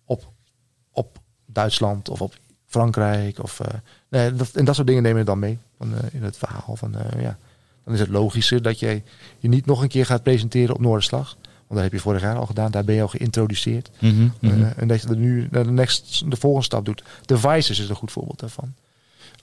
op, 0.05 0.32
op 0.92 1.18
Duitsland 1.47 2.09
of 2.09 2.20
op 2.20 2.34
Frankrijk. 2.66 3.42
Of, 3.42 3.61
eh, 3.61 3.74
nee, 4.09 4.34
dat, 4.34 4.51
en 4.51 4.64
dat 4.64 4.74
soort 4.74 4.86
dingen 4.86 5.03
nemen 5.03 5.18
we 5.18 5.24
dan 5.24 5.38
mee 5.38 5.59
van, 5.78 5.95
eh, 5.95 6.14
in 6.14 6.22
het 6.22 6.36
verhaal. 6.36 6.76
Van, 6.76 6.95
ja. 7.18 7.38
Dan 7.85 7.95
is 7.95 8.01
het 8.01 8.09
logischer 8.09 8.62
dat 8.62 8.78
je 8.78 9.03
je 9.39 9.49
niet 9.49 9.66
nog 9.66 9.82
een 9.82 9.89
keer 9.89 10.07
gaat 10.07 10.22
presenteren 10.22 10.74
op 10.74 10.80
Noorderslag. 10.80 11.37
Want 11.43 11.80
dat 11.80 11.82
heb 11.82 11.93
je 11.93 11.99
vorig 11.99 12.20
jaar 12.20 12.37
al 12.37 12.47
gedaan. 12.47 12.70
Daar 12.70 12.85
ben 12.85 12.95
je 12.95 13.03
al 13.03 13.09
geïntroduceerd. 13.09 13.91
Mhm, 13.99 14.28
mhm. 14.41 14.62
Eh, 14.62 14.78
en 14.78 14.89
dat 14.89 15.03
je 15.03 15.09
er 15.09 15.16
nu 15.16 15.49
naar 15.51 15.64
de, 15.64 15.70
next, 15.70 16.30
de 16.30 16.37
volgende 16.37 16.64
stap 16.64 16.85
doet. 16.85 17.03
The 17.24 17.39
Vices 17.39 17.78
is 17.78 17.89
een 17.89 17.97
goed 17.97 18.12
voorbeeld 18.12 18.41
daarvan. 18.41 18.74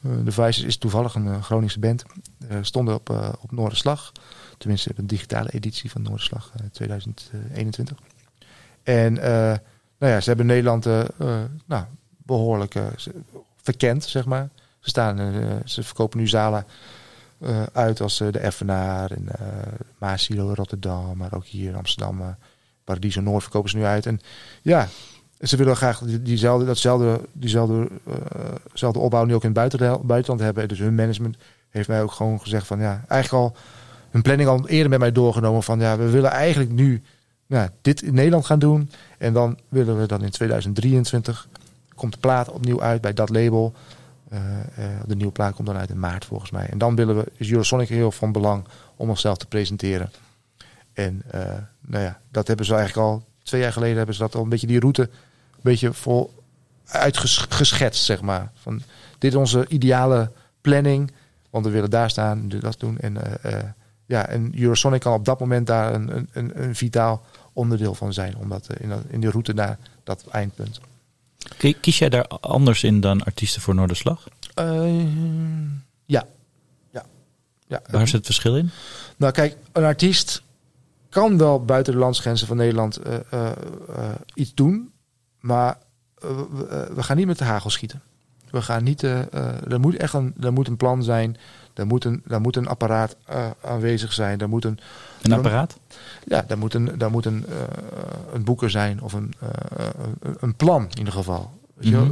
Uh, 0.02 0.12
The 0.26 0.32
Vices 0.32 0.64
is 0.64 0.78
toevallig 0.78 1.16
een 1.16 1.26
uh, 1.26 1.44
Groningse 1.44 1.80
band. 1.80 2.04
Stonden 2.62 2.96
op, 2.96 3.10
op 3.42 3.52
Noorderslag. 3.52 4.12
Tenminste, 4.58 4.92
een 4.96 5.08
digitale 5.08 5.50
editie 5.50 5.92
van 5.92 6.02
Noorderslag 6.02 6.52
2021. 6.72 7.98
En 8.84 9.14
nou 9.14 10.14
ja, 10.14 10.22
ze 10.22 10.28
hebben 10.28 10.46
Nederland 10.46 10.86
nou, 11.66 11.86
behoorlijk 12.18 12.76
verkend, 13.62 14.04
zeg 14.04 14.26
maar. 14.26 14.50
Ze, 14.80 14.90
staan, 14.90 15.18
ze 15.66 15.84
verkopen 15.84 16.20
nu 16.20 16.28
zalen 16.28 16.66
uit 17.74 18.02
als 18.02 18.18
de 18.18 18.40
Effenaar 18.40 19.12
en 19.12 19.28
Maasilo 19.98 20.54
Rotterdam. 20.54 21.18
Maar 21.18 21.34
ook 21.34 21.46
hier 21.46 21.70
in 21.70 21.76
Amsterdam, 21.76 22.36
Paradiso 22.84 23.22
Noord 23.22 23.44
verkopen 23.44 23.70
ze 23.70 23.78
nu 23.78 23.84
uit. 23.84 24.06
En 24.06 24.20
ja, 24.62 24.88
ze 25.40 25.58
willen 25.58 25.76
graag 25.76 26.02
diezelfde, 26.06 26.66
datzelfde, 26.66 27.22
diezelfde 27.32 27.90
uh, 28.84 28.90
opbouw 29.02 29.26
nu 29.26 29.34
ook 29.34 29.44
in 29.44 29.56
het 29.56 30.06
buitenland 30.06 30.40
hebben. 30.40 30.68
Dus 30.68 30.80
hun 30.80 30.96
management 30.96 31.38
heeft 31.70 31.88
mij 31.88 32.02
ook 32.02 32.12
gewoon 32.12 32.42
gezegd 32.42 32.68
van 32.68 32.80
ja, 32.80 33.04
eigenlijk 33.08 33.44
al 33.44 33.56
hun 34.12 34.22
planning 34.22 34.50
al 34.50 34.68
eerder 34.68 34.90
met 34.90 35.00
mij 35.00 35.12
doorgenomen 35.12 35.64
van 35.64 35.80
ja, 35.80 35.98
we 35.98 36.10
willen 36.10 36.32
eigenlijk 36.32 36.72
nu 36.72 37.02
dit 37.82 38.02
in 38.02 38.14
Nederland 38.14 38.46
gaan 38.46 38.60
doen. 38.60 38.90
En 39.18 39.34
dan 39.34 39.58
willen 39.70 40.00
we 40.00 40.06
dan 40.06 40.24
in 40.24 40.30
2023 40.30 41.48
komt 41.96 42.14
de 42.14 42.20
plaat 42.20 42.50
opnieuw 42.50 42.82
uit 42.82 43.02
bij 43.02 43.14
dat 43.14 43.30
label. 43.30 43.74
Uh, 44.34 44.40
uh, 44.40 44.86
de 45.06 45.16
nieuwe 45.16 45.32
plaat 45.32 45.56
komt 45.56 45.68
dan 45.68 45.78
uit 45.78 45.90
in 45.90 46.00
maart 46.00 46.26
volgens 46.26 46.52
mij. 46.52 46.68
En 46.70 46.78
dan 46.78 46.96
willen 46.96 47.18
we, 47.18 47.32
is 47.36 47.52
Eurosonic 47.52 47.90
heel 47.90 48.12
van 48.12 48.32
belang 48.32 48.64
om 48.96 49.10
onszelf 49.10 49.38
te 49.38 49.46
presenteren. 49.46 50.12
En 50.94 51.24
uh, 51.36 51.42
nou 51.82 52.04
ja, 52.04 52.20
dat 52.30 52.48
hebben 52.48 52.66
ze 52.66 52.76
eigenlijk 52.76 53.08
al 53.08 53.24
twee 53.44 53.62
jaar 53.62 53.72
geleden 53.72 53.98
hebben 53.98 54.16
ze 54.16 54.22
dat 54.22 54.36
al 54.36 54.44
een 54.44 54.50
beetje 54.50 54.68
die 54.68 54.80
route 54.80 55.02
een 55.02 55.10
beetje 55.62 55.94
vol 55.94 56.34
uitgeschetst, 56.86 58.04
zeg 58.04 58.22
maar. 58.22 58.52
Van 58.56 58.82
dit 59.18 59.32
is 59.32 59.38
onze 59.38 59.68
ideale 59.68 60.32
planning, 60.62 61.12
want 61.50 61.66
we 61.66 61.72
willen 61.72 61.90
daar 61.90 62.10
staan, 62.10 62.50
dat 62.50 62.80
doen. 62.80 63.00
En, 63.00 63.18
ja, 64.06 64.28
en 64.28 64.52
Eurosonic 64.56 65.00
kan 65.00 65.14
op 65.14 65.26
dat 65.26 65.40
moment 65.40 65.68
daar 65.68 65.94
een, 65.94 66.30
een, 66.32 66.64
een 66.64 66.76
vitaal 66.76 67.22
onderdeel 67.54 67.96
van 67.96 68.14
zijn, 68.14 68.38
omdat 68.38 68.68
in, 68.80 68.92
in 69.08 69.20
die 69.20 69.30
route 69.30 69.54
naar 69.54 69.78
dat 70.04 70.26
eindpunt. 70.32 70.80
Kies 71.82 72.00
jij 72.00 72.10
daar 72.10 72.28
anders 72.28 72.84
in 72.84 73.02
dan 73.02 73.24
artiesten 73.24 73.62
voor 73.62 73.76
Noorderslag? 73.76 74.28
Uh, 74.60 75.06
ja. 76.06 76.26
ja. 76.92 77.06
ja. 77.68 77.82
Waar 77.92 78.08
zit 78.08 78.16
het 78.16 78.26
verschil 78.26 78.58
in? 78.58 78.70
Nou, 79.18 79.34
kijk, 79.34 79.58
een 79.72 79.84
artiest 79.84 80.44
kan 81.10 81.38
wel 81.38 81.66
buiten 81.66 81.94
de 81.94 82.00
landsgrenzen 82.00 82.48
van 82.48 82.58
Nederland 82.58 83.00
uh, 83.08 83.14
uh, 83.34 83.50
iets 84.34 84.54
doen, 84.54 84.92
maar 85.40 85.78
we, 86.94 87.04
gaan 87.04 87.18
niet 87.18 87.26
met 87.28 87.38
de 87.38 87.44
hagel 87.44 87.70
schieten. 87.70 88.02
We 88.52 88.62
gaan 88.62 88.84
niet. 88.84 89.04
eh, 89.04 89.20
eh, 89.34 89.72
er 89.72 89.80
moet 89.80 89.96
echt 89.96 90.14
een, 90.14 90.34
er 90.40 90.54
moet 90.54 90.68
een 90.68 90.78
plan 90.78 91.04
zijn. 91.04 91.38
Er 91.74 91.86
moet 91.88 92.04
een, 92.06 92.24
er 92.28 92.42
moet 92.42 92.56
een 92.56 92.68
apparaat 92.68 93.16
eh, 93.26 93.50
aanwezig 93.64 94.14
zijn. 94.14 94.40
Er 94.40 94.50
moet 94.50 94.66
een, 94.66 94.80
Een 95.22 95.32
apparaat? 95.34 95.78
ja, 96.28 96.44
daar 96.48 96.58
moet 96.58 96.74
een, 96.74 96.98
daar 96.98 97.12
moet 97.12 97.26
een, 97.26 97.46
eh, 97.48 97.56
een 98.34 98.44
boeker 98.44 98.70
zijn 98.70 99.02
of 99.02 99.14
een, 99.14 99.34
eh, 99.40 99.50
een- 100.22 100.38
een 100.40 100.56
plan 100.56 100.84
in 100.90 100.98
ieder 100.98 101.14
geval. 101.14 101.52
Mhm. 101.82 102.12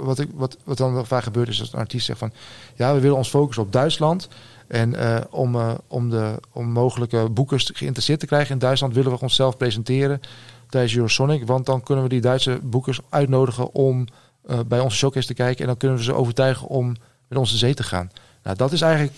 Wat, 0.00 0.18
ik, 0.18 0.28
wat, 0.34 0.56
wat 0.64 0.76
dan 0.76 1.06
vaak 1.06 1.22
gebeurt 1.22 1.48
is 1.48 1.60
als 1.60 1.72
een 1.72 1.78
artiest 1.78 2.06
zegt 2.06 2.18
van... 2.18 2.32
ja, 2.74 2.94
we 2.94 3.00
willen 3.00 3.16
ons 3.16 3.28
focussen 3.28 3.62
op 3.64 3.72
Duitsland. 3.72 4.28
En 4.66 4.94
om, 5.30 5.56
om, 5.86 6.10
de, 6.10 6.34
om 6.52 6.66
mogelijke 6.70 7.28
boekers 7.30 7.70
geïnteresseerd 7.74 8.20
te 8.20 8.26
krijgen 8.26 8.52
in 8.52 8.58
Duitsland... 8.58 8.94
willen 8.94 9.12
we 9.12 9.20
onszelf 9.20 9.56
presenteren 9.56 10.20
tijdens 10.68 10.94
Eurosonic. 10.94 11.46
Want 11.46 11.66
dan 11.66 11.82
kunnen 11.82 12.04
we 12.04 12.10
die 12.10 12.20
Duitse 12.20 12.58
boekers 12.62 13.00
uitnodigen 13.08 13.72
om 13.74 14.06
bij 14.66 14.80
onze 14.80 14.96
showcase 14.96 15.26
te 15.26 15.34
kijken. 15.34 15.60
En 15.60 15.66
dan 15.66 15.76
kunnen 15.76 15.98
we 15.98 16.04
ze 16.04 16.14
overtuigen 16.14 16.66
om 16.68 16.96
met 17.28 17.38
ons 17.38 17.50
de 17.50 17.56
zee 17.56 17.74
te 17.74 17.82
gaan. 17.82 18.10
Nou, 18.48 18.60
dat 18.60 18.72
is 18.72 18.80
eigenlijk... 18.80 19.12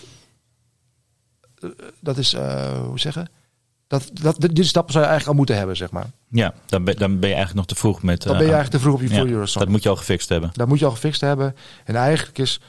eh, 1.59 1.69
dat 1.99 2.17
is, 2.17 2.33
eh, 2.33 2.81
hoe 2.83 2.99
zeggen... 2.99 3.29
Dat, 3.87 4.11
dat, 4.13 4.37
die 4.39 4.63
stappen 4.63 4.93
zou 4.93 5.05
je 5.05 5.09
eigenlijk 5.09 5.27
al 5.27 5.33
moeten 5.33 5.57
hebben, 5.57 5.77
zeg 5.77 5.91
maar. 5.91 6.05
Ja, 6.29 6.53
dan 6.65 6.83
ben, 6.83 6.97
dan 6.97 7.19
ben 7.19 7.29
je 7.29 7.35
eigenlijk 7.35 7.55
nog 7.55 7.65
te 7.65 7.75
vroeg 7.75 8.03
met... 8.03 8.21
Dan 8.21 8.31
eh, 8.31 8.37
ben 8.37 8.47
je 8.47 8.53
eigenlijk 8.53 8.83
te 8.83 8.89
vroeg 8.89 9.01
op 9.01 9.07
je 9.07 9.13
ja, 9.13 9.19
voor 9.19 9.29
Eurosong. 9.29 9.63
Dat 9.63 9.73
moet 9.73 9.83
je 9.83 9.89
al 9.89 9.95
gefixt 9.95 10.29
hebben. 10.29 10.49
Dat 10.53 10.67
moet 10.67 10.79
je 10.79 10.85
al 10.85 10.91
gefixt 10.91 11.21
hebben. 11.21 11.55
En 11.83 11.95
eigenlijk 11.95 12.37
is 12.37 12.59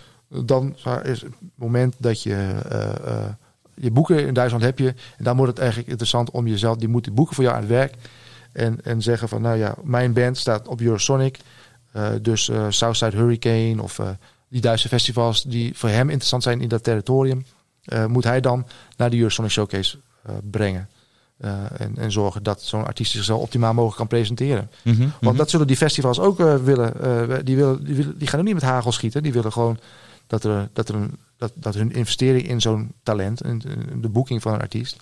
dan 0.44 0.76
is 1.02 1.22
het 1.22 1.32
moment 1.54 1.94
dat 1.98 2.22
je 2.22 2.60
eh, 2.68 3.06
eh, 3.06 3.28
je 3.74 3.90
boeken 3.90 4.26
in 4.26 4.34
Duitsland 4.34 4.64
heb 4.64 4.78
je. 4.78 4.94
En 5.16 5.24
dan 5.24 5.36
wordt 5.36 5.50
het 5.50 5.60
eigenlijk 5.60 5.90
interessant 5.90 6.30
om 6.30 6.46
jezelf, 6.46 6.76
die 6.76 6.88
moeten 6.88 7.14
boeken 7.14 7.34
voor 7.34 7.44
jou 7.44 7.56
aan 7.56 7.62
het 7.62 7.70
werk. 7.70 7.94
En, 8.52 8.84
en 8.84 9.02
zeggen 9.02 9.28
van, 9.28 9.42
nou 9.42 9.56
ja, 9.56 9.74
mijn 9.82 10.12
band 10.12 10.38
staat 10.38 10.68
op 10.68 10.80
Eurosonic. 10.80 11.38
Eh, 11.92 12.08
dus 12.22 12.48
eh, 12.48 12.66
Southside 12.68 13.16
Hurricane 13.16 13.82
of 13.82 13.98
eh, 13.98 14.08
die 14.52 14.60
Duitse 14.60 14.88
festivals 14.88 15.42
die 15.42 15.78
voor 15.78 15.88
hem 15.88 16.08
interessant 16.08 16.42
zijn 16.42 16.60
in 16.60 16.68
dat 16.68 16.84
territorium. 16.84 17.44
eh, 17.82 18.06
moet 18.06 18.24
hij 18.24 18.40
dan 18.40 18.66
naar 18.96 19.10
de 19.10 19.16
Eurosonic 19.16 19.50
Showcase 19.50 19.98
eh, 20.22 20.34
brengen. 20.50 20.88
Eh, 21.36 21.80
en, 21.80 21.96
en 21.96 22.12
zorgen 22.12 22.42
dat 22.42 22.62
zo'n 22.62 22.86
artiest 22.86 23.12
zich 23.12 23.24
zo 23.24 23.36
optimaal 23.36 23.72
mogelijk 23.72 23.96
kan 23.96 24.06
presenteren. 24.06 24.70
Mhm, 24.82 24.98
Want 25.00 25.20
mhm. 25.20 25.36
dat 25.36 25.50
zullen 25.50 25.66
die 25.66 25.76
festivals 25.76 26.18
ook 26.18 26.38
willen. 26.38 26.64
die, 27.44 27.56
willen, 27.56 27.84
die 27.84 27.94
willen. 27.94 28.18
Die 28.18 28.28
gaan 28.28 28.44
niet 28.44 28.54
met 28.54 28.62
hagel 28.62 28.92
schieten. 28.92 29.22
Die 29.22 29.32
willen 29.32 29.52
gewoon 29.52 29.78
dat, 30.26 30.44
er, 30.44 30.68
dat, 30.72 30.88
er 30.88 30.94
een, 30.94 31.18
dat, 31.36 31.52
dat 31.54 31.74
hun 31.74 31.92
investering 31.92 32.48
in 32.48 32.60
zo'n 32.60 32.92
talent, 33.02 33.40
en 33.40 33.62
de 34.00 34.08
boeking 34.08 34.42
van 34.42 34.52
een 34.52 34.60
artiest, 34.60 34.96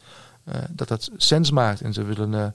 dat 0.71 0.89
dat 0.89 1.11
sens 1.17 1.51
maakt. 1.51 1.81
En 1.81 1.93
ze 1.93 2.03
willen 2.03 2.55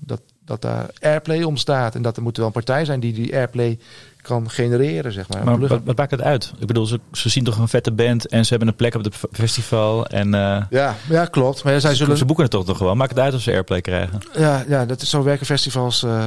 dat, 0.00 0.22
dat 0.44 0.62
daar 0.62 0.90
airplay 1.00 1.42
ontstaat. 1.42 1.94
En 1.94 2.02
dat 2.02 2.16
er 2.16 2.22
moet 2.22 2.36
wel 2.36 2.46
een 2.46 2.52
partij 2.52 2.84
zijn 2.84 3.00
die 3.00 3.12
die 3.12 3.34
airplay 3.34 3.78
kan 4.22 4.50
genereren, 4.50 5.12
zeg 5.12 5.28
maar. 5.28 5.44
Maar 5.44 5.58
wat, 5.58 5.80
wat 5.84 5.96
maakt 5.96 6.10
het 6.10 6.22
uit? 6.22 6.52
Ik 6.58 6.66
bedoel, 6.66 6.86
ze, 6.86 7.00
ze 7.12 7.28
zien 7.28 7.44
toch 7.44 7.58
een 7.58 7.68
vette 7.68 7.92
band 7.92 8.26
en 8.26 8.44
ze 8.44 8.50
hebben 8.50 8.68
een 8.68 8.74
plek 8.74 8.94
op 8.94 9.04
het 9.04 9.16
festival. 9.32 10.06
En 10.06 10.34
eh, 10.34 10.62
ja, 10.70 10.96
ja, 11.08 11.24
klopt. 11.24 11.64
Maar 11.64 11.80
zij 11.80 11.94
zullen, 11.94 12.16
ze 12.16 12.24
boeken 12.24 12.44
het 12.44 12.52
toch 12.52 12.66
nog 12.66 12.76
gewoon. 12.76 12.96
Maakt 12.96 13.10
het 13.10 13.18
uit 13.18 13.34
of 13.34 13.40
ze 13.40 13.50
airplay 13.50 13.80
krijgen? 13.80 14.20
Ja, 14.34 14.64
ja 14.68 14.86
dat 14.86 15.02
is, 15.02 15.10
zo 15.10 15.22
werken 15.22 15.46
festivals. 15.46 16.02
eh 16.02 16.26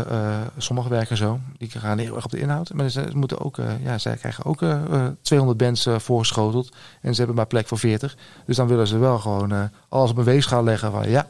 sommige 0.58 0.90
werken 0.90 1.18
zo. 1.18 1.40
Die 1.58 1.70
gaan 1.70 1.98
heel 1.98 2.16
erg 2.16 2.26
op 2.26 2.32
de 2.32 2.40
inhoud. 2.40 2.74
Maar 2.74 2.90
ze, 2.90 3.06
ze 3.10 3.18
moeten 3.18 3.40
ook, 3.40 3.58
ja, 3.84 3.98
zij 3.98 4.16
krijgen 4.16 4.46
ook 4.46 4.62
eh, 4.62 4.72
eh, 4.72 5.08
200 5.22 5.60
bands 5.60 5.88
voorgeschoteld. 5.98 6.70
En 7.02 7.12
ze 7.12 7.18
hebben 7.18 7.36
maar 7.36 7.48
plek 7.48 7.68
voor 7.68 7.80
40. 7.80 8.18
Dus 8.46 8.56
dan 8.56 8.68
willen 8.68 8.88
ze 8.88 8.98
wel 8.98 9.20
gewoon 9.20 9.70
alles 9.90 10.12
op 10.12 10.18
een 10.18 10.24
weegschaal 10.24 10.64
leggen 10.64 10.92
van 10.92 11.10
ja. 11.10 11.28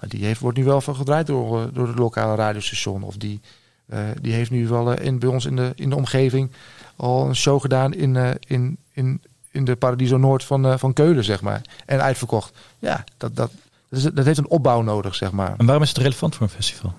Maar 0.00 0.08
die 0.08 0.24
heeft, 0.24 0.40
wordt 0.40 0.58
nu 0.58 0.64
wel 0.64 0.80
van 0.80 0.96
gedraaid 0.96 1.26
door, 1.26 1.70
door 1.72 1.86
het 1.86 1.98
lokale 1.98 2.34
radiostation. 2.34 3.02
Of 3.02 3.16
die, 3.16 3.40
die 4.20 4.32
heeft 4.32 4.50
nu 4.50 4.68
wel 4.68 4.92
eh, 4.92 5.06
in, 5.06 5.18
bij 5.18 5.28
ons 5.28 5.44
in 5.44 5.56
de, 5.56 5.72
in 5.74 5.90
de 5.90 5.96
omgeving 5.96 6.50
al 6.96 7.26
een 7.28 7.36
show 7.36 7.60
gedaan 7.60 7.94
in, 7.94 8.16
eh, 8.16 8.30
in, 8.46 8.76
in, 8.92 9.22
in 9.50 9.64
de 9.64 9.76
Paradiso 9.76 10.16
Noord 10.16 10.44
van, 10.44 10.66
eh, 10.66 10.74
van 10.78 10.92
Keulen, 10.92 11.24
zeg 11.24 11.40
maar. 11.42 11.60
En 11.86 12.02
uitverkocht. 12.02 12.52
Ja, 12.78 13.04
dat, 13.16 13.36
dat, 13.36 13.50
dat, 13.88 13.98
is- 13.98 14.12
dat 14.12 14.24
heeft 14.24 14.38
een 14.38 14.48
opbouw 14.48 14.82
nodig, 14.82 15.14
zeg 15.14 15.32
maar. 15.32 15.54
En 15.56 15.64
waarom 15.66 15.82
is 15.82 15.88
het 15.88 15.98
relevant 15.98 16.34
voor 16.34 16.42
een 16.46 16.52
festival? 16.52 16.94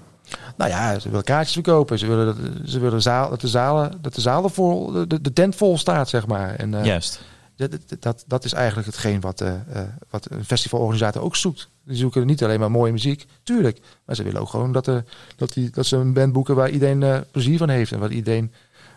Nou 0.58 0.70
ja, 0.72 1.00
ze 1.00 1.10
willen 1.10 1.24
kaartjes 1.24 1.54
verkopen. 1.54 2.00
Ze 2.00 2.08
willen, 2.08 2.26
dat, 2.26 2.36
ze 2.70 2.80
willen 2.80 3.02
zaal, 3.02 3.30
dat, 3.30 3.42
de 3.42 3.48
zalen, 3.48 3.92
dat 4.02 4.16
de 4.16 4.22
zalen 4.22 4.50
vol, 4.52 4.92
de, 5.08 5.22
de 5.22 5.34
tent 5.34 5.56
vol 5.56 5.78
staat, 5.78 6.10
zeg 6.10 6.28
maar. 6.28 6.56
En 6.56 6.74
eh, 6.74 6.86
Juist. 6.86 7.22
Dat, 7.58 7.72
dat- 8.00 8.24
dat, 8.28 8.44
is 8.46 8.54
eigenlijk 8.54 8.88
hetgeen 8.88 9.20
wat, 9.22 9.42
eh, 9.42 9.54
eh, 9.54 9.88
wat 10.10 10.32
een 10.32 10.46
festivalorganisator 10.46 11.22
ook 11.22 11.36
zoekt. 11.36 11.70
Die 11.84 11.96
zoeken 11.98 12.26
niet 12.28 12.44
alleen 12.44 12.60
maar 12.60 12.72
mooie 12.72 12.92
muziek, 12.92 13.26
tuurlijk. 13.44 13.80
Maar 14.06 14.16
ze 14.16 14.24
willen 14.24 14.42
ook 14.42 14.50
gewoon 14.50 14.72
dat, 14.72 14.88
er, 14.88 15.04
dat, 15.36 15.54
die, 15.54 15.70
dat 15.70 15.86
ze 15.86 15.96
een 15.98 16.14
band 16.14 16.34
boeken 16.34 16.56
waar 16.56 16.70
iedereen 16.70 17.04
eh, 17.04 17.20
plezier 17.32 17.58
van 17.58 17.70
heeft. 17.70 17.92
En 17.92 18.00
waar, 18.00 18.12
iedereen, 18.12 18.52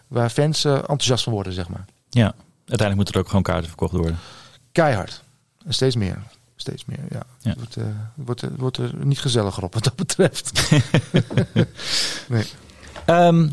waar 0.08 0.30
fans 0.30 0.64
eh, 0.64 0.74
enthousiast 0.74 1.24
van 1.24 1.32
worden, 1.32 1.52
zeg 1.52 1.68
maar. 1.68 1.84
Ja. 2.10 2.34
Uiteindelijk 2.58 2.96
moeten 2.96 3.14
er 3.14 3.20
ook 3.20 3.26
gewoon 3.28 3.42
kaarten 3.42 3.68
verkocht 3.68 3.92
worden. 3.92 4.18
Keihard. 4.72 5.22
En 5.64 5.74
steeds 5.74 5.96
meer. 5.96 6.18
Steeds 6.56 6.84
meer, 6.84 6.98
ja. 7.10 7.22
Ja. 7.40 7.50
Het 7.50 7.56
wordt, 7.58 7.76
eh, 7.76 7.84
wordt, 8.14 8.44
wordt 8.56 8.76
er 8.76 8.90
niet 9.04 9.20
gezelliger 9.20 9.62
op 9.62 9.74
wat 9.74 9.84
dat 9.84 9.96
betreft. 9.96 10.70
nee. 12.28 12.44
Ehm, 13.06 13.48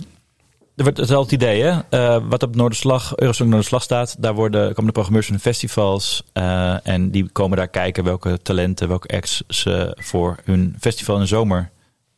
er 0.78 0.84
wordt 0.84 0.98
hetzelfde 0.98 1.36
idee, 1.36 1.62
hè? 1.64 1.80
Eh, 1.90 2.24
wat 2.30 2.44
op 2.44 2.56
Noorderslag, 2.56 3.16
Eurosong 3.18 3.50
Noorderslag 3.50 3.84
staat, 3.84 4.16
daar 4.20 4.34
worden, 4.34 4.68
komen 4.68 4.86
de 4.86 4.92
programmeurs 4.92 5.26
van 5.26 5.36
de 5.36 5.42
festivals. 5.42 6.24
eh, 6.34 6.88
en 6.88 7.12
die 7.12 7.30
komen 7.30 7.58
daar 7.58 7.68
kijken 7.68 8.04
welke 8.04 8.40
talenten, 8.42 8.88
welke 8.88 9.08
acts 9.16 9.44
ze 9.48 9.98
voor 10.00 10.38
hun 10.44 10.76
festival 10.80 11.16
in 11.16 11.22
de 11.22 11.28
zomer 11.28 11.70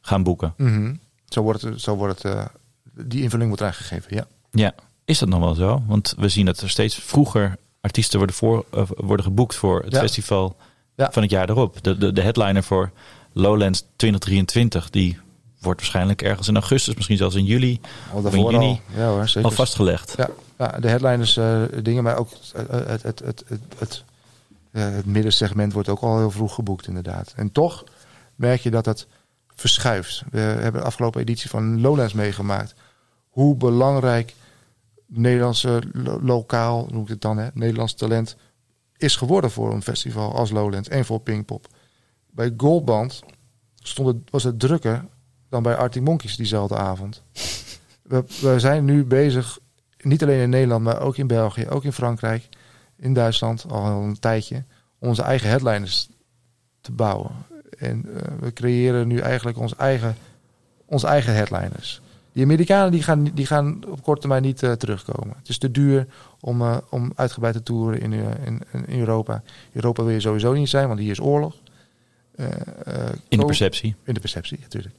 gaan 0.01 0.23
boeken. 0.23 0.53
Mhm. 0.57 0.93
Zo 1.25 1.41
wordt 1.41 1.61
het, 1.61 1.81
zo 1.81 1.95
wordt 1.95 2.23
het 2.23 2.33
eh, 2.33 2.45
die 3.05 3.21
invulling 3.21 3.47
wordt 3.47 3.61
eraan 3.63 3.75
gegeven, 3.75 4.15
ja. 4.15 4.25
Ja, 4.51 4.73
is 5.05 5.19
dat 5.19 5.29
nog 5.29 5.39
wel 5.39 5.53
zo? 5.55 5.83
Want 5.87 6.13
we 6.17 6.29
zien 6.29 6.45
dat 6.45 6.59
er 6.61 6.69
steeds 6.69 6.95
vroeger 6.95 7.57
artiesten 7.81 8.17
worden, 8.17 8.35
voor, 8.35 8.65
worden 8.97 9.25
geboekt 9.25 9.55
voor 9.55 9.81
het 9.83 9.93
Ja. 9.93 9.99
festival 9.99 10.55
Ja. 10.95 11.11
van 11.11 11.21
het 11.21 11.31
jaar 11.31 11.49
erop. 11.49 11.83
De, 11.83 11.97
de, 11.97 12.13
de 12.13 12.21
headliner 12.21 12.63
voor 12.63 12.91
Lowlands 13.33 13.83
2023, 13.95 14.89
die 14.89 15.19
wordt 15.59 15.79
waarschijnlijk 15.79 16.21
ergens 16.21 16.47
in 16.47 16.55
augustus, 16.55 16.95
misschien 16.95 17.17
zelfs 17.17 17.35
in 17.35 17.45
juli, 17.45 17.79
Al 18.13 18.27
in 18.33 18.43
juni 18.49 18.81
Ja 18.95 19.07
hoor, 19.07 19.27
zeker. 19.27 19.49
al 19.49 19.55
vastgelegd. 19.55 20.13
Ja, 20.17 20.29
ja, 20.57 20.67
de 20.79 20.87
headliners 20.89 21.37
eh, 21.37 21.61
dingen, 21.81 22.03
maar 22.03 22.17
ook 22.17 22.29
eh, 22.53 22.63
het, 22.69 23.03
het, 23.03 23.19
het, 23.19 23.43
het, 23.47 23.61
het, 23.77 24.03
eh, 24.71 24.83
het 24.89 25.05
middensegment 25.05 25.73
wordt 25.73 25.89
ook 25.89 25.99
al 25.99 26.17
heel 26.17 26.31
vroeg 26.31 26.53
geboekt 26.53 26.87
inderdaad. 26.87 27.33
En 27.35 27.51
toch 27.51 27.83
merk 28.35 28.61
je 28.61 28.71
dat 28.71 28.85
het 28.85 29.07
verschuift. 29.55 30.23
We 30.31 30.39
hebben 30.39 30.81
de 30.81 30.87
afgelopen 30.87 31.21
editie 31.21 31.49
van 31.49 31.81
Lowlands 31.81 32.13
meegemaakt. 32.13 32.73
Hoe 33.29 33.55
belangrijk 33.55 34.33
Nederlandse 35.07 35.81
lo- 35.93 36.19
lokaal, 36.21 36.87
noem 36.91 37.01
ik 37.01 37.07
het 37.07 37.21
dan, 37.21 37.37
hè, 37.37 37.47
Nederlands 37.53 37.93
talent 37.93 38.35
is 38.97 39.15
geworden 39.15 39.51
voor 39.51 39.73
een 39.73 39.83
festival 39.83 40.35
als 40.35 40.49
Lowlands 40.51 40.89
en 40.89 41.05
voor 41.05 41.19
Pinkpop. 41.19 41.67
Bij 42.31 42.53
Goldband 42.57 43.23
stond 43.75 44.07
het, 44.07 44.17
was 44.29 44.43
het 44.43 44.59
drukker 44.59 45.05
dan 45.49 45.63
bij 45.63 45.75
Arctic 45.75 46.01
Monkeys 46.01 46.35
diezelfde 46.35 46.75
avond. 46.75 47.23
We, 48.01 48.23
we 48.41 48.59
zijn 48.59 48.85
nu 48.85 49.05
bezig, 49.05 49.59
niet 49.97 50.23
alleen 50.23 50.41
in 50.41 50.49
Nederland, 50.49 50.83
maar 50.83 51.01
ook 51.01 51.17
in 51.17 51.27
België, 51.27 51.67
ook 51.67 51.83
in 51.83 51.93
Frankrijk, 51.93 52.49
in 52.95 53.13
Duitsland 53.13 53.65
al 53.69 53.85
een 53.85 54.19
tijdje, 54.19 54.63
onze 54.99 55.21
eigen 55.21 55.49
headliners 55.49 56.09
te 56.81 56.91
bouwen. 56.91 57.31
En 57.77 58.05
eh, 58.15 58.33
we 58.39 58.53
creëren 58.53 59.07
nu 59.07 59.19
eigenlijk 59.19 59.57
ons 59.57 59.75
eigen, 59.75 60.15
onze 60.85 61.07
eigen 61.07 61.33
headliners. 61.33 62.01
Die 62.31 62.43
Amerikanen 62.43 62.91
die 62.91 63.03
gaan, 63.03 63.23
die 63.23 63.45
gaan 63.45 63.85
op 63.87 64.03
korte 64.03 64.19
termijn 64.19 64.41
niet 64.41 64.63
eh, 64.63 64.71
terugkomen. 64.71 65.35
Het 65.37 65.49
is 65.49 65.57
te 65.57 65.71
duur 65.71 66.07
om, 66.39 66.61
eh, 66.61 66.77
om 66.89 67.11
uitgebreid 67.15 67.53
te 67.53 67.63
toeren 67.63 68.01
in, 68.01 68.13
in, 68.45 68.61
in 68.71 68.99
Europa. 68.99 69.43
Europa 69.71 70.03
wil 70.03 70.13
je 70.13 70.19
sowieso 70.19 70.53
niet 70.53 70.69
zijn, 70.69 70.87
want 70.87 70.99
hier 70.99 71.11
is 71.11 71.21
oorlog. 71.21 71.55
In 73.27 73.39
de 73.39 73.45
perceptie. 73.45 73.95
In 74.03 74.13
de 74.13 74.19
perceptie, 74.19 74.59
natuurlijk. 74.61 74.95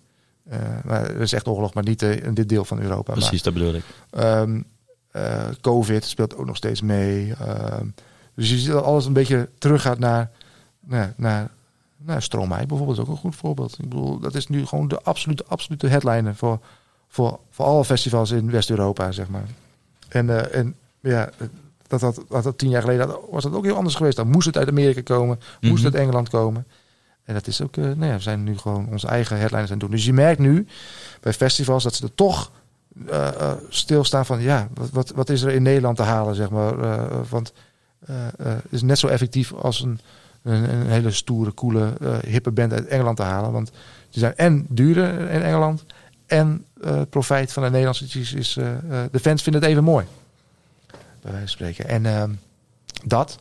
Maar 0.85 1.03
er 1.11 1.21
is 1.21 1.33
echt 1.33 1.49
oorlog, 1.49 1.75
maar 1.75 1.85
niet 1.85 2.03
eh, 2.03 2.23
in 2.25 2.35
dit 2.35 2.49
deel 2.49 2.65
van 2.65 2.81
Europa. 2.81 3.11
Maar- 3.13 3.21
Precies, 3.21 3.43
dat 3.43 3.55
bedoel 3.55 3.75
ik. 3.75 3.85
Ehm, 4.11 4.61
eh, 5.11 5.49
Covid 5.61 6.05
speelt 6.05 6.37
ook 6.37 6.47
nog 6.47 6.57
steeds 6.57 6.81
mee. 6.81 7.35
Ehm, 7.41 7.87
dus 8.35 8.51
je 8.51 8.59
ziet 8.59 8.71
dat 8.71 8.85
alles 8.85 9.07
een 9.07 9.13
beetje 9.13 9.49
teruggaat 9.59 9.99
naar, 9.99 10.31
naar, 11.17 11.51
naar, 11.97 12.23
Stromae 12.23 12.67
bijvoorbeeld. 12.67 12.99
is 12.99 13.05
ook 13.05 13.11
een 13.11 13.17
goed 13.21 13.37
voorbeeld. 13.37 13.73
Ik 13.79 13.89
bedoel, 13.89 14.19
dat 14.19 14.35
is 14.35 14.47
nu 14.47 14.67
gewoon 14.67 14.89
de 14.89 15.03
absolute, 15.03 15.45
absolute 15.49 15.87
headliner 15.87 16.35
voor, 16.35 16.59
voor, 17.09 17.39
voor 17.51 17.65
alle 17.67 17.85
festivals 17.85 18.31
in 18.31 18.51
West-Europa, 18.51 19.13
zeg 19.13 19.29
maar. 19.29 19.47
En, 20.09 20.31
eh, 20.51 20.59
en 20.59 20.75
ja, 21.01 21.31
dat, 21.87 22.01
dat, 22.01 22.23
dat, 22.29 22.43
dat 22.43 22.59
tien 22.59 22.71
jaar 22.71 22.83
geleden 22.83 23.17
was 23.31 23.43
dat 23.43 23.53
ook 23.53 23.65
heel 23.65 23.77
anders 23.77 23.95
geweest. 23.95 24.17
Dan 24.17 24.31
moest 24.31 24.47
het 24.47 24.57
uit 24.57 24.69
Amerika 24.69 25.01
komen, 25.03 25.39
moest 25.61 25.75
Mhm. 25.75 25.85
het 25.85 25.95
uit 25.95 26.03
Engeland 26.03 26.29
komen. 26.29 26.67
En 27.31 27.37
dat 27.37 27.47
is 27.47 27.63
ook, 27.63 27.77
eh, 27.77 27.85
nou 27.85 28.05
ja, 28.05 28.15
we 28.15 28.21
zijn 28.21 28.45
nu 28.45 28.59
gewoon 28.59 28.89
onze 28.89 29.07
eigen 29.07 29.37
headliners 29.39 29.71
aan 29.71 29.79
het 29.79 29.87
doen. 29.87 29.97
Dus 29.97 30.05
je 30.05 30.13
merkt 30.13 30.39
nu 30.41 30.67
bij 31.21 31.33
festivals 31.33 31.83
dat 31.83 31.95
ze 31.95 32.05
er 32.05 32.15
toch 32.15 32.51
eh, 33.09 33.53
stilstaan 33.69 34.27
van 34.27 34.41
ja, 34.41 34.69
wat, 34.75 34.91
wat, 34.91 35.11
wat 35.11 35.29
is 35.29 35.43
er 35.43 35.53
in 35.53 35.63
Nederland 35.63 35.97
te 35.97 36.03
halen, 36.03 36.35
zeg 36.35 36.51
maar. 36.51 36.75
Want 37.29 37.53
het 38.37 38.65
is 38.69 38.83
net 38.83 38.99
zo 38.99 39.07
effectief 39.07 39.53
als 39.53 39.81
een, 39.81 40.01
een, 40.43 40.87
hele 40.87 41.11
stoere, 41.11 41.55
coole, 41.55 41.93
hippe 42.27 42.51
band 42.51 42.73
uit 42.73 42.87
Engeland 42.87 43.17
te 43.17 43.23
halen. 43.23 43.53
Want 43.53 43.71
ze 44.09 44.19
zijn 44.19 44.37
en 44.37 44.67
duurder 44.69 45.31
in 45.31 45.43
Engeland 45.43 45.85
en 46.27 46.65
profijt 47.11 47.53
van 47.53 47.63
de 47.63 47.71
Nederlandse 47.71 48.21
is, 48.21 48.33
is 48.33 48.53
de 49.11 49.21
fans 49.21 49.43
vinden 49.43 49.63
het 49.63 49.71
even 49.71 49.85
mooi. 49.85 50.07
bij 51.23 51.33
wijze 51.33 51.39
van 51.39 51.49
spreken. 51.49 51.89
En 51.89 52.07
ehm, 52.07 52.31
dat. 53.05 53.39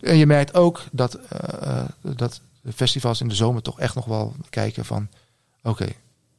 En 0.00 0.16
je 0.16 0.26
merkt 0.26 0.54
ook 0.54 0.82
dat, 0.92 1.18
dat 2.00 2.40
festivals 2.74 3.20
in 3.20 3.28
de 3.28 3.34
zomer 3.34 3.62
toch 3.62 3.80
echt 3.80 3.94
nog 3.94 4.04
wel 4.04 4.34
kijken 4.50 4.84
van... 4.84 5.08
Oké, 5.62 5.86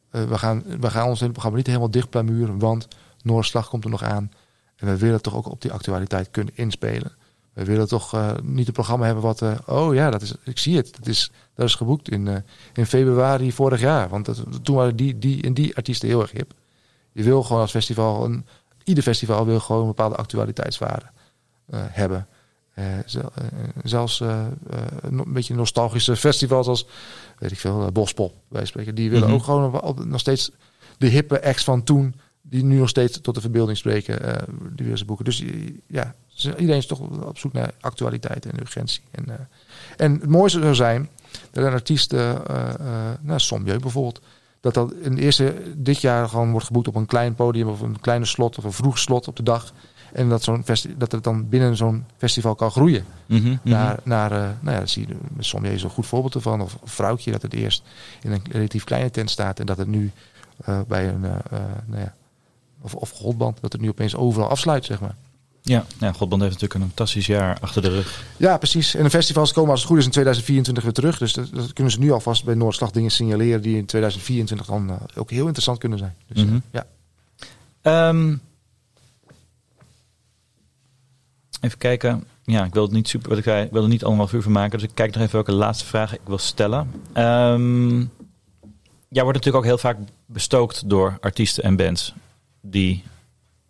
eh, 0.09 0.23
we, 0.23 0.37
gaan, 0.37 0.63
we 0.79 0.89
gaan 0.89 1.07
ons 1.07 1.19
hele 1.19 1.31
programma 1.31 1.57
niet 1.57 1.67
helemaal 1.67 1.91
dicht 1.91 2.09
want 2.57 2.87
Noorslag 3.21 3.69
komt 3.69 3.83
er 3.83 3.89
nog 3.89 4.03
aan. 4.03 4.31
En 4.75 4.87
we 4.87 4.97
willen 4.97 5.21
toch 5.21 5.35
ook 5.35 5.49
op 5.49 5.61
die 5.61 5.71
actualiteit 5.71 6.31
kunnen 6.31 6.55
inspelen. 6.55 7.11
We 7.53 7.65
willen 7.65 7.87
toch 7.87 8.13
eh, 8.13 8.31
niet 8.43 8.67
een 8.67 8.73
programma 8.73 9.05
hebben 9.05 9.23
wat... 9.23 9.41
eh, 9.41 9.57
oh 9.65 9.93
ja, 9.93 10.09
dat 10.09 10.21
is, 10.21 10.33
ik 10.43 10.57
zie 10.57 10.77
het. 10.77 10.95
Dat 10.97 11.07
is, 11.07 11.31
dat 11.55 11.65
is 11.67 11.75
geboekt 11.75 12.09
in, 12.09 12.43
in 12.73 12.85
februari 12.85 13.51
vorig 13.51 13.79
jaar. 13.79 14.09
Want 14.09 14.25
dat, 14.25 14.43
toen 14.63 14.75
waren 14.75 14.95
die, 14.95 15.17
die 15.17 15.43
en 15.43 15.53
die 15.53 15.75
artiesten 15.75 16.07
heel 16.07 16.21
erg 16.21 16.31
hip. 16.31 16.53
Je 17.11 17.23
wil 17.23 17.43
gewoon 17.43 17.61
als 17.61 17.71
festival... 17.71 18.25
Een, 18.25 18.45
ieder 18.83 19.03
festival 19.03 19.45
wil 19.45 19.59
gewoon 19.59 19.81
een 19.81 19.87
bepaalde 19.87 20.15
actualiteitswaarde 20.15 21.05
hebben. 21.75 22.27
Eh, 22.79 22.97
eh, 22.97 23.25
zelfs 23.83 24.21
eh, 24.21 24.45
een 25.01 25.23
beetje 25.27 25.55
nostalgische 25.55 26.15
festivals 26.15 26.67
als, 26.67 26.85
weet 27.37 27.51
ik 27.51 27.59
veel, 27.59 27.91
Bospop, 27.91 28.33
wij 28.47 28.65
spreken. 28.65 28.95
Die 28.95 29.09
willen 29.09 29.27
Mhm. 29.27 29.35
ook 29.35 29.43
gewoon 29.43 29.81
nog 30.07 30.19
steeds 30.19 30.51
de 30.97 31.07
hippe 31.07 31.43
acts 31.43 31.63
van 31.63 31.83
toen, 31.83 32.15
die 32.41 32.63
nu 32.63 32.77
nog 32.77 32.89
steeds 32.89 33.21
tot 33.21 33.35
de 33.35 33.41
verbeelding 33.41 33.77
spreken, 33.77 34.19
die 34.75 34.83
willen 34.83 34.97
ze 34.97 35.05
boeken. 35.05 35.25
Dus 35.25 35.43
ja, 35.87 36.15
iedereen 36.35 36.77
is 36.77 36.85
toch 36.85 36.99
op 36.99 37.37
zoek 37.37 37.53
naar 37.53 37.71
actualiteit 37.79 38.45
en 38.45 38.59
urgentie. 38.59 39.01
En, 39.11 39.49
en 39.97 40.11
het 40.13 40.29
mooiste 40.29 40.59
zou 40.59 40.75
zijn 40.75 41.09
dat 41.51 41.65
een 41.65 41.71
artiest, 41.71 42.13
eh, 42.13 42.35
nou, 43.21 43.39
Somjeu 43.39 43.79
bijvoorbeeld, 43.79 44.21
dat 44.59 44.73
dat 44.73 44.93
in 44.93 45.15
de 45.15 45.21
eerste 45.21 45.55
dit 45.75 46.01
jaar 46.01 46.29
gewoon 46.29 46.51
wordt 46.51 46.65
geboekt 46.65 46.87
op 46.87 46.95
een 46.95 47.05
klein 47.05 47.35
podium 47.35 47.67
of 47.67 47.81
een 47.81 47.99
kleine 47.99 48.25
slot 48.25 48.57
of 48.57 48.63
een 48.63 48.71
vroeg 48.71 48.97
slot 48.99 49.27
op 49.27 49.35
de 49.35 49.43
dag. 49.43 49.73
En 50.13 50.29
dat, 50.29 50.43
zo'n 50.43 50.63
dat 50.97 51.11
het 51.11 51.23
dan 51.23 51.49
binnen 51.49 51.75
zo'n 51.75 52.05
festival 52.17 52.55
kan 52.55 52.71
groeien. 52.71 53.05
Mhm, 53.25 53.47
mhm. 53.47 53.57
Naar, 53.63 53.99
naar 54.03 54.31
eh, 54.31 54.37
nou 54.37 54.75
ja, 54.75 54.79
dat 54.79 54.89
zie 54.89 55.07
je 55.07 55.71
is 55.71 55.83
een 55.83 55.89
goed 55.89 56.05
voorbeeld 56.05 56.35
ervan. 56.35 56.61
Of 56.61 56.77
Vrouwtje, 56.83 57.31
dat 57.31 57.41
het 57.41 57.53
eerst 57.53 57.83
in 58.21 58.31
een 58.31 58.41
relatief 58.51 58.83
kleine 58.83 59.11
tent 59.11 59.29
staat. 59.29 59.59
En 59.59 59.65
dat 59.65 59.77
het 59.77 59.87
nu 59.87 60.11
eh, 60.65 60.79
bij 60.87 61.07
een, 61.07 61.23
eh, 61.25 61.59
nou 61.85 62.01
ja, 62.01 62.15
of, 62.81 62.95
of 62.95 63.09
Godband, 63.09 63.61
dat 63.61 63.71
het 63.71 63.81
nu 63.81 63.89
opeens 63.89 64.15
overal 64.15 64.49
afsluit, 64.49 64.85
zeg 64.85 64.99
maar. 64.99 65.15
Ja, 65.61 65.85
ja, 65.99 66.11
Godband 66.11 66.41
heeft 66.41 66.53
natuurlijk 66.53 66.73
een 66.73 66.87
fantastisch 66.87 67.25
jaar 67.25 67.57
achter 67.59 67.81
de 67.81 67.89
rug. 67.89 68.23
Ja, 68.37 68.57
precies. 68.57 68.95
En 68.95 69.03
de 69.03 69.09
festivals 69.09 69.53
komen 69.53 69.71
als 69.71 69.79
het 69.79 69.89
goed 69.89 69.97
is 69.97 70.05
in 70.05 70.11
2024 70.11 70.83
weer 70.83 70.93
terug. 70.93 71.17
Dus 71.17 71.33
dat, 71.33 71.49
dat 71.53 71.73
kunnen 71.73 71.93
ze 71.93 71.99
nu 71.99 72.11
alvast 72.11 72.43
bij 72.45 72.55
Noordslag 72.55 72.91
dingen 72.91 73.11
signaleren 73.11 73.61
die 73.61 73.77
in 73.77 73.85
2024 73.85 74.67
dan 74.67 74.99
ook 75.15 75.29
heel 75.31 75.45
interessant 75.45 75.77
kunnen 75.77 75.97
zijn. 75.97 76.15
Dus, 76.27 76.43
Mhm. 76.43 76.59
ja. 76.71 76.85
Ehm, 77.81 78.35
even 81.59 81.77
kijken. 81.77 82.23
Ja, 82.43 82.63
ik 82.65 82.73
wil 82.73 82.83
het 82.83 82.91
niet 82.91 83.07
super. 83.07 83.29
Wat 83.29 83.37
ik 83.37 83.43
zei, 83.43 83.65
ik 83.65 83.71
wil 83.71 83.83
er 83.83 83.89
niet 83.89 84.03
allemaal 84.03 84.27
vuur 84.27 84.41
van 84.41 84.51
maken. 84.51 84.79
Dus 84.79 84.87
ik 84.87 84.95
kijk 84.95 85.11
nog 85.13 85.21
even 85.21 85.33
welke 85.35 85.51
laatste 85.51 85.85
vragen 85.85 86.15
ik 86.17 86.27
wil 86.27 86.37
stellen. 86.37 86.91
Ehm 87.13 87.97
jij 89.09 89.23
wordt 89.23 89.37
natuurlijk 89.37 89.55
ook 89.55 89.63
heel 89.71 89.77
vaak 89.77 89.97
bestookt 90.25 90.89
door 90.89 91.17
artiesten 91.21 91.63
en 91.63 91.75
bands. 91.75 92.13
Die. 92.61 93.03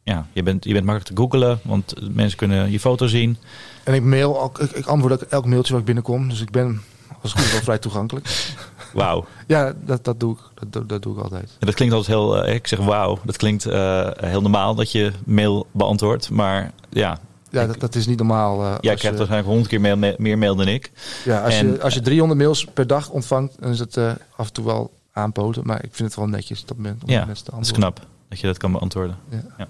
Ja, 0.03 0.27
je 0.33 0.43
bent, 0.43 0.63
je 0.63 0.73
bent 0.73 0.85
makkelijk 0.85 1.15
te 1.15 1.21
googlen, 1.21 1.59
want 1.63 2.13
mensen 2.15 2.37
kunnen 2.37 2.71
je 2.71 2.79
foto 2.79 3.07
zien. 3.07 3.37
En 3.83 3.93
ik 3.93 4.03
mail, 4.03 4.41
ook, 4.41 4.59
ik, 4.59 4.71
ik 4.71 4.85
antwoord 4.85 5.13
ook 5.13 5.21
elk 5.21 5.45
mailtje 5.45 5.69
waar 5.71 5.79
ik 5.79 5.85
binnenkom. 5.85 6.29
Dus 6.29 6.41
ik 6.41 6.51
ben 6.51 6.81
als 7.21 7.33
goed 7.33 7.51
wel 7.51 7.61
vrij 7.61 7.77
toegankelijk. 7.77 8.53
Wauw. 8.93 9.25
Ja, 9.47 9.73
dat, 9.85 10.03
dat, 10.03 10.19
doe 10.19 10.33
ik. 10.33 10.39
Dat, 10.53 10.73
doe- 10.73 10.85
dat 10.85 11.01
doe 11.01 11.17
ik 11.17 11.23
altijd. 11.23 11.55
En 11.59 11.65
dat 11.65 11.75
klinkt 11.75 11.93
altijd 11.95 12.17
heel. 12.17 12.43
eh, 12.43 12.53
ik 12.55 12.67
zeg 12.67 12.79
wauw. 12.79 13.19
Dat 13.23 13.37
klinkt 13.37 13.65
eh, 13.65 14.07
heel 14.15 14.41
normaal 14.41 14.75
dat 14.75 14.91
je 14.91 15.11
mail 15.25 15.67
beantwoordt. 15.71 16.29
Maar 16.29 16.71
ja, 16.89 17.19
Ja, 17.49 17.61
Ik- 17.61 17.67
dat, 17.67 17.79
dat 17.79 17.95
is 17.95 18.07
niet 18.07 18.17
normaal. 18.17 18.53
eh, 18.53 18.59
jij 18.65 18.71
als 18.71 18.79
krijgt 18.81 19.01
je- 19.03 19.09
waarschijnlijk 19.09 19.47
honderd 19.47 19.67
keer 19.69 19.81
mail, 19.81 20.15
meer 20.17 20.37
mail 20.37 20.55
dan 20.55 20.67
ik. 20.67 20.91
Ja, 21.25 21.43
als, 21.43 21.53
En- 21.53 21.67
je, 21.71 21.81
als 21.81 21.93
je 21.93 22.01
300 22.01 22.39
mails 22.39 22.65
per 22.65 22.87
dag 22.87 23.09
ontvangt, 23.09 23.55
dan 23.59 23.71
is 23.71 23.79
het 23.79 23.97
eh, 23.97 24.11
af 24.35 24.47
en 24.47 24.53
toe 24.53 24.65
wel 24.65 24.93
aanpoten. 25.11 25.65
Maar 25.65 25.83
ik 25.83 25.89
vind 25.91 26.07
het 26.09 26.17
wel 26.17 26.27
netjes 26.27 26.65
dat 26.65 26.77
men, 26.77 26.99
om 27.03 27.09
Ja, 27.09 27.25
mensen 27.25 27.45
Dat 27.51 27.59
is 27.61 27.71
knap 27.71 27.99
dat 28.29 28.39
je 28.39 28.47
dat 28.47 28.57
kan 28.57 28.71
beantwoorden. 28.71 29.17
Ja. 29.57 29.67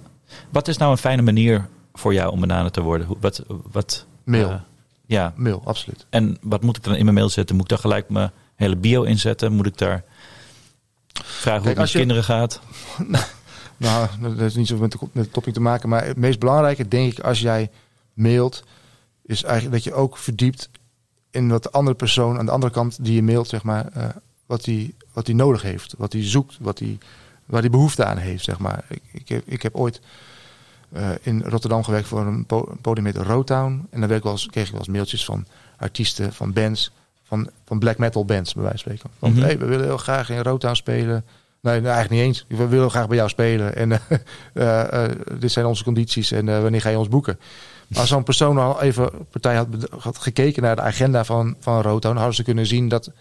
Wat 0.49 0.67
is 0.67 0.77
nou 0.77 0.91
een 0.91 0.97
fijne 0.97 1.21
manier 1.21 1.67
voor 1.93 2.13
jou 2.13 2.31
om 2.31 2.39
benaderd 2.39 2.73
te 2.73 2.81
worden? 2.81 3.07
Wat, 3.19 3.43
wat, 3.71 4.05
Mail. 4.23 4.49
eh, 4.49 4.55
ja, 5.05 5.33
Mail, 5.35 5.61
absoluut. 5.65 6.05
en 6.09 6.37
wat 6.41 6.61
moet 6.61 6.77
ik 6.77 6.83
dan 6.83 6.95
in 6.95 7.03
mijn 7.03 7.15
mail 7.15 7.29
zetten? 7.29 7.55
Moet 7.55 7.63
ik 7.63 7.69
daar 7.69 7.79
gelijk 7.79 8.09
mijn 8.09 8.31
hele 8.55 8.75
bio 8.75 9.03
inzetten? 9.03 9.53
Moet 9.53 9.65
ik 9.65 9.77
daar 9.77 10.03
vragen 11.23 11.59
hoe 11.61 11.69
het 11.69 11.77
met 11.77 11.91
je- 11.91 11.97
kinderen 11.97 12.23
gaat? 12.23 12.59
Nou, 13.79 14.07
dat 14.21 14.37
heeft 14.37 14.55
niet 14.55 14.67
zo 14.67 14.77
met 14.77 14.91
de, 14.91 14.97
met 15.11 15.23
de 15.23 15.31
topic 15.31 15.53
te 15.53 15.61
maken. 15.61 15.89
Maar 15.89 16.05
het 16.05 16.17
meest 16.17 16.39
belangrijke, 16.39 16.87
denk 16.87 17.11
ik, 17.11 17.19
als 17.19 17.39
jij 17.39 17.69
mailt, 18.13 18.63
is 19.25 19.43
eigenlijk 19.43 19.73
dat 19.73 19.83
je 19.83 19.93
ook 19.93 20.17
verdiept 20.17 20.69
in 21.31 21.49
wat 21.49 21.63
de 21.63 21.71
andere 21.71 21.95
persoon 21.95 22.37
aan 22.37 22.45
de 22.45 22.51
andere 22.51 22.71
kant 22.73 23.03
die 23.05 23.13
je 23.13 23.23
mailt, 23.23 23.47
zeg 23.47 23.63
maar, 23.63 23.87
eh, 23.93 24.05
wat 24.45 24.65
hij 24.65 24.93
wat 25.13 25.25
die 25.25 25.35
nodig 25.35 25.61
heeft, 25.61 25.93
wat 25.97 26.13
hij 26.13 26.23
zoekt, 26.25 26.57
wat 26.59 26.79
hij 26.79 26.97
waar 27.45 27.61
hij 27.61 27.69
behoefte 27.69 28.05
aan 28.05 28.17
heeft, 28.17 28.43
zeg 28.43 28.59
maar. 28.59 28.85
Ik, 28.89 29.01
ik, 29.11 29.29
heb, 29.29 29.43
ik 29.45 29.61
heb 29.61 29.75
ooit 29.75 30.01
eh, 30.91 31.09
in 31.21 31.41
Rotterdam 31.41 31.83
gewerkt 31.83 32.07
voor 32.07 32.19
een, 32.25 32.45
po- 32.45 32.67
een 32.71 32.81
podium 32.81 33.03
met 33.03 33.17
Rotown. 33.17 33.87
En 33.89 34.07
wel 34.07 34.19
eens, 34.23 34.45
kreeg 34.45 34.65
ik 34.65 34.71
wel 34.71 34.79
eens 34.79 34.89
mailtjes 34.89 35.25
van 35.25 35.45
artiesten, 35.77 36.33
van 36.33 36.53
bands, 36.53 36.91
van, 37.23 37.49
van 37.65 37.79
black 37.79 37.97
metal 37.97 38.25
bands, 38.25 38.53
bij 38.53 38.63
wijze 38.63 38.83
van 38.83 38.91
spreken. 38.93 39.17
Want 39.19 39.33
Mhm. 39.35 39.43
hey, 39.43 39.57
we 39.59 39.65
willen 39.65 39.85
heel 39.85 39.97
graag 39.97 40.29
in 40.29 40.39
Rotown 40.41 40.73
spelen. 40.75 41.25
Nee, 41.61 41.81
nou, 41.81 41.93
eigenlijk 41.93 42.09
niet 42.09 42.21
eens. 42.21 42.45
We 42.59 42.67
willen 42.67 42.89
graag 42.89 43.07
bij 43.07 43.17
jou 43.17 43.29
spelen. 43.29 43.75
En 43.75 43.91
eh, 43.91 43.99
eh, 44.53 45.05
eh, 45.05 45.11
dit 45.39 45.51
zijn 45.51 45.65
onze 45.65 45.83
condities. 45.83 46.31
En 46.31 46.61
wanneer 46.61 46.81
ga 46.81 46.89
je 46.89 46.97
ons 46.97 47.07
boeken? 47.07 47.39
Maar 47.87 47.99
als 47.99 48.09
zo'n 48.09 48.23
persoon 48.23 48.57
al 48.57 48.81
even 48.81 49.09
partij 49.31 49.55
had, 49.55 50.17
gekeken 50.17 50.63
naar 50.63 50.75
de 50.75 50.81
agenda 50.81 51.23
van, 51.23 51.55
van 51.59 51.81
Rotown, 51.81 52.15
hadden 52.15 52.35
ze 52.35 52.43
kunnen 52.43 52.65
zien 52.65 52.87
dat 52.87 53.11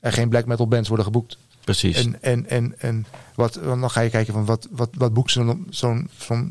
er 0.00 0.12
geen 0.12 0.28
black 0.28 0.46
metal 0.46 0.68
bands 0.68 0.88
worden 0.88 1.06
geboekt. 1.06 1.38
Precies. 1.64 2.04
En, 2.04 2.22
en, 2.22 2.48
en, 2.48 2.74
en 2.78 3.06
wat, 3.34 3.60
dan 3.64 3.90
ga 3.90 4.00
je 4.00 4.10
kijken 4.10 4.32
van 4.32 4.44
wat, 4.44 4.68
wat, 4.70 4.88
wat 4.92 5.12
boekt 5.12 5.30
zo'n 5.30 5.66
zo'n 5.70 6.08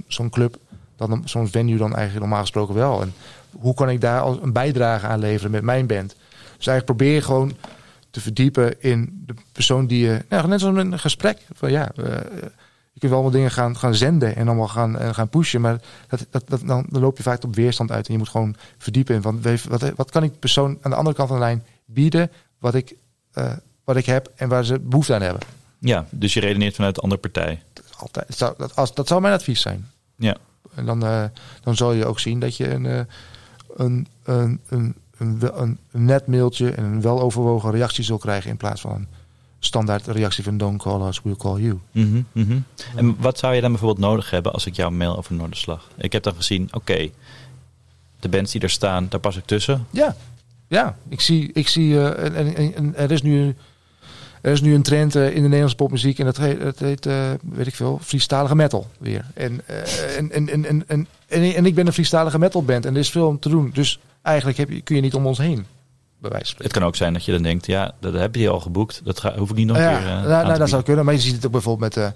zo'n 0.07 0.29
club, 0.29 0.57
dan 0.95 1.21
zo'n 1.25 1.47
venue 1.47 1.77
dan 1.77 1.95
eigenlijk 1.95 2.19
normaal 2.19 2.41
gesproken 2.41 2.75
wel. 2.75 3.01
En 3.01 3.13
hoe 3.59 3.73
kan 3.73 3.89
ik 3.89 4.01
daar 4.01 4.21
als 4.21 4.37
een 4.41 4.53
bijdrage 4.53 5.07
aan 5.07 5.19
leveren 5.19 5.51
met 5.51 5.63
mijn 5.63 5.87
band? 5.87 6.15
Dus 6.57 6.67
eigenlijk 6.67 6.85
probeer 6.85 7.13
je 7.13 7.21
gewoon 7.21 7.53
te 8.17 8.23
verdiepen 8.23 8.81
in 8.81 9.23
de 9.25 9.33
persoon 9.51 9.87
die 9.87 10.05
je, 10.05 10.25
nou, 10.29 10.47
net 10.47 10.59
zoals 10.59 10.77
een 10.77 10.99
gesprek. 10.99 11.41
Van 11.53 11.71
ja, 11.71 11.91
eh, 11.95 12.05
je 12.93 12.99
kunt 12.99 13.11
wel 13.11 13.13
allemaal 13.13 13.31
dingen 13.31 13.51
gaan, 13.51 13.77
gaan 13.77 13.95
zenden 13.95 14.35
en 14.35 14.47
allemaal 14.47 14.67
gaan, 14.67 14.97
eh, 14.97 15.13
gaan 15.13 15.29
pushen, 15.29 15.61
maar 15.61 15.81
dat, 16.07 16.25
dat, 16.29 16.49
dat, 16.49 16.61
dan, 16.65 16.85
dan 16.89 17.01
loop 17.01 17.17
je 17.17 17.23
vaak 17.23 17.43
op 17.43 17.55
weerstand 17.55 17.91
uit 17.91 18.07
en 18.07 18.13
je 18.13 18.19
moet 18.19 18.29
gewoon 18.29 18.55
verdiepen 18.77 19.15
in 19.15 19.21
van 19.21 19.41
wat, 19.41 19.63
wat, 19.63 19.91
wat 19.95 20.11
kan 20.11 20.23
ik 20.23 20.31
de 20.31 20.39
persoon 20.39 20.77
aan 20.81 20.91
de 20.91 20.97
andere 20.97 21.15
kant 21.15 21.29
van 21.29 21.37
de 21.37 21.43
lijn 21.43 21.63
bieden, 21.85 22.31
wat 22.59 22.75
ik, 22.75 22.95
eh, 23.31 23.53
wat 23.83 23.95
ik 23.95 24.05
heb 24.05 24.31
en 24.35 24.49
waar 24.49 24.65
ze 24.65 24.79
behoefte 24.79 25.13
aan 25.13 25.21
hebben. 25.21 25.41
Ja, 25.79 26.05
dus 26.09 26.33
je 26.33 26.39
redeneert 26.39 26.75
vanuit 26.75 26.95
de 26.95 27.01
andere 27.01 27.21
partij. 27.21 27.63
Altijd. 27.97 28.27
Dat 28.27 28.37
zou, 28.37 28.53
dat, 28.57 28.75
als, 28.75 28.93
dat 28.93 29.07
zou 29.07 29.21
mijn 29.21 29.33
advies 29.33 29.61
zijn. 29.61 29.89
Ja. 30.15 30.37
En 30.75 30.85
dan, 30.85 30.99
dan 31.61 31.75
zal 31.75 31.93
je 31.93 32.05
ook 32.05 32.19
zien 32.19 32.39
dat 32.39 32.57
je 32.57 32.69
een, 32.69 33.07
een, 33.75 34.07
een, 34.23 34.59
een, 34.69 34.95
een, 35.17 35.39
een, 35.53 35.77
net 35.91 36.27
mailtje 36.27 36.71
en 36.71 36.83
een 36.83 37.01
weloverwogen 37.01 37.71
reactie 37.71 38.03
zult 38.03 38.21
krijgen 38.21 38.49
in 38.49 38.57
plaats 38.57 38.81
van 38.81 38.91
een 38.91 39.07
standaard 39.59 40.07
reactie 40.07 40.43
van 40.43 40.57
don't 40.57 40.81
call 40.81 41.07
us, 41.07 41.21
we'll 41.23 41.35
call 41.35 41.59
you. 41.61 41.79
Mhm, 41.91 42.21
mhm. 42.31 42.59
En 42.95 43.15
wat 43.19 43.37
zou 43.37 43.55
je 43.55 43.61
dan 43.61 43.71
bijvoorbeeld 43.71 44.07
nodig 44.07 44.29
hebben 44.29 44.53
als 44.53 44.65
ik 44.65 44.75
jou 44.75 44.91
mail 44.91 45.17
over 45.17 45.35
Noorderslag? 45.35 45.89
Ik 45.97 46.11
heb 46.11 46.23
dan 46.23 46.35
gezien, 46.35 46.67
oké, 46.71 47.09
de 48.19 48.29
bands 48.29 48.51
die 48.51 48.61
er 48.61 48.69
staan, 48.69 49.05
daar 49.09 49.19
pas 49.19 49.37
ik 49.37 49.45
tussen. 49.45 49.87
Ja, 49.89 50.15
ja. 50.67 50.97
Ik 51.09 51.21
zie, 51.21 51.49
ik 51.53 51.67
zie 51.67 51.99
eh, 51.99 52.37
en, 52.37 52.75
en, 52.75 52.95
er 52.95 53.11
is 53.11 53.21
nu, 53.21 53.55
er 54.41 54.51
is 54.51 54.61
nu 54.61 54.73
een 54.73 54.81
trend 54.81 55.15
eh, 55.15 55.25
in 55.25 55.33
de 55.33 55.41
Nederlandse 55.41 55.75
popmuziek 55.75 56.19
en 56.19 56.25
dat 56.25 56.37
heet, 56.37 56.59
dat 56.59 56.79
heet 56.79 57.05
eh, 57.05 57.31
weet 57.41 57.67
ik 57.67 57.75
veel, 57.75 57.99
Friestalige 58.01 58.55
metal 58.55 58.87
weer. 58.97 59.25
En, 59.33 59.61
en, 60.17 60.31
en, 60.31 60.49
en, 60.49 60.65
en, 60.65 60.83
en, 60.87 61.07
en, 61.55 61.65
ik 61.65 61.75
ben 61.75 61.87
een 61.87 61.93
Friestalige 61.93 62.39
metal 62.39 62.63
band 62.63 62.85
en 62.85 62.93
er 62.93 62.99
is 62.99 63.09
veel 63.09 63.27
om 63.27 63.39
te 63.39 63.49
doen. 63.49 63.71
Dus 63.73 63.99
eigenlijk 64.27 64.57
heb 64.57 64.69
je, 64.69 64.81
kun 64.81 64.95
je 64.95 65.01
niet 65.01 65.13
om 65.13 65.25
ons 65.25 65.37
heen. 65.37 65.65
Het 66.57 66.71
kan 66.71 66.83
ook 66.83 66.95
zijn 66.95 67.13
dat 67.13 67.25
je 67.25 67.31
dan 67.31 67.41
denkt, 67.41 67.65
ja, 67.65 67.93
dat 67.99 68.13
heb 68.13 68.35
je 68.35 68.49
al 68.49 68.59
geboekt. 68.59 69.01
Dat 69.03 69.19
ga, 69.19 69.37
hoef 69.37 69.49
ik 69.49 69.55
niet 69.55 69.67
nog 69.67 69.77
een 69.77 69.83
ja, 69.83 69.97
keer 69.97 70.07
nou, 70.07 70.45
nou, 70.45 70.57
dat 70.57 70.69
zou 70.69 70.83
kunnen. 70.83 71.05
Maar 71.05 71.13
je 71.13 71.19
ziet 71.19 71.35
het 71.35 71.45
ook 71.45 71.51
bijvoorbeeld 71.51 71.95
met, 71.95 72.05
eh, 72.05 72.11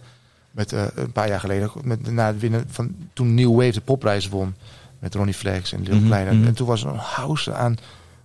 met 0.51 0.73
eh, 0.73 0.85
een 0.95 1.11
paar 1.11 1.27
jaar 1.27 1.39
geleden. 1.39 1.71
Met, 1.83 2.11
na 2.11 2.27
het 2.27 2.39
winnen 2.39 2.65
van 2.67 2.95
toen 3.13 3.33
New 3.33 3.55
Wave 3.55 3.71
de 3.71 3.81
popprijs 3.81 4.29
won. 4.29 4.55
Met 4.99 5.15
Ronnie 5.15 5.33
Flex 5.33 5.73
en 5.73 5.83
Lil 5.83 5.95
Mhm, 5.95 6.05
Klein. 6.05 6.27
En, 6.27 6.37
mhm. 6.37 6.47
en 6.47 6.53
toen 6.53 6.67
was 6.67 6.83
er 6.83 6.89
een 6.89 6.97
house 6.97 7.53
aan, 7.53 7.77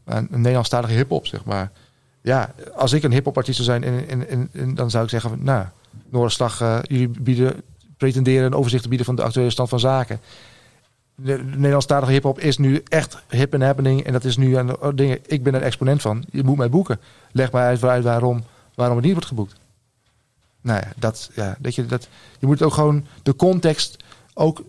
aan 0.05 0.29
een 0.31 0.41
Nederlandstalige 0.41 0.95
hip-hop, 0.95 1.27
zeg 1.27 1.45
maar. 1.45 1.71
Ja, 2.21 2.55
als 2.75 2.93
ik 2.93 3.03
een 3.03 3.13
hip-hop 3.13 3.37
artiest 3.37 3.65
zou 3.65 3.69
zijn, 3.81 3.85
en, 3.85 4.09
en, 4.09 4.29
en, 4.29 4.49
en 4.53 4.75
dan 4.75 4.91
zou 4.91 5.05
ik 5.05 5.11
zeggen: 5.11 5.31
van, 5.31 5.43
Nou, 5.43 5.65
Noorderslag, 6.09 6.83
jullie 6.83 7.09
bieden, 7.09 7.63
pretenderen 7.97 8.47
een 8.47 8.55
overzicht 8.55 8.83
te 8.83 8.89
bieden 8.89 9.07
van 9.07 9.17
de 9.17 9.23
actuele 9.23 9.51
stand 9.51 9.69
van 9.69 9.81
zaken. 9.81 10.21
De, 11.16 11.36
de 11.36 11.43
Nederlandstalige 11.44 12.12
hip-hop 12.12 12.40
is 12.40 12.59
nu 12.59 12.82
echt 12.88 13.18
hip 13.28 13.52
en 13.52 13.60
happening. 13.60 14.05
En 14.05 14.12
dat 14.12 14.24
is 14.24 14.36
nu 14.36 14.55
aan 14.55 14.66
de 14.66 14.93
dingen. 14.94 15.18
Ik 15.26 15.43
ben 15.43 15.55
een 15.55 15.62
exponent 15.62 16.02
van. 16.02 16.24
Je 16.30 16.43
moet 16.43 16.56
mij 16.56 16.70
boeken. 16.70 17.01
Leg 17.32 17.52
mij 17.52 17.62
uit 17.62 17.80
waaruit 17.80 18.05
waarom, 18.05 18.44
waarom 18.74 18.97
het 18.97 19.05
niet 19.05 19.14
wordt 19.14 19.28
geboekt. 19.28 19.55
Nou 20.60 20.80
ja, 20.80 20.93
dat, 20.97 21.30
ja, 21.34 21.56
dat 21.59 21.74
je, 21.74 21.86
dat, 21.86 22.09
je 22.38 22.47
moet 22.47 22.62
ook 22.62 22.72
gewoon 22.72 23.06
de 23.22 23.36
context 23.36 24.05
ook 24.34 24.62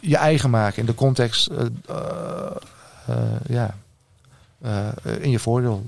je 0.00 0.16
eigen 0.16 0.50
maken. 0.50 0.80
In 0.80 0.86
de 0.86 0.94
context 0.94 1.46
eh, 1.46 1.66
eh, 1.88 2.56
eh, 3.06 3.16
ja, 3.48 3.74
in 5.20 5.30
je 5.30 5.38
voordeel 5.38 5.86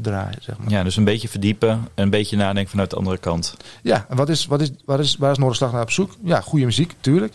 draaien, 0.00 0.38
zeg 0.42 0.58
maar. 0.58 0.70
Ja, 0.70 0.82
dus 0.82 0.96
een 0.96 1.04
beetje 1.04 1.28
verdiepen 1.28 1.70
en 1.70 1.88
een 1.94 2.10
beetje 2.10 2.36
nadenken 2.36 2.70
vanuit 2.70 2.90
de 2.90 2.96
andere 2.96 3.18
kant. 3.18 3.56
Ja, 3.82 4.06
en 4.08 4.16
wat 4.16 4.28
is, 4.28 4.46
wat 4.46 4.60
is, 4.60 4.70
waar, 4.84 5.00
is, 5.00 5.16
waar 5.16 5.30
is 5.30 5.38
Noorderslag 5.38 5.72
naar 5.72 5.82
op 5.82 5.90
zoek? 5.90 6.16
Ja, 6.24 6.40
goede 6.40 6.64
muziek, 6.64 6.94
tuurlijk. 7.00 7.32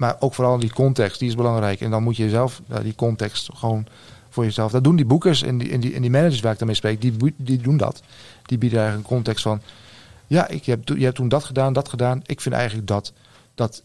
Maar 0.00 0.16
ook 0.18 0.34
vooral 0.34 0.58
die 0.58 0.72
context, 0.72 1.18
die 1.18 1.28
is 1.28 1.34
belangrijk. 1.34 1.80
En 1.80 1.90
dan 1.90 2.02
moet 2.02 2.16
je 2.16 2.28
zelf 2.28 2.60
die 2.82 2.94
context 2.94 3.48
gewoon 3.54 3.86
voor 4.30 4.44
jezelf. 4.44 4.72
Dat 4.72 4.84
doen 4.84 4.96
die 4.96 5.04
boekers 5.04 5.42
en 5.42 5.58
die, 5.58 5.70
en 5.70 5.80
die, 5.80 5.94
en 5.94 6.00
die 6.00 6.10
managers 6.10 6.40
waar 6.40 6.52
ik 6.52 6.58
daarmee 6.58 6.76
spreek, 6.76 7.00
die, 7.00 7.34
die 7.36 7.58
doen 7.58 7.76
dat. 7.76 8.02
Die 8.46 8.58
bieden 8.58 8.78
eigenlijk 8.78 9.08
een 9.08 9.14
context 9.14 9.42
van... 9.42 9.60
Ja, 10.26 10.48
ik 10.48 10.64
heb, 10.64 10.88
je 10.88 11.04
hebt 11.04 11.16
toen 11.16 11.28
dat 11.28 11.44
gedaan, 11.44 11.72
dat 11.72 11.88
gedaan. 11.88 12.22
Ik 12.26 12.40
vind 12.40 12.54
eigenlijk 12.54 12.86
dat, 12.86 13.12
dat 13.54 13.82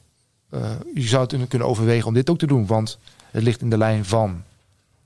eh, 0.49 0.71
je 0.93 1.01
zou 1.01 1.27
het 1.37 1.47
kunnen 1.47 1.67
overwegen 1.67 2.07
om 2.07 2.13
dit 2.13 2.29
ook 2.29 2.37
te 2.37 2.47
doen. 2.47 2.67
Want 2.67 2.97
het 3.31 3.43
ligt 3.43 3.61
in 3.61 3.69
de 3.69 3.77
lijn 3.77 4.05
van... 4.05 4.43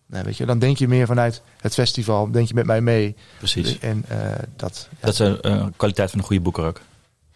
Nou, 0.06 0.23
weet 0.23 0.38
je, 0.38 0.45
dan 0.45 0.60
denk 0.60 0.77
je 0.77 0.88
meer 0.88 1.06
vanuit 1.06 1.41
het 1.61 1.73
festival. 1.73 2.31
Denk 2.31 2.48
je 2.48 2.53
met 2.53 2.65
mij 2.65 2.81
mee. 2.81 3.15
Precies. 3.38 3.80
En 3.80 4.06
eh, 4.07 4.18
dat... 4.56 4.88
Ja, 4.91 4.98
Dat 4.99 5.14
is 5.14 5.19
een 5.19 5.73
kwaliteit 5.76 6.10
van 6.10 6.19
een 6.19 6.26
goede 6.26 6.41
boeker 6.41 6.65
ook. 6.65 6.81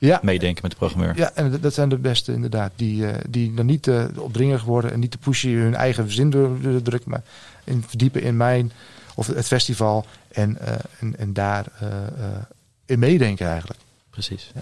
Ja, 0.07 0.19
Meedenken 0.21 0.61
met 0.61 0.71
de 0.71 0.77
programmeur. 0.77 1.13
ja, 1.15 1.31
en 1.33 1.57
dat- 1.61 1.73
zijn 1.73 1.89
de 1.89 1.97
beste 1.97 2.33
inderdaad. 2.33 2.71
Die, 2.75 3.07
eh, 3.07 3.13
die 3.29 3.53
dan 3.53 3.65
niet 3.65 3.83
te 3.83 4.09
opdringerig 4.17 4.63
worden 4.63 4.91
en 4.91 4.99
niet 4.99 5.11
te 5.11 5.17
pushen 5.17 5.51
hun 5.51 5.75
eigen 5.75 6.11
zin 6.11 6.29
door, 6.29 6.61
door 6.61 6.73
te 6.73 6.81
drukken, 6.81 7.09
maar 7.11 7.23
in, 7.63 7.83
verdiepen 7.87 8.21
in 8.21 8.37
mijn 8.37 8.71
of 9.15 9.27
het 9.27 9.47
festival 9.47 10.05
en, 10.31 10.57
eh, 10.59 10.73
en, 10.99 11.15
en 11.17 11.33
daar 11.33 11.65
eh, 11.79 11.87
eh, 11.87 12.41
in 12.85 12.99
meedenken 12.99 13.47
eigenlijk. 13.47 13.79
Precies. 14.09 14.51
Ja. 14.55 14.61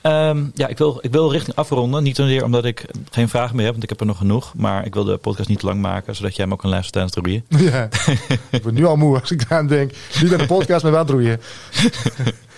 Ehm, 0.00 0.44
ja, 0.54 0.66
ik 0.68 0.78
wil, 0.78 0.98
ik 1.02 1.12
wil 1.12 1.32
richting 1.32 1.56
afronden. 1.56 2.02
Niet 2.02 2.16
zozeer 2.16 2.44
omdat 2.44 2.64
ik 2.64 2.84
geen 3.10 3.28
vragen 3.28 3.54
meer 3.56 3.64
heb, 3.64 3.72
want 3.72 3.82
ik 3.84 3.90
heb 3.90 4.00
er 4.00 4.06
nog 4.06 4.16
genoeg. 4.16 4.54
Maar 4.56 4.86
ik 4.86 4.94
wil 4.94 5.04
de 5.04 5.16
podcast 5.16 5.48
niet 5.48 5.58
te 5.58 5.66
lang 5.66 5.80
maken, 5.80 6.16
zodat 6.16 6.36
jij 6.36 6.44
hem 6.44 6.52
ook 6.54 6.60
kan 6.60 6.70
luisteren 6.70 7.08
tijdens 7.10 7.40
het 7.48 7.48
roeien. 7.48 7.70
Ja. 7.72 7.88
ik 8.56 8.62
word 8.62 8.74
nu 8.74 8.84
al 8.84 8.96
moe 8.96 9.20
als 9.20 9.30
ik 9.30 9.44
aan 9.48 9.66
denk. 9.66 9.92
Niet 10.22 10.32
aan 10.32 10.38
de 10.38 10.46
podcast, 10.46 10.82
maar 10.82 10.92
wel 10.92 11.00
aan 11.00 11.06
het 11.06 11.14
roeien. 11.14 11.40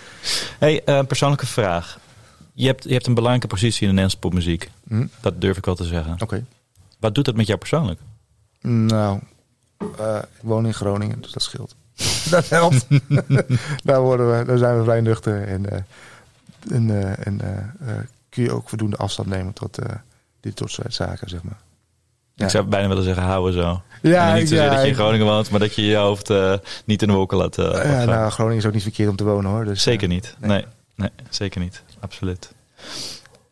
hey, 0.59 0.83
eh, 0.83 1.05
persoonlijke 1.05 1.45
vraag. 1.45 1.99
Je 2.53 2.65
hebt, 2.65 2.83
je 2.83 2.93
hebt 2.93 3.07
een 3.07 3.13
belangrijke 3.13 3.47
positie 3.47 3.81
in 3.81 3.87
de 3.87 4.01
Nederlandse 4.01 4.19
popmuziek. 4.19 4.71
Hm, 4.87 5.05
Dat 5.21 5.41
durf 5.41 5.57
ik 5.57 5.65
wel 5.65 5.75
te 5.75 5.85
zeggen. 5.85 6.15
Oké. 6.21 6.45
Wat 6.99 7.15
doet 7.15 7.25
dat 7.25 7.35
met 7.35 7.47
jou 7.47 7.59
persoonlijk? 7.59 7.99
Nou, 8.61 9.19
eh, 9.97 10.17
ik 10.17 10.41
woon 10.41 10.65
in 10.65 10.73
Groningen, 10.73 11.21
dus 11.21 11.31
dat 11.31 11.41
scheelt. 11.41 11.75
dat 12.29 12.49
helpt. 12.49 12.87
daar, 13.83 14.01
worden 14.01 14.37
we, 14.37 14.45
daar 14.45 14.57
zijn 14.57 14.77
we 14.77 14.83
vrij 14.83 15.01
nuchter 15.01 15.47
en, 15.47 15.69
eh, 15.69 15.79
en, 16.71 17.21
en 17.25 17.41
kun 18.29 18.43
je 18.43 18.51
ook 18.51 18.69
voldoende 18.69 18.97
afstand 18.97 19.27
nemen 19.27 19.53
tot 19.53 19.79
dit 20.39 20.61
soort 20.65 20.93
zaken, 20.93 21.29
zeg 21.29 21.43
maar. 21.43 21.59
Ja. 22.35 22.45
Ik 22.45 22.51
zou 22.51 22.65
bijna 22.65 22.87
willen 22.87 23.03
zeggen, 23.03 23.23
houden 23.23 23.53
zo. 23.53 23.81
Ja, 24.11 24.29
en 24.29 24.35
niet 24.39 24.49
zozeer 24.49 24.65
ja, 24.65 24.73
dat 24.73 24.81
je 24.81 24.87
in 24.87 24.95
Groningen 24.95 25.25
woont, 25.25 25.49
maar 25.49 25.59
dat 25.59 25.75
je 25.75 25.85
je 25.85 25.95
hoofd 25.95 26.29
eh, 26.29 26.53
niet 26.85 27.01
in 27.01 27.07
de 27.07 27.13
wolken 27.13 27.37
laat 27.37 27.57
eh, 27.57 27.65
Ja, 27.65 28.05
nou, 28.05 28.31
Groningen 28.31 28.57
is 28.59 28.65
ook 28.65 28.73
niet 28.73 28.81
verkeerd 28.83 29.09
om 29.09 29.15
te 29.15 29.23
wonen 29.23 29.51
hoor. 29.51 29.65
Dus, 29.65 29.83
Zeker 29.83 30.07
eh, 30.07 30.13
niet. 30.13 30.35
nee. 30.39 30.49
Nee. 30.49 30.65
nee, 30.95 31.09
zeker 31.29 31.61
niet. 31.61 31.83
Absoluut. 31.99 32.51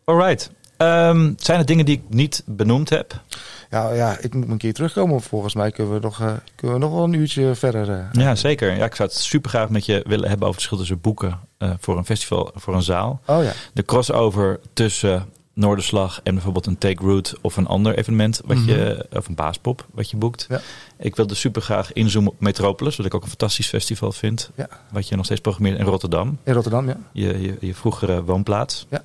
Alright. 0.05 0.51
Ehm, 0.77 1.33
zijn 1.37 1.59
er 1.59 1.65
dingen 1.65 1.85
die 1.85 1.95
ik 1.97 2.03
niet 2.15 2.43
benoemd 2.45 2.89
heb? 2.89 3.21
Ja, 3.69 3.93
ja, 3.93 4.17
ik 4.19 4.33
moet 4.33 4.49
een 4.49 4.57
keer 4.57 4.73
terugkomen. 4.73 5.21
Volgens 5.21 5.53
mij 5.53 5.71
kunnen 5.71 5.93
we 5.93 5.99
nog, 5.99 6.17
kunnen 6.55 6.77
we 6.77 6.83
nog 6.83 6.91
wel 6.93 7.03
een 7.03 7.13
uurtje 7.13 7.55
verder. 7.55 7.89
eh. 7.91 8.05
Ja, 8.11 8.35
zeker. 8.35 8.75
Ja, 8.75 8.85
ik 8.85 8.95
zou 8.95 9.09
het 9.09 9.17
super 9.17 9.49
graag 9.49 9.69
met 9.69 9.85
je 9.85 10.03
willen 10.07 10.29
hebben 10.29 10.47
over 10.47 10.61
het 10.61 10.69
verschil 10.69 10.77
tussen 10.77 11.01
boeken 11.01 11.39
voor 11.79 11.97
een 11.97 12.05
festival, 12.05 12.51
voor 12.55 12.75
een 12.75 12.81
zaal. 12.81 13.21
Oh 13.25 13.43
ja. 13.43 13.51
De 13.73 13.85
crossover 13.85 14.59
tussen 14.73 15.25
Noorderslag 15.53 16.19
en 16.23 16.33
bijvoorbeeld 16.33 16.65
een 16.65 16.77
Take 16.77 17.03
Route 17.03 17.37
of 17.41 17.57
een 17.57 17.67
ander 17.67 17.97
evenement, 17.97 18.41
wat 18.45 18.65
je, 18.65 19.05
of 19.11 19.27
een 19.27 19.35
baaspop, 19.35 19.85
wat 19.91 20.09
je 20.09 20.17
boekt. 20.17 20.45
Ja. 20.49 20.61
Ik 20.97 21.15
wilde 21.15 21.35
super 21.35 21.61
graag 21.61 21.93
inzoomen 21.93 22.31
op 22.31 22.39
Metropolis, 22.39 22.95
wat 22.95 23.05
ik 23.05 23.13
ook 23.13 23.21
een 23.21 23.27
fantastisch 23.27 23.67
festival 23.67 24.11
vind. 24.11 24.51
Ja. 24.55 24.67
Wat 24.91 25.07
je 25.07 25.15
nog 25.15 25.25
steeds 25.25 25.41
programmeert 25.41 25.79
in 25.79 25.85
Rotterdam, 25.85 26.37
In 26.43 26.53
Rotterdam, 26.53 26.87
ja. 26.87 26.97
je, 27.11 27.41
je, 27.41 27.57
je 27.59 27.75
vroegere 27.75 28.23
woonplaats. 28.23 28.85
Ja. 28.89 29.03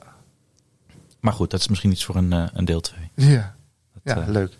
Maar 1.20 1.32
goed, 1.32 1.50
dat 1.50 1.60
is 1.60 1.68
misschien 1.68 1.90
iets 1.90 2.04
voor 2.04 2.16
een, 2.16 2.32
eh, 2.32 2.44
een 2.52 2.64
deel 2.64 2.80
2. 2.80 3.10
Ja, 3.14 3.54
Dat, 3.92 4.16
ja 4.16 4.22
eh, 4.22 4.28
leuk. 4.28 4.52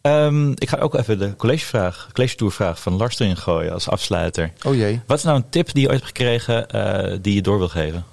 Ehm, 0.00 0.50
ik 0.50 0.68
ga 0.68 0.76
ook 0.76 0.94
even 0.94 1.18
de 1.18 1.36
collegevraag, 1.36 2.08
college 2.12 2.36
tourvraag 2.36 2.80
van 2.80 2.92
Lars 2.92 3.18
erin 3.18 3.36
gooien 3.36 3.72
als 3.72 3.88
afsluiter. 3.88 4.52
Oh 4.66 4.74
jee. 4.74 5.00
Wat 5.06 5.18
is 5.18 5.24
nou 5.24 5.36
een 5.36 5.48
tip 5.48 5.72
die 5.72 5.82
je 5.82 5.88
ooit 5.88 6.00
hebt 6.02 6.16
gekregen 6.16 6.70
eh, 6.70 7.18
die 7.20 7.34
je 7.34 7.42
door 7.42 7.58
wil 7.58 7.68
geven? 7.68 8.04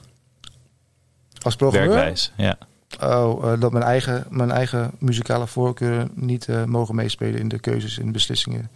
Als 1.41 1.55
programmeur? 1.55 1.89
Werkwijs. 1.89 2.31
Ja. 2.37 2.57
Oh, 3.01 3.51
eh, 3.53 3.59
dat 3.59 3.71
mijn 3.71 3.83
eigen, 3.83 4.25
mijn 4.29 4.51
eigen 4.51 4.91
muzikale 4.99 5.47
voorkeuren 5.47 6.09
niet 6.13 6.47
eh, 6.47 6.63
mogen 6.63 6.95
meespelen 6.95 7.39
in 7.39 7.47
de 7.47 7.59
keuzes 7.59 7.99
en 7.99 8.11
beslissingen 8.11 8.69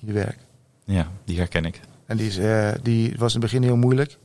in 0.00 0.06
je 0.06 0.12
werk. 0.12 0.38
ja, 0.84 1.08
die 1.24 1.36
herken 1.38 1.64
ik. 1.64 1.80
En 2.06 2.16
die, 2.16 2.26
is, 2.26 2.38
eh, 2.38 2.68
die 2.82 3.14
was 3.18 3.34
in 3.34 3.40
het 3.40 3.50
begin 3.50 3.62
heel 3.62 3.76
moeilijk. 3.76 4.18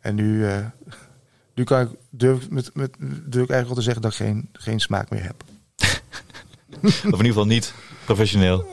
En 0.00 0.14
nu, 0.14 0.46
nu 1.54 1.64
kan 1.64 1.80
ik, 1.80 1.88
durf, 2.10 2.42
ik 2.44 2.50
met, 2.50 2.70
met, 2.74 2.90
durf 2.98 3.44
ik 3.44 3.50
eigenlijk 3.50 3.66
wel 3.66 3.74
te 3.74 3.82
zeggen 3.82 4.02
dat 4.02 4.10
ik 4.10 4.16
geen, 4.16 4.48
geen 4.52 4.80
smaak 4.80 5.10
meer 5.10 5.22
heb. 5.22 5.44
Of 6.82 7.02
in 7.02 7.10
ieder 7.10 7.26
geval 7.26 7.46
niet 7.46 7.74
professioneel. 8.04 8.64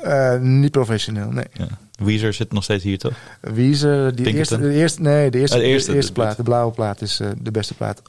Niet 0.41 0.71
professioneel, 0.71 1.31
nee. 1.31 1.45
Ja. 1.53 1.67
Weezer 2.03 2.33
zit 2.33 2.51
nog 2.51 2.63
steeds 2.63 2.83
hier, 2.83 2.97
toch? 2.97 3.13
Weezer, 3.41 4.15
die 4.15 4.23
Pinkerton? 4.25 4.57
eerste, 4.57 4.57
de 4.57 4.73
eerste, 4.73 5.01
nee, 5.01 5.31
de 5.31 5.39
eerste, 5.39 5.55
Ah, 5.55 5.61
de 5.61 5.67
de 5.67 5.73
eerste, 5.73 5.93
eerste, 5.93 6.13
de- 6.13 6.19
plaat, 6.21 6.37
de 6.37 6.43
blauwe 6.43 6.73
plaat, 6.73 7.01
is 7.01 7.21
de 7.41 7.51
beste 7.51 7.73
plaat 7.73 8.01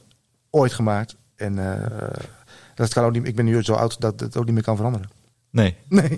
ooit 0.49 0.73
gemaakt. 0.73 1.15
En 1.41 1.79
eh, 1.79 2.07
dat 2.75 2.93
kan 2.93 3.03
ook 3.03 3.11
niet, 3.11 3.27
ik 3.27 3.35
ben 3.35 3.45
nu 3.45 3.63
zo 3.63 3.73
oud 3.73 4.01
dat 4.01 4.19
het 4.19 4.37
ook 4.37 4.45
niet 4.45 4.53
meer 4.53 4.63
kan 4.63 4.75
veranderen. 4.75 5.09
Nee. 5.51 5.75
Nee. 5.87 6.09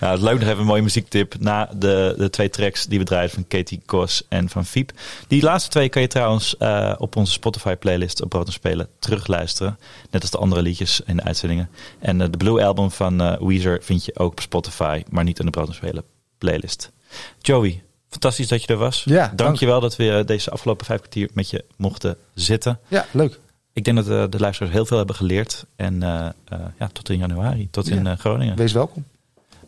nou, 0.00 0.12
het 0.12 0.20
leuk 0.20 0.38
nog 0.38 0.48
even 0.48 0.58
een 0.58 0.64
mooie 0.64 0.82
muziektip. 0.82 1.34
Na 1.38 1.70
de, 1.76 2.14
de 2.18 2.30
twee 2.30 2.50
tracks 2.50 2.86
die 2.86 2.98
we 2.98 3.04
draaien 3.04 3.30
van 3.30 3.46
Katie 3.48 3.80
Kos 3.86 4.22
en 4.28 4.48
van 4.48 4.64
Fiep. 4.64 4.92
Die 5.26 5.42
laatste 5.42 5.70
twee 5.70 5.88
kan 5.88 6.02
je 6.02 6.08
trouwens 6.08 6.56
eh, 6.56 6.94
op 6.98 7.16
onze 7.16 7.32
Spotify 7.32 7.74
playlist 7.74 8.22
op 8.22 8.28
Brood 8.28 8.46
en 8.46 8.52
Spelen 8.52 8.88
terugluisteren. 8.98 9.78
Net 10.10 10.22
als 10.22 10.30
de 10.30 10.38
andere 10.38 10.62
liedjes 10.62 11.00
in 11.06 11.16
de 11.16 11.22
uitzendingen. 11.22 11.68
En 11.98 12.20
eh, 12.20 12.30
de 12.30 12.36
Blue 12.36 12.64
Album 12.64 12.90
van 12.90 13.46
Weezer 13.46 13.82
vind 13.82 14.04
je 14.04 14.18
ook 14.18 14.30
op 14.30 14.40
Spotify, 14.40 15.02
maar 15.10 15.24
niet 15.24 15.38
in 15.38 15.44
de 15.44 15.50
Brood 15.50 15.68
en 15.68 15.74
Spelen 15.74 16.04
playlist. 16.38 16.92
Joey, 17.38 17.82
fantastisch 18.08 18.48
dat 18.48 18.62
je 18.62 18.72
er 18.72 18.78
was. 18.78 19.02
Ja, 19.04 19.26
dank. 19.26 19.38
Dankjewel 19.38 19.80
dat 19.80 19.96
we 19.96 20.22
deze 20.26 20.50
afgelopen 20.50 20.86
vijf 20.86 21.00
kwartier 21.00 21.28
met 21.32 21.50
je 21.50 21.64
mochten 21.76 22.16
zitten. 22.34 22.78
Ja, 22.88 23.06
leuk. 23.10 23.40
Ik 23.78 23.84
denk 23.84 23.96
dat 23.96 24.08
eh, 24.08 24.24
de 24.30 24.40
luisteraars 24.40 24.74
heel 24.74 24.86
veel 24.86 24.96
hebben 24.96 25.16
geleerd. 25.16 25.66
En 25.76 26.02
eh, 26.02 26.26
eh, 26.26 26.58
ja, 26.78 26.88
tot 26.92 27.08
in 27.08 27.18
januari, 27.18 27.68
tot 27.70 27.88
in 27.88 28.04
Ja. 28.04 28.16
Groningen. 28.16 28.56
Wees 28.56 28.72
welkom. 28.72 29.04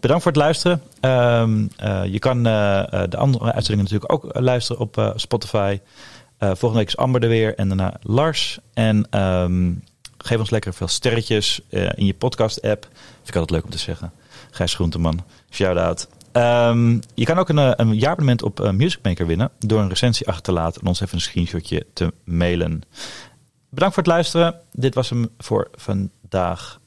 Bedankt 0.00 0.22
voor 0.22 0.32
het 0.32 0.40
luisteren. 0.40 0.82
Ehm, 1.00 1.66
eh, 1.76 2.04
je 2.04 2.18
kan 2.18 2.42
de 2.42 3.16
andere 3.16 3.52
uitzendingen 3.52 3.92
natuurlijk 3.92 4.12
ook 4.12 4.40
luisteren 4.40 4.82
op 4.82 5.12
Spotify. 5.16 5.78
Volgende 6.38 6.76
week 6.78 6.86
is 6.86 6.96
Amber 6.96 7.22
er 7.22 7.28
weer 7.28 7.54
en 7.54 7.68
daarna 7.68 7.94
Lars. 8.02 8.58
En 8.74 9.06
ehm, 9.10 9.72
geef 10.18 10.38
ons 10.38 10.50
lekker 10.50 10.74
veel 10.74 10.88
sterretjes 10.88 11.60
in 11.70 12.06
je 12.06 12.14
podcast-app. 12.14 12.88
Vind 12.92 13.28
ik 13.28 13.34
altijd 13.34 13.50
leuk 13.50 13.64
om 13.64 13.70
te 13.70 13.78
zeggen. 13.78 14.12
Gijs 14.50 14.74
Groenteman, 14.74 15.24
shout-out. 15.50 16.08
Ehm, 16.32 16.98
je 17.14 17.24
kan 17.24 17.38
ook 17.38 17.48
een, 17.48 17.80
een 17.80 17.94
jaarabonnement 17.94 18.42
op 18.42 18.72
Music 18.72 18.98
Maker 19.02 19.26
winnen... 19.26 19.50
door 19.58 19.80
een 19.80 19.88
recensie 19.88 20.26
achter 20.28 20.42
te 20.42 20.52
laten 20.52 20.80
en 20.80 20.86
ons 20.86 21.00
even 21.00 21.14
een 21.14 21.20
screenshotje 21.20 21.86
te 21.92 22.12
mailen. 22.24 22.82
Bedankt 23.70 23.94
voor 23.94 24.02
het 24.02 24.12
luisteren. 24.12 24.60
Dit 24.72 24.94
was 24.94 25.10
hem 25.10 25.28
voor 25.38 25.68
vandaag. 25.72 26.79